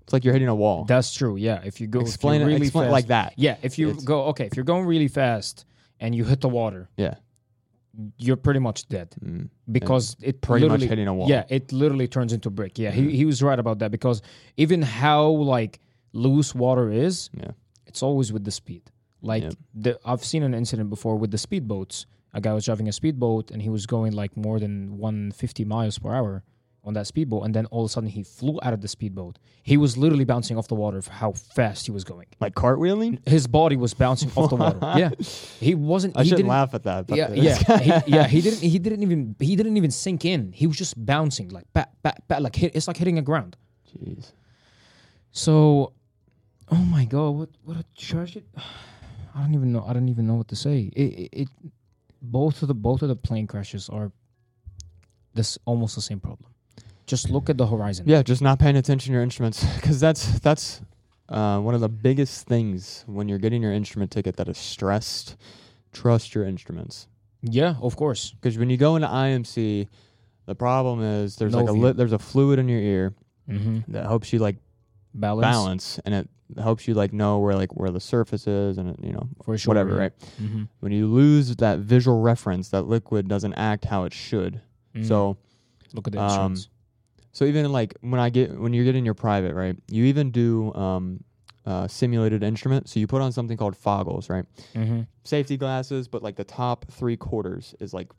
It's 0.03 0.13
like 0.13 0.23
you're 0.23 0.33
hitting 0.33 0.47
a 0.47 0.55
wall. 0.55 0.85
That's 0.85 1.13
true. 1.13 1.35
Yeah, 1.35 1.61
if 1.63 1.79
you 1.81 1.87
go 1.87 1.99
explain 1.99 2.41
it. 2.41 2.45
really 2.45 2.61
explain 2.61 2.85
it 2.85 2.87
fast, 2.87 2.91
like 2.93 3.07
that. 3.07 3.33
Yeah, 3.37 3.57
if 3.61 3.77
you 3.77 3.89
It's- 3.89 4.03
go 4.03 4.23
okay, 4.27 4.45
if 4.45 4.55
you're 4.55 4.65
going 4.65 4.85
really 4.85 5.07
fast 5.07 5.65
and 5.99 6.15
you 6.15 6.23
hit 6.25 6.41
the 6.41 6.49
water, 6.49 6.89
Yeah. 6.97 7.15
You're 8.17 8.37
pretty 8.37 8.59
much 8.59 8.87
dead 8.87 9.09
Mm. 9.23 9.49
because 9.71 10.15
it 10.21 10.41
Pretty 10.41 10.67
much 10.67 10.81
hitting 10.81 11.07
a 11.07 11.13
wall. 11.13 11.27
Yeah, 11.29 11.43
it 11.49 11.71
literally 11.71 12.07
turns 12.07 12.31
into 12.33 12.49
brick. 12.49 12.77
Yeah, 12.79 12.91
he 12.91 13.11
he 13.15 13.25
was 13.25 13.41
right 13.43 13.59
about 13.59 13.79
that 13.79 13.91
because 13.91 14.21
even 14.57 14.81
how 14.81 15.23
like 15.57 15.79
loose 16.13 16.55
water 16.55 16.89
is, 16.91 17.29
Yeah. 17.37 17.51
it's 17.85 18.01
always 18.03 18.31
with 18.33 18.43
the 18.45 18.51
speed. 18.51 18.83
Like 19.21 19.43
Yep. 19.43 19.53
the, 19.83 19.99
I've 20.05 20.23
seen 20.23 20.43
an 20.43 20.53
incident 20.53 20.89
before 20.89 21.15
with 21.17 21.31
the 21.31 21.37
speedboats. 21.37 22.05
A 22.33 22.39
guy 22.39 22.53
was 22.53 22.65
driving 22.65 22.87
a 22.87 22.91
speedboat 22.91 23.51
and 23.51 23.61
he 23.61 23.69
was 23.69 23.85
going 23.85 24.13
like 24.13 24.37
more 24.37 24.59
than 24.59 24.97
150 24.97 25.65
miles 25.65 25.97
per 25.99 26.13
hour 26.13 26.43
on 26.83 26.93
that 26.93 27.07
speedboat, 27.07 27.45
and 27.45 27.53
then 27.53 27.65
all 27.67 27.83
of 27.83 27.89
a 27.89 27.91
sudden 27.91 28.09
he 28.09 28.23
flew 28.23 28.59
out 28.63 28.73
of 28.73 28.81
the 28.81 28.87
speedboat. 28.87 29.37
He 29.63 29.77
was 29.77 29.97
literally 29.97 30.25
bouncing 30.25 30.57
off 30.57 30.67
the 30.67 30.75
water 30.75 31.01
for 31.01 31.11
how 31.11 31.33
fast 31.33 31.85
he 31.85 31.91
was 31.91 32.03
going. 32.03 32.27
Like 32.39 32.55
cartwheeling. 32.55 33.27
His 33.27 33.47
body 33.47 33.75
was 33.75 33.93
bouncing 33.93 34.31
off 34.35 34.49
the 34.49 34.55
water. 34.57 34.79
Yeah, 34.97 35.11
he 35.59 35.75
wasn't. 35.75 36.17
I 36.17 36.23
he 36.23 36.29
shouldn't 36.29 36.47
laugh 36.47 36.73
at 36.73 36.83
that. 36.83 37.09
Yeah, 37.09 37.31
yeah, 37.33 37.79
he, 37.79 38.11
yeah. 38.11 38.27
He 38.27 38.41
didn't. 38.41 38.59
He 38.59 38.79
didn't 38.79 39.03
even. 39.03 39.35
He 39.39 39.55
didn't 39.55 39.77
even 39.77 39.91
sink 39.91 40.25
in. 40.25 40.51
He 40.51 40.67
was 40.67 40.77
just 40.77 41.03
bouncing 41.05 41.49
like 41.49 41.65
bat, 41.73 41.91
bat, 42.01 42.23
bat. 42.27 42.41
Like 42.41 42.55
hit, 42.55 42.75
it's 42.75 42.87
like 42.87 42.97
hitting 42.97 43.17
a 43.17 43.21
ground. 43.21 43.57
Jeez. 43.91 44.31
So, 45.31 45.93
oh 46.71 46.75
my 46.75 47.05
god, 47.05 47.29
what 47.31 47.49
what 47.63 47.77
a 47.77 47.85
tragedy! 47.97 48.45
I 49.35 49.41
don't 49.41 49.53
even 49.53 49.71
know. 49.71 49.85
I 49.87 49.93
don't 49.93 50.09
even 50.09 50.25
know 50.27 50.35
what 50.35 50.47
to 50.49 50.55
say. 50.55 50.91
It, 50.95 51.01
it, 51.01 51.29
it 51.31 51.49
both 52.21 52.61
of 52.61 52.67
the 52.67 52.73
both 52.73 53.01
of 53.01 53.09
the 53.09 53.15
plane 53.15 53.47
crashes 53.47 53.89
are 53.89 54.11
this 55.33 55.57
almost 55.65 55.95
the 55.95 56.01
same 56.01 56.19
problem. 56.19 56.49
Just 57.09 57.29
look 57.29 57.49
at 57.49 57.57
the 57.57 57.65
horizon. 57.67 58.05
Yeah, 58.07 58.21
just 58.23 58.41
not 58.41 58.59
paying 58.59 58.77
attention 58.77 59.07
to 59.11 59.13
your 59.13 59.23
instruments 59.23 59.63
because 59.75 59.99
that's 59.99 60.39
that's 60.39 60.81
uh, 61.27 61.59
one 61.59 61.75
of 61.75 61.81
the 61.81 61.89
biggest 61.89 62.45
things 62.47 63.03
when 63.07 63.27
you're 63.27 63.39
getting 63.39 63.61
your 63.61 63.73
instrument 63.73 64.11
ticket 64.11 64.35
that 64.37 64.47
is 64.47 64.57
stressed. 64.57 65.35
Trust 65.91 66.35
your 66.35 66.45
instruments 66.45 67.07
yeah, 67.41 67.75
of 67.81 67.95
course. 67.95 68.31
because 68.31 68.57
when 68.57 68.69
you 68.69 68.77
go 68.77 68.95
into 68.97 69.07
IMC, 69.07 69.87
the 70.45 70.55
problem 70.55 71.01
is 71.01 71.35
there's 71.37 71.53
No 71.53 71.59
like 71.59 71.69
a 71.69 71.71
li- 71.71 71.91
there's 71.93 72.11
a 72.13 72.19
fluid 72.19 72.59
in 72.59 72.67
your 72.69 72.79
ear 72.81 73.13
Mm-hmm. 73.49 73.91
that 73.93 74.05
helps 74.05 74.31
you 74.31 74.37
like 74.37 74.57
Balance, 75.15 75.41
balance 75.43 75.99
and 76.05 76.13
it 76.13 76.29
helps 76.61 76.87
you 76.87 76.93
like 76.93 77.11
know 77.13 77.39
where 77.39 77.55
like 77.55 77.75
where 77.75 77.89
the 77.89 77.99
surface 77.99 78.45
is 78.45 78.77
and 78.77 78.89
it, 78.91 78.97
you 79.03 79.11
know 79.11 79.27
for 79.43 79.57
sure. 79.57 79.71
whatever 79.71 79.95
right. 79.95 80.11
Mm-hmm. 80.39 80.63
When 80.81 80.91
you 80.91 81.07
lose 81.07 81.55
that 81.55 81.79
visual 81.79 82.21
reference, 82.21 82.69
that 82.69 82.83
liquid 82.83 83.27
doesn't 83.27 83.55
act 83.55 83.85
how 83.85 84.03
it 84.03 84.13
should. 84.13 84.61
So 85.01 85.37
look 85.93 86.05
at 86.07 86.13
the 86.13 86.19
um, 86.21 86.25
instruments. 86.27 86.69
So 87.31 87.45
even 87.45 87.71
like 87.71 87.95
when 88.01 88.19
I 88.19 88.29
get 88.29 88.57
when 88.57 88.73
you're 88.73 88.85
getting 88.85 89.05
your 89.05 89.13
private, 89.13 89.53
right? 89.53 89.75
You 89.87 90.05
even 90.05 90.31
do 90.31 90.73
um, 90.73 91.23
uh, 91.65 91.87
simulated 91.87 92.43
instrument. 92.43 92.89
So 92.89 92.99
you 92.99 93.07
put 93.07 93.21
on 93.21 93.31
something 93.31 93.55
called 93.57 93.75
foggles, 93.75 94.29
right? 94.29 94.45
Mm-hmm. 94.75 95.01
Safety 95.23 95.55
glasses, 95.57 96.07
but 96.07 96.23
like 96.23 96.35
the 96.35 96.43
top 96.43 96.85
three 96.91 97.17
quarters 97.17 97.75
is 97.79 97.93
like 97.93 98.09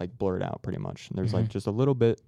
like 0.00 0.16
blurred 0.18 0.42
out 0.42 0.60
pretty 0.62 0.78
much. 0.78 1.08
And 1.08 1.18
there's 1.18 1.32
like 1.34 1.46
Mhm. 1.46 1.50
just 1.50 1.66
a 1.66 1.70
little 1.70 1.94
bit, 1.94 2.20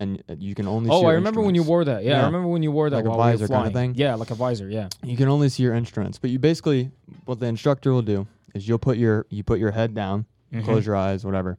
and 0.00 0.22
you 0.38 0.54
can 0.54 0.68
only. 0.68 0.90
see 0.90 0.94
Oh, 0.96 1.06
I 1.06 1.12
remember 1.14 1.40
when 1.42 1.54
you 1.54 1.62
wore 1.64 1.84
that. 1.84 2.04
Yeah, 2.04 2.22
I 2.22 2.26
remember 2.26 2.48
when 2.48 2.62
you 2.62 2.70
wore 2.72 2.88
that 2.90 2.96
Like 2.96 3.04
a 3.06 3.08
while 3.10 3.18
we 3.18 3.32
visor 3.38 3.48
kinda 3.48 3.70
thing? 3.70 3.94
Yeah, 3.96 4.14
like 4.14 4.30
a 4.30 4.34
visor. 4.36 4.68
Yeah. 4.70 4.88
You 5.02 5.16
can 5.16 5.28
only 5.28 5.48
see 5.48 5.62
your 5.64 5.74
instruments, 5.74 6.18
but 6.18 6.30
you 6.30 6.38
basically 6.38 6.90
what 7.24 7.40
the 7.40 7.46
instructor 7.46 7.92
will 7.92 8.02
do 8.02 8.26
is 8.54 8.66
you'll 8.68 8.78
put 8.78 8.98
your 8.98 9.26
you 9.30 9.42
put 9.42 9.58
your 9.58 9.72
head 9.72 9.94
down, 9.94 10.26
Mm-hmm. 10.52 10.64
close 10.64 10.84
your 10.86 10.96
eyes, 10.96 11.24
whatever, 11.24 11.56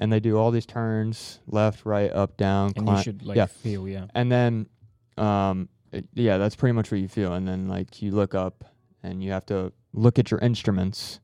and 0.00 0.10
they 0.12 0.18
do 0.18 0.36
all 0.36 0.50
these 0.50 0.66
turns, 0.66 1.38
left, 1.46 1.84
right, 1.84 2.10
up, 2.10 2.36
down, 2.36 2.72
and 2.74 2.86
climb, 2.86 2.96
you 2.96 3.02
should 3.02 3.24
like 3.24 3.36
yeah. 3.36 3.46
feel. 3.46 3.86
Yeah. 3.86 4.06
and 4.14 4.32
then 4.32 4.66
um 5.16 5.68
it- 5.92 6.08
yeah 6.14 6.38
that's 6.38 6.56
pretty 6.56 6.72
much 6.72 6.90
what 6.90 7.00
you 7.00 7.08
feel 7.08 7.34
and 7.34 7.46
then 7.46 7.68
like 7.68 8.00
you 8.02 8.10
look 8.10 8.34
up 8.34 8.64
and 9.02 9.22
you 9.22 9.30
have 9.32 9.46
to 9.46 9.72
look 9.92 10.18
at 10.18 10.30
your 10.30 10.40
instruments 10.40 11.20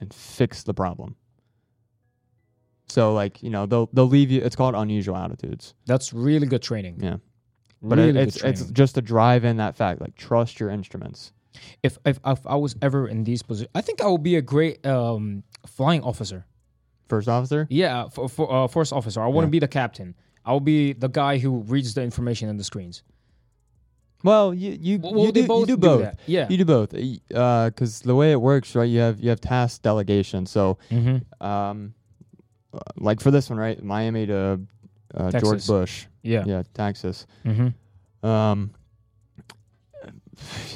and 0.00 0.12
fix 0.12 0.62
the 0.62 0.74
problem 0.74 1.16
so 2.88 3.14
like 3.14 3.42
you 3.42 3.50
know 3.50 3.64
they'll 3.64 3.88
they'll 3.92 4.06
leave 4.06 4.30
you 4.30 4.42
it's 4.42 4.56
called 4.56 4.74
unusual 4.74 5.16
attitudes 5.16 5.74
That's 5.86 6.12
really 6.12 6.46
good 6.46 6.62
training. 6.62 7.00
yeah 7.00 7.16
but 7.80 7.98
really 7.98 8.10
it, 8.10 8.12
good 8.12 8.28
it's 8.28 8.42
it's 8.42 8.70
just 8.70 8.96
to 8.96 9.02
drive 9.02 9.44
in 9.44 9.56
that 9.58 9.76
fact 9.76 10.00
like 10.00 10.16
trust 10.16 10.60
your 10.60 10.68
instruments 10.68 11.32
if, 11.82 11.98
if 12.04 12.18
if 12.26 12.46
I 12.46 12.56
was 12.56 12.76
ever 12.82 13.08
in 13.08 13.24
these 13.24 13.42
positions, 13.42 13.70
I 13.74 13.80
think 13.80 14.02
I 14.02 14.08
would 14.08 14.22
be 14.22 14.36
a 14.36 14.42
great 14.42 14.84
um, 14.84 15.42
flying 15.66 16.02
officer. 16.02 16.44
First 17.08 17.28
officer 17.28 17.66
Yeah, 17.70 18.08
for, 18.08 18.28
for 18.28 18.52
uh, 18.52 18.66
first 18.68 18.92
officer. 18.92 19.20
I 19.22 19.26
wouldn't 19.26 19.50
Yeah. 19.50 19.58
be 19.58 19.58
the 19.60 19.68
captain. 19.68 20.14
I 20.44 20.52
will 20.52 20.60
be 20.60 20.92
the 20.92 21.08
guy 21.08 21.38
who 21.38 21.60
reads 21.62 21.94
the 21.94 22.02
information 22.02 22.48
in 22.48 22.56
the 22.56 22.64
screens. 22.64 23.02
well 24.24 24.54
you 24.54 24.70
you, 24.80 24.98
Well, 24.98 25.26
you, 25.26 25.32
do, 25.32 25.40
you 25.42 25.46
both 25.46 25.66
do 25.68 25.76
both 25.76 26.02
that. 26.02 26.18
Yeah. 26.26 26.46
you 26.48 26.56
do 26.56 26.64
both 26.64 26.90
because 26.90 28.00
the 28.00 28.14
way 28.14 28.32
it 28.32 28.40
works 28.40 28.74
right 28.74 28.88
you 28.88 29.00
have 29.00 29.20
you 29.20 29.28
have 29.30 29.40
task 29.40 29.82
delegation 29.82 30.46
so 30.46 30.78
mm-hmm. 30.90 31.18
um 31.46 31.94
uh, 32.72 32.78
like 32.96 33.20
for 33.20 33.30
this 33.30 33.50
one 33.50 33.58
right 33.58 33.82
miami 33.82 34.26
to 34.26 34.60
uh, 35.14 35.30
george 35.40 35.66
bush 35.66 36.06
Yeah. 36.22 36.44
yeah 36.46 36.62
texas 36.74 37.26
Mm-hmm. 37.44 38.26
um, 38.26 38.70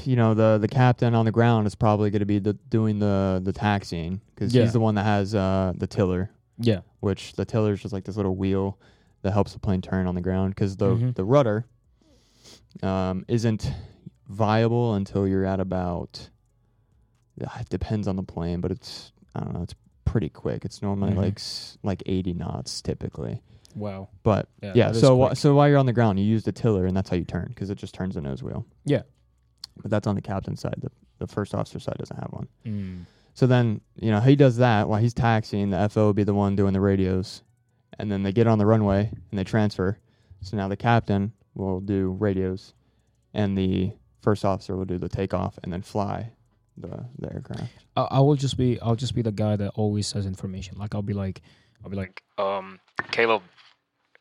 you 0.05 0.17
know 0.17 0.35
the 0.35 0.59
the 0.59 0.69
captain 0.69 1.15
on 1.15 1.25
the 1.25 1.33
ground 1.33 1.67
is 1.67 1.75
probably 1.75 2.11
going 2.11 2.21
to 2.21 2.27
be 2.27 2.39
the 2.39 2.55
doing 2.55 2.99
the 2.99 3.41
the 3.45 3.53
taxiing 3.53 4.21
because 4.35 4.55
Yeah. 4.55 4.63
he's 4.63 4.73
the 4.73 4.81
one 4.81 4.95
that 4.97 5.05
has 5.05 5.35
uh, 5.35 5.73
the 5.77 5.87
tiller, 5.87 6.31
Yeah. 6.59 6.81
which 7.01 7.35
the 7.35 7.45
tiller 7.45 7.73
is 7.73 7.81
just 7.83 7.93
like 7.93 8.05
this 8.05 8.17
little 8.17 8.37
wheel 8.37 8.79
that 9.23 9.33
helps 9.33 9.53
the 9.53 9.59
plane 9.59 9.83
turn 9.83 10.07
on 10.07 10.15
the 10.15 10.21
ground 10.23 10.55
because 10.55 10.77
the 10.77 10.95
Mhm. 10.97 11.15
the 11.15 11.25
rudder 11.25 11.67
um, 12.83 13.25
isn't 13.29 13.71
viable 14.29 14.95
until 14.95 15.27
you're 15.27 15.45
at 15.45 15.61
about 15.61 16.31
it 17.39 17.69
depends 17.71 18.07
on 18.07 18.17
the 18.17 18.23
plane, 18.23 18.61
but 18.61 18.71
it's 18.71 19.13
I 19.35 19.41
don't 19.41 19.55
know 19.55 19.63
it's 19.63 19.75
pretty 20.05 20.29
quick. 20.29 20.65
It's 20.65 20.83
normally 20.83 21.13
Mhm. 21.13 21.17
like 21.17 21.39
s- 21.39 21.79
like 21.83 22.03
80 22.07 22.33
knots 22.35 22.83
typically. 22.83 23.43
Wow. 23.77 24.09
But 24.25 24.49
Yeah. 24.63 24.73
yeah, 24.75 24.87
that 24.89 24.97
is 24.97 25.01
so 25.01 25.17
wh- 25.17 25.27
quick. 25.29 25.39
so 25.39 25.55
while 25.55 25.69
you're 25.69 25.79
on 25.79 25.87
the 25.87 25.93
ground, 25.93 26.19
you 26.19 26.25
use 26.27 26.43
the 26.45 26.53
tiller, 26.53 26.87
and 26.87 26.97
that's 26.97 27.09
how 27.11 27.17
you 27.17 27.25
turn 27.25 27.47
because 27.49 27.71
it 27.71 27.77
just 27.77 27.95
turns 27.95 28.17
the 28.17 28.21
nose 28.21 28.43
wheel. 28.43 28.67
Yeah. 28.85 29.03
But 29.77 29.91
that's 29.91 30.07
on 30.07 30.15
the 30.15 30.23
captain 30.23 30.57
side. 30.57 30.77
The 30.79 30.91
the 31.19 31.27
first 31.27 31.55
officer 31.55 31.79
side 31.79 31.97
doesn't 31.99 32.17
have 32.17 32.33
one. 32.33 32.49
Mm. 32.67 33.05
So 33.35 33.47
then 33.47 33.81
you 33.97 34.11
know 34.11 34.21
he 34.21 34.37
does 34.37 34.57
that 34.57 34.89
while 34.89 35.01
he's 35.01 35.15
taxiing. 35.15 35.71
The 35.71 35.89
FO 35.89 36.07
will 36.07 36.15
be 36.15 36.25
the 36.25 36.35
one 36.35 36.57
doing 36.57 36.73
the 36.73 36.81
radios, 36.81 37.43
and 37.99 38.11
then 38.11 38.23
they 38.23 38.33
get 38.33 38.47
on 38.47 38.59
the 38.59 38.67
runway 38.67 39.11
and 39.31 39.39
they 39.39 39.45
transfer. 39.45 39.99
So 40.43 40.57
now 40.57 40.69
the 40.69 40.77
captain 40.77 41.33
will 41.55 41.81
do 41.81 42.17
radios, 42.19 42.75
and 43.35 43.57
the 43.57 43.93
first 44.21 44.45
officer 44.45 44.77
will 44.77 44.85
do 44.85 44.99
the 44.99 45.09
takeoff 45.09 45.59
and 45.63 45.73
then 45.73 45.83
fly 45.83 46.33
the 46.77 47.05
the 47.19 47.33
aircraft. 47.33 47.71
I, 47.97 48.03
I 48.03 48.21
will 48.21 48.37
just 48.37 48.57
be 48.57 48.81
I'll 48.81 48.97
just 48.97 49.15
be 49.15 49.23
the 49.23 49.33
guy 49.33 49.57
that 49.57 49.71
always 49.75 50.07
says 50.07 50.27
information. 50.27 50.79
Like 50.79 50.95
I'll 50.95 51.03
be 51.03 51.15
like 51.15 51.43
I'll 51.85 51.91
be 51.91 51.97
like 51.97 52.23
um, 52.39 52.81
Caleb, 53.11 53.43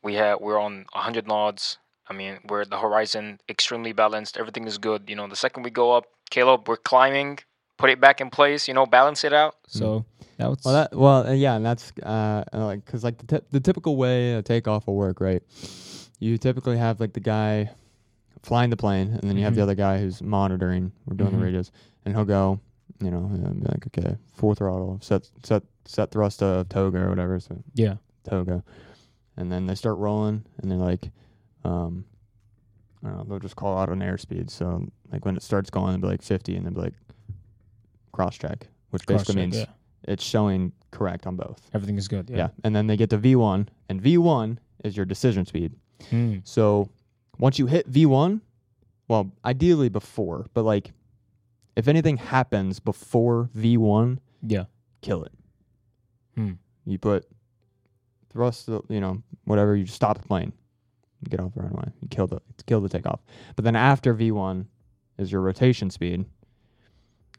we 0.04 0.16
have 0.16 0.40
we're 0.42 0.60
on 0.60 0.86
100 0.94 1.28
knots. 1.28 1.78
I 2.10 2.14
mean, 2.14 2.40
we're 2.48 2.62
at 2.62 2.70
the 2.70 2.78
horizon, 2.80 3.40
extremely 3.48 3.92
balanced. 3.94 4.38
Everything 4.38 4.66
is 4.66 4.78
good. 4.78 5.04
You 5.10 5.16
know, 5.16 5.28
the 5.28 5.36
second 5.36 5.64
we 5.64 5.70
go 5.70 5.92
up, 5.94 6.06
Caleb, 6.32 6.68
we're 6.68 6.78
climbing. 6.78 7.40
Put 7.78 7.90
it 7.92 8.02
back 8.02 8.20
in 8.20 8.30
place. 8.30 8.68
You 8.68 8.74
know, 8.74 8.86
balance 8.86 9.24
it 9.24 9.32
out. 9.34 9.56
so 9.68 10.06
that 10.38 10.50
was 10.50 10.60
Well, 10.66 10.74
that 10.74 10.96
well, 10.96 11.28
uh, 11.28 11.32
yeah, 11.34 11.56
and 11.56 11.66
that's 11.66 11.94
uh, 12.04 12.44
uh, 12.54 12.66
like 12.66 12.84
because 12.84 13.04
like 13.04 13.18
the 13.20 13.40
t- 13.40 13.46
the 13.52 13.60
typical 13.60 13.96
way 13.96 14.34
a 14.34 14.42
takeoff 14.42 14.88
will 14.88 14.96
work, 14.96 15.22
right? 15.22 15.42
You 16.20 16.38
typically 16.38 16.78
have 16.78 17.00
like 17.00 17.14
the 17.14 17.22
guy 17.22 17.70
flying 18.44 18.70
the 18.70 18.76
plane, 18.78 19.10
and 19.14 19.22
then 19.30 19.38
you 19.38 19.44
have 19.46 19.56
the 19.56 19.62
Mhm. 19.62 19.64
other 19.64 19.76
guy 19.76 20.00
who's 20.00 20.22
monitoring 20.22 20.92
We're 21.06 21.16
doing 21.16 21.32
Mhm. 21.32 21.40
the 21.40 21.44
radios, 21.46 21.72
and 22.06 22.14
he'll 22.16 22.26
go, 22.26 22.60
you 23.02 23.12
know, 23.12 23.20
and 23.32 23.62
be 23.62 23.68
like, 23.70 23.88
okay, 23.88 24.18
full 24.34 24.56
throttle, 24.56 24.98
set 25.02 25.30
set 25.44 25.64
set 25.86 26.12
thrust 26.12 26.42
of 26.44 26.68
TOGA 26.70 27.00
or 27.06 27.10
whatever, 27.10 27.40
so 27.40 27.64
yeah. 27.76 27.96
TOGA, 28.26 28.64
and 29.38 29.52
then 29.52 29.68
they 29.68 29.76
start 29.76 29.98
rolling, 29.98 30.44
and 30.62 30.70
they're 30.72 30.78
like, 30.78 31.12
um, 31.64 32.06
I 33.04 33.08
don't 33.08 33.18
know, 33.18 33.24
they'll 33.24 33.40
just 33.40 33.56
call 33.56 33.78
out 33.78 33.90
an 33.90 34.00
airspeed. 34.00 34.50
So 34.50 34.88
like 35.12 35.26
when 35.26 35.36
it 35.38 35.44
starts 35.44 35.70
going, 35.70 35.94
it'll 35.94 36.02
be 36.02 36.08
like 36.08 36.22
50, 36.22 36.56
and 36.56 36.66
they'll 36.66 36.74
be 36.74 36.82
like 36.82 36.94
cross 38.12 38.38
check, 38.38 38.68
which 38.90 39.06
basically 39.06 39.36
means 39.36 39.58
yeah. 39.58 39.66
it's 40.04 40.24
showing 40.24 40.72
correct 40.92 41.28
on 41.28 41.36
both. 41.36 41.62
everything 41.74 41.98
is 41.98 42.08
good. 42.08 42.30
Yeah. 42.30 42.38
Yeah. 42.38 42.48
And 42.64 42.76
then 42.76 42.88
they 42.88 42.98
get 42.98 43.10
to 43.12 43.18
V1, 43.18 43.68
and 43.90 44.02
V1 44.02 44.58
is 44.84 44.98
your 44.98 45.06
decision 45.06 45.46
speed. 45.46 45.74
Mm. 46.12 46.42
So 46.48 46.90
once 47.38 47.60
you 47.60 47.68
hit 47.68 47.90
V1, 47.92 48.42
well, 49.08 49.32
ideally 49.46 49.90
before, 49.90 50.46
but 50.54 50.64
like 50.64 50.92
if 51.76 51.88
anything 51.88 52.18
happens 52.18 52.80
before 52.80 53.50
V1, 53.56 54.20
Yeah. 54.46 54.66
kill 55.02 55.24
it. 55.24 55.32
Hmm. 56.36 56.54
You 56.86 56.98
put 56.98 57.26
thrust, 58.32 58.68
you 58.90 59.00
know, 59.00 59.24
whatever, 59.46 59.76
you 59.76 59.86
just 59.86 59.96
stop 59.96 60.18
the 60.22 60.28
plane. 60.28 60.52
You 61.24 61.30
get 61.30 61.40
off 61.40 61.54
the 61.54 61.62
runway. 61.64 61.92
You 62.02 62.08
kill 62.10 62.28
the 62.28 62.42
kill 62.66 62.82
the 62.82 62.90
takeoff. 62.90 63.22
But 63.56 63.66
then 63.66 63.76
after 63.76 64.14
V1 64.16 64.66
is 65.18 65.32
your 65.32 65.42
rotation 65.42 65.90
speed. 65.90 66.26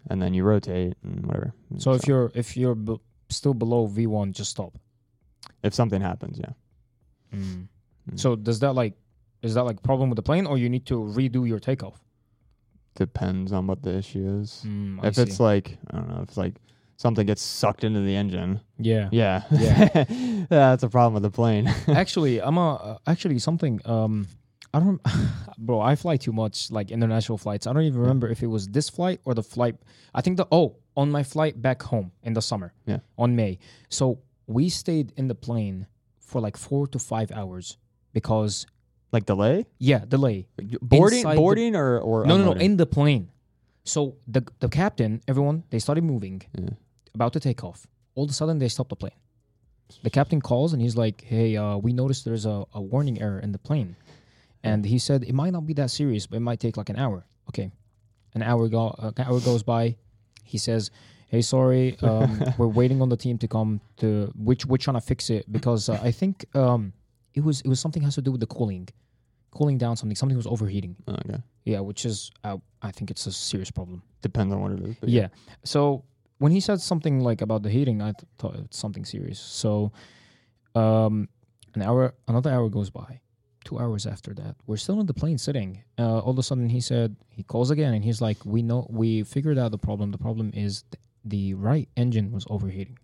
And 0.09 0.21
then 0.21 0.33
you 0.33 0.45
rotate 0.45 0.95
and 1.03 1.27
whatever. 1.27 1.53
So 1.79 1.93
if 1.93 2.07
you're 2.07 2.31
if 2.35 2.57
you're 2.57 2.75
b- 2.75 3.01
still 3.29 3.53
below 3.55 3.87
V 3.87 4.07
one, 4.07 4.33
just 4.33 4.51
stop. 4.51 4.79
if 5.63 5.75
something 5.75 6.01
happens, 6.01 6.39
yeah. 6.39 6.53
Mm. 7.35 7.69
Mm. 8.11 8.19
So 8.19 8.35
does 8.35 8.61
that 8.61 8.73
like 8.73 8.95
is 9.43 9.55
that 9.55 9.65
like 9.65 9.83
problem 9.83 10.09
with 10.11 10.17
the 10.17 10.23
plane, 10.23 10.47
or 10.47 10.57
you 10.59 10.69
need 10.69 10.87
to 10.87 10.95
redo 10.95 11.47
your 11.47 11.59
takeoff? 11.59 12.03
Depends 12.97 13.53
on 13.53 13.67
what 13.67 13.83
the 13.83 13.97
issue 13.97 14.41
is. 14.41 14.65
Mm, 14.67 15.05
if 15.05 15.19
it's 15.19 15.39
like 15.39 15.79
I 15.91 15.97
don't 15.99 16.09
know, 16.09 16.23
if 16.23 16.29
it's 16.29 16.37
like 16.37 16.55
something 17.01 17.27
gets 17.27 17.41
sucked 17.43 17.83
into 17.83 18.01
the 18.01 18.15
engine, 18.23 18.61
yeah. 18.79 19.09
yeah, 19.11 19.43
Yeah. 19.51 20.05
that's 20.51 20.83
a 20.85 20.89
problem 20.89 21.15
with 21.15 21.23
the 21.23 21.31
plane. 21.41 21.67
actually, 21.89 22.35
I'm 22.43 22.59
a 22.59 22.69
uh, 22.75 22.99
actually 23.13 23.39
something. 23.39 23.81
Um, 23.87 24.29
I 24.75 24.79
don't, 24.81 25.01
bro. 25.59 25.81
I 25.81 25.97
fly 25.97 26.17
too 26.27 26.33
much, 26.33 26.71
like 26.71 26.91
international 26.93 27.39
flights. 27.39 27.67
I 27.67 27.73
don't 27.73 27.83
even 27.91 28.01
remember 28.01 28.29
if 28.29 28.43
it 28.43 28.51
was 28.57 28.69
this 28.69 28.89
flight 28.97 29.19
or 29.25 29.33
the 29.35 29.43
flight. 29.55 29.77
I 30.15 30.21
think 30.21 30.37
the 30.37 30.47
oh 30.53 30.77
on 30.95 31.11
my 31.11 31.23
flight 31.25 31.55
back 31.61 31.83
home 31.83 32.13
in 32.23 32.33
the 32.35 32.43
summer. 32.51 32.73
Yeah. 32.87 33.01
On 33.17 33.35
May, 33.35 33.59
so 33.89 34.05
we 34.47 34.69
stayed 34.69 35.13
in 35.17 35.27
the 35.29 35.35
plane 35.35 35.87
for 36.21 36.41
like 36.41 36.57
four 36.57 36.87
to 36.89 36.99
five 36.99 37.33
hours 37.33 37.79
because 38.13 38.67
like 39.13 39.25
delay, 39.27 39.65
yeah, 39.79 40.05
delay. 40.07 40.47
boarding, 40.83 41.21
Inside 41.21 41.35
the- 41.35 41.41
boarding, 41.41 41.75
or 41.77 41.99
or 41.99 42.27
No, 42.27 42.37
no, 42.37 42.53
no, 42.53 42.61
in 42.61 42.77
the 42.77 42.87
plane. 42.87 43.31
So 43.85 44.17
the 44.29 44.43
the 44.61 44.69
captain, 44.69 45.21
everyone, 45.27 45.65
they 45.71 45.81
started 45.81 46.05
moving, 46.05 46.43
Yeah. 46.55 46.77
About 47.15 47.33
to 47.35 47.41
take 47.41 47.63
off. 47.65 47.87
All 48.15 48.25
of 48.25 48.31
a 48.31 48.33
sudden, 48.33 48.59
they 48.59 48.69
stop 48.69 48.89
the 48.89 48.97
plane. 48.97 49.13
The 50.03 50.11
captain 50.11 50.41
calls 50.41 50.73
and 50.73 50.81
he's 50.81 50.97
like, 50.97 51.23
"Hey, 51.25 51.57
uh, 51.57 51.77
we 51.77 51.93
noticed 51.93 52.25
there's 52.25 52.47
a, 52.47 52.65
a 52.75 52.81
warning 52.81 53.21
error 53.21 53.41
in 53.41 53.51
the 53.53 53.59
plane," 53.59 53.97
and 54.63 54.85
he 54.85 54.99
said 55.01 55.25
it 55.25 55.35
might 55.35 55.53
not 55.53 55.67
be 55.67 55.73
that 55.75 55.91
serious, 55.91 56.27
but 56.29 56.37
it 56.37 56.41
might 56.41 56.61
take 56.61 56.77
like 56.77 56.89
an 56.91 56.97
hour. 56.97 57.25
Okay, 57.49 57.73
an 58.35 58.43
hour 58.43 58.69
go 58.69 58.95
an 58.99 59.15
hour 59.27 59.41
goes 59.41 59.65
by. 59.65 59.97
He 60.45 60.59
says, 60.59 60.93
"Hey, 61.27 61.43
sorry, 61.43 61.97
um, 62.03 62.41
we're 62.59 62.69
waiting 62.69 63.03
on 63.03 63.09
the 63.09 63.17
team 63.17 63.37
to 63.39 63.49
come 63.49 63.81
to 63.97 64.33
which 64.37 64.65
we're 64.65 64.77
trying 64.77 64.95
to 64.95 65.01
fix 65.01 65.29
it 65.29 65.51
because 65.51 65.89
uh, 65.89 65.99
I 66.03 66.13
think 66.13 66.45
um, 66.55 66.93
it 67.35 67.43
was 67.43 67.61
it 67.63 67.69
was 67.69 67.81
something 67.81 68.03
has 68.03 68.15
to 68.15 68.23
do 68.23 68.31
with 68.31 68.41
the 68.41 68.47
cooling, 68.47 68.89
cooling 69.51 69.77
down 69.77 69.97
something. 69.97 70.15
Something 70.15 70.37
was 70.37 70.47
overheating." 70.47 70.95
Okay, 71.09 71.43
Yeah, 71.65 71.81
which 71.81 72.05
is 72.07 72.31
uh, 72.45 72.59
I 72.81 72.93
think 72.93 73.11
it's 73.11 73.27
a 73.27 73.33
serious 73.33 73.73
problem. 73.73 74.03
depends 74.23 74.55
on 74.55 74.61
what 74.63 74.71
it 74.73 74.81
is. 74.83 74.95
but 75.01 75.09
Yeah. 75.09 75.29
So 75.65 76.05
when 76.41 76.53
he 76.53 76.61
said 76.61 76.81
something 76.81 77.21
like 77.21 77.43
about 77.43 77.63
the 77.63 77.71
heating, 77.71 78.01
I 78.01 78.13
th- 78.13 78.29
thought 78.39 78.57
it's 78.57 78.79
something 78.79 79.05
serious. 79.05 79.39
So 79.39 79.93
um, 80.75 81.29
an 81.75 81.83
hour, 81.83 82.15
another 82.27 82.51
hour 82.51 82.69
goes 82.71 82.89
by. 82.89 83.21
Two 83.63 83.79
hours 83.79 84.07
after 84.07 84.33
that, 84.35 84.57
we're 84.67 84.79
still 84.79 85.01
in 85.01 85.07
the 85.07 85.13
plane 85.13 85.37
sitting. 85.37 85.85
Uh, 85.99 86.19
all 86.21 86.31
of 86.31 86.39
a 86.39 86.43
sudden, 86.43 86.71
he 86.71 86.81
said 86.81 87.15
he 87.29 87.43
calls 87.43 87.71
again, 87.71 87.93
and 87.93 88.03
he's 88.03 88.23
like, 88.23 88.39
"We 88.47 88.63
know, 88.63 88.87
we 88.89 89.23
figured 89.23 89.59
out 89.59 89.71
the 89.71 89.79
problem. 89.79 90.13
The 90.13 90.19
problem 90.19 90.51
is 90.55 90.83
th- 90.91 91.01
the 91.27 91.55
right 91.55 91.87
engine 91.95 92.33
was 92.33 92.47
overheating." 92.49 92.99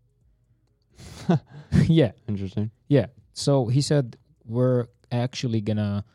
yeah, 1.84 2.12
interesting. 2.26 2.70
yeah. 2.89 3.07
So 3.34 3.66
he 3.66 3.82
said 3.82 4.16
we're 4.47 4.87
actually 5.12 5.61
gonna 5.61 6.07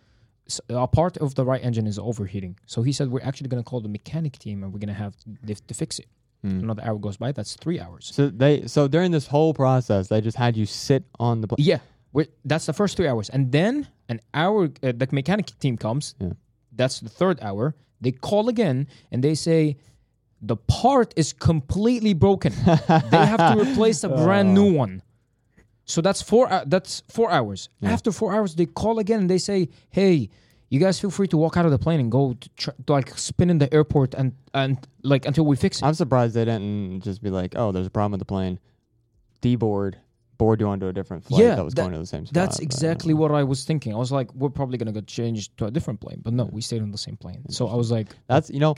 a 0.69 0.87
part 0.87 1.17
of 1.17 1.35
the 1.35 1.45
right 1.45 1.63
engine 1.63 1.85
is 1.85 1.99
overheating. 1.99 2.57
So 2.65 2.81
he 2.81 2.91
said 2.91 3.11
we're 3.11 3.21
actually 3.21 3.49
gonna 3.49 3.63
call 3.63 3.79
the 3.79 3.89
mechanic 3.89 4.39
team 4.39 4.63
and 4.63 4.73
we're 4.73 4.79
gonna 4.79 4.93
have 4.93 5.15
to, 5.45 5.53
to 5.53 5.73
fix 5.75 5.99
it. 5.99 6.07
Hmm. 6.41 6.59
Another 6.59 6.83
hour 6.83 6.97
goes 6.97 7.17
by. 7.17 7.31
That's 7.31 7.55
three 7.55 7.79
hours. 7.79 8.11
So 8.13 8.29
they 8.29 8.67
so 8.67 8.87
during 8.87 9.11
this 9.11 9.27
whole 9.27 9.53
process, 9.53 10.07
they 10.07 10.21
just 10.21 10.37
had 10.37 10.57
you 10.57 10.65
sit 10.65 11.03
on 11.19 11.41
the 11.41 11.47
plane. 11.47 11.57
Yeah, 11.59 11.79
that's 12.45 12.65
the 12.65 12.73
first 12.73 12.97
three 12.97 13.07
hours, 13.07 13.29
and 13.29 13.51
then 13.51 13.87
an 14.09 14.21
hour. 14.33 14.69
Uh, 14.81 14.91
the 14.95 15.07
mechanic 15.11 15.57
team 15.59 15.77
comes. 15.77 16.15
Yeah. 16.19 16.33
That's 16.71 16.99
the 16.99 17.09
third 17.09 17.39
hour. 17.41 17.75
They 17.99 18.11
call 18.11 18.49
again 18.49 18.87
and 19.11 19.23
they 19.23 19.35
say 19.35 19.77
the 20.41 20.55
part 20.55 21.13
is 21.15 21.33
completely 21.33 22.13
broken. 22.13 22.53
they 22.65 23.25
have 23.25 23.55
to 23.55 23.61
replace 23.61 24.03
a 24.03 24.09
brand 24.09 24.53
new 24.53 24.73
one. 24.73 25.03
So 25.85 26.01
that's 26.01 26.21
four. 26.21 26.51
Uh, 26.51 26.63
that's 26.65 27.03
four 27.09 27.31
hours. 27.31 27.69
After 27.83 28.11
four 28.11 28.33
hours, 28.33 28.55
they 28.55 28.65
call 28.65 28.99
again 28.99 29.21
and 29.21 29.29
they 29.29 29.37
say, 29.37 29.69
"Hey, 29.89 30.29
you 30.71 30.79
guys 30.79 30.99
feel 30.99 31.11
free 31.11 31.27
to 31.27 31.37
walk 31.37 31.57
out 31.57 31.65
of 31.65 31.71
the 31.71 31.77
plane 31.77 31.99
and 31.99 32.09
go 32.11 32.33
to, 32.33 32.49
tr- 32.57 32.77
to 32.87 32.93
like 32.93 33.09
spin 33.17 33.49
in 33.51 33.57
the 33.59 33.71
airport 33.73 34.13
and 34.15 34.33
and 34.53 34.77
like 35.03 35.25
until 35.27 35.45
we 35.45 35.55
fix 35.55 35.77
it." 35.79 35.85
I'm 35.85 35.93
surprised 35.93 36.33
they 36.33 36.45
didn't 36.45 37.01
just 37.03 37.21
be 37.21 37.29
like, 37.29 37.53
"Oh, 37.55 37.71
there's 37.73 37.87
a 37.87 37.89
problem 37.91 38.13
with 38.13 38.19
the 38.19 38.31
plane. 38.35 38.57
Deboard, 39.41 39.95
board 40.37 40.61
you 40.61 40.67
onto 40.67 40.87
a 40.87 40.93
different 40.93 41.25
flight 41.25 41.41
Yeah, 41.43 41.55
that 41.55 41.65
was 41.65 41.73
that- 41.73 41.81
going 41.81 41.93
to 41.93 41.99
the 41.99 42.05
same 42.05 42.25
spot." 42.25 42.33
That's 42.33 42.59
exactly 42.59 43.13
uh, 43.13 43.17
what 43.17 43.31
I 43.31 43.43
was 43.43 43.63
thinking. 43.65 43.93
I 43.93 43.97
was 43.97 44.11
like, 44.11 44.33
we're 44.33 44.49
probably 44.49 44.77
gonna 44.77 44.91
get 44.91 45.07
changed 45.07 45.57
to 45.57 45.65
a 45.65 45.71
different 45.71 45.99
plane, 45.99 46.21
but 46.23 46.33
no, 46.33 46.45
we 46.45 46.61
stayed 46.61 46.81
on 46.81 46.91
the 46.91 46.97
same 46.97 47.17
plane. 47.17 47.43
So 47.49 47.67
I 47.67 47.75
was 47.75 47.91
like, 47.91 48.07
That's 48.27 48.49
you 48.49 48.59
know, 48.59 48.75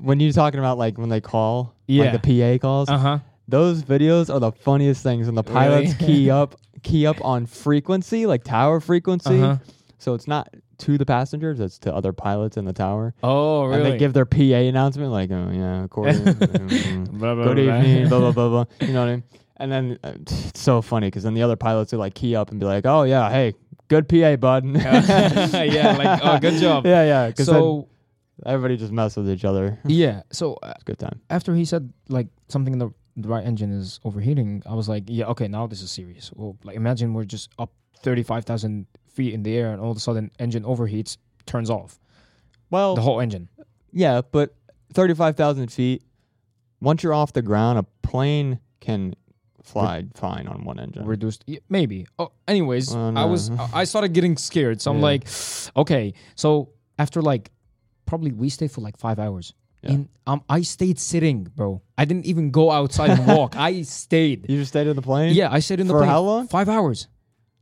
when 0.00 0.20
you're 0.20 0.32
talking 0.32 0.58
about 0.60 0.76
like 0.78 0.98
when 0.98 1.08
they 1.08 1.20
call, 1.20 1.74
Yeah. 1.86 2.10
like 2.12 2.20
the 2.22 2.58
PA 2.58 2.58
calls. 2.60 2.88
uh 2.88 2.98
huh, 2.98 3.18
Those 3.46 3.82
videos 3.82 4.32
are 4.32 4.40
the 4.40 4.52
funniest 4.52 5.02
things 5.02 5.26
when 5.26 5.34
the 5.34 5.42
pilots 5.42 5.94
Really? 6.00 6.06
key 6.14 6.30
up 6.40 6.56
key 6.82 7.06
up 7.06 7.24
on 7.24 7.46
frequency, 7.46 8.26
like 8.26 8.44
tower 8.44 8.80
frequency. 8.80 9.40
Uh-huh. 9.40 9.56
So 9.98 10.14
it's 10.14 10.28
not 10.28 10.48
to 10.78 10.96
the 10.96 11.04
passengers, 11.04 11.58
it's 11.60 11.78
to 11.80 11.94
other 11.94 12.12
pilots 12.12 12.56
in 12.56 12.64
the 12.64 12.72
tower. 12.72 13.14
oh 13.22 13.70
And 13.70 13.84
they 13.84 13.98
give 13.98 14.12
their 14.12 14.24
PA 14.26 14.38
announcement 14.38 15.10
like, 15.10 15.30
oh 15.30 15.50
yeah, 15.52 15.84
according 15.84 16.14
mm, 16.24 17.10
Blah, 17.10 17.34
blah, 17.34 17.44
good 17.44 17.64
blah. 17.66 17.78
evening, 17.78 18.08
blah 18.08 18.18
blah 18.20 18.32
blah 18.32 18.48
blah. 18.48 18.64
You 18.86 18.92
know 18.92 19.00
what 19.00 19.08
I 19.08 19.12
mean? 19.16 19.24
And 19.56 19.72
then 19.72 19.98
uh, 20.04 20.12
it's 20.20 20.60
so 20.60 20.80
funny 20.82 21.08
because 21.08 21.24
then 21.24 21.34
the 21.34 21.42
other 21.42 21.56
pilots 21.56 21.90
would 21.92 21.98
like 21.98 22.14
key 22.14 22.36
up 22.36 22.52
and 22.52 22.60
be 22.60 22.66
like, 22.66 22.86
"Oh 22.86 23.02
yeah, 23.02 23.28
hey, 23.28 23.54
good 23.88 24.08
PA, 24.08 24.36
bud." 24.36 24.64
yeah, 24.76 25.96
like 25.98 26.20
oh, 26.22 26.38
good 26.38 26.60
job. 26.60 26.86
yeah, 26.86 27.02
yeah. 27.02 27.32
So 27.34 27.88
everybody 28.46 28.76
just 28.76 28.92
mess 28.92 29.16
with 29.16 29.28
each 29.28 29.44
other. 29.44 29.80
yeah, 29.84 30.22
so 30.30 30.54
uh, 30.62 30.74
good 30.84 31.00
time. 31.00 31.20
after 31.28 31.56
he 31.56 31.64
said 31.64 31.92
like 32.08 32.28
something 32.48 32.72
in 32.72 32.78
the 32.78 32.90
the 33.16 33.26
right 33.28 33.44
engine 33.44 33.72
is 33.72 33.98
overheating, 34.04 34.62
I 34.64 34.74
was 34.74 34.88
like, 34.88 35.02
yeah, 35.08 35.24
okay, 35.26 35.48
now 35.48 35.66
this 35.66 35.82
is 35.82 35.90
serious. 35.90 36.30
Well, 36.36 36.56
like 36.62 36.76
imagine 36.76 37.12
we're 37.14 37.24
just 37.24 37.50
up 37.58 37.72
thirty 38.00 38.22
five 38.22 38.44
thousand 38.44 38.86
feet 39.18 39.34
in 39.34 39.42
the 39.42 39.52
air, 39.60 39.68
and 39.72 39.80
all 39.82 39.90
of 39.90 39.96
a 39.96 40.00
sudden 40.08 40.30
engine 40.38 40.62
overheats, 40.72 41.18
turns 41.44 41.70
off 41.70 41.98
Well, 42.70 42.94
the 42.94 43.00
whole 43.02 43.20
engine. 43.20 43.48
yeah, 43.92 44.20
but 44.36 44.54
thirty-five 44.94 45.34
thousand 45.36 45.72
feet. 45.72 46.02
Once 46.80 47.02
you're 47.02 47.14
off 47.20 47.32
the 47.32 47.42
ground, 47.42 47.78
a 47.78 47.82
plane 48.06 48.60
can 48.80 49.14
fly 49.64 50.04
fine 50.14 50.46
on 50.46 50.64
one 50.64 50.78
engine. 50.78 51.04
reduced 51.04 51.44
maybe 51.68 52.06
oh 52.18 52.30
anyways 52.46 52.94
Oh, 52.94 53.12
i 53.22 53.24
was 53.26 53.50
i 53.74 53.84
started 53.84 54.14
getting 54.14 54.34
scared 54.38 54.80
so 54.80 54.90
i'm 54.90 54.96
Yeah. 54.98 55.10
like 55.10 55.22
okay 55.76 56.14
so 56.36 56.70
after 56.98 57.20
like 57.20 57.50
probably 58.06 58.32
we 58.32 58.48
stayed 58.48 58.70
for 58.70 58.80
like 58.80 58.96
five 58.96 59.18
hours 59.18 59.52
Yeah. 59.82 59.90
and 59.92 60.08
um 60.26 60.40
i 60.48 60.62
stayed 60.62 60.98
sitting 60.98 61.38
bro 61.54 61.82
i 62.00 62.06
didn't 62.06 62.24
even 62.24 62.50
go 62.50 62.70
outside 62.70 63.10
and 63.10 63.26
walk 63.26 63.56
i 63.70 63.82
stayed 63.82 64.48
you 64.48 64.56
just 64.62 64.70
stayed 64.72 64.86
in 64.86 64.96
the 64.96 65.02
plane. 65.10 65.34
yeah 65.34 65.52
i 65.52 65.60
stayed 65.60 65.80
in 65.80 65.86
the 65.86 65.92
For 65.92 66.00
plane 66.00 66.10
how 66.16 66.22
long? 66.22 66.48
five 66.48 66.70
hours 66.70 67.08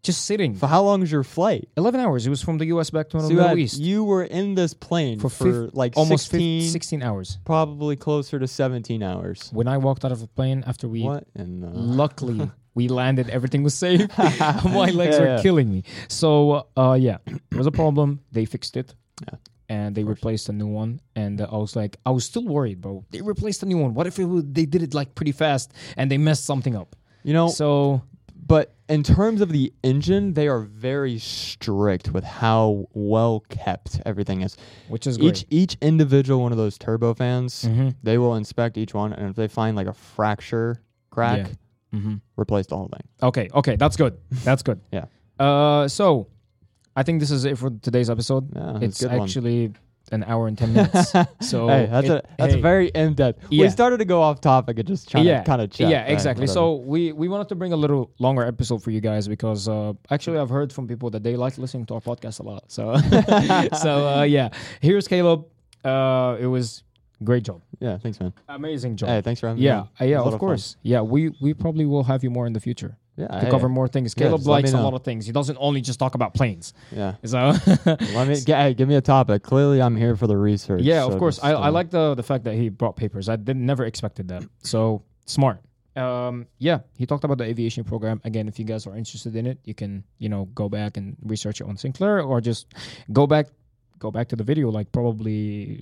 just 0.02 0.24
sitting. 0.24 0.54
For 0.54 0.66
how 0.68 0.82
long 0.82 1.02
is 1.02 1.10
your 1.10 1.24
flight? 1.24 1.68
11 1.76 1.98
hours. 2.00 2.26
It 2.26 2.30
was 2.30 2.40
from 2.42 2.58
the 2.58 2.66
US 2.66 2.90
back 2.90 3.08
to 3.10 3.16
the 3.16 3.22
So 3.24 3.28
you, 3.30 3.36
Middle 3.36 3.48
had- 3.48 3.58
East. 3.58 3.80
you 3.80 4.04
were 4.04 4.22
in 4.24 4.54
this 4.54 4.72
plane 4.74 5.18
For 5.18 5.28
for, 5.28 5.66
fif- 5.66 5.74
like 5.74 5.96
almost 5.96 6.24
16, 6.30 6.60
15, 6.60 6.70
16 6.70 7.02
hours. 7.02 7.38
probably 7.44 7.96
closer 7.96 8.38
to 8.38 8.46
17 8.46 9.02
hours. 9.02 9.50
When 9.52 9.66
I 9.68 9.78
walked 9.78 10.04
out 10.04 10.12
of 10.12 10.20
the 10.20 10.28
plane 10.28 10.62
after 10.66 10.86
we 10.88 11.02
What? 11.02 11.24
And 11.34 11.62
luckily 11.96 12.50
we 12.74 12.88
landed 12.88 13.30
everything 13.30 13.62
was 13.64 13.74
safe 13.74 14.06
my 14.18 14.90
legs 14.90 15.16
Yeah, 15.16 15.22
are 15.22 15.26
yeah. 15.36 15.42
killing 15.42 15.72
me 15.72 15.82
so 16.08 16.66
uh 16.76 16.92
yeah 17.00 17.16
it 17.26 17.56
was 17.56 17.66
a 17.66 17.70
problem 17.72 18.20
they 18.32 18.44
fixed 18.44 18.76
it 18.76 18.94
Yeah, 19.22 19.38
and 19.70 19.94
they 19.96 20.04
replaced 20.04 20.50
a 20.50 20.52
new 20.52 20.66
one 20.66 21.00
and 21.14 21.40
uh, 21.40 21.48
i 21.50 21.56
was 21.56 21.74
like 21.74 21.96
i 22.04 22.10
was 22.10 22.26
still 22.26 22.44
worried 22.44 22.82
bro 22.82 23.02
they 23.12 23.22
replaced 23.22 23.62
a 23.62 23.66
new 23.66 23.78
one 23.78 23.94
what 23.94 24.06
if 24.06 24.18
it 24.18 24.26
was, 24.26 24.44
they 24.46 24.66
did 24.66 24.82
it 24.82 24.92
like 24.92 25.14
pretty 25.14 25.32
fast 25.32 25.72
and 25.96 26.10
they 26.10 26.18
messed 26.18 26.44
something 26.44 26.76
up 26.76 26.94
you 27.24 27.32
know, 27.32 27.48
so 27.48 28.02
but 28.46 28.74
in 28.88 29.02
terms 29.02 29.40
of 29.40 29.50
the 29.50 29.72
engine, 29.82 30.34
they 30.34 30.46
are 30.48 30.60
very 30.60 31.18
strict 31.18 32.12
with 32.12 32.24
how 32.24 32.86
well 32.92 33.40
kept 33.48 34.00
everything 34.06 34.42
is. 34.42 34.56
which 34.88 35.06
is 35.06 35.16
great 35.18 35.38
Each 35.38 35.46
each 35.50 35.76
individual 35.80 36.40
one 36.42 36.52
of 36.52 36.58
those 36.58 36.78
turbofans, 36.78 37.66
Mhm. 37.66 37.94
they 38.02 38.18
will 38.18 38.34
inspect 38.36 38.76
each 38.78 38.94
one, 38.94 39.12
and 39.12 39.28
if 39.30 39.36
they 39.36 39.48
find 39.48 39.76
like 39.76 39.88
a 39.88 39.92
fracture 39.92 40.80
crack, 41.10 41.50
Mhm. 41.94 42.20
replace 42.36 42.66
the 42.66 42.76
whole 42.76 42.88
thing. 42.88 43.02
okay 43.22 43.48
okay 43.54 43.76
that's 43.76 43.96
good 43.96 44.14
that's 44.44 44.62
good 44.62 44.78
Yeah. 44.92 45.06
uh 45.38 45.88
so 45.88 46.26
i 46.94 47.02
think 47.02 47.20
this 47.20 47.30
is 47.30 47.44
it 47.44 47.56
for 47.58 47.70
today's 47.70 48.10
episode 48.10 48.44
Yeah, 48.54 48.78
it's 48.82 49.02
a 49.02 49.08
good 49.08 49.18
one. 49.18 49.28
An 50.12 50.22
hour 50.24 50.46
and 50.46 50.56
10 50.56 50.72
minutes 50.72 51.10
so 51.40 51.66
hey, 51.68 51.86
that's 51.90 52.08
it- 52.08 52.24
a 52.24 52.28
that's 52.38 52.54
hey. 52.54 52.60
very 52.60 52.88
in 52.88 53.14
depth. 53.14 53.44
Yeah. 53.50 53.62
We 53.64 53.70
started 53.70 53.98
to 53.98 54.04
go 54.04 54.22
off 54.22 54.40
topic 54.40 54.78
and 54.78 54.86
just 54.86 55.10
trying 55.10 55.26
yeah, 55.26 55.40
to 55.40 55.46
kind 55.46 55.60
of 55.62 55.70
chat. 55.70 55.88
Yeah, 55.90 56.02
right, 56.02 56.10
exactly. 56.12 56.42
whatever. 56.42 56.52
So 56.54 56.74
we 56.76 57.12
we 57.12 57.28
wanted 57.28 57.48
to 57.48 57.54
bring 57.54 57.72
a 57.72 57.76
little 57.76 58.10
longer 58.18 58.42
episode 58.44 58.82
for 58.82 58.90
you 58.90 59.00
guys 59.00 59.26
because 59.28 59.68
uh, 59.68 59.92
actually 60.10 60.38
I've 60.38 60.50
heard 60.50 60.72
from 60.72 60.86
people 60.86 61.10
that 61.10 61.22
they 61.22 61.36
like 61.36 61.58
listening 61.58 61.86
to 61.86 61.94
our 61.94 62.00
podcast 62.00 62.40
a 62.40 62.44
lot. 62.44 62.64
So 62.70 62.96
so 63.78 64.08
uh, 64.08 64.22
yeah, 64.22 64.50
here's 64.80 65.08
Caleb. 65.08 65.46
Uh, 65.84 66.36
it 66.40 66.46
was 66.46 66.82
great 67.24 67.42
job, 67.44 67.62
yeah, 67.80 67.96
thanks, 67.98 68.20
man. 68.20 68.32
amazing 68.48 68.96
job. 68.96 69.08
Hey, 69.08 69.20
thanks 69.22 69.40
for 69.40 69.48
having 69.48 69.60
me. 69.60 69.66
yeah, 69.66 69.84
It 70.00 70.08
yeah, 70.10 70.18
lot 70.18 70.26
of 70.28 70.32
fun. 70.34 70.40
course. 70.40 70.76
Yeah, 70.82 71.00
we 71.02 71.32
we 71.40 71.54
probably 71.54 71.86
will 71.86 72.04
have 72.04 72.22
you 72.24 72.30
more 72.30 72.46
in 72.46 72.52
the 72.52 72.60
future 72.60 72.96
Yeah, 73.16 73.28
to 73.28 73.50
cover 73.50 73.68
more 73.68 73.88
things. 73.88 74.14
Yeah, 74.16 74.24
Caleb 74.26 74.42
let 74.42 74.46
likes 74.46 74.72
a 74.72 74.80
lot 74.80 74.92
of 74.92 75.02
things. 75.02 75.24
He 75.24 75.32
doesn't 75.32 75.56
only 75.58 75.80
just 75.80 75.98
talk 75.98 76.14
about 76.14 76.34
planes. 76.34 76.74
Yeah, 76.92 77.14
So 77.24 77.52
let 77.86 78.28
me 78.28 78.40
get, 78.42 78.58
hey, 78.60 78.74
give 78.74 78.88
me 78.88 78.94
a 78.96 79.00
topic. 79.00 79.42
Clearly, 79.42 79.80
I'm 79.80 79.96
here 79.96 80.16
for 80.16 80.26
the 80.26 80.36
research. 80.36 80.82
yeah, 80.82 81.00
so 81.00 81.12
of 81.12 81.18
course. 81.18 81.40
I, 81.42 81.52
I 81.52 81.68
like 81.70 81.90
the 81.90 82.14
the 82.14 82.22
fact 82.22 82.44
that 82.44 82.54
he 82.54 82.68
brought 82.68 82.96
papers. 82.96 83.28
I 83.28 83.36
did 83.36 83.56
never 83.56 83.84
expected 83.86 84.28
that. 84.28 84.44
So 84.62 85.02
smart. 85.24 85.62
Um, 85.96 86.46
yeah, 86.58 86.80
he 86.98 87.06
talked 87.06 87.24
about 87.24 87.38
the 87.38 87.44
aviation 87.44 87.82
program 87.82 88.20
again. 88.24 88.48
If 88.48 88.58
you 88.58 88.66
guys 88.66 88.86
are 88.86 88.94
interested 88.94 89.34
in 89.34 89.46
it, 89.46 89.58
you 89.64 89.72
can 89.72 90.04
you 90.18 90.28
know 90.28 90.44
go 90.54 90.68
back 90.68 90.98
and 90.98 91.16
research 91.22 91.62
it 91.62 91.66
on 91.66 91.78
Sinclair, 91.78 92.20
or 92.20 92.42
just 92.42 92.66
go 93.12 93.26
back 93.26 93.46
go 93.98 94.10
back 94.10 94.28
to 94.28 94.36
the 94.36 94.44
video 94.44 94.70
like 94.70 94.90
probably 94.92 95.80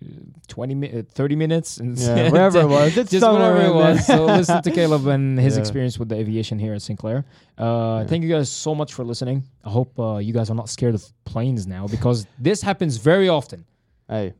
20 0.48 0.74
mi- 0.74 0.92
uh, 0.98 1.02
30 1.02 1.36
minutes. 1.36 1.78
And 1.78 1.98
Yeah, 1.98 2.30
wherever 2.30 2.60
it 2.60 2.68
was. 2.68 2.96
It's 2.96 3.10
just 3.10 3.26
whatever 3.26 3.60
it 3.62 3.74
was. 3.74 4.06
So 4.06 4.26
listen 4.26 4.62
to 4.62 4.70
caleb 4.80 5.06
and 5.06 5.38
his 5.38 5.54
Yeah. 5.54 5.60
experience 5.60 5.98
with 5.98 6.08
the 6.08 6.16
aviation 6.16 6.58
here 6.58 6.74
at 6.74 6.82
sinclair. 6.82 7.24
Uh 7.58 7.64
Yeah. 7.64 8.06
thank 8.08 8.22
you 8.24 8.28
guys 8.30 8.48
so 8.50 8.74
much 8.74 8.94
for 8.94 9.04
listening. 9.04 9.42
I 9.64 9.70
hope 9.70 9.98
uh, 9.98 10.18
you 10.18 10.32
guys 10.32 10.48
are 10.50 10.54
not 10.62 10.68
scared 10.68 10.94
of 10.94 11.02
planes 11.24 11.66
now 11.66 11.86
because 11.88 12.26
this 12.38 12.62
happens 12.62 12.96
very 12.98 13.28
often. 13.28 13.64
Hey, 14.08 14.34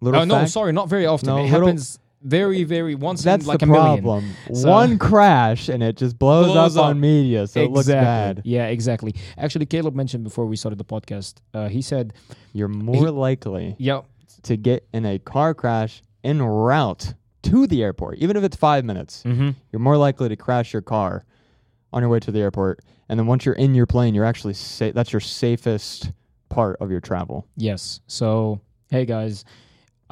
little 0.00 0.20
oh 0.20 0.24
no 0.24 0.46
sorry 0.46 0.72
not 0.72 0.88
very 0.88 1.06
often. 1.06 1.26
No, 1.28 1.36
it 1.38 1.42
little- 1.50 1.66
happens 1.68 1.98
very 2.22 2.64
very 2.64 2.94
once 2.94 3.22
That's 3.22 3.44
in 3.44 3.48
like 3.48 3.60
the 3.60 3.64
a 3.66 3.68
million 3.68 4.02
problem. 4.02 4.30
So- 4.54 4.68
One 4.70 4.98
crash 4.98 5.68
and 5.68 5.82
it 5.82 5.96
just 5.96 6.18
blows, 6.18 6.46
Blows 6.52 6.76
up, 6.76 6.84
up. 6.84 6.88
on 6.90 7.00
media, 7.00 7.46
so 7.46 7.60
it 7.60 7.70
looks 7.70 7.86
bad. 7.88 8.42
Yeah, 8.44 8.66
exactly. 8.66 9.14
Actually, 9.38 9.66
Caleb 9.66 9.94
mentioned 9.94 10.24
before 10.24 10.46
we 10.46 10.56
started 10.56 10.78
the 10.78 10.84
podcast. 10.84 11.34
Uh, 11.54 11.68
he 11.68 11.80
said, 11.82 12.12
You're 12.52 12.68
more 12.68 13.10
likely 13.10 13.74
"Yeah, 13.78 14.02
to 14.42 14.56
get 14.56 14.86
in 14.92 15.06
a 15.06 15.18
car 15.18 15.54
crash 15.54 16.02
en 16.22 16.42
route 16.42 17.14
to 17.44 17.66
the 17.66 17.82
airport, 17.82 18.18
even 18.18 18.36
if 18.36 18.44
it's 18.44 18.56
five 18.56 18.84
minutes. 18.84 19.22
mm-hmm. 19.24 19.50
You're 19.72 19.80
more 19.80 19.96
likely 19.96 20.28
to 20.28 20.36
crash 20.36 20.72
your 20.74 20.82
car 20.82 21.24
on 21.92 22.02
your 22.02 22.10
way 22.10 22.20
to 22.20 22.30
the 22.30 22.40
airport, 22.40 22.80
and 23.08 23.18
then 23.18 23.26
once 23.26 23.44
you're 23.46 23.54
in 23.54 23.74
your 23.74 23.86
plane, 23.86 24.14
you're 24.14 24.26
actually 24.26 24.52
sa- 24.54 24.90
that's 24.94 25.12
your 25.12 25.20
safest 25.20 26.12
part 26.50 26.76
of 26.80 26.90
your 26.90 27.00
travel. 27.00 27.46
yes." 27.56 28.00
So, 28.06 28.60
hey 28.90 29.06
guys, 29.06 29.44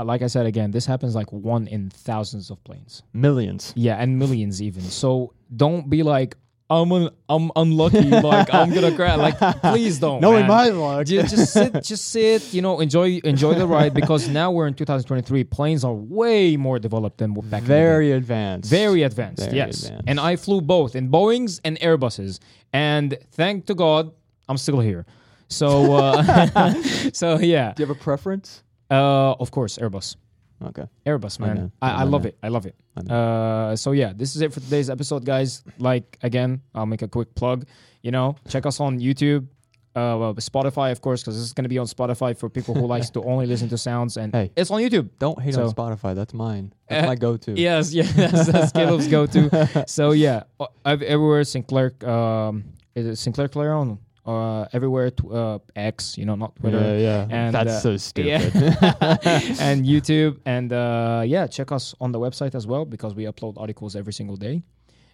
like 0.05 0.23
I 0.23 0.27
said 0.29 0.47
again, 0.47 0.71
this 0.71 0.87
happens 0.87 1.15
like 1.15 1.33
one 1.33 1.67
in 1.67 1.91
thousands 1.91 2.51
of 2.51 2.63
planes. 2.65 3.03
Millions. 3.13 3.73
Yeah, 3.77 3.97
and 3.97 4.19
millions 4.19 4.61
even. 4.63 4.83
So 4.83 5.33
don't 5.55 5.89
be 5.91 6.03
like, 6.03 6.37
"I'm 6.71 6.93
un- 6.93 7.11
I'm 7.29 7.51
unlucky." 7.57 8.03
like 8.33 8.53
I'm 8.53 8.73
gonna 8.73 8.95
crash. 8.95 9.19
Like 9.19 9.39
please 9.63 9.99
don't. 10.05 10.21
No, 10.21 10.33
man. 10.33 10.47
my 10.47 10.69
luck. 10.69 11.07
Ju- 11.07 11.23
just 11.23 11.53
sit, 11.59 11.83
just 11.83 12.07
sit. 12.11 12.53
You 12.55 12.63
know, 12.63 12.81
enjoy 12.81 13.21
enjoy 13.25 13.55
the 13.55 13.67
ride 13.67 13.95
because 13.95 14.29
now 14.29 14.51
we're 14.51 14.67
in 14.67 14.75
2023. 14.75 15.45
Planes 15.45 15.85
are 15.85 15.95
way 15.95 16.57
more 16.57 16.79
developed 16.79 17.19
than 17.19 17.35
back 17.35 17.63
in. 17.63 17.67
Very 17.69 18.13
advanced. 18.13 18.71
Very 18.71 19.03
advanced, 19.03 19.45
Very 19.45 19.57
yes. 19.57 19.83
advanced. 19.85 20.05
And 20.07 20.21
I 20.21 20.37
flew 20.37 20.61
both 20.61 20.95
in 20.95 21.11
Boeings 21.11 21.61
and 21.65 21.79
Airbuses, 21.81 22.39
and 22.73 23.17
thank 23.33 23.67
to 23.67 23.75
God, 23.75 24.13
I'm 24.49 24.59
still 24.59 24.81
here. 24.81 25.07
So, 25.51 25.95
uh, 25.95 26.73
so 27.13 27.39
yeah. 27.39 27.73
Do 27.73 27.83
you 27.83 27.89
have 27.89 27.97
a 27.97 27.99
preference? 27.99 28.63
Uh, 28.91 29.33
of 29.39 29.51
course, 29.51 29.79
Airbus. 29.79 30.17
Okay. 30.65 30.87
Airbus, 31.07 31.41
I 31.41 31.47
man. 31.47 31.57
know. 31.57 31.73
I, 31.81 31.91
I 31.91 32.01
I 32.01 32.03
love 32.05 32.27
it. 32.27 32.37
I 32.43 32.49
love 32.49 32.67
it. 32.67 32.75
I. 32.97 33.13
Uh, 33.13 33.77
so 33.77 33.93
yeah, 33.93 34.13
this 34.15 34.35
is 34.35 34.43
it 34.43 34.53
for 34.53 34.61
today's 34.61 34.91
episode, 34.91 35.25
guys. 35.25 35.63
Like 35.79 36.19
again, 36.23 36.63
I'll 36.75 36.87
make 36.87 37.03
a 37.03 37.09
quick 37.09 37.35
plug. 37.35 37.67
You 38.03 38.11
know, 38.11 38.35
check 38.49 38.67
us 38.67 38.81
on 38.81 38.99
YouTube, 38.99 39.47
uh, 39.95 40.17
well, 40.19 40.35
Spotify, 40.35 40.91
of 40.91 41.01
course, 41.01 41.21
because 41.23 41.37
this 41.37 41.45
is 41.45 41.53
gonna 41.53 41.69
be 41.69 41.79
on 41.79 41.87
Spotify 41.87 42.37
for 42.37 42.49
people 42.49 42.75
who 42.75 42.87
likes 42.87 43.11
to 43.15 43.23
only 43.23 43.47
listen 43.47 43.69
to 43.69 43.79
sounds, 43.79 44.17
and 44.17 44.33
Hey. 44.35 44.51
it's 44.57 44.71
on 44.73 44.81
YouTube. 44.81 45.11
Don't 45.21 45.41
hate 45.41 45.57
on 45.57 45.71
Spotify. 45.73 46.15
That's 46.15 46.35
mine. 46.35 46.73
That's 46.89 47.05
Uh, 47.05 47.07
my 47.07 47.15
go-to. 47.15 47.53
Yes, 47.57 47.93
yes, 47.95 48.13
that's, 48.15 48.47
that's 48.51 48.73
Caleb's 48.73 49.07
go-to. 49.09 49.85
So 49.87 50.11
yeah, 50.13 50.43
uh, 50.59 50.67
I've 50.85 51.03
everywhere 51.03 51.45
Sinclair. 51.45 51.93
Um, 52.05 52.65
is 52.97 53.07
it 53.07 53.17
Sinclair 53.17 53.49
Clarion? 53.49 53.99
Uh, 54.29 54.69
everywhere 54.75 55.11
tw- 55.11 55.33
uh, 55.33 55.59
X, 55.75 56.19
you 56.19 56.27
know, 56.27 56.35
not 56.35 56.55
Twitter. 56.57 56.79
Yeah, 56.79 57.27
yeah. 57.27 57.27
And, 57.31 57.55
That's 57.55 57.77
uh, 57.77 57.81
so 57.81 57.97
stupid. 57.97 58.53
Yeah. 58.55 59.19
and 59.69 59.87
YouTube, 59.87 60.39
and 60.45 60.71
uh, 60.71 61.23
yeah, 61.25 61.47
check 61.47 61.73
us 61.73 61.95
on 61.99 62.13
the 62.13 62.21
website 62.21 62.55
as 62.55 62.67
well 62.67 62.85
because 62.85 63.15
we 63.15 63.25
upload 63.25 63.55
articles 63.57 63.97
every 63.97 64.13
single 64.13 64.37
day. 64.37 64.63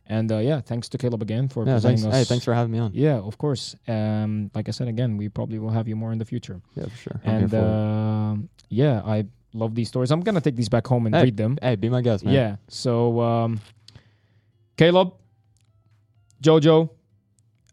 And 0.07 0.31
uh, 0.33 0.39
yeah, 0.39 0.61
thanks 0.61 0.89
to 0.91 0.99
Caleb 0.99 1.23
again 1.23 1.49
for 1.49 1.65
yeah, 1.65 1.75
presenting 1.75 2.03
thanks. 2.03 2.15
us. 2.15 2.21
Hey, 2.21 2.25
thanks 2.25 2.45
for 2.45 2.53
having 2.55 2.73
me 2.73 2.81
on. 2.81 2.91
Yeah, 2.93 3.19
of 3.31 3.39
course. 3.39 3.77
Um, 3.87 4.51
like 4.55 4.69
I 4.69 4.73
said 4.73 4.89
again, 4.89 5.17
we 5.17 5.29
probably 5.29 5.59
will 5.59 5.71
have 5.71 5.87
you 5.87 5.97
more 5.97 6.13
in 6.13 6.19
the 6.19 6.25
future. 6.25 6.61
Yeah, 6.75 6.87
for 6.87 6.97
sure. 6.97 7.21
And 7.25 7.55
um 7.55 8.49
yeah, 8.69 9.01
I 9.07 9.25
love 9.53 9.75
these 9.75 9.89
stories. 9.89 10.11
I'm 10.11 10.21
gonna 10.21 10.41
take 10.41 10.57
these 10.57 10.69
back 10.69 10.87
home 10.87 11.07
and 11.07 11.15
Hey, 11.15 11.23
read 11.23 11.37
them. 11.37 11.57
Hey, 11.63 11.77
be 11.77 11.89
my 11.89 12.03
guest, 12.03 12.25
man. 12.25 12.35
Yeah. 12.35 12.57
So, 12.69 13.21
um, 13.21 13.61
Caleb, 14.77 15.15
Jojo, 16.43 16.91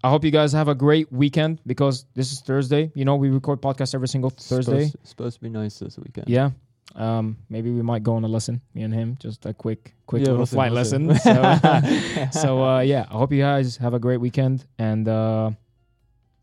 I 0.04 0.10
hope 0.10 0.24
you 0.24 0.32
guys 0.32 0.52
have 0.54 0.68
a 0.68 0.76
great 0.76 1.12
weekend 1.12 1.60
because 1.66 2.06
this 2.16 2.32
is 2.32 2.42
Thursday. 2.42 2.92
You 2.96 3.06
know, 3.06 3.16
we 3.16 3.30
record 3.30 3.62
podcasts 3.62 3.94
every 3.94 4.08
single 4.08 4.32
Thursday. 4.32 4.86
Supposed, 4.86 5.08
supposed 5.08 5.36
to 5.38 5.42
be 5.42 5.50
nice 5.50 5.80
this 5.80 5.98
weekend. 5.98 6.28
Yeah. 6.28 6.52
Um, 6.96 7.38
maybe 7.50 7.72
we 7.72 7.82
might 7.82 8.04
go 8.04 8.16
on 8.16 8.24
a 8.24 8.28
lesson, 8.28 8.62
me 8.74 8.82
and 8.82 8.94
him, 8.94 9.18
just 9.20 9.46
a 9.46 9.54
quick, 9.54 9.94
quick 10.08 10.22
Yeah, 10.22 10.32
little 10.32 10.40
we'll 10.40 10.46
flight 10.48 10.72
we'll 10.72 10.82
lesson. 10.82 11.16
So, 11.16 12.30
so 12.32 12.64
uh, 12.64 12.80
yeah, 12.82 13.06
I 13.10 13.14
hope 13.14 13.32
you 13.32 13.40
guys 13.40 13.78
have 13.78 13.94
a 13.94 14.00
great 14.00 14.18
weekend 14.18 14.66
and 14.78 15.08
uh, 15.08 15.52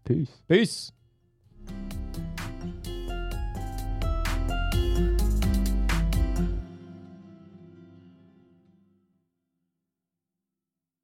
Peace. 0.09 0.31
peace. 0.49 0.93